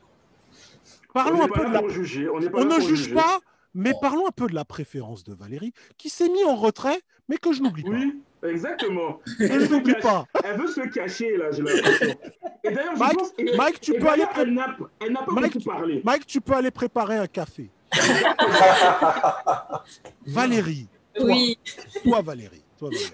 On 1.11 1.13
Parlons 1.13 1.43
un 1.43 1.49
peu 1.49 1.65
de 1.67 1.73
la 1.73 1.89
juger. 1.89 2.29
On 2.29 2.41
ne 2.41 2.81
juge 2.81 2.99
juger. 2.99 3.15
pas, 3.15 3.41
mais 3.75 3.93
parlons 4.01 4.27
un 4.27 4.31
peu 4.31 4.47
de 4.47 4.55
la 4.55 4.65
préférence 4.65 5.25
de 5.25 5.35
Valérie, 5.35 5.73
qui 5.99 6.09
s'est 6.09 6.29
mis 6.29 6.45
en 6.45 6.55
retrait, 6.57 7.01
mais 7.29 7.37
que 7.37 7.53
je 7.53 7.63
n'oublie 7.63 7.83
pas. 7.83 7.91
Oui, 7.91 8.23
exactement. 8.49 9.21
Que 9.39 9.61
je 9.61 9.71
n'oublie 9.73 9.95
pas. 10.01 10.27
elle 10.45 10.59
veut 10.61 10.69
se 10.69 10.81
cacher, 10.89 11.37
là, 11.37 11.51
j'ai 11.53 11.63
l'impression. 11.63 12.15
Et 12.65 12.71
d'ailleurs, 12.71 12.95
je 12.95 13.01
Mike, 13.01 13.19
pense. 13.19 13.29
et- 13.39 13.57
Mike, 13.57 13.81
tu 13.81 13.95
et 13.95 13.99
peux 13.99 14.09
aller 14.09 14.23
d'ailleurs, 14.23 14.31
pré- 14.33 14.43
Elle 14.43 14.53
n'a 14.55 14.77
elle 15.01 15.13
n'a 15.13 15.23
pas 15.23 15.33
Mike, 15.33 15.55
beaucoup 15.55 15.65
parlé. 15.71 16.03
Mike, 16.05 16.27
tu 16.27 16.41
peux 16.41 16.53
aller 16.55 16.71
préparer 16.71 17.17
un 17.17 17.27
café. 17.27 17.71
Valérie, 20.27 20.89
toi, 21.15 21.25
Oui. 21.27 21.59
toi 22.03 22.23
Valérie, 22.23 22.63
toi 22.79 22.91
Valérie. 22.91 23.13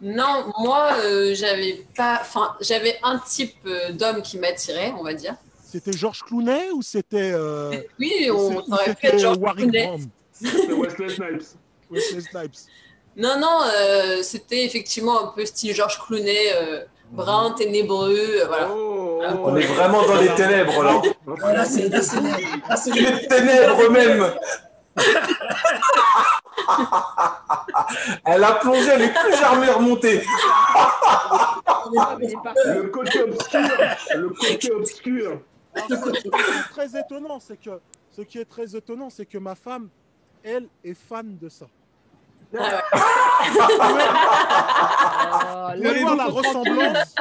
Non, 0.00 0.52
moi, 0.60 0.92
euh, 0.98 1.34
j'avais 1.34 1.84
pas. 1.96 2.18
Enfin, 2.20 2.56
j'avais 2.60 2.96
un 3.02 3.18
type 3.18 3.54
euh, 3.66 3.92
d'homme 3.92 4.22
qui 4.22 4.38
m'attirait, 4.38 4.92
on 4.98 5.02
va 5.04 5.14
dire. 5.14 5.34
C'était 5.74 5.90
Georges 5.98 6.22
Clooney 6.22 6.70
ou 6.72 6.82
c'était 6.82 7.32
euh, 7.34 7.72
Oui, 7.98 8.30
ou 8.30 8.36
on 8.36 8.72
aurait 8.72 8.84
pu 8.84 8.90
être 8.90 8.98
c'était 9.00 9.18
George 9.18 9.38
Warwick 9.38 9.72
Clooney. 9.72 9.98
C'est 10.30 10.72
Wesley 10.72 11.08
Snipes. 11.08 11.42
Wesley 11.90 12.20
Snipes. 12.20 12.70
Non, 13.16 13.40
non, 13.40 13.58
euh, 13.76 14.22
c'était 14.22 14.64
effectivement 14.64 15.24
un 15.24 15.32
peu 15.34 15.44
style 15.44 15.74
George 15.74 15.98
Clooney, 16.06 16.52
euh, 16.54 16.84
brun, 17.10 17.56
ténébreux, 17.58 18.14
euh, 18.14 18.46
voilà. 18.46 18.68
Oh, 18.70 19.20
On 19.42 19.56
est 19.56 19.66
vraiment 19.66 20.06
dans 20.06 20.20
les 20.20 20.32
ténèbres 20.36 20.80
là. 20.84 21.02
Ah, 21.42 21.64
c'est 21.64 21.88
Les 22.94 23.26
ténèbres 23.26 23.90
même. 23.90 24.32
Elle 28.26 28.44
a 28.44 28.52
plongé, 28.52 28.90
elle 28.92 29.02
est 29.02 29.12
plus 29.12 29.36
jamais 29.36 29.72
remontée. 29.72 30.22
Le 32.64 32.82
côté 32.90 33.22
obscur. 33.24 33.60
Le 34.14 34.28
côté 34.28 34.70
obscur. 34.70 35.40
Alors, 35.74 35.88
ce 35.88 36.20
qui 36.20 36.28
est 36.28 36.68
très 36.70 37.00
étonnant, 37.00 37.40
c'est 37.40 37.56
que 37.60 37.80
ce 38.10 38.22
qui 38.22 38.38
est 38.38 38.44
très 38.44 38.76
étonnant, 38.76 39.10
c'est 39.10 39.26
que 39.26 39.38
ma 39.38 39.54
femme, 39.54 39.88
elle, 40.42 40.68
est 40.84 40.94
fan 40.94 41.36
de 41.38 41.48
ça. 41.48 41.66
Ah 42.56 42.82
Vous 45.76 45.82
pouvez 45.82 46.00
voir 46.02 46.16
la 46.16 46.26
ressemblance. 46.26 47.14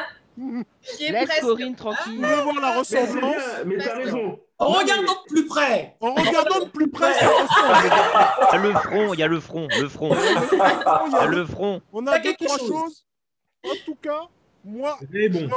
Laisse. 1.00 1.40
Corinne 1.42 1.70
Vous 1.70 1.76
tranquille. 1.76 2.22
pouvez 2.22 2.42
voir 2.42 2.60
la 2.62 2.78
ressemblance. 2.78 3.36
mais 3.66 3.78
t'as 3.78 3.96
raison. 3.96 4.40
En 4.60 4.68
regardant 4.68 5.14
de 5.14 5.28
plus 5.28 5.46
près. 5.48 5.96
En 6.00 6.14
regardant 6.14 6.60
de 6.66 6.70
plus 6.70 6.90
près, 6.90 7.14
ça 7.14 7.28
ressemble. 7.28 7.92
Il 8.52 8.52
y 8.52 8.54
a 8.54 8.58
le 8.58 8.74
front, 8.74 9.14
il 9.14 9.20
y 9.20 9.24
a 9.24 9.28
le 9.28 9.40
front, 9.40 9.68
le 9.80 9.90
front. 9.90 10.16
Il 11.08 11.12
y 11.12 11.16
a 11.16 11.26
le 11.26 11.46
front. 11.46 11.82
On 11.92 12.06
a 12.08 12.18
deux, 12.20 12.24
quelque 12.24 12.46
trois 12.46 12.58
chose. 12.60 12.70
choses. 12.70 13.06
En 13.66 13.76
tout 13.86 13.96
cas, 13.96 14.22
moi, 14.64 14.98
bon. 15.02 15.50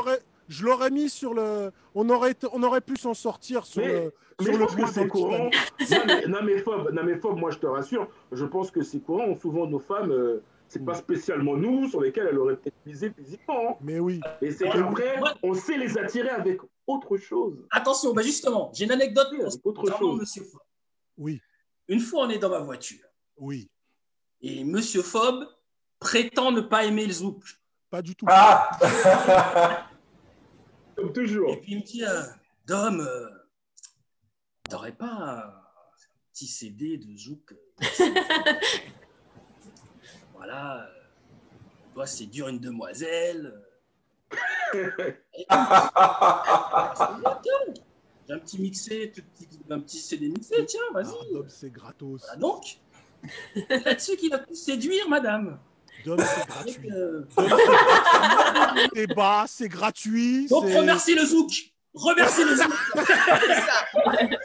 Je 0.48 0.64
l'aurais 0.64 0.90
mis 0.90 1.08
sur 1.08 1.34
le. 1.34 1.70
On 1.94 2.08
aurait, 2.10 2.32
été- 2.32 2.46
on 2.52 2.62
aurait 2.62 2.80
pu 2.80 2.96
s'en 2.96 3.14
sortir 3.14 3.64
sur 3.66 3.82
Mais- 3.82 3.92
le. 4.04 4.14
Mais 4.38 4.44
Sur 4.44 4.52
je 4.54 4.58
le 4.58 4.64
pense 4.66 4.74
que 4.74 4.80
point 4.82 4.90
c'est 4.92 5.08
courant. 5.08 5.38
Non, 5.38 5.50
mais, 6.06 6.26
non, 6.26 6.38
mais 6.42 6.58
Fob, 6.58 6.90
non, 6.92 7.02
mais 7.04 7.16
Fob, 7.16 7.38
moi 7.38 7.50
je 7.50 7.56
te 7.58 7.66
rassure, 7.66 8.06
je 8.32 8.44
pense 8.44 8.70
que 8.70 8.82
c'est 8.82 9.00
courant. 9.00 9.34
Souvent, 9.34 9.66
nos 9.66 9.78
femmes, 9.78 10.10
euh, 10.10 10.42
c'est 10.68 10.84
pas 10.84 10.94
spécialement 10.94 11.56
nous 11.56 11.88
sur 11.88 12.02
lesquelles 12.02 12.26
elles 12.30 12.38
auraient 12.38 12.56
peut-être 12.56 12.76
misé 12.84 13.10
physiquement. 13.16 13.70
hein. 13.70 13.74
Mais 13.80 13.98
oui. 13.98 14.20
Et 14.42 14.50
c'est 14.50 14.68
qu'après, 14.68 15.18
on 15.42 15.54
sait 15.54 15.78
les 15.78 15.96
attirer 15.96 16.28
avec 16.28 16.60
autre 16.86 17.16
chose. 17.16 17.64
Attention, 17.70 18.12
bah 18.12 18.20
justement, 18.20 18.70
j'ai 18.74 18.84
une 18.84 18.92
anecdote 18.92 19.28
Oui, 19.32 19.40
avec 19.40 19.64
autre 19.64 19.96
chose. 19.98 20.20
Monsieur 20.20 20.42
Fob. 20.44 20.60
Oui. 21.16 21.40
Une 21.88 22.00
fois, 22.00 22.26
on 22.26 22.28
est 22.28 22.38
dans 22.38 22.50
ma 22.50 22.58
voiture 22.60 23.06
Oui. 23.38 23.70
et 24.42 24.64
Monsieur 24.64 25.00
Fob 25.02 25.46
prétend 25.98 26.52
ne 26.52 26.60
pas 26.60 26.84
aimer 26.84 27.06
le 27.06 27.12
zouk. 27.14 27.42
Pas 27.88 28.02
du 28.02 28.14
tout. 28.14 28.26
Ah 28.28 28.68
Comme 30.96 31.12
toujours. 31.12 31.50
Et 31.52 31.60
puis 31.60 31.72
il 31.72 31.78
me 31.80 31.84
dit, 31.84 32.04
euh, 32.04 32.22
Dom, 32.66 33.00
euh, 33.00 33.28
t'aurais 34.68 34.92
pas 34.92 35.06
un 35.12 35.52
petit 36.32 36.46
CD 36.46 36.96
de 36.98 37.16
zouk 37.16 37.52
euh, 37.52 37.56
Voilà, 40.34 40.84
euh, 40.84 40.90
toi 41.94 42.06
c'est 42.06 42.26
dur 42.26 42.48
une 42.48 42.58
demoiselle. 42.60 43.62
euh. 44.74 44.90
J'ai 48.28 48.34
un 48.34 48.38
petit 48.40 48.60
mixé, 48.60 49.12
tout 49.14 49.22
petit- 49.22 49.48
un 49.70 49.78
petit 49.80 49.98
CD 49.98 50.28
mixé, 50.28 50.66
tiens, 50.66 50.80
Ah, 50.90 50.94
vas-y. 50.94 51.32
Dom, 51.32 51.48
c'est 51.48 51.70
gratos. 51.70 52.20
Voilà 52.22 52.36
donc, 52.40 52.78
c'est 53.54 53.84
là-dessus 53.84 54.16
qu'il 54.16 54.34
a 54.34 54.38
pu 54.40 54.54
séduire 54.54 55.08
madame. 55.08 55.60
Dom, 56.06 56.18
c'est 56.18 56.46
gratuit. 56.46 56.90
euh, 56.92 57.22
C'est 58.94 59.06
bas, 59.08 59.44
c'est 59.48 59.68
gratuit. 59.68 60.46
Donc 60.48 60.64
remercie 60.64 61.14
le 61.16 61.24
zouk. 61.26 61.50
Remercie 61.94 62.44
le 62.44 62.54
zouk. 62.56 62.72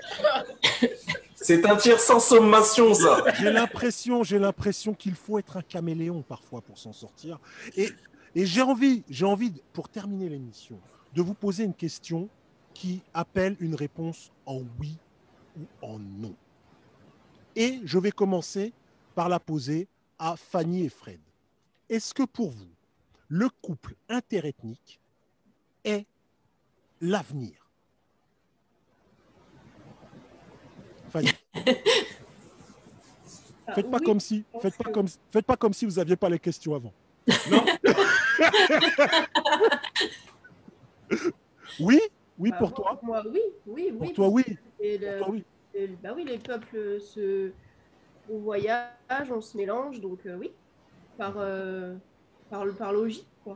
C'est 1.43 1.65
un 1.65 1.75
tir 1.75 1.99
sans 1.99 2.19
sommation, 2.19 2.93
ça. 2.93 3.23
J'ai 3.39 3.51
l'impression, 3.51 4.23
j'ai 4.23 4.37
l'impression 4.37 4.93
qu'il 4.93 5.15
faut 5.15 5.39
être 5.39 5.57
un 5.57 5.63
caméléon 5.63 6.21
parfois 6.21 6.61
pour 6.61 6.77
s'en 6.77 6.93
sortir. 6.93 7.39
Et, 7.75 7.89
et 8.35 8.45
j'ai 8.45 8.61
envie, 8.61 9.01
j'ai 9.09 9.25
envie, 9.25 9.51
pour 9.73 9.89
terminer 9.89 10.29
l'émission, 10.29 10.77
de 11.15 11.21
vous 11.23 11.33
poser 11.33 11.63
une 11.63 11.73
question 11.73 12.29
qui 12.75 13.01
appelle 13.13 13.55
une 13.59 13.73
réponse 13.73 14.31
en 14.45 14.61
oui 14.79 14.97
ou 15.59 15.63
en 15.81 15.97
non. 15.97 16.35
Et 17.55 17.79
je 17.85 17.97
vais 17.97 18.11
commencer 18.11 18.71
par 19.15 19.27
la 19.27 19.39
poser 19.39 19.87
à 20.19 20.35
Fanny 20.37 20.85
et 20.85 20.89
Fred. 20.89 21.19
Est-ce 21.91 22.13
que 22.13 22.23
pour 22.23 22.51
vous, 22.51 22.69
le 23.27 23.49
couple 23.61 23.95
interethnique 24.07 25.01
est 25.83 26.05
l'avenir? 27.01 27.69
Fanny. 31.09 31.27
Faites 33.75 33.89
pas 33.91 33.97
oui, 33.99 34.05
comme 34.05 34.19
si, 34.19 34.43
faites 34.61 34.75
pas 34.77 34.91
comme, 34.91 35.07
faites 35.31 35.45
pas 35.45 35.55
comme 35.55 35.73
si 35.73 35.85
vous 35.85 35.93
n'aviez 35.93 36.15
pas 36.17 36.27
les 36.29 36.39
questions 36.39 36.73
avant. 36.75 36.93
Non. 37.49 37.65
Oui, 41.79 41.99
oui 42.37 42.51
Bah, 42.51 42.57
pour 42.57 42.69
moi- 42.69 42.75
toi. 42.75 42.99
Moi, 43.01 43.23
oui, 43.31 43.41
oui, 43.65 43.91
oui. 43.93 43.97
Pour 44.07 44.13
toi, 44.13 44.27
oui. 44.29 44.43
Et 44.79 44.97
Pour 44.99 45.17
toi, 45.17 45.29
oui. 45.29 45.43
et 45.73 45.87
bah 45.87 46.11
oui, 46.15 46.23
les 46.25 46.37
peuples 46.37 46.99
se, 47.01 47.51
on 48.29 48.39
voyage, 48.39 49.31
on 49.31 49.41
se 49.41 49.55
mélange, 49.57 49.99
donc 50.01 50.25
euh, 50.25 50.35
oui, 50.37 50.51
par, 51.21 51.33
euh, 51.37 51.95
par, 52.49 52.65
par 52.75 52.91
logique, 52.93 53.27
quoi. 53.43 53.55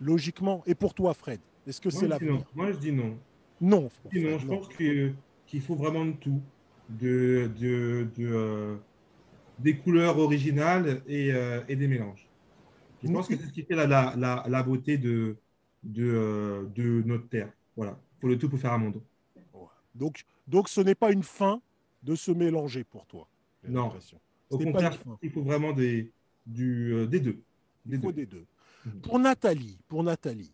Logiquement. 0.00 0.62
Et 0.66 0.74
pour 0.74 0.92
toi, 0.92 1.14
Fred, 1.14 1.40
est-ce 1.66 1.80
que 1.80 1.88
Moi, 1.88 1.98
c'est 2.00 2.06
je 2.08 2.18
dis 2.18 2.26
non. 2.26 2.32
l'avenir 2.34 2.46
Moi, 2.54 2.72
je 2.72 2.78
dis 2.78 2.92
non. 2.92 3.18
Non. 3.58 3.88
pour 4.02 4.12
Je 4.12 4.18
dis 4.18 4.24
non, 4.24 4.38
Fred, 4.38 4.40
je 4.40 4.46
non. 4.46 4.56
pense 4.58 4.68
que- 4.68 5.12
qu'il 5.46 5.62
faut 5.62 5.76
vraiment 5.76 6.04
de 6.04 6.12
tout. 6.12 6.42
De, 6.88 7.50
de, 7.58 8.06
de, 8.16 8.26
euh, 8.30 8.76
des 9.58 9.76
couleurs 9.78 10.18
originales 10.18 11.02
et, 11.08 11.32
euh, 11.32 11.60
et 11.68 11.74
des 11.74 11.88
mélanges. 11.88 12.28
Je 13.02 13.10
pense 13.10 13.26
que 13.28 13.36
c'est 13.36 13.46
ce 13.46 13.52
qui 13.52 13.62
fait 13.62 13.74
la, 13.74 13.86
la, 13.86 14.14
la, 14.16 14.44
la 14.46 14.62
beauté 14.62 14.96
de, 14.98 15.36
de, 15.82 16.68
de 16.76 17.02
notre 17.04 17.28
terre. 17.28 17.50
Voilà. 17.76 17.98
Il 18.18 18.20
faut 18.20 18.28
le 18.28 18.38
tout 18.38 18.48
pour 18.48 18.58
faire 18.60 18.72
un 18.72 18.78
monde. 18.78 19.00
Donc, 19.94 20.24
donc 20.46 20.68
ce 20.68 20.80
n'est 20.80 20.94
pas 20.94 21.10
une 21.10 21.22
fin 21.24 21.60
de 22.04 22.14
se 22.14 22.30
mélanger 22.30 22.84
pour 22.84 23.06
toi. 23.06 23.26
Non. 23.66 23.92
Au 24.50 24.58
contraire, 24.58 24.96
il 25.22 25.30
faut 25.30 25.42
vraiment 25.42 25.72
des, 25.72 26.12
du, 26.46 26.92
euh, 26.94 27.06
des 27.06 27.20
deux. 27.20 27.42
Des 27.84 27.96
Il 27.96 28.02
faut 28.02 28.12
deux. 28.12 28.24
des 28.24 28.26
deux. 28.26 28.46
Pour 29.02 29.18
Nathalie, 29.18 29.78
pour 29.88 30.02
Nathalie, 30.02 30.52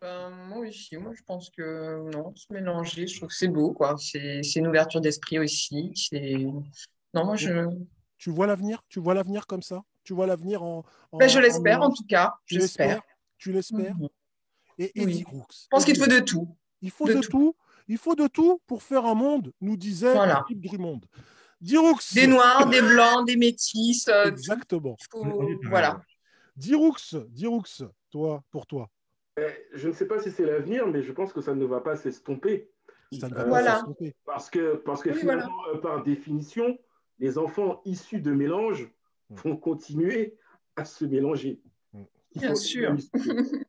Ben, 0.00 0.30
moi 0.48 0.58
aussi, 0.66 0.96
moi 0.96 1.12
je 1.14 1.22
pense 1.26 1.50
que 1.50 2.10
non, 2.10 2.34
se 2.34 2.52
mélanger, 2.52 3.06
je 3.06 3.16
trouve 3.18 3.28
que 3.28 3.34
c'est 3.34 3.48
beau, 3.48 3.72
quoi. 3.72 3.96
C'est 3.98 4.42
c'est 4.42 4.60
une 4.60 4.66
ouverture 4.66 5.00
d'esprit 5.00 5.38
aussi. 5.38 5.92
C'est... 5.94 6.36
Non, 7.12 7.24
moi 7.24 7.36
je, 7.36 7.68
tu 8.16 8.30
vois 8.30 8.46
l'avenir? 8.46 8.82
Tu 8.88 8.98
vois 9.00 9.14
l'avenir 9.14 9.46
comme 9.46 9.62
ça? 9.62 9.82
Tu 10.04 10.14
vois 10.14 10.26
l'avenir 10.26 10.62
en, 10.62 10.84
en- 11.12 11.18
Ben, 11.18 11.28
je 11.28 11.38
l'espère 11.38 11.82
en 11.82 11.90
tout 11.90 12.04
cas. 12.06 12.34
Tu 12.46 12.58
l'espères? 12.58 12.88
J'espère. 12.88 13.02
Tu 13.38 13.52
l'espères? 13.52 13.96
Mhm. 13.98 14.08
Et 14.78 14.92
Oui. 14.96 15.02
Eddie 15.02 15.24
Brooks. 15.24 15.52
Je 15.64 15.68
pense 15.70 15.84
qu'il 15.84 15.96
faut 15.98 16.06
de 16.06 16.20
tout. 16.20 16.56
Il 16.80 16.90
faut 16.90 17.06
de 17.06 17.14
de, 17.14 17.20
tout. 17.20 17.28
tout. 17.30 17.56
Il 17.88 17.98
faut 17.98 18.14
de 18.14 18.26
tout 18.26 18.60
pour 18.66 18.82
faire 18.82 19.04
un 19.04 19.14
monde, 19.14 19.52
nous 19.60 19.76
disait 19.76 20.12
Voilà. 20.12 20.44
Philippe 20.48 20.64
Drummond. 20.64 21.00
Diroux. 21.60 21.96
Des 22.14 22.26
noirs, 22.26 22.68
des 22.68 22.80
blancs, 22.80 23.26
des 23.26 23.36
métis. 23.36 24.08
euh. 24.08 24.26
Exactement. 24.26 24.96
Faut- 25.10 25.24
Voilà. 25.64 26.02
Diroux, 26.56 26.94
Diroux, 27.28 27.62
toi, 28.10 28.42
pour 28.50 28.66
toi. 28.66 28.90
Je 29.72 29.88
ne 29.88 29.92
sais 29.92 30.06
pas 30.06 30.20
si 30.20 30.30
c'est 30.30 30.44
l'avenir, 30.44 30.86
mais 30.86 31.02
je 31.02 31.12
pense 31.12 31.32
que 31.32 31.40
ça 31.40 31.54
ne 31.54 31.64
va 31.64 31.80
pas 31.80 31.96
s'estomper. 31.96 32.70
Ça 33.18 33.28
ne 33.28 33.34
va 33.34 33.40
Euh, 33.40 33.44
pas 33.44 33.48
Voilà. 33.48 33.76
s'estomper. 33.76 34.14
Parce 34.26 34.50
que, 34.50 34.76
parce 34.76 35.02
que 35.02 35.10
Oui, 35.10 35.18
finalement, 35.18 35.66
euh, 35.72 35.78
par 35.78 36.02
définition, 36.02 36.78
les 37.18 37.38
enfants 37.38 37.80
issus 37.84 38.20
de 38.20 38.32
mélange 38.32 38.90
Mm. 39.30 39.34
vont 39.36 39.56
continuer 39.56 40.36
à 40.76 40.84
se 40.84 41.04
mélanger. 41.04 41.60
Ils 42.34 42.40
Bien 42.40 42.54
sûr. 42.54 42.94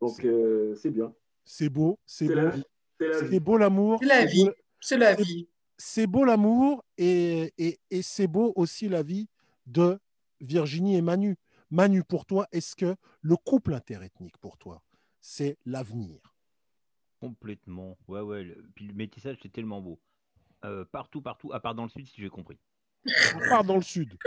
Donc, 0.00 0.24
euh, 0.24 0.74
c'est 0.76 0.90
bien. 0.90 1.12
C'est 1.44 1.68
beau, 1.68 1.98
c'est 2.06 2.26
C'est 2.26 2.34
la 2.34 2.44
beau. 2.46 2.56
vie. 2.56 2.64
C'est 2.98 3.08
la 3.08 3.20
vie. 3.20 3.28
C'est 3.30 3.40
beau 3.40 3.56
l'amour. 3.58 3.98
C'est 4.00 4.08
la 4.08 4.24
vie. 4.24 4.44
beau- 4.44 4.52
C'est 4.80 4.96
la 4.98 5.16
c'est- 5.16 5.22
vie. 5.22 5.48
C'est 5.82 6.06
beau 6.06 6.24
l'amour 6.24 6.84
et, 6.98 7.54
et, 7.56 7.80
et 7.90 8.02
c'est 8.02 8.26
beau 8.26 8.52
aussi 8.54 8.86
la 8.86 9.02
vie 9.02 9.28
de 9.64 9.98
Virginie 10.42 10.94
et 10.96 11.00
Manu. 11.00 11.38
Manu, 11.70 12.04
pour 12.04 12.26
toi, 12.26 12.46
est-ce 12.52 12.76
que 12.76 12.96
le 13.22 13.36
couple 13.36 13.72
interethnique, 13.72 14.36
pour 14.36 14.58
toi, 14.58 14.82
c'est 15.22 15.56
l'avenir? 15.64 16.34
Complètement. 17.18 17.96
Ouais, 18.08 18.20
ouais. 18.20 18.44
le- 18.44 18.62
Puis 18.74 18.88
le 18.88 18.92
métissage, 18.92 19.38
c'est 19.42 19.50
tellement 19.50 19.80
beau. 19.80 19.98
Euh, 20.66 20.84
partout, 20.84 21.22
partout, 21.22 21.50
à 21.54 21.60
part 21.60 21.74
dans 21.74 21.84
le 21.84 21.88
sud, 21.88 22.06
si 22.06 22.20
j'ai 22.20 22.28
compris. 22.28 22.58
On 23.34 23.48
part 23.48 23.64
dans 23.64 23.76
le 23.76 23.82
sud. 23.82 24.18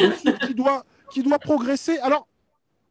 Le 0.00 0.14
sud 0.14 0.38
qui 0.38 0.54
doit, 0.54 0.84
qui 1.10 1.24
doit 1.24 1.40
progresser. 1.40 1.98
Alors, 1.98 2.28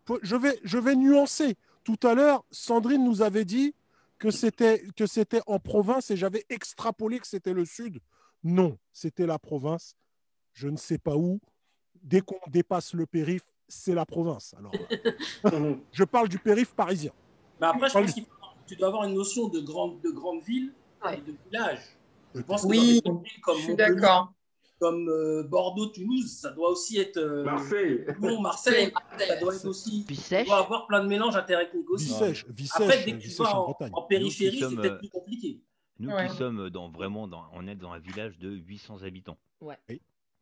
peu- 0.04 0.20
je 0.22 0.36
vais, 0.36 0.60
je 0.66 0.78
vais 0.78 0.98
nuancer. 0.98 1.56
Tout 1.86 2.00
à 2.04 2.14
l'heure, 2.14 2.44
Sandrine 2.52 3.06
nous 3.06 3.22
avait 3.22 3.46
dit 3.46 3.74
que 4.22 4.30
c'était, 4.30 4.84
que 4.96 5.08
c'était 5.08 5.42
en 5.48 5.58
province 5.60 6.12
et 6.12 6.16
j'avais 6.16 6.46
extrapolé 6.50 7.18
que 7.20 7.26
c'était 7.26 7.54
le 7.54 7.66
sud. 7.66 8.00
Non, 8.44 8.78
c'était 8.94 9.26
la 9.26 9.40
province. 9.40 9.96
Je 10.54 10.68
ne 10.68 10.78
sais 10.78 11.00
pas 11.00 11.16
où. 11.18 11.40
Dès 12.04 12.22
qu'on 12.22 12.40
dépasse 12.48 12.94
le 12.94 13.08
périph', 13.08 13.42
c'est 13.68 13.96
la 13.96 14.06
province. 14.06 14.54
Alors, 14.58 14.72
Mhm. 15.54 15.82
je 15.92 16.04
parle 16.04 16.30
du 16.30 16.38
périph' 16.38 16.74
parisien. 16.76 17.12
Mais 17.60 17.68
après, 17.68 17.90
je 17.90 17.94
pense 17.94 18.14
que 18.14 18.22
tu 18.68 18.76
dois 18.76 18.90
avoir 18.90 19.06
une 19.06 19.16
notion 19.16 19.48
de 19.50 19.60
grande, 19.60 20.00
de 20.02 20.12
grande 20.12 20.42
ville 20.44 20.72
Ouais. 21.04 21.18
et 21.18 21.22
de 21.22 21.36
village. 21.46 21.80
Je 22.36 22.42
pense 22.42 22.62
que 22.62 22.68
Oui, 22.68 23.02
dans 23.04 23.16
des 23.16 23.30
villes 23.30 23.42
comme 23.42 23.58
Je 23.58 23.64
suis 23.64 23.76
d'accord. 23.76 24.32
Comme 24.82 25.08
euh, 25.10 25.44
Bordeaux, 25.44 25.86
Toulouse, 25.86 26.30
ça 26.42 26.52
doit 26.52 26.70
aussi 26.72 26.98
être 27.00 27.18
euh, 27.18 27.44
Marseille. 27.44 28.04
Lyon, 28.20 28.42
Marseille, 28.42 28.92
ça 29.18 29.36
doit 29.38 29.56
être 29.56 29.66
aussi. 29.68 30.04
Puis 30.08 30.16
Tu 30.18 30.22
sèche. 30.22 30.48
dois 30.48 30.58
avoir 30.58 30.88
plein 30.88 31.04
de 31.04 31.08
mélanges 31.08 31.36
interethniques 31.36 31.90
aussi. 31.90 32.08
Vicèche, 32.08 32.46
Vicèche, 32.50 32.82
Après, 32.82 33.04
dès 33.06 33.12
que 33.14 33.22
tu 33.22 33.30
vas 33.30 33.56
en 33.56 33.60
en, 33.60 33.66
Bretagne. 33.66 33.92
en 33.94 34.02
périphérie, 34.02 34.60
c'est 34.60 34.76
peut-être 34.76 34.94
euh, 34.96 34.98
plus 34.98 35.10
compliqué. 35.10 35.62
Nous 36.00 36.10
Ouais. 36.10 36.28
qui 36.28 36.36
sommes 36.36 36.70
dans 36.72 36.90
vraiment 36.90 37.28
dans, 37.28 37.46
on 37.54 37.68
est 37.68 37.76
dans 37.76 37.92
un 37.92 38.00
village 38.00 38.40
de 38.40 38.50
800 38.50 39.04
habitants. 39.04 39.38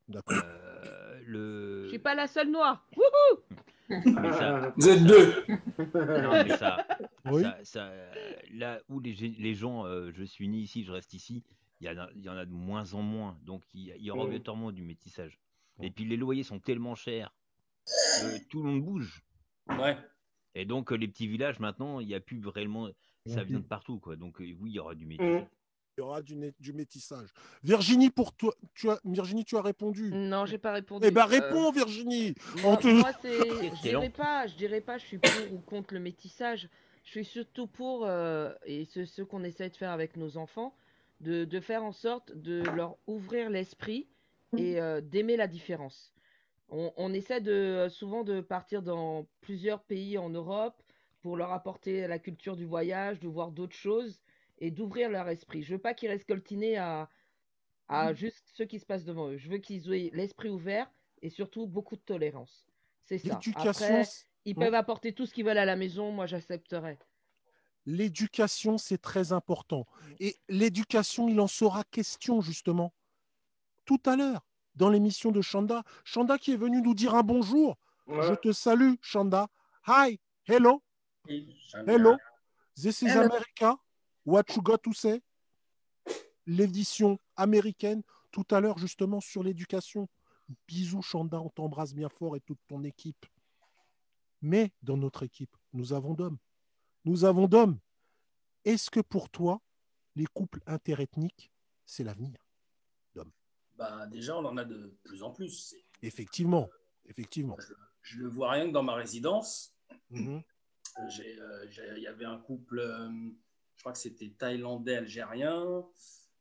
D'accord. 0.07 0.37
Euh, 0.43 1.19
le... 1.27 1.83
Je 1.83 1.89
suis 1.89 1.99
pas 1.99 2.15
la 2.15 2.27
seule 2.27 2.49
noire. 2.49 2.83
Wouhou 2.97 3.41
Mais 3.89 4.31
ça, 4.31 4.73
Vous 4.77 4.87
êtes 4.89 5.03
deux. 5.03 5.33
non, 5.77 6.31
mais 6.45 6.57
ça, 6.57 6.77
Oui. 7.29 7.43
ça- 7.43 7.57
ça- 7.63 7.91
là 8.53 8.79
où 8.89 8.99
les, 8.99 9.13
les 9.13 9.53
gens, 9.53 9.85
euh, 9.85 10.11
je 10.15 10.23
suis 10.23 10.47
né 10.47 10.57
ici, 10.57 10.83
je 10.83 10.91
reste 10.91 11.13
ici, 11.13 11.43
il 11.81 11.87
y, 11.87 11.89
en 11.89 11.97
a, 11.97 12.09
il 12.15 12.21
y 12.23 12.29
en 12.29 12.35
a 12.37 12.45
de 12.45 12.51
moins 12.51 12.93
en 12.93 13.01
moins. 13.01 13.37
Donc 13.43 13.63
il 13.73 13.85
y, 13.85 13.91
a- 13.91 13.95
il 13.95 14.03
y 14.03 14.11
aura 14.11 14.21
Mm. 14.23 14.27
obligatoirement 14.27 14.71
du 14.71 14.81
métissage. 14.81 15.39
Et 15.81 15.89
puis 15.91 16.03
les 16.05 16.17
loyers 16.17 16.43
sont 16.43 16.59
tellement 16.59 16.93
chers 16.95 17.33
que 17.85 18.47
tout 18.49 18.61
le 18.63 18.69
monde 18.69 18.83
bouge. 18.83 19.23
Ouais. 19.69 19.97
Et 20.55 20.65
donc 20.65 20.91
les 20.91 21.07
petits 21.07 21.27
villages 21.27 21.59
maintenant, 21.59 21.99
il 21.99 22.07
n'y 22.07 22.15
a 22.15 22.19
plus 22.19 22.45
réellement, 22.47 22.89
ça 23.25 23.43
vient 23.43 23.59
de 23.59 23.65
partout 23.65 23.99
quoi. 23.99 24.15
Donc 24.15 24.41
euh, 24.41 24.45
oui, 24.59 24.71
il 24.71 24.75
y 24.75 24.79
aura 24.79 24.93
du 24.95 25.05
métissage. 25.05 25.47
Il 25.97 26.01
y 26.01 26.03
aura 26.03 26.21
du, 26.21 26.73
métissage. 26.73 27.27
Virginie, 27.61 28.09
pour 28.09 28.33
toi, 28.33 28.53
tu 28.73 28.89
as, 28.89 29.01
Virginie, 29.03 29.43
tu 29.43 29.57
as 29.57 29.61
répondu. 29.61 30.11
Non, 30.13 30.45
j'ai 30.45 30.57
pas 30.57 30.71
répondu. 30.71 31.05
Eh 31.05 31.11
ben 31.11 31.23
Euh, 31.23 31.25
réponds, 31.25 31.71
Virginie. 31.73 32.35
Moi, 32.61 32.71
On 32.73 32.75
te- 32.77 32.87
moi, 32.87 33.11
c'est, 33.21 33.37
je 33.75 33.81
dirais 33.81 34.09
pas, 34.09 34.47
je 34.47 34.55
dirais 34.55 34.79
pas, 34.79 34.97
je 34.97 35.05
suis 35.05 35.17
pour 35.17 35.31
ou 35.53 35.59
contre 35.59 35.93
le 35.93 35.99
métissage. 35.99 36.69
Je 37.03 37.09
suis 37.11 37.25
surtout 37.25 37.67
pour, 37.67 38.05
euh, 38.05 38.53
et 38.65 38.85
ce, 38.85 39.03
ce 39.03 39.21
qu'on 39.23 39.43
essaie 39.43 39.69
de 39.69 39.75
faire 39.75 39.91
avec 39.91 40.15
nos 40.15 40.37
enfants, 40.37 40.73
de, 41.19 41.45
de 41.45 41.59
faire 41.59 41.83
en 41.83 41.91
sorte 41.91 42.31
de 42.33 42.69
leur 42.69 42.97
ouvrir 43.07 43.49
l'esprit 43.49 44.09
et 44.55 44.79
euh, 44.81 45.01
d'aimer 45.01 45.37
la 45.37 45.47
différence. 45.47 46.13
On, 46.69 46.93
on 46.97 47.13
essaie 47.13 47.41
de 47.41 47.87
souvent 47.89 48.23
de 48.23 48.41
partir 48.41 48.83
dans 48.83 49.29
plusieurs 49.41 49.83
pays 49.85 50.17
en 50.17 50.29
Europe 50.29 50.83
pour 51.21 51.37
leur 51.37 51.51
apporter 51.51 52.07
la 52.07 52.19
culture 52.19 52.55
du 52.55 52.65
voyage, 52.65 53.19
de 53.19 53.27
voir 53.27 53.51
d'autres 53.51 53.75
choses 53.75 54.21
et 54.59 54.71
d'ouvrir 54.71 55.09
leur 55.09 55.27
esprit. 55.29 55.63
Je 55.63 55.75
veux 55.75 55.81
pas 55.81 55.93
qu'ils 55.93 56.09
restent 56.09 56.27
coltinés 56.27 56.77
à, 56.77 57.09
à 57.89 58.13
juste 58.13 58.51
ce 58.53 58.63
qui 58.63 58.79
se 58.79 58.85
passe 58.85 59.05
devant 59.05 59.29
eux. 59.29 59.37
Je 59.37 59.49
veux 59.49 59.57
qu'ils 59.59 59.91
aient 59.93 60.11
l'esprit 60.13 60.49
ouvert 60.49 60.91
et 61.21 61.29
surtout 61.29 61.67
beaucoup 61.67 61.95
de 61.95 62.01
tolérance. 62.01 62.67
C'est 63.03 63.17
ça. 63.17 63.47
Après, 63.53 64.13
ils 64.45 64.57
Ouais. 64.57 64.57
peuvent 64.57 64.75
apporter 64.75 65.13
tout 65.13 65.25
ce 65.25 65.33
qu'ils 65.33 65.45
veulent 65.45 65.57
à 65.57 65.65
la 65.65 65.75
maison, 65.75 66.11
moi 66.11 66.25
j'accepterai. 66.25 66.99
L'éducation, 67.89 68.77
c'est 68.77 68.99
très 68.99 69.33
important. 69.33 69.87
Et 70.19 70.37
l'éducation, 70.47 71.27
il 71.27 71.39
en 71.41 71.47
sera 71.47 71.83
question 71.83 72.39
justement 72.39 72.93
tout 73.85 74.01
à 74.05 74.15
l'heure 74.15 74.45
dans 74.75 74.89
l'émission 74.89 75.31
de 75.31 75.41
Chanda. 75.41 75.83
Chanda 76.03 76.37
qui 76.37 76.51
est 76.51 76.57
venu 76.57 76.81
nous 76.81 76.93
dire 76.93 77.15
un 77.15 77.23
bonjour. 77.23 77.77
Ouais. 78.05 78.27
Je 78.27 78.35
te 78.35 78.51
salue, 78.51 78.93
Chanda. 79.01 79.47
Hi, 79.87 80.19
hello, 80.45 80.83
hello. 81.87 82.15
This 82.75 83.01
is 83.01 83.07
Hello. 83.07 83.25
America. 83.25 83.75
What 84.23 84.43
you 84.55 84.61
got 84.61 84.77
to 84.83 84.93
say? 84.93 85.21
L'édition 86.45 87.17
américaine, 87.35 88.03
tout 88.31 88.45
à 88.51 88.59
l'heure 88.59 88.77
justement 88.77 89.19
sur 89.19 89.43
l'éducation. 89.43 90.07
Bisous, 90.67 91.01
Chanda, 91.01 91.39
on 91.41 91.49
t'embrasse 91.49 91.93
bien 91.93 92.09
fort 92.09 92.35
et 92.35 92.41
toute 92.41 92.59
ton 92.67 92.83
équipe. 92.83 93.25
Mais 94.41 94.71
dans 94.83 94.97
notre 94.97 95.23
équipe, 95.23 95.55
nous 95.73 95.93
avons 95.93 96.13
d'hommes. 96.13 96.37
Nous 97.05 97.25
avons 97.25 97.47
d'hommes. 97.47 97.79
Est-ce 98.65 98.89
que 98.89 98.99
pour 98.99 99.29
toi, 99.29 99.61
les 100.15 100.25
couples 100.27 100.61
interethniques, 100.65 101.51
c'est 101.85 102.03
l'avenir 102.03 102.37
Bah, 103.77 104.07
déjà, 104.07 104.37
on 104.37 104.43
en 104.45 104.57
a 104.57 104.65
de 104.65 104.93
plus 105.03 105.23
en 105.23 105.31
plus. 105.31 105.73
Effectivement, 106.01 106.69
effectivement. 107.05 107.55
Je 108.01 108.17
le 108.19 108.27
vois 108.27 108.51
rien 108.51 108.67
que 108.67 108.73
dans 108.73 108.83
ma 108.83 108.95
résidence. 108.95 109.73
Mhm. 110.09 110.43
Euh, 110.97 111.09
j'ai, 111.09 111.39
euh, 111.39 111.65
Il 111.95 112.03
y 112.03 112.07
avait 112.07 112.25
un 112.25 112.39
couple, 112.39 112.79
euh, 112.79 113.09
je 113.75 113.81
crois 113.81 113.93
que 113.93 113.97
c'était 113.99 114.31
thaïlandais, 114.37 114.97
algérien. 114.97 115.85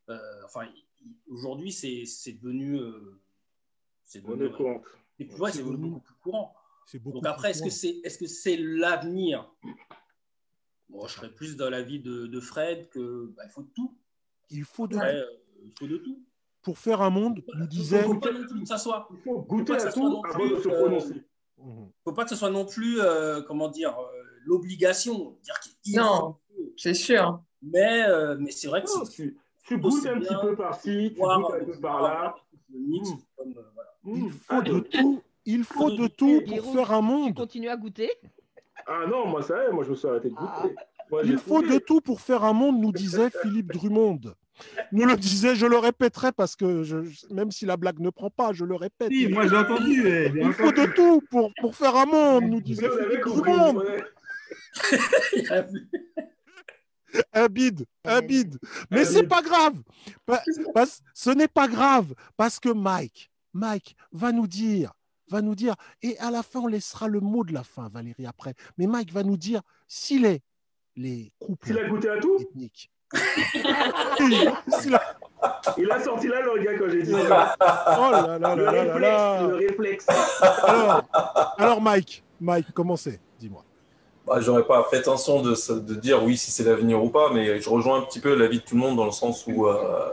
Euh, 0.09 0.43
enfin, 0.43 0.67
aujourd'hui, 1.27 1.71
c'est 1.71 2.05
c'est 2.05 2.33
devenu. 2.33 2.77
euh, 2.77 3.21
c'est 4.03 4.21
devenu, 4.21 4.47
ouais, 5.37 5.51
c'est 5.51 5.63
beaucoup 5.63 5.99
plus 6.01 6.15
courant. 6.15 6.55
C'est 6.87 6.99
beaucoup 6.99 7.17
Donc 7.19 7.25
après, 7.27 7.51
est-ce 7.51 7.59
que 7.59 7.69
courant. 7.69 7.77
c'est 7.77 8.01
est 8.03 8.21
-ce 8.21 8.27
c'est 8.27 8.57
l'avenir 8.57 9.49
Bon, 10.89 11.05
je 11.07 11.13
serais 11.13 11.29
plus 11.29 11.55
dans 11.55 11.69
l'avis 11.69 11.99
de, 11.99 12.25
de 12.27 12.39
Fred 12.39 12.89
que 12.89 13.31
bah, 13.35 13.43
il 13.45 13.51
faut 13.51 13.61
de 13.63 13.69
tout. 13.75 13.95
Il 14.49 14.63
faut 14.63 14.87
de 14.87 14.95
Ouais, 14.97 15.15
euh, 15.15 15.25
il 15.63 15.71
faut 15.77 15.87
de 15.87 15.97
tout. 15.97 16.19
pour 16.63 16.77
faire 16.79 17.01
un 17.01 17.09
monde, 17.11 17.43
nous 17.55 17.67
disait. 17.67 17.99
Il 17.99 18.03
faut 18.05 18.15
pas 18.19 18.31
non 18.31 18.45
plus 18.47 18.61
que 18.61 18.67
ça 18.67 18.77
soit. 18.77 19.07
Il 19.11 19.17
faut 19.19 19.41
goûter 19.41 19.73
pas 19.73 19.77
que 19.77 19.81
à 19.83 19.85
ça 19.85 19.91
soit 19.91 20.01
tout 20.03 20.09
non 20.09 20.21
avant 20.23 20.45
de 20.47 20.53
plus, 20.55 20.63
se 20.63 20.69
euh, 20.69 20.79
prononcer. 20.81 21.23
Mhm. 21.57 21.91
faut 22.03 22.13
pas 22.13 22.23
que 22.23 22.29
ce 22.31 22.35
soit 22.35 22.49
non 22.49 22.65
plus, 22.65 22.99
euh, 23.01 23.41
comment 23.43 23.67
dire, 23.67 23.97
euh, 23.99 24.23
l'obligation. 24.45 25.37
Non, 25.93 26.37
c'est 26.77 26.93
sûr. 26.93 27.43
Mais, 27.61 28.03
euh, 28.07 28.37
mais 28.39 28.51
c'est 28.51 28.67
vrai 28.69 28.81
que 28.81 28.89
c'est 28.89 29.09
tu, 29.11 29.37
tu 29.65 29.77
goûtes 29.77 30.05
un 30.07 30.19
petit 30.19 30.35
peu 30.41 30.55
par-ci, 30.55 31.11
tu 31.13 31.19
goûtes 31.19 31.29
un 31.29 31.65
peu 31.65 31.79
par-là. 31.79 32.35
Il 32.71 33.03
Mmh. 34.03 34.29
faut 34.29 34.61
de 34.61 34.79
tout. 34.79 35.21
Il 35.45 35.63
faut 35.63 35.91
de 35.91 36.07
tout 36.07 36.41
pour 36.47 36.73
faire 36.73 36.91
un 36.93 36.99
Tu 36.99 37.05
monde. 37.05 37.35
continues 37.35 37.67
à 37.69 37.75
goûter? 37.75 38.09
Ah 38.91 39.05
non, 39.07 39.27
moi 39.27 39.43
ça 39.43 39.63
y 39.63 39.67
est, 39.67 39.71
moi 39.71 39.83
je 39.83 39.91
me 39.91 39.95
suis 39.95 40.07
arrêté 40.07 40.29
de 40.29 40.33
goûter. 40.35 40.75
Moi, 41.11 41.23
j'ai 41.23 41.31
Il 41.33 41.37
faut 41.37 41.61
de 41.61 41.77
tout 41.79 42.01
pour 42.01 42.21
faire 42.21 42.43
un 42.43 42.53
monde, 42.53 42.79
nous 42.81 42.91
disait 42.91 43.29
Philippe 43.41 43.71
Drummond. 43.71 44.19
Nous 44.91 45.05
le 45.05 45.15
disait, 45.15 45.55
je 45.55 45.65
le 45.65 45.77
répéterai 45.77 46.31
parce 46.31 46.55
que 46.55 46.83
je- 46.83 47.33
même 47.33 47.49
si 47.51 47.65
la 47.65 47.77
blague 47.77 47.99
ne 47.99 48.09
prend 48.09 48.29
pas, 48.29 48.51
je 48.51 48.65
le 48.65 48.75
répète. 48.75 49.11
Si, 49.11 49.27
moi 49.27 49.47
j'ai 49.47 49.55
entendu. 49.57 50.07
eh, 50.07 50.31
Il 50.35 50.53
faut 50.53 50.71
de 50.71 50.85
tout 50.93 51.21
pour, 51.31 51.51
pour 51.61 51.75
faire 51.75 51.95
un 51.95 52.05
monde, 52.05 52.43
nous 52.45 52.61
disait 52.61 52.89
Philippe 52.89 53.25
Drummond. 53.25 53.81
Un 57.33 57.47
bide, 57.47 57.85
un 58.05 58.21
bide. 58.21 58.57
Mais 58.91 59.03
c'est 59.05 59.23
pas 59.27 59.41
grave. 59.41 59.75
Parce- 60.73 61.01
ce 61.13 61.29
n'est 61.31 61.47
pas 61.47 61.67
grave 61.67 62.13
parce 62.37 62.59
que 62.59 62.69
Mike, 62.69 63.31
Mike 63.53 63.95
va 64.11 64.31
nous 64.31 64.45
dire, 64.47 64.93
va 65.29 65.41
nous 65.41 65.55
dire, 65.55 65.75
et 66.01 66.17
à 66.19 66.31
la 66.31 66.43
fin, 66.43 66.59
on 66.61 66.67
laissera 66.67 67.07
le 67.07 67.19
mot 67.19 67.43
de 67.43 67.53
la 67.53 67.63
fin, 67.63 67.89
Valérie, 67.89 68.25
après. 68.25 68.53
Mais 68.77 68.87
Mike 68.87 69.11
va 69.13 69.23
nous 69.23 69.37
dire 69.37 69.61
s'il 69.87 70.25
est 70.25 70.41
les 70.95 71.31
couples 71.39 71.67
S'il 71.67 71.77
a 71.79 71.87
goûté 71.87 72.09
à 72.09 72.17
tout 72.19 72.37
ethniques. 72.39 72.91
Il 75.77 75.91
a 75.91 75.99
sorti 76.03 76.27
la 76.27 76.41
langue 76.41 76.67
hein, 76.67 76.75
quand 76.77 76.89
j'ai 76.89 77.03
dit 77.03 77.11
ça. 77.11 77.55
Oh 77.59 78.11
là 78.11 78.37
là 78.37 78.55
Le 78.55 78.65
là 78.65 78.71
là 78.83 78.99
là 78.99 79.41
réflexe, 79.47 79.47
là. 79.47 79.47
le 79.47 79.55
réflexe. 79.55 80.07
Alors, 80.63 81.03
alors 81.57 81.81
Mike, 81.81 82.23
Mike, 82.39 82.67
comment 82.73 82.95
c'est? 82.97 83.19
Dis-moi. 83.39 83.63
Bah, 84.27 84.39
J'aurais 84.41 84.65
pas 84.65 84.77
la 84.77 84.83
prétention 84.83 85.41
de, 85.41 85.55
de 85.79 85.95
dire 85.95 86.23
oui 86.23 86.37
si 86.37 86.51
c'est 86.51 86.63
l'avenir 86.63 87.03
ou 87.03 87.09
pas, 87.09 87.31
mais 87.33 87.59
je 87.59 87.69
rejoins 87.69 87.99
un 87.99 88.01
petit 88.03 88.19
peu 88.19 88.35
l'avis 88.35 88.59
de 88.59 88.63
tout 88.63 88.75
le 88.75 88.81
monde 88.81 88.97
dans 88.97 89.05
le 89.05 89.11
sens 89.11 89.47
où, 89.47 89.65
euh, 89.65 90.11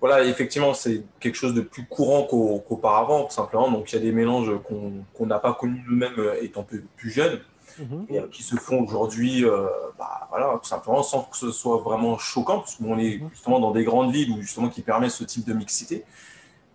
voilà, 0.00 0.24
effectivement, 0.24 0.74
c'est 0.74 1.02
quelque 1.20 1.34
chose 1.36 1.54
de 1.54 1.60
plus 1.60 1.84
courant 1.86 2.22
qu'au- 2.24 2.60
qu'auparavant, 2.66 3.24
tout 3.24 3.34
simplement. 3.34 3.70
Donc, 3.70 3.90
il 3.92 3.96
y 3.96 3.98
a 3.98 4.02
des 4.02 4.12
mélanges 4.12 4.52
qu'on 4.64 4.92
qu'on 5.14 5.26
n'a 5.26 5.38
pas 5.38 5.54
connus 5.54 5.82
nous-mêmes 5.88 6.18
euh, 6.18 6.40
étant 6.42 6.62
plus, 6.62 6.86
plus 6.96 7.10
jeunes, 7.10 7.40
Mhm. 7.80 8.06
et, 8.08 8.18
euh, 8.20 8.26
qui 8.30 8.42
se 8.42 8.56
font 8.56 8.82
aujourd'hui, 8.84 9.44
euh, 9.44 9.66
bah, 9.98 10.26
voilà, 10.30 10.58
tout 10.62 10.68
simplement, 10.68 11.02
sans 11.02 11.22
que 11.22 11.36
ce 11.36 11.50
soit 11.52 11.78
vraiment 11.78 12.16
choquant, 12.18 12.58
parce 12.60 12.76
qu'on 12.76 12.98
est 12.98 13.20
justement 13.32 13.60
dans 13.60 13.70
des 13.72 13.84
grandes 13.84 14.12
villes 14.12 14.30
où 14.32 14.40
justement 14.40 14.68
qui 14.68 14.82
permet 14.82 15.08
ce 15.10 15.24
type 15.24 15.44
de 15.46 15.52
mixité. 15.52 16.04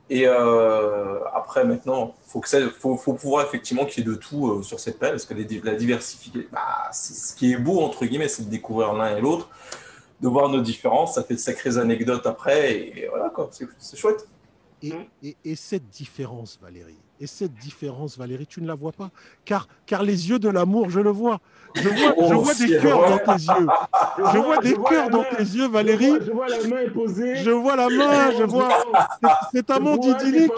Et 0.10 0.28
euh, 0.28 1.20
après, 1.34 1.64
maintenant, 1.64 2.14
faut 2.28 2.40
que 2.42 2.50
ça, 2.50 2.58
faut, 2.80 2.98
faut 2.98 3.14
pouvoir 3.14 3.46
effectivement 3.46 3.86
qu'il 3.86 4.04
y 4.06 4.08
ait 4.08 4.12
de 4.12 4.16
tout 4.16 4.48
euh, 4.50 4.62
sur 4.62 4.80
cette 4.80 5.00
planète, 5.00 5.16
parce 5.16 5.26
que 5.26 5.34
les 5.34 5.62
la 5.64 5.76
diversification, 5.76 6.48
bah, 6.52 6.90
c'est- 6.92 7.14
ce 7.14 7.36
qui 7.36 7.54
est 7.54 7.58
beau, 7.58 7.82
entre 7.82 8.06
guillemets, 8.06 8.28
c'est 8.28 8.44
de 8.44 8.50
découvrir 8.50 8.94
l'un 8.94 9.16
et 9.16 9.22
l'autre, 9.22 9.50
de 10.24 10.28
voir 10.30 10.48
nos 10.50 10.62
différences, 10.62 11.16
ça 11.16 11.24
fait 11.24 11.34
de 11.36 11.40
sacrées 11.40 11.78
anecdotes 11.78 12.26
après, 12.26 12.72
et, 12.78 13.08
voilà, 13.10 13.30
quoi, 13.30 13.50
c'est 13.52 13.98
chouette. 13.98 14.26
Et, 14.82 14.94
et- 15.22 15.38
et 15.44 15.56
cette 15.56 15.90
différence, 15.90 16.58
Valérie, 16.62 17.00
et 17.20 17.28
cette 17.28 17.54
différence, 17.56 18.18
Valérie, 18.18 18.48
tu 18.48 18.62
ne 18.62 18.68
la 18.68 18.76
vois 18.76 18.92
pas 18.94 19.10
car, 19.46 19.68
car 19.86 20.02
les 20.04 20.30
yeux 20.30 20.40
de 20.40 20.50
l'amour, 20.50 20.90
je 20.90 21.00
le 21.02 21.10
vois. 21.10 21.40
Je 21.76 21.88
vois, 21.90 22.14
je 22.18 22.34
Oh, 22.34 22.40
vois 22.40 22.54
des 22.54 22.68
cœurs 22.80 23.00
vrai. 23.00 23.10
dans 23.10 23.18
tes 23.18 23.44
yeux. 23.44 23.68
Je 24.34 24.38
vois 24.40 24.58
des 24.60 24.70
je 24.70 24.76
cœurs 24.76 25.10
dans 25.10 25.24
tes 25.24 25.44
yeux, 25.44 25.68
Valérie. 25.68 26.06
Je 26.06 26.10
vois, 26.10 26.20
je 26.26 26.32
vois 26.32 26.48
la 26.50 26.68
main 26.68 26.90
posée. 26.94 27.36
Je 27.38 27.52
vois 27.52 27.76
la 27.76 27.90
main, 27.90 28.32
je 28.32 28.44
vois. 28.44 28.70
C'est- 29.54 29.70
un 29.72 29.76
Je 29.76 29.80
monde 29.80 30.06
idyllique. 30.06 30.52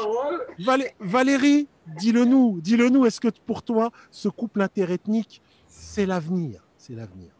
Valé- 0.59 0.91
Valérie, 0.99 1.67
dis-le 1.97 2.25
nous, 2.25 2.59
dis-le 2.61 2.89
nous. 2.89 3.05
Est-ce 3.05 3.19
que 3.19 3.29
pour 3.45 3.61
toi, 3.63 3.91
ce 4.11 4.27
couple 4.29 4.61
interethnique, 4.61 5.41
c'est 5.67 6.05
l'avenir? 6.05 6.67
C'est 6.77 6.93
l'avenir. 6.93 7.34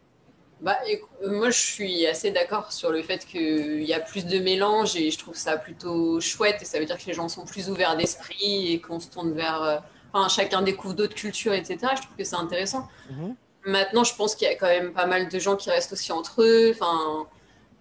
Bah, 0.60 0.78
euh, 1.22 1.30
moi, 1.38 1.50
je 1.50 1.58
suis 1.58 2.06
assez 2.06 2.30
d'accord 2.30 2.72
sur 2.72 2.90
le 2.90 3.02
fait 3.02 3.24
qu'il 3.26 3.82
y 3.84 3.92
a 3.92 4.00
plus 4.00 4.24
de 4.24 4.38
mélange 4.38 4.96
et 4.96 5.10
je 5.10 5.18
trouve 5.18 5.36
ça 5.36 5.56
plutôt 5.58 6.18
chouette. 6.20 6.62
Et 6.62 6.64
ça 6.64 6.78
veut 6.78 6.86
dire 6.86 6.96
que 6.98 7.04
les 7.06 7.12
gens 7.12 7.28
sont 7.28 7.44
plus 7.44 7.68
ouverts 7.68 7.96
d'esprit 7.96 8.72
et 8.72 8.80
qu'on 8.80 8.98
se 9.00 9.08
tourne 9.08 9.32
vers. 9.32 9.62
euh, 9.62 9.76
Enfin, 10.12 10.28
chacun 10.28 10.62
découvre 10.62 10.94
d'autres 10.94 11.14
cultures, 11.14 11.52
etc. 11.52 11.76
Je 11.96 12.00
trouve 12.02 12.16
que 12.16 12.24
c'est 12.24 12.36
intéressant. 12.36 12.88
Maintenant, 13.66 14.02
je 14.04 14.14
pense 14.14 14.34
qu'il 14.34 14.48
y 14.48 14.50
a 14.50 14.54
quand 14.54 14.68
même 14.68 14.92
pas 14.94 15.04
mal 15.04 15.28
de 15.28 15.38
gens 15.38 15.56
qui 15.56 15.68
restent 15.68 15.92
aussi 15.92 16.10
entre 16.12 16.42
eux. 16.42 16.70
Enfin, 16.74 17.26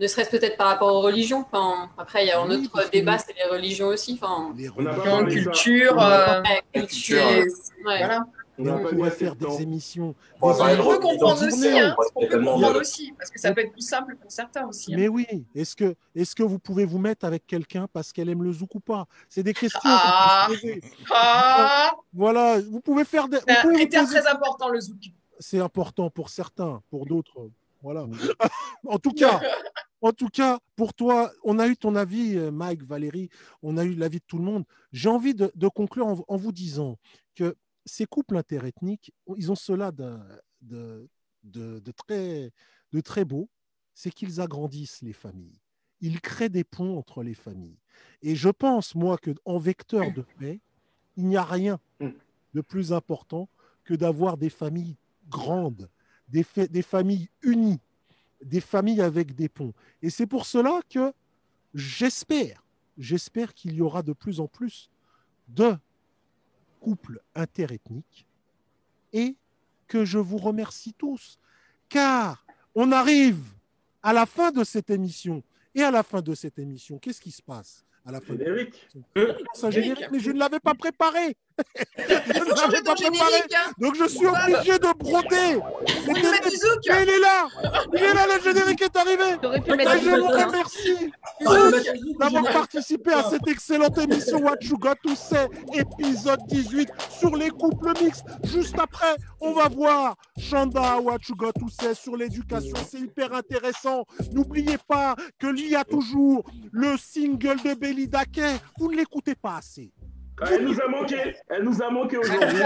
ne 0.02 0.07
serait-ce 0.07 0.31
peut-être 0.31 0.57
par 0.57 0.68
rapport 0.68 0.93
aux 0.93 1.02
religions. 1.02 1.45
Enfin, 1.49 1.89
après, 1.97 2.26
il 2.26 2.27
y 2.27 2.31
a 2.31 2.41
un 2.41 2.49
autre 2.52 2.89
débat, 2.91 3.18
c'est 3.19 3.35
les 3.41 3.49
religions 3.49 3.88
aussi. 3.88 4.19
Enfin, 4.22 4.52
Les 4.57 4.68
religions, 4.68 5.03
culture, 5.53 5.95
pas- 5.95 6.38
euh, 6.39 6.41
culture, 6.73 7.18
culture, 7.30 7.53
ouais. 7.85 7.99
Voilà. 7.99 8.26
On 8.57 8.80
pourrait 8.80 9.11
faire 9.11 9.36
temps. 9.38 9.56
des 9.56 9.64
émissions. 9.64 10.15
On 10.41 10.52
des 10.52 10.76
peut 10.77 10.99
comprendre 10.99 11.40
d'identité. 11.41 11.68
aussi, 11.68 11.80
hein. 11.80 11.95
On 12.15 12.22
peut 12.27 12.38
comprendre 12.44 12.80
aussi, 12.80 13.14
parce 13.18 13.30
que 13.30 13.40
ça 13.40 13.53
peut 13.53 13.61
être 13.61 13.72
plus 13.72 13.82
simple 13.88 14.15
pour 14.15 14.32
certains 14.32 14.68
aussi. 14.68 14.94
hein. 14.94 14.98
Mais 14.99 15.07
oui, 15.07 15.26
est-ce 15.56 15.76
que, 15.76 15.95
est 16.15 16.34
que 16.34 16.44
vous 16.44 16.60
pouvez 16.60 16.86
vous 16.86 16.98
mettre 16.99 17.26
avec 17.26 17.45
quelqu'un 17.48 17.88
parce 17.91 18.11
qu'elle 18.14 18.30
aime 18.30 18.44
le 18.44 18.52
zouk 18.53 18.76
ou 18.76 18.80
pas? 18.80 19.07
C'est 19.30 19.44
des 19.44 19.53
questions 19.53 19.80
Ah. 19.84 20.48
Ah, 21.11 21.91
Voilà, 22.14 22.60
vous 22.61 22.80
pouvez 22.82 23.03
faire 23.06 23.27
des. 23.27 23.40
c'est 23.48 23.57
un 23.57 23.73
critère 23.73 24.03
poser- 24.03 24.19
très 24.22 24.27
important, 24.32 24.69
le 24.69 24.80
zouk. 24.80 25.11
C'est 25.40 25.60
important 25.60 26.10
pour 26.10 26.30
certains, 26.30 26.82
pour 26.90 27.06
d'autres, 27.06 27.49
voilà. 27.84 28.06
en 28.88 28.98
tout 28.99 29.11
cas, 29.11 29.41
en 30.02 30.11
tout 30.14 30.30
cas, 30.30 30.60
pour 30.76 30.94
toi, 30.94 31.32
on 31.44 31.60
a 31.60 31.68
eu 31.68 31.76
ton 31.76 31.95
avis, 31.95 32.38
euh, 32.38 32.52
Mike, 32.52 32.84
Valérie, 32.84 33.30
on 33.61 33.77
a 33.77 33.84
eu 33.84 33.95
l'avis 33.95 34.19
de 34.19 34.23
tout 34.27 34.38
le 34.38 34.44
monde. 34.44 34.64
J'ai 34.94 35.10
envie 35.10 35.34
de, 35.34 35.52
de 35.56 35.68
conclure 35.68 36.07
en, 36.07 36.15
en 36.27 36.38
vous 36.38 36.52
disant 36.53 36.98
que 37.36 37.56
ces 37.86 38.06
couples 38.06 38.38
interethniques, 38.38 39.14
ils 39.38 39.52
ont 39.52 39.56
cela 39.56 39.91
de, 39.91 40.20
très, 41.95 43.26
beau, 43.26 43.49
c'est 43.94 44.12
qu'ils 44.12 44.41
agrandissent 44.41 45.02
les 45.02 45.14
familles. 45.14 45.60
Ils 46.02 46.20
créent 46.20 46.49
des 46.49 46.64
ponts 46.64 46.98
entre 46.98 47.24
les 47.24 47.34
familles. 47.34 47.78
Et 48.22 48.36
je 48.36 48.49
pense, 48.49 48.95
moi, 48.95 49.18
qu'en 49.18 49.57
vecteur 49.57 50.12
de 50.12 50.24
paix, 50.40 50.60
il 51.16 51.26
n'y 51.28 51.38
a 51.38 51.44
rien 51.44 51.80
de 51.99 52.62
plus 52.62 52.91
important 52.91 53.48
que 53.84 53.94
d'avoir 53.94 54.38
des 54.38 54.49
familles 54.49 54.98
grandes, 55.30 55.90
des, 56.28 56.45
des 56.70 56.82
familles 56.82 57.30
unies, 57.41 57.80
des 58.44 58.62
familles 58.62 59.02
avec 59.02 59.36
des 59.36 59.48
ponts. 59.48 59.74
Et 60.02 60.10
c'est 60.10 60.28
pour 60.28 60.45
cela 60.45 60.82
que 60.90 61.14
j'espère, 61.74 62.66
j'espère 62.98 63.53
qu'il 63.53 63.74
y 63.74 63.82
aura 63.82 64.02
de 64.02 64.14
plus 64.14 64.40
en 64.40 64.48
plus 64.48 64.90
de 65.48 65.78
couples 66.86 67.20
interethniques 67.34 68.28
et 69.12 69.36
que 69.88 70.06
je 70.06 70.20
vous 70.20 70.38
remercie 70.38 70.94
tous, 70.94 71.40
car 71.90 72.45
on 72.76 72.91
arrive 72.91 73.41
à 74.03 74.14
la 74.14 74.28
fin 74.28 74.52
de 74.52 74.64
cette 74.64 74.91
émission. 74.91 75.41
Et 75.74 75.82
à 75.82 75.90
la 75.90 76.03
fin 76.03 76.22
de 76.22 76.36
cette 76.36 76.60
émission, 76.60 76.99
qu'est-ce 76.99 77.20
qui 77.20 77.32
se 77.32 77.41
passe 77.41 77.84
à 78.06 78.12
la 78.12 78.22
fin 78.22 78.36
de 78.36 78.45
Générique. 78.45 78.88
ça, 79.56 79.72
générique, 79.72 80.10
mais 80.12 80.20
je 80.20 80.30
ne 80.30 80.38
l'avais 80.38 80.60
pas 80.60 80.76
préparé. 80.76 81.36
Je 81.98 82.84
pas 82.84 82.95
préparé. 82.95 83.41
hein. 83.56 83.72
Donc 83.80 83.95
je 83.95 84.07
suis 84.07 84.26
Bob. 84.26 84.36
obligé 84.48 84.77
de 84.80 84.98
broder. 84.98 85.60
Mais 86.07 87.03
il 87.03 87.10
est 87.10 87.19
là. 87.19 87.48
Il 87.94 88.03
est 88.03 88.14
là, 88.14 88.26
le 88.36 88.44
générique 88.44 88.82
est 88.82 88.95
arrivé. 88.95 89.32
Et 89.34 89.99
je 90.03 90.10
vous 90.19 90.27
remercie 90.27 91.11
tous 91.40 92.18
d'avoir 92.19 92.44
participé 92.53 93.11
à 93.14 93.23
cette 93.23 93.48
excellente 93.48 93.98
émission 93.98 94.40
What 94.40 94.57
You 94.61 94.77
Got 94.77 94.95
to 95.03 95.15
Say, 95.15 95.48
épisode 95.73 96.40
18 96.48 96.90
sur 97.19 97.36
les 97.36 97.49
couples 97.49 97.91
mixtes. 98.03 98.26
Juste 98.44 98.76
après, 98.80 99.15
on 99.40 99.53
va 99.53 99.68
voir 99.69 100.15
Chanda 100.38 100.98
What 100.99 101.19
You 101.30 101.36
Got 101.36 101.53
to 101.53 101.68
Say 101.69 101.94
sur 101.95 102.15
l'éducation. 102.18 102.76
C'est 102.90 102.99
hyper 102.99 103.34
intéressant. 103.34 104.03
N'oubliez 104.34 104.77
pas 104.88 105.15
que 105.40 105.56
il 105.56 105.69
y 105.69 105.76
a 105.76 105.86
toujours 105.86 106.44
le 106.72 106.98
single 106.98 107.61
de 107.64 107.73
Belly 107.76 108.07
Daquet. 108.07 108.56
Vous 108.77 108.91
ne 108.91 108.98
l'écoutez 108.98 109.36
pas 109.36 109.57
assez. 109.57 109.91
Elle 110.41 110.66
nous 110.66 110.80
a 110.82 110.88
manqué. 110.88 111.36
Elle 111.49 111.64
nous 111.64 111.82
a 111.82 111.90
manqué 111.90 112.18
aujourd'hui. 112.18 112.62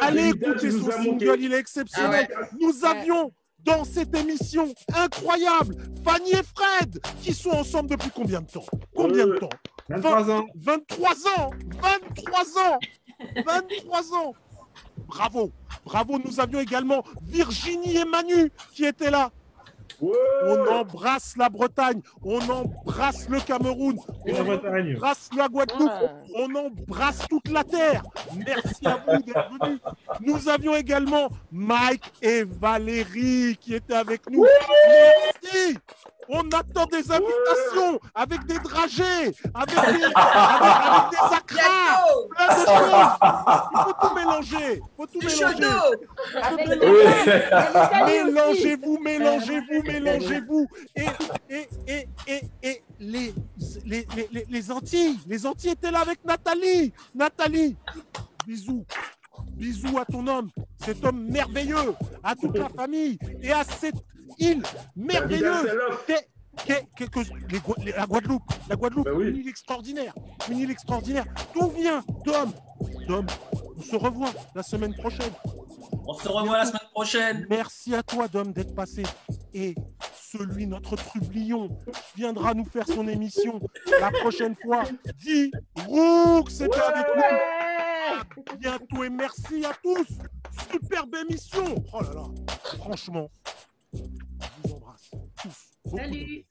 Allez 0.00 0.28
écouter 0.30 0.70
son 0.70 0.90
single, 0.90 1.36
il 1.40 1.52
est 1.52 1.58
exceptionnel. 1.58 2.28
Ah 2.34 2.46
Nous 2.58 2.84
avions 2.84 3.32
dans 3.58 3.84
cette 3.84 4.16
émission 4.16 4.72
incroyable 4.94 5.76
Fanny 6.02 6.30
et 6.32 6.42
Fred 6.56 6.98
qui 7.20 7.34
sont 7.34 7.50
ensemble 7.50 7.90
depuis 7.90 8.10
combien 8.10 8.40
de 8.40 8.46
temps? 8.46 8.64
Combien 8.94 9.26
de 9.26 9.36
temps? 9.36 9.50
23 9.88 10.30
ans. 10.30 10.46
23 10.56 11.10
ans! 11.38 11.50
23 11.82 12.40
ans! 12.58 12.78
23 13.44 14.14
ans! 14.14 14.34
Bravo! 15.08 15.52
Bravo 15.84 16.18
Nous 16.24 16.40
avions 16.40 16.60
également 16.60 17.02
Virginie 17.22 17.96
et 17.96 18.04
Manu 18.04 18.50
qui 18.72 18.84
étaient 18.86 19.10
là. 19.10 19.30
Ouais. 20.00 20.12
On 20.44 20.66
embrasse 20.72 21.34
la 21.36 21.48
Bretagne, 21.48 22.00
on 22.22 22.38
embrasse 22.48 23.28
le 23.28 23.40
Cameroun, 23.40 23.96
on 24.26 24.40
embrasse 24.52 25.30
la 25.36 25.48
Guadeloupe, 25.48 25.90
Ah. 25.92 26.12
on 26.36 26.54
embrasse 26.54 27.26
toute 27.28 27.48
la 27.48 27.64
terre. 27.64 28.02
Merci 28.46 28.86
à 28.86 29.02
vous 29.06 29.22
d'être 29.22 29.50
venus. 29.62 29.80
Nous 30.20 30.48
avions 30.48 30.74
également 30.76 31.28
Mike 31.52 32.12
et 32.22 32.44
Valérie 32.44 33.56
qui 33.60 33.74
étaient 33.74 33.94
avec 33.94 34.28
nous. 34.30 34.44
Merci. 34.44 35.78
On 36.32 36.42
attend 36.50 36.86
des 36.86 37.10
invitations 37.10 37.98
avec 38.14 38.44
des 38.46 38.58
dragées, 38.60 39.34
avec 39.52 39.74
des, 39.74 40.04
avec, 40.04 40.14
avec 40.14 41.10
des 41.10 41.36
acras, 41.36 42.04
plein 42.30 42.46
de 42.46 42.52
choses. 42.54 42.90
Il 43.72 43.78
faut 43.84 43.92
tout 44.08 44.14
mélanger. 44.14 44.70
Il 44.76 44.82
faut 44.96 45.06
tout 45.06 45.20
mélanger. 45.20 45.66
Mélangez-vous, 48.06 48.98
mélangez-vous, 49.02 49.82
mélangez-vous. 49.82 50.66
Et, 50.96 51.06
et, 51.50 51.68
et, 51.88 52.08
et, 52.26 52.40
et 52.62 52.82
les, 53.00 53.34
les, 53.84 54.06
les, 54.14 54.28
les- 54.32 54.46
les 54.48 54.70
Antilles, 54.70 55.18
les 55.26 55.46
Antilles 55.46 55.70
étaient 55.72 55.90
là 55.90 56.00
avec 56.00 56.24
Nathalie. 56.24 56.92
Nathalie, 57.14 57.76
bisous. 58.46 58.84
Bisous 59.56 59.98
à 59.98 60.04
ton 60.04 60.26
homme, 60.26 60.48
cet 60.78 61.04
homme 61.04 61.24
merveilleux, 61.28 61.94
à 62.22 62.34
toute 62.34 62.56
la 62.56 62.68
famille 62.68 63.18
et 63.42 63.52
à 63.52 63.62
cette 63.64 63.94
île 64.38 64.62
merveilleuse 64.96 65.68
qu'est- 66.06 66.28
qu'est- 66.66 66.86
qu'est- 66.96 67.10
que 67.10 67.20
les 67.84 67.92
la 67.92 68.06
Guadeloupe. 68.06 68.42
La 68.68 68.76
Guadeloupe, 68.76 69.04
Ben 69.06 69.14
oui. 69.14 69.28
une 69.28 69.36
île 69.36 69.48
extraordinaire. 69.48 70.14
Une 70.50 70.58
île 70.58 70.70
extraordinaire. 70.70 71.24
D'où 71.54 71.68
vient 71.70 72.02
Dom? 72.24 72.52
Dom, 73.06 73.26
on 73.76 73.82
se 73.82 73.96
revoit 73.96 74.30
la 74.54 74.62
semaine 74.62 74.94
prochaine. 74.94 75.32
On 76.06 76.14
se 76.14 76.28
revoit 76.28 76.58
la 76.58 76.66
semaine 76.66 76.88
prochaine. 76.92 77.46
Merci 77.48 77.94
à 77.94 78.02
toi, 78.02 78.26
Dom, 78.28 78.52
d'être 78.52 78.74
passé. 78.74 79.02
Et 79.54 79.74
celui, 80.32 80.66
notre 80.66 80.96
trublion, 80.96 81.76
viendra 82.16 82.54
nous 82.54 82.64
faire 82.64 82.86
son 82.86 83.06
émission 83.08 83.60
la 84.00 84.10
prochaine 84.10 84.54
fois. 84.62 84.84
Dis, 85.18 85.50
Rook, 85.86 86.50
c'était 86.50 86.80
avec 86.80 87.06
nous. 87.16 87.22
À 87.22 88.56
bientôt 88.56 89.04
et 89.04 89.10
merci 89.10 89.64
à 89.64 89.72
tous. 89.82 90.06
Superbe 90.72 91.14
émission. 91.28 91.64
Oh 91.92 92.00
là 92.02 92.10
là, 92.14 92.24
franchement, 92.78 93.28
je 93.92 94.02
vous 94.62 94.74
embrasse 94.74 95.10
tous. 95.42 95.90
Salut. 95.96 96.46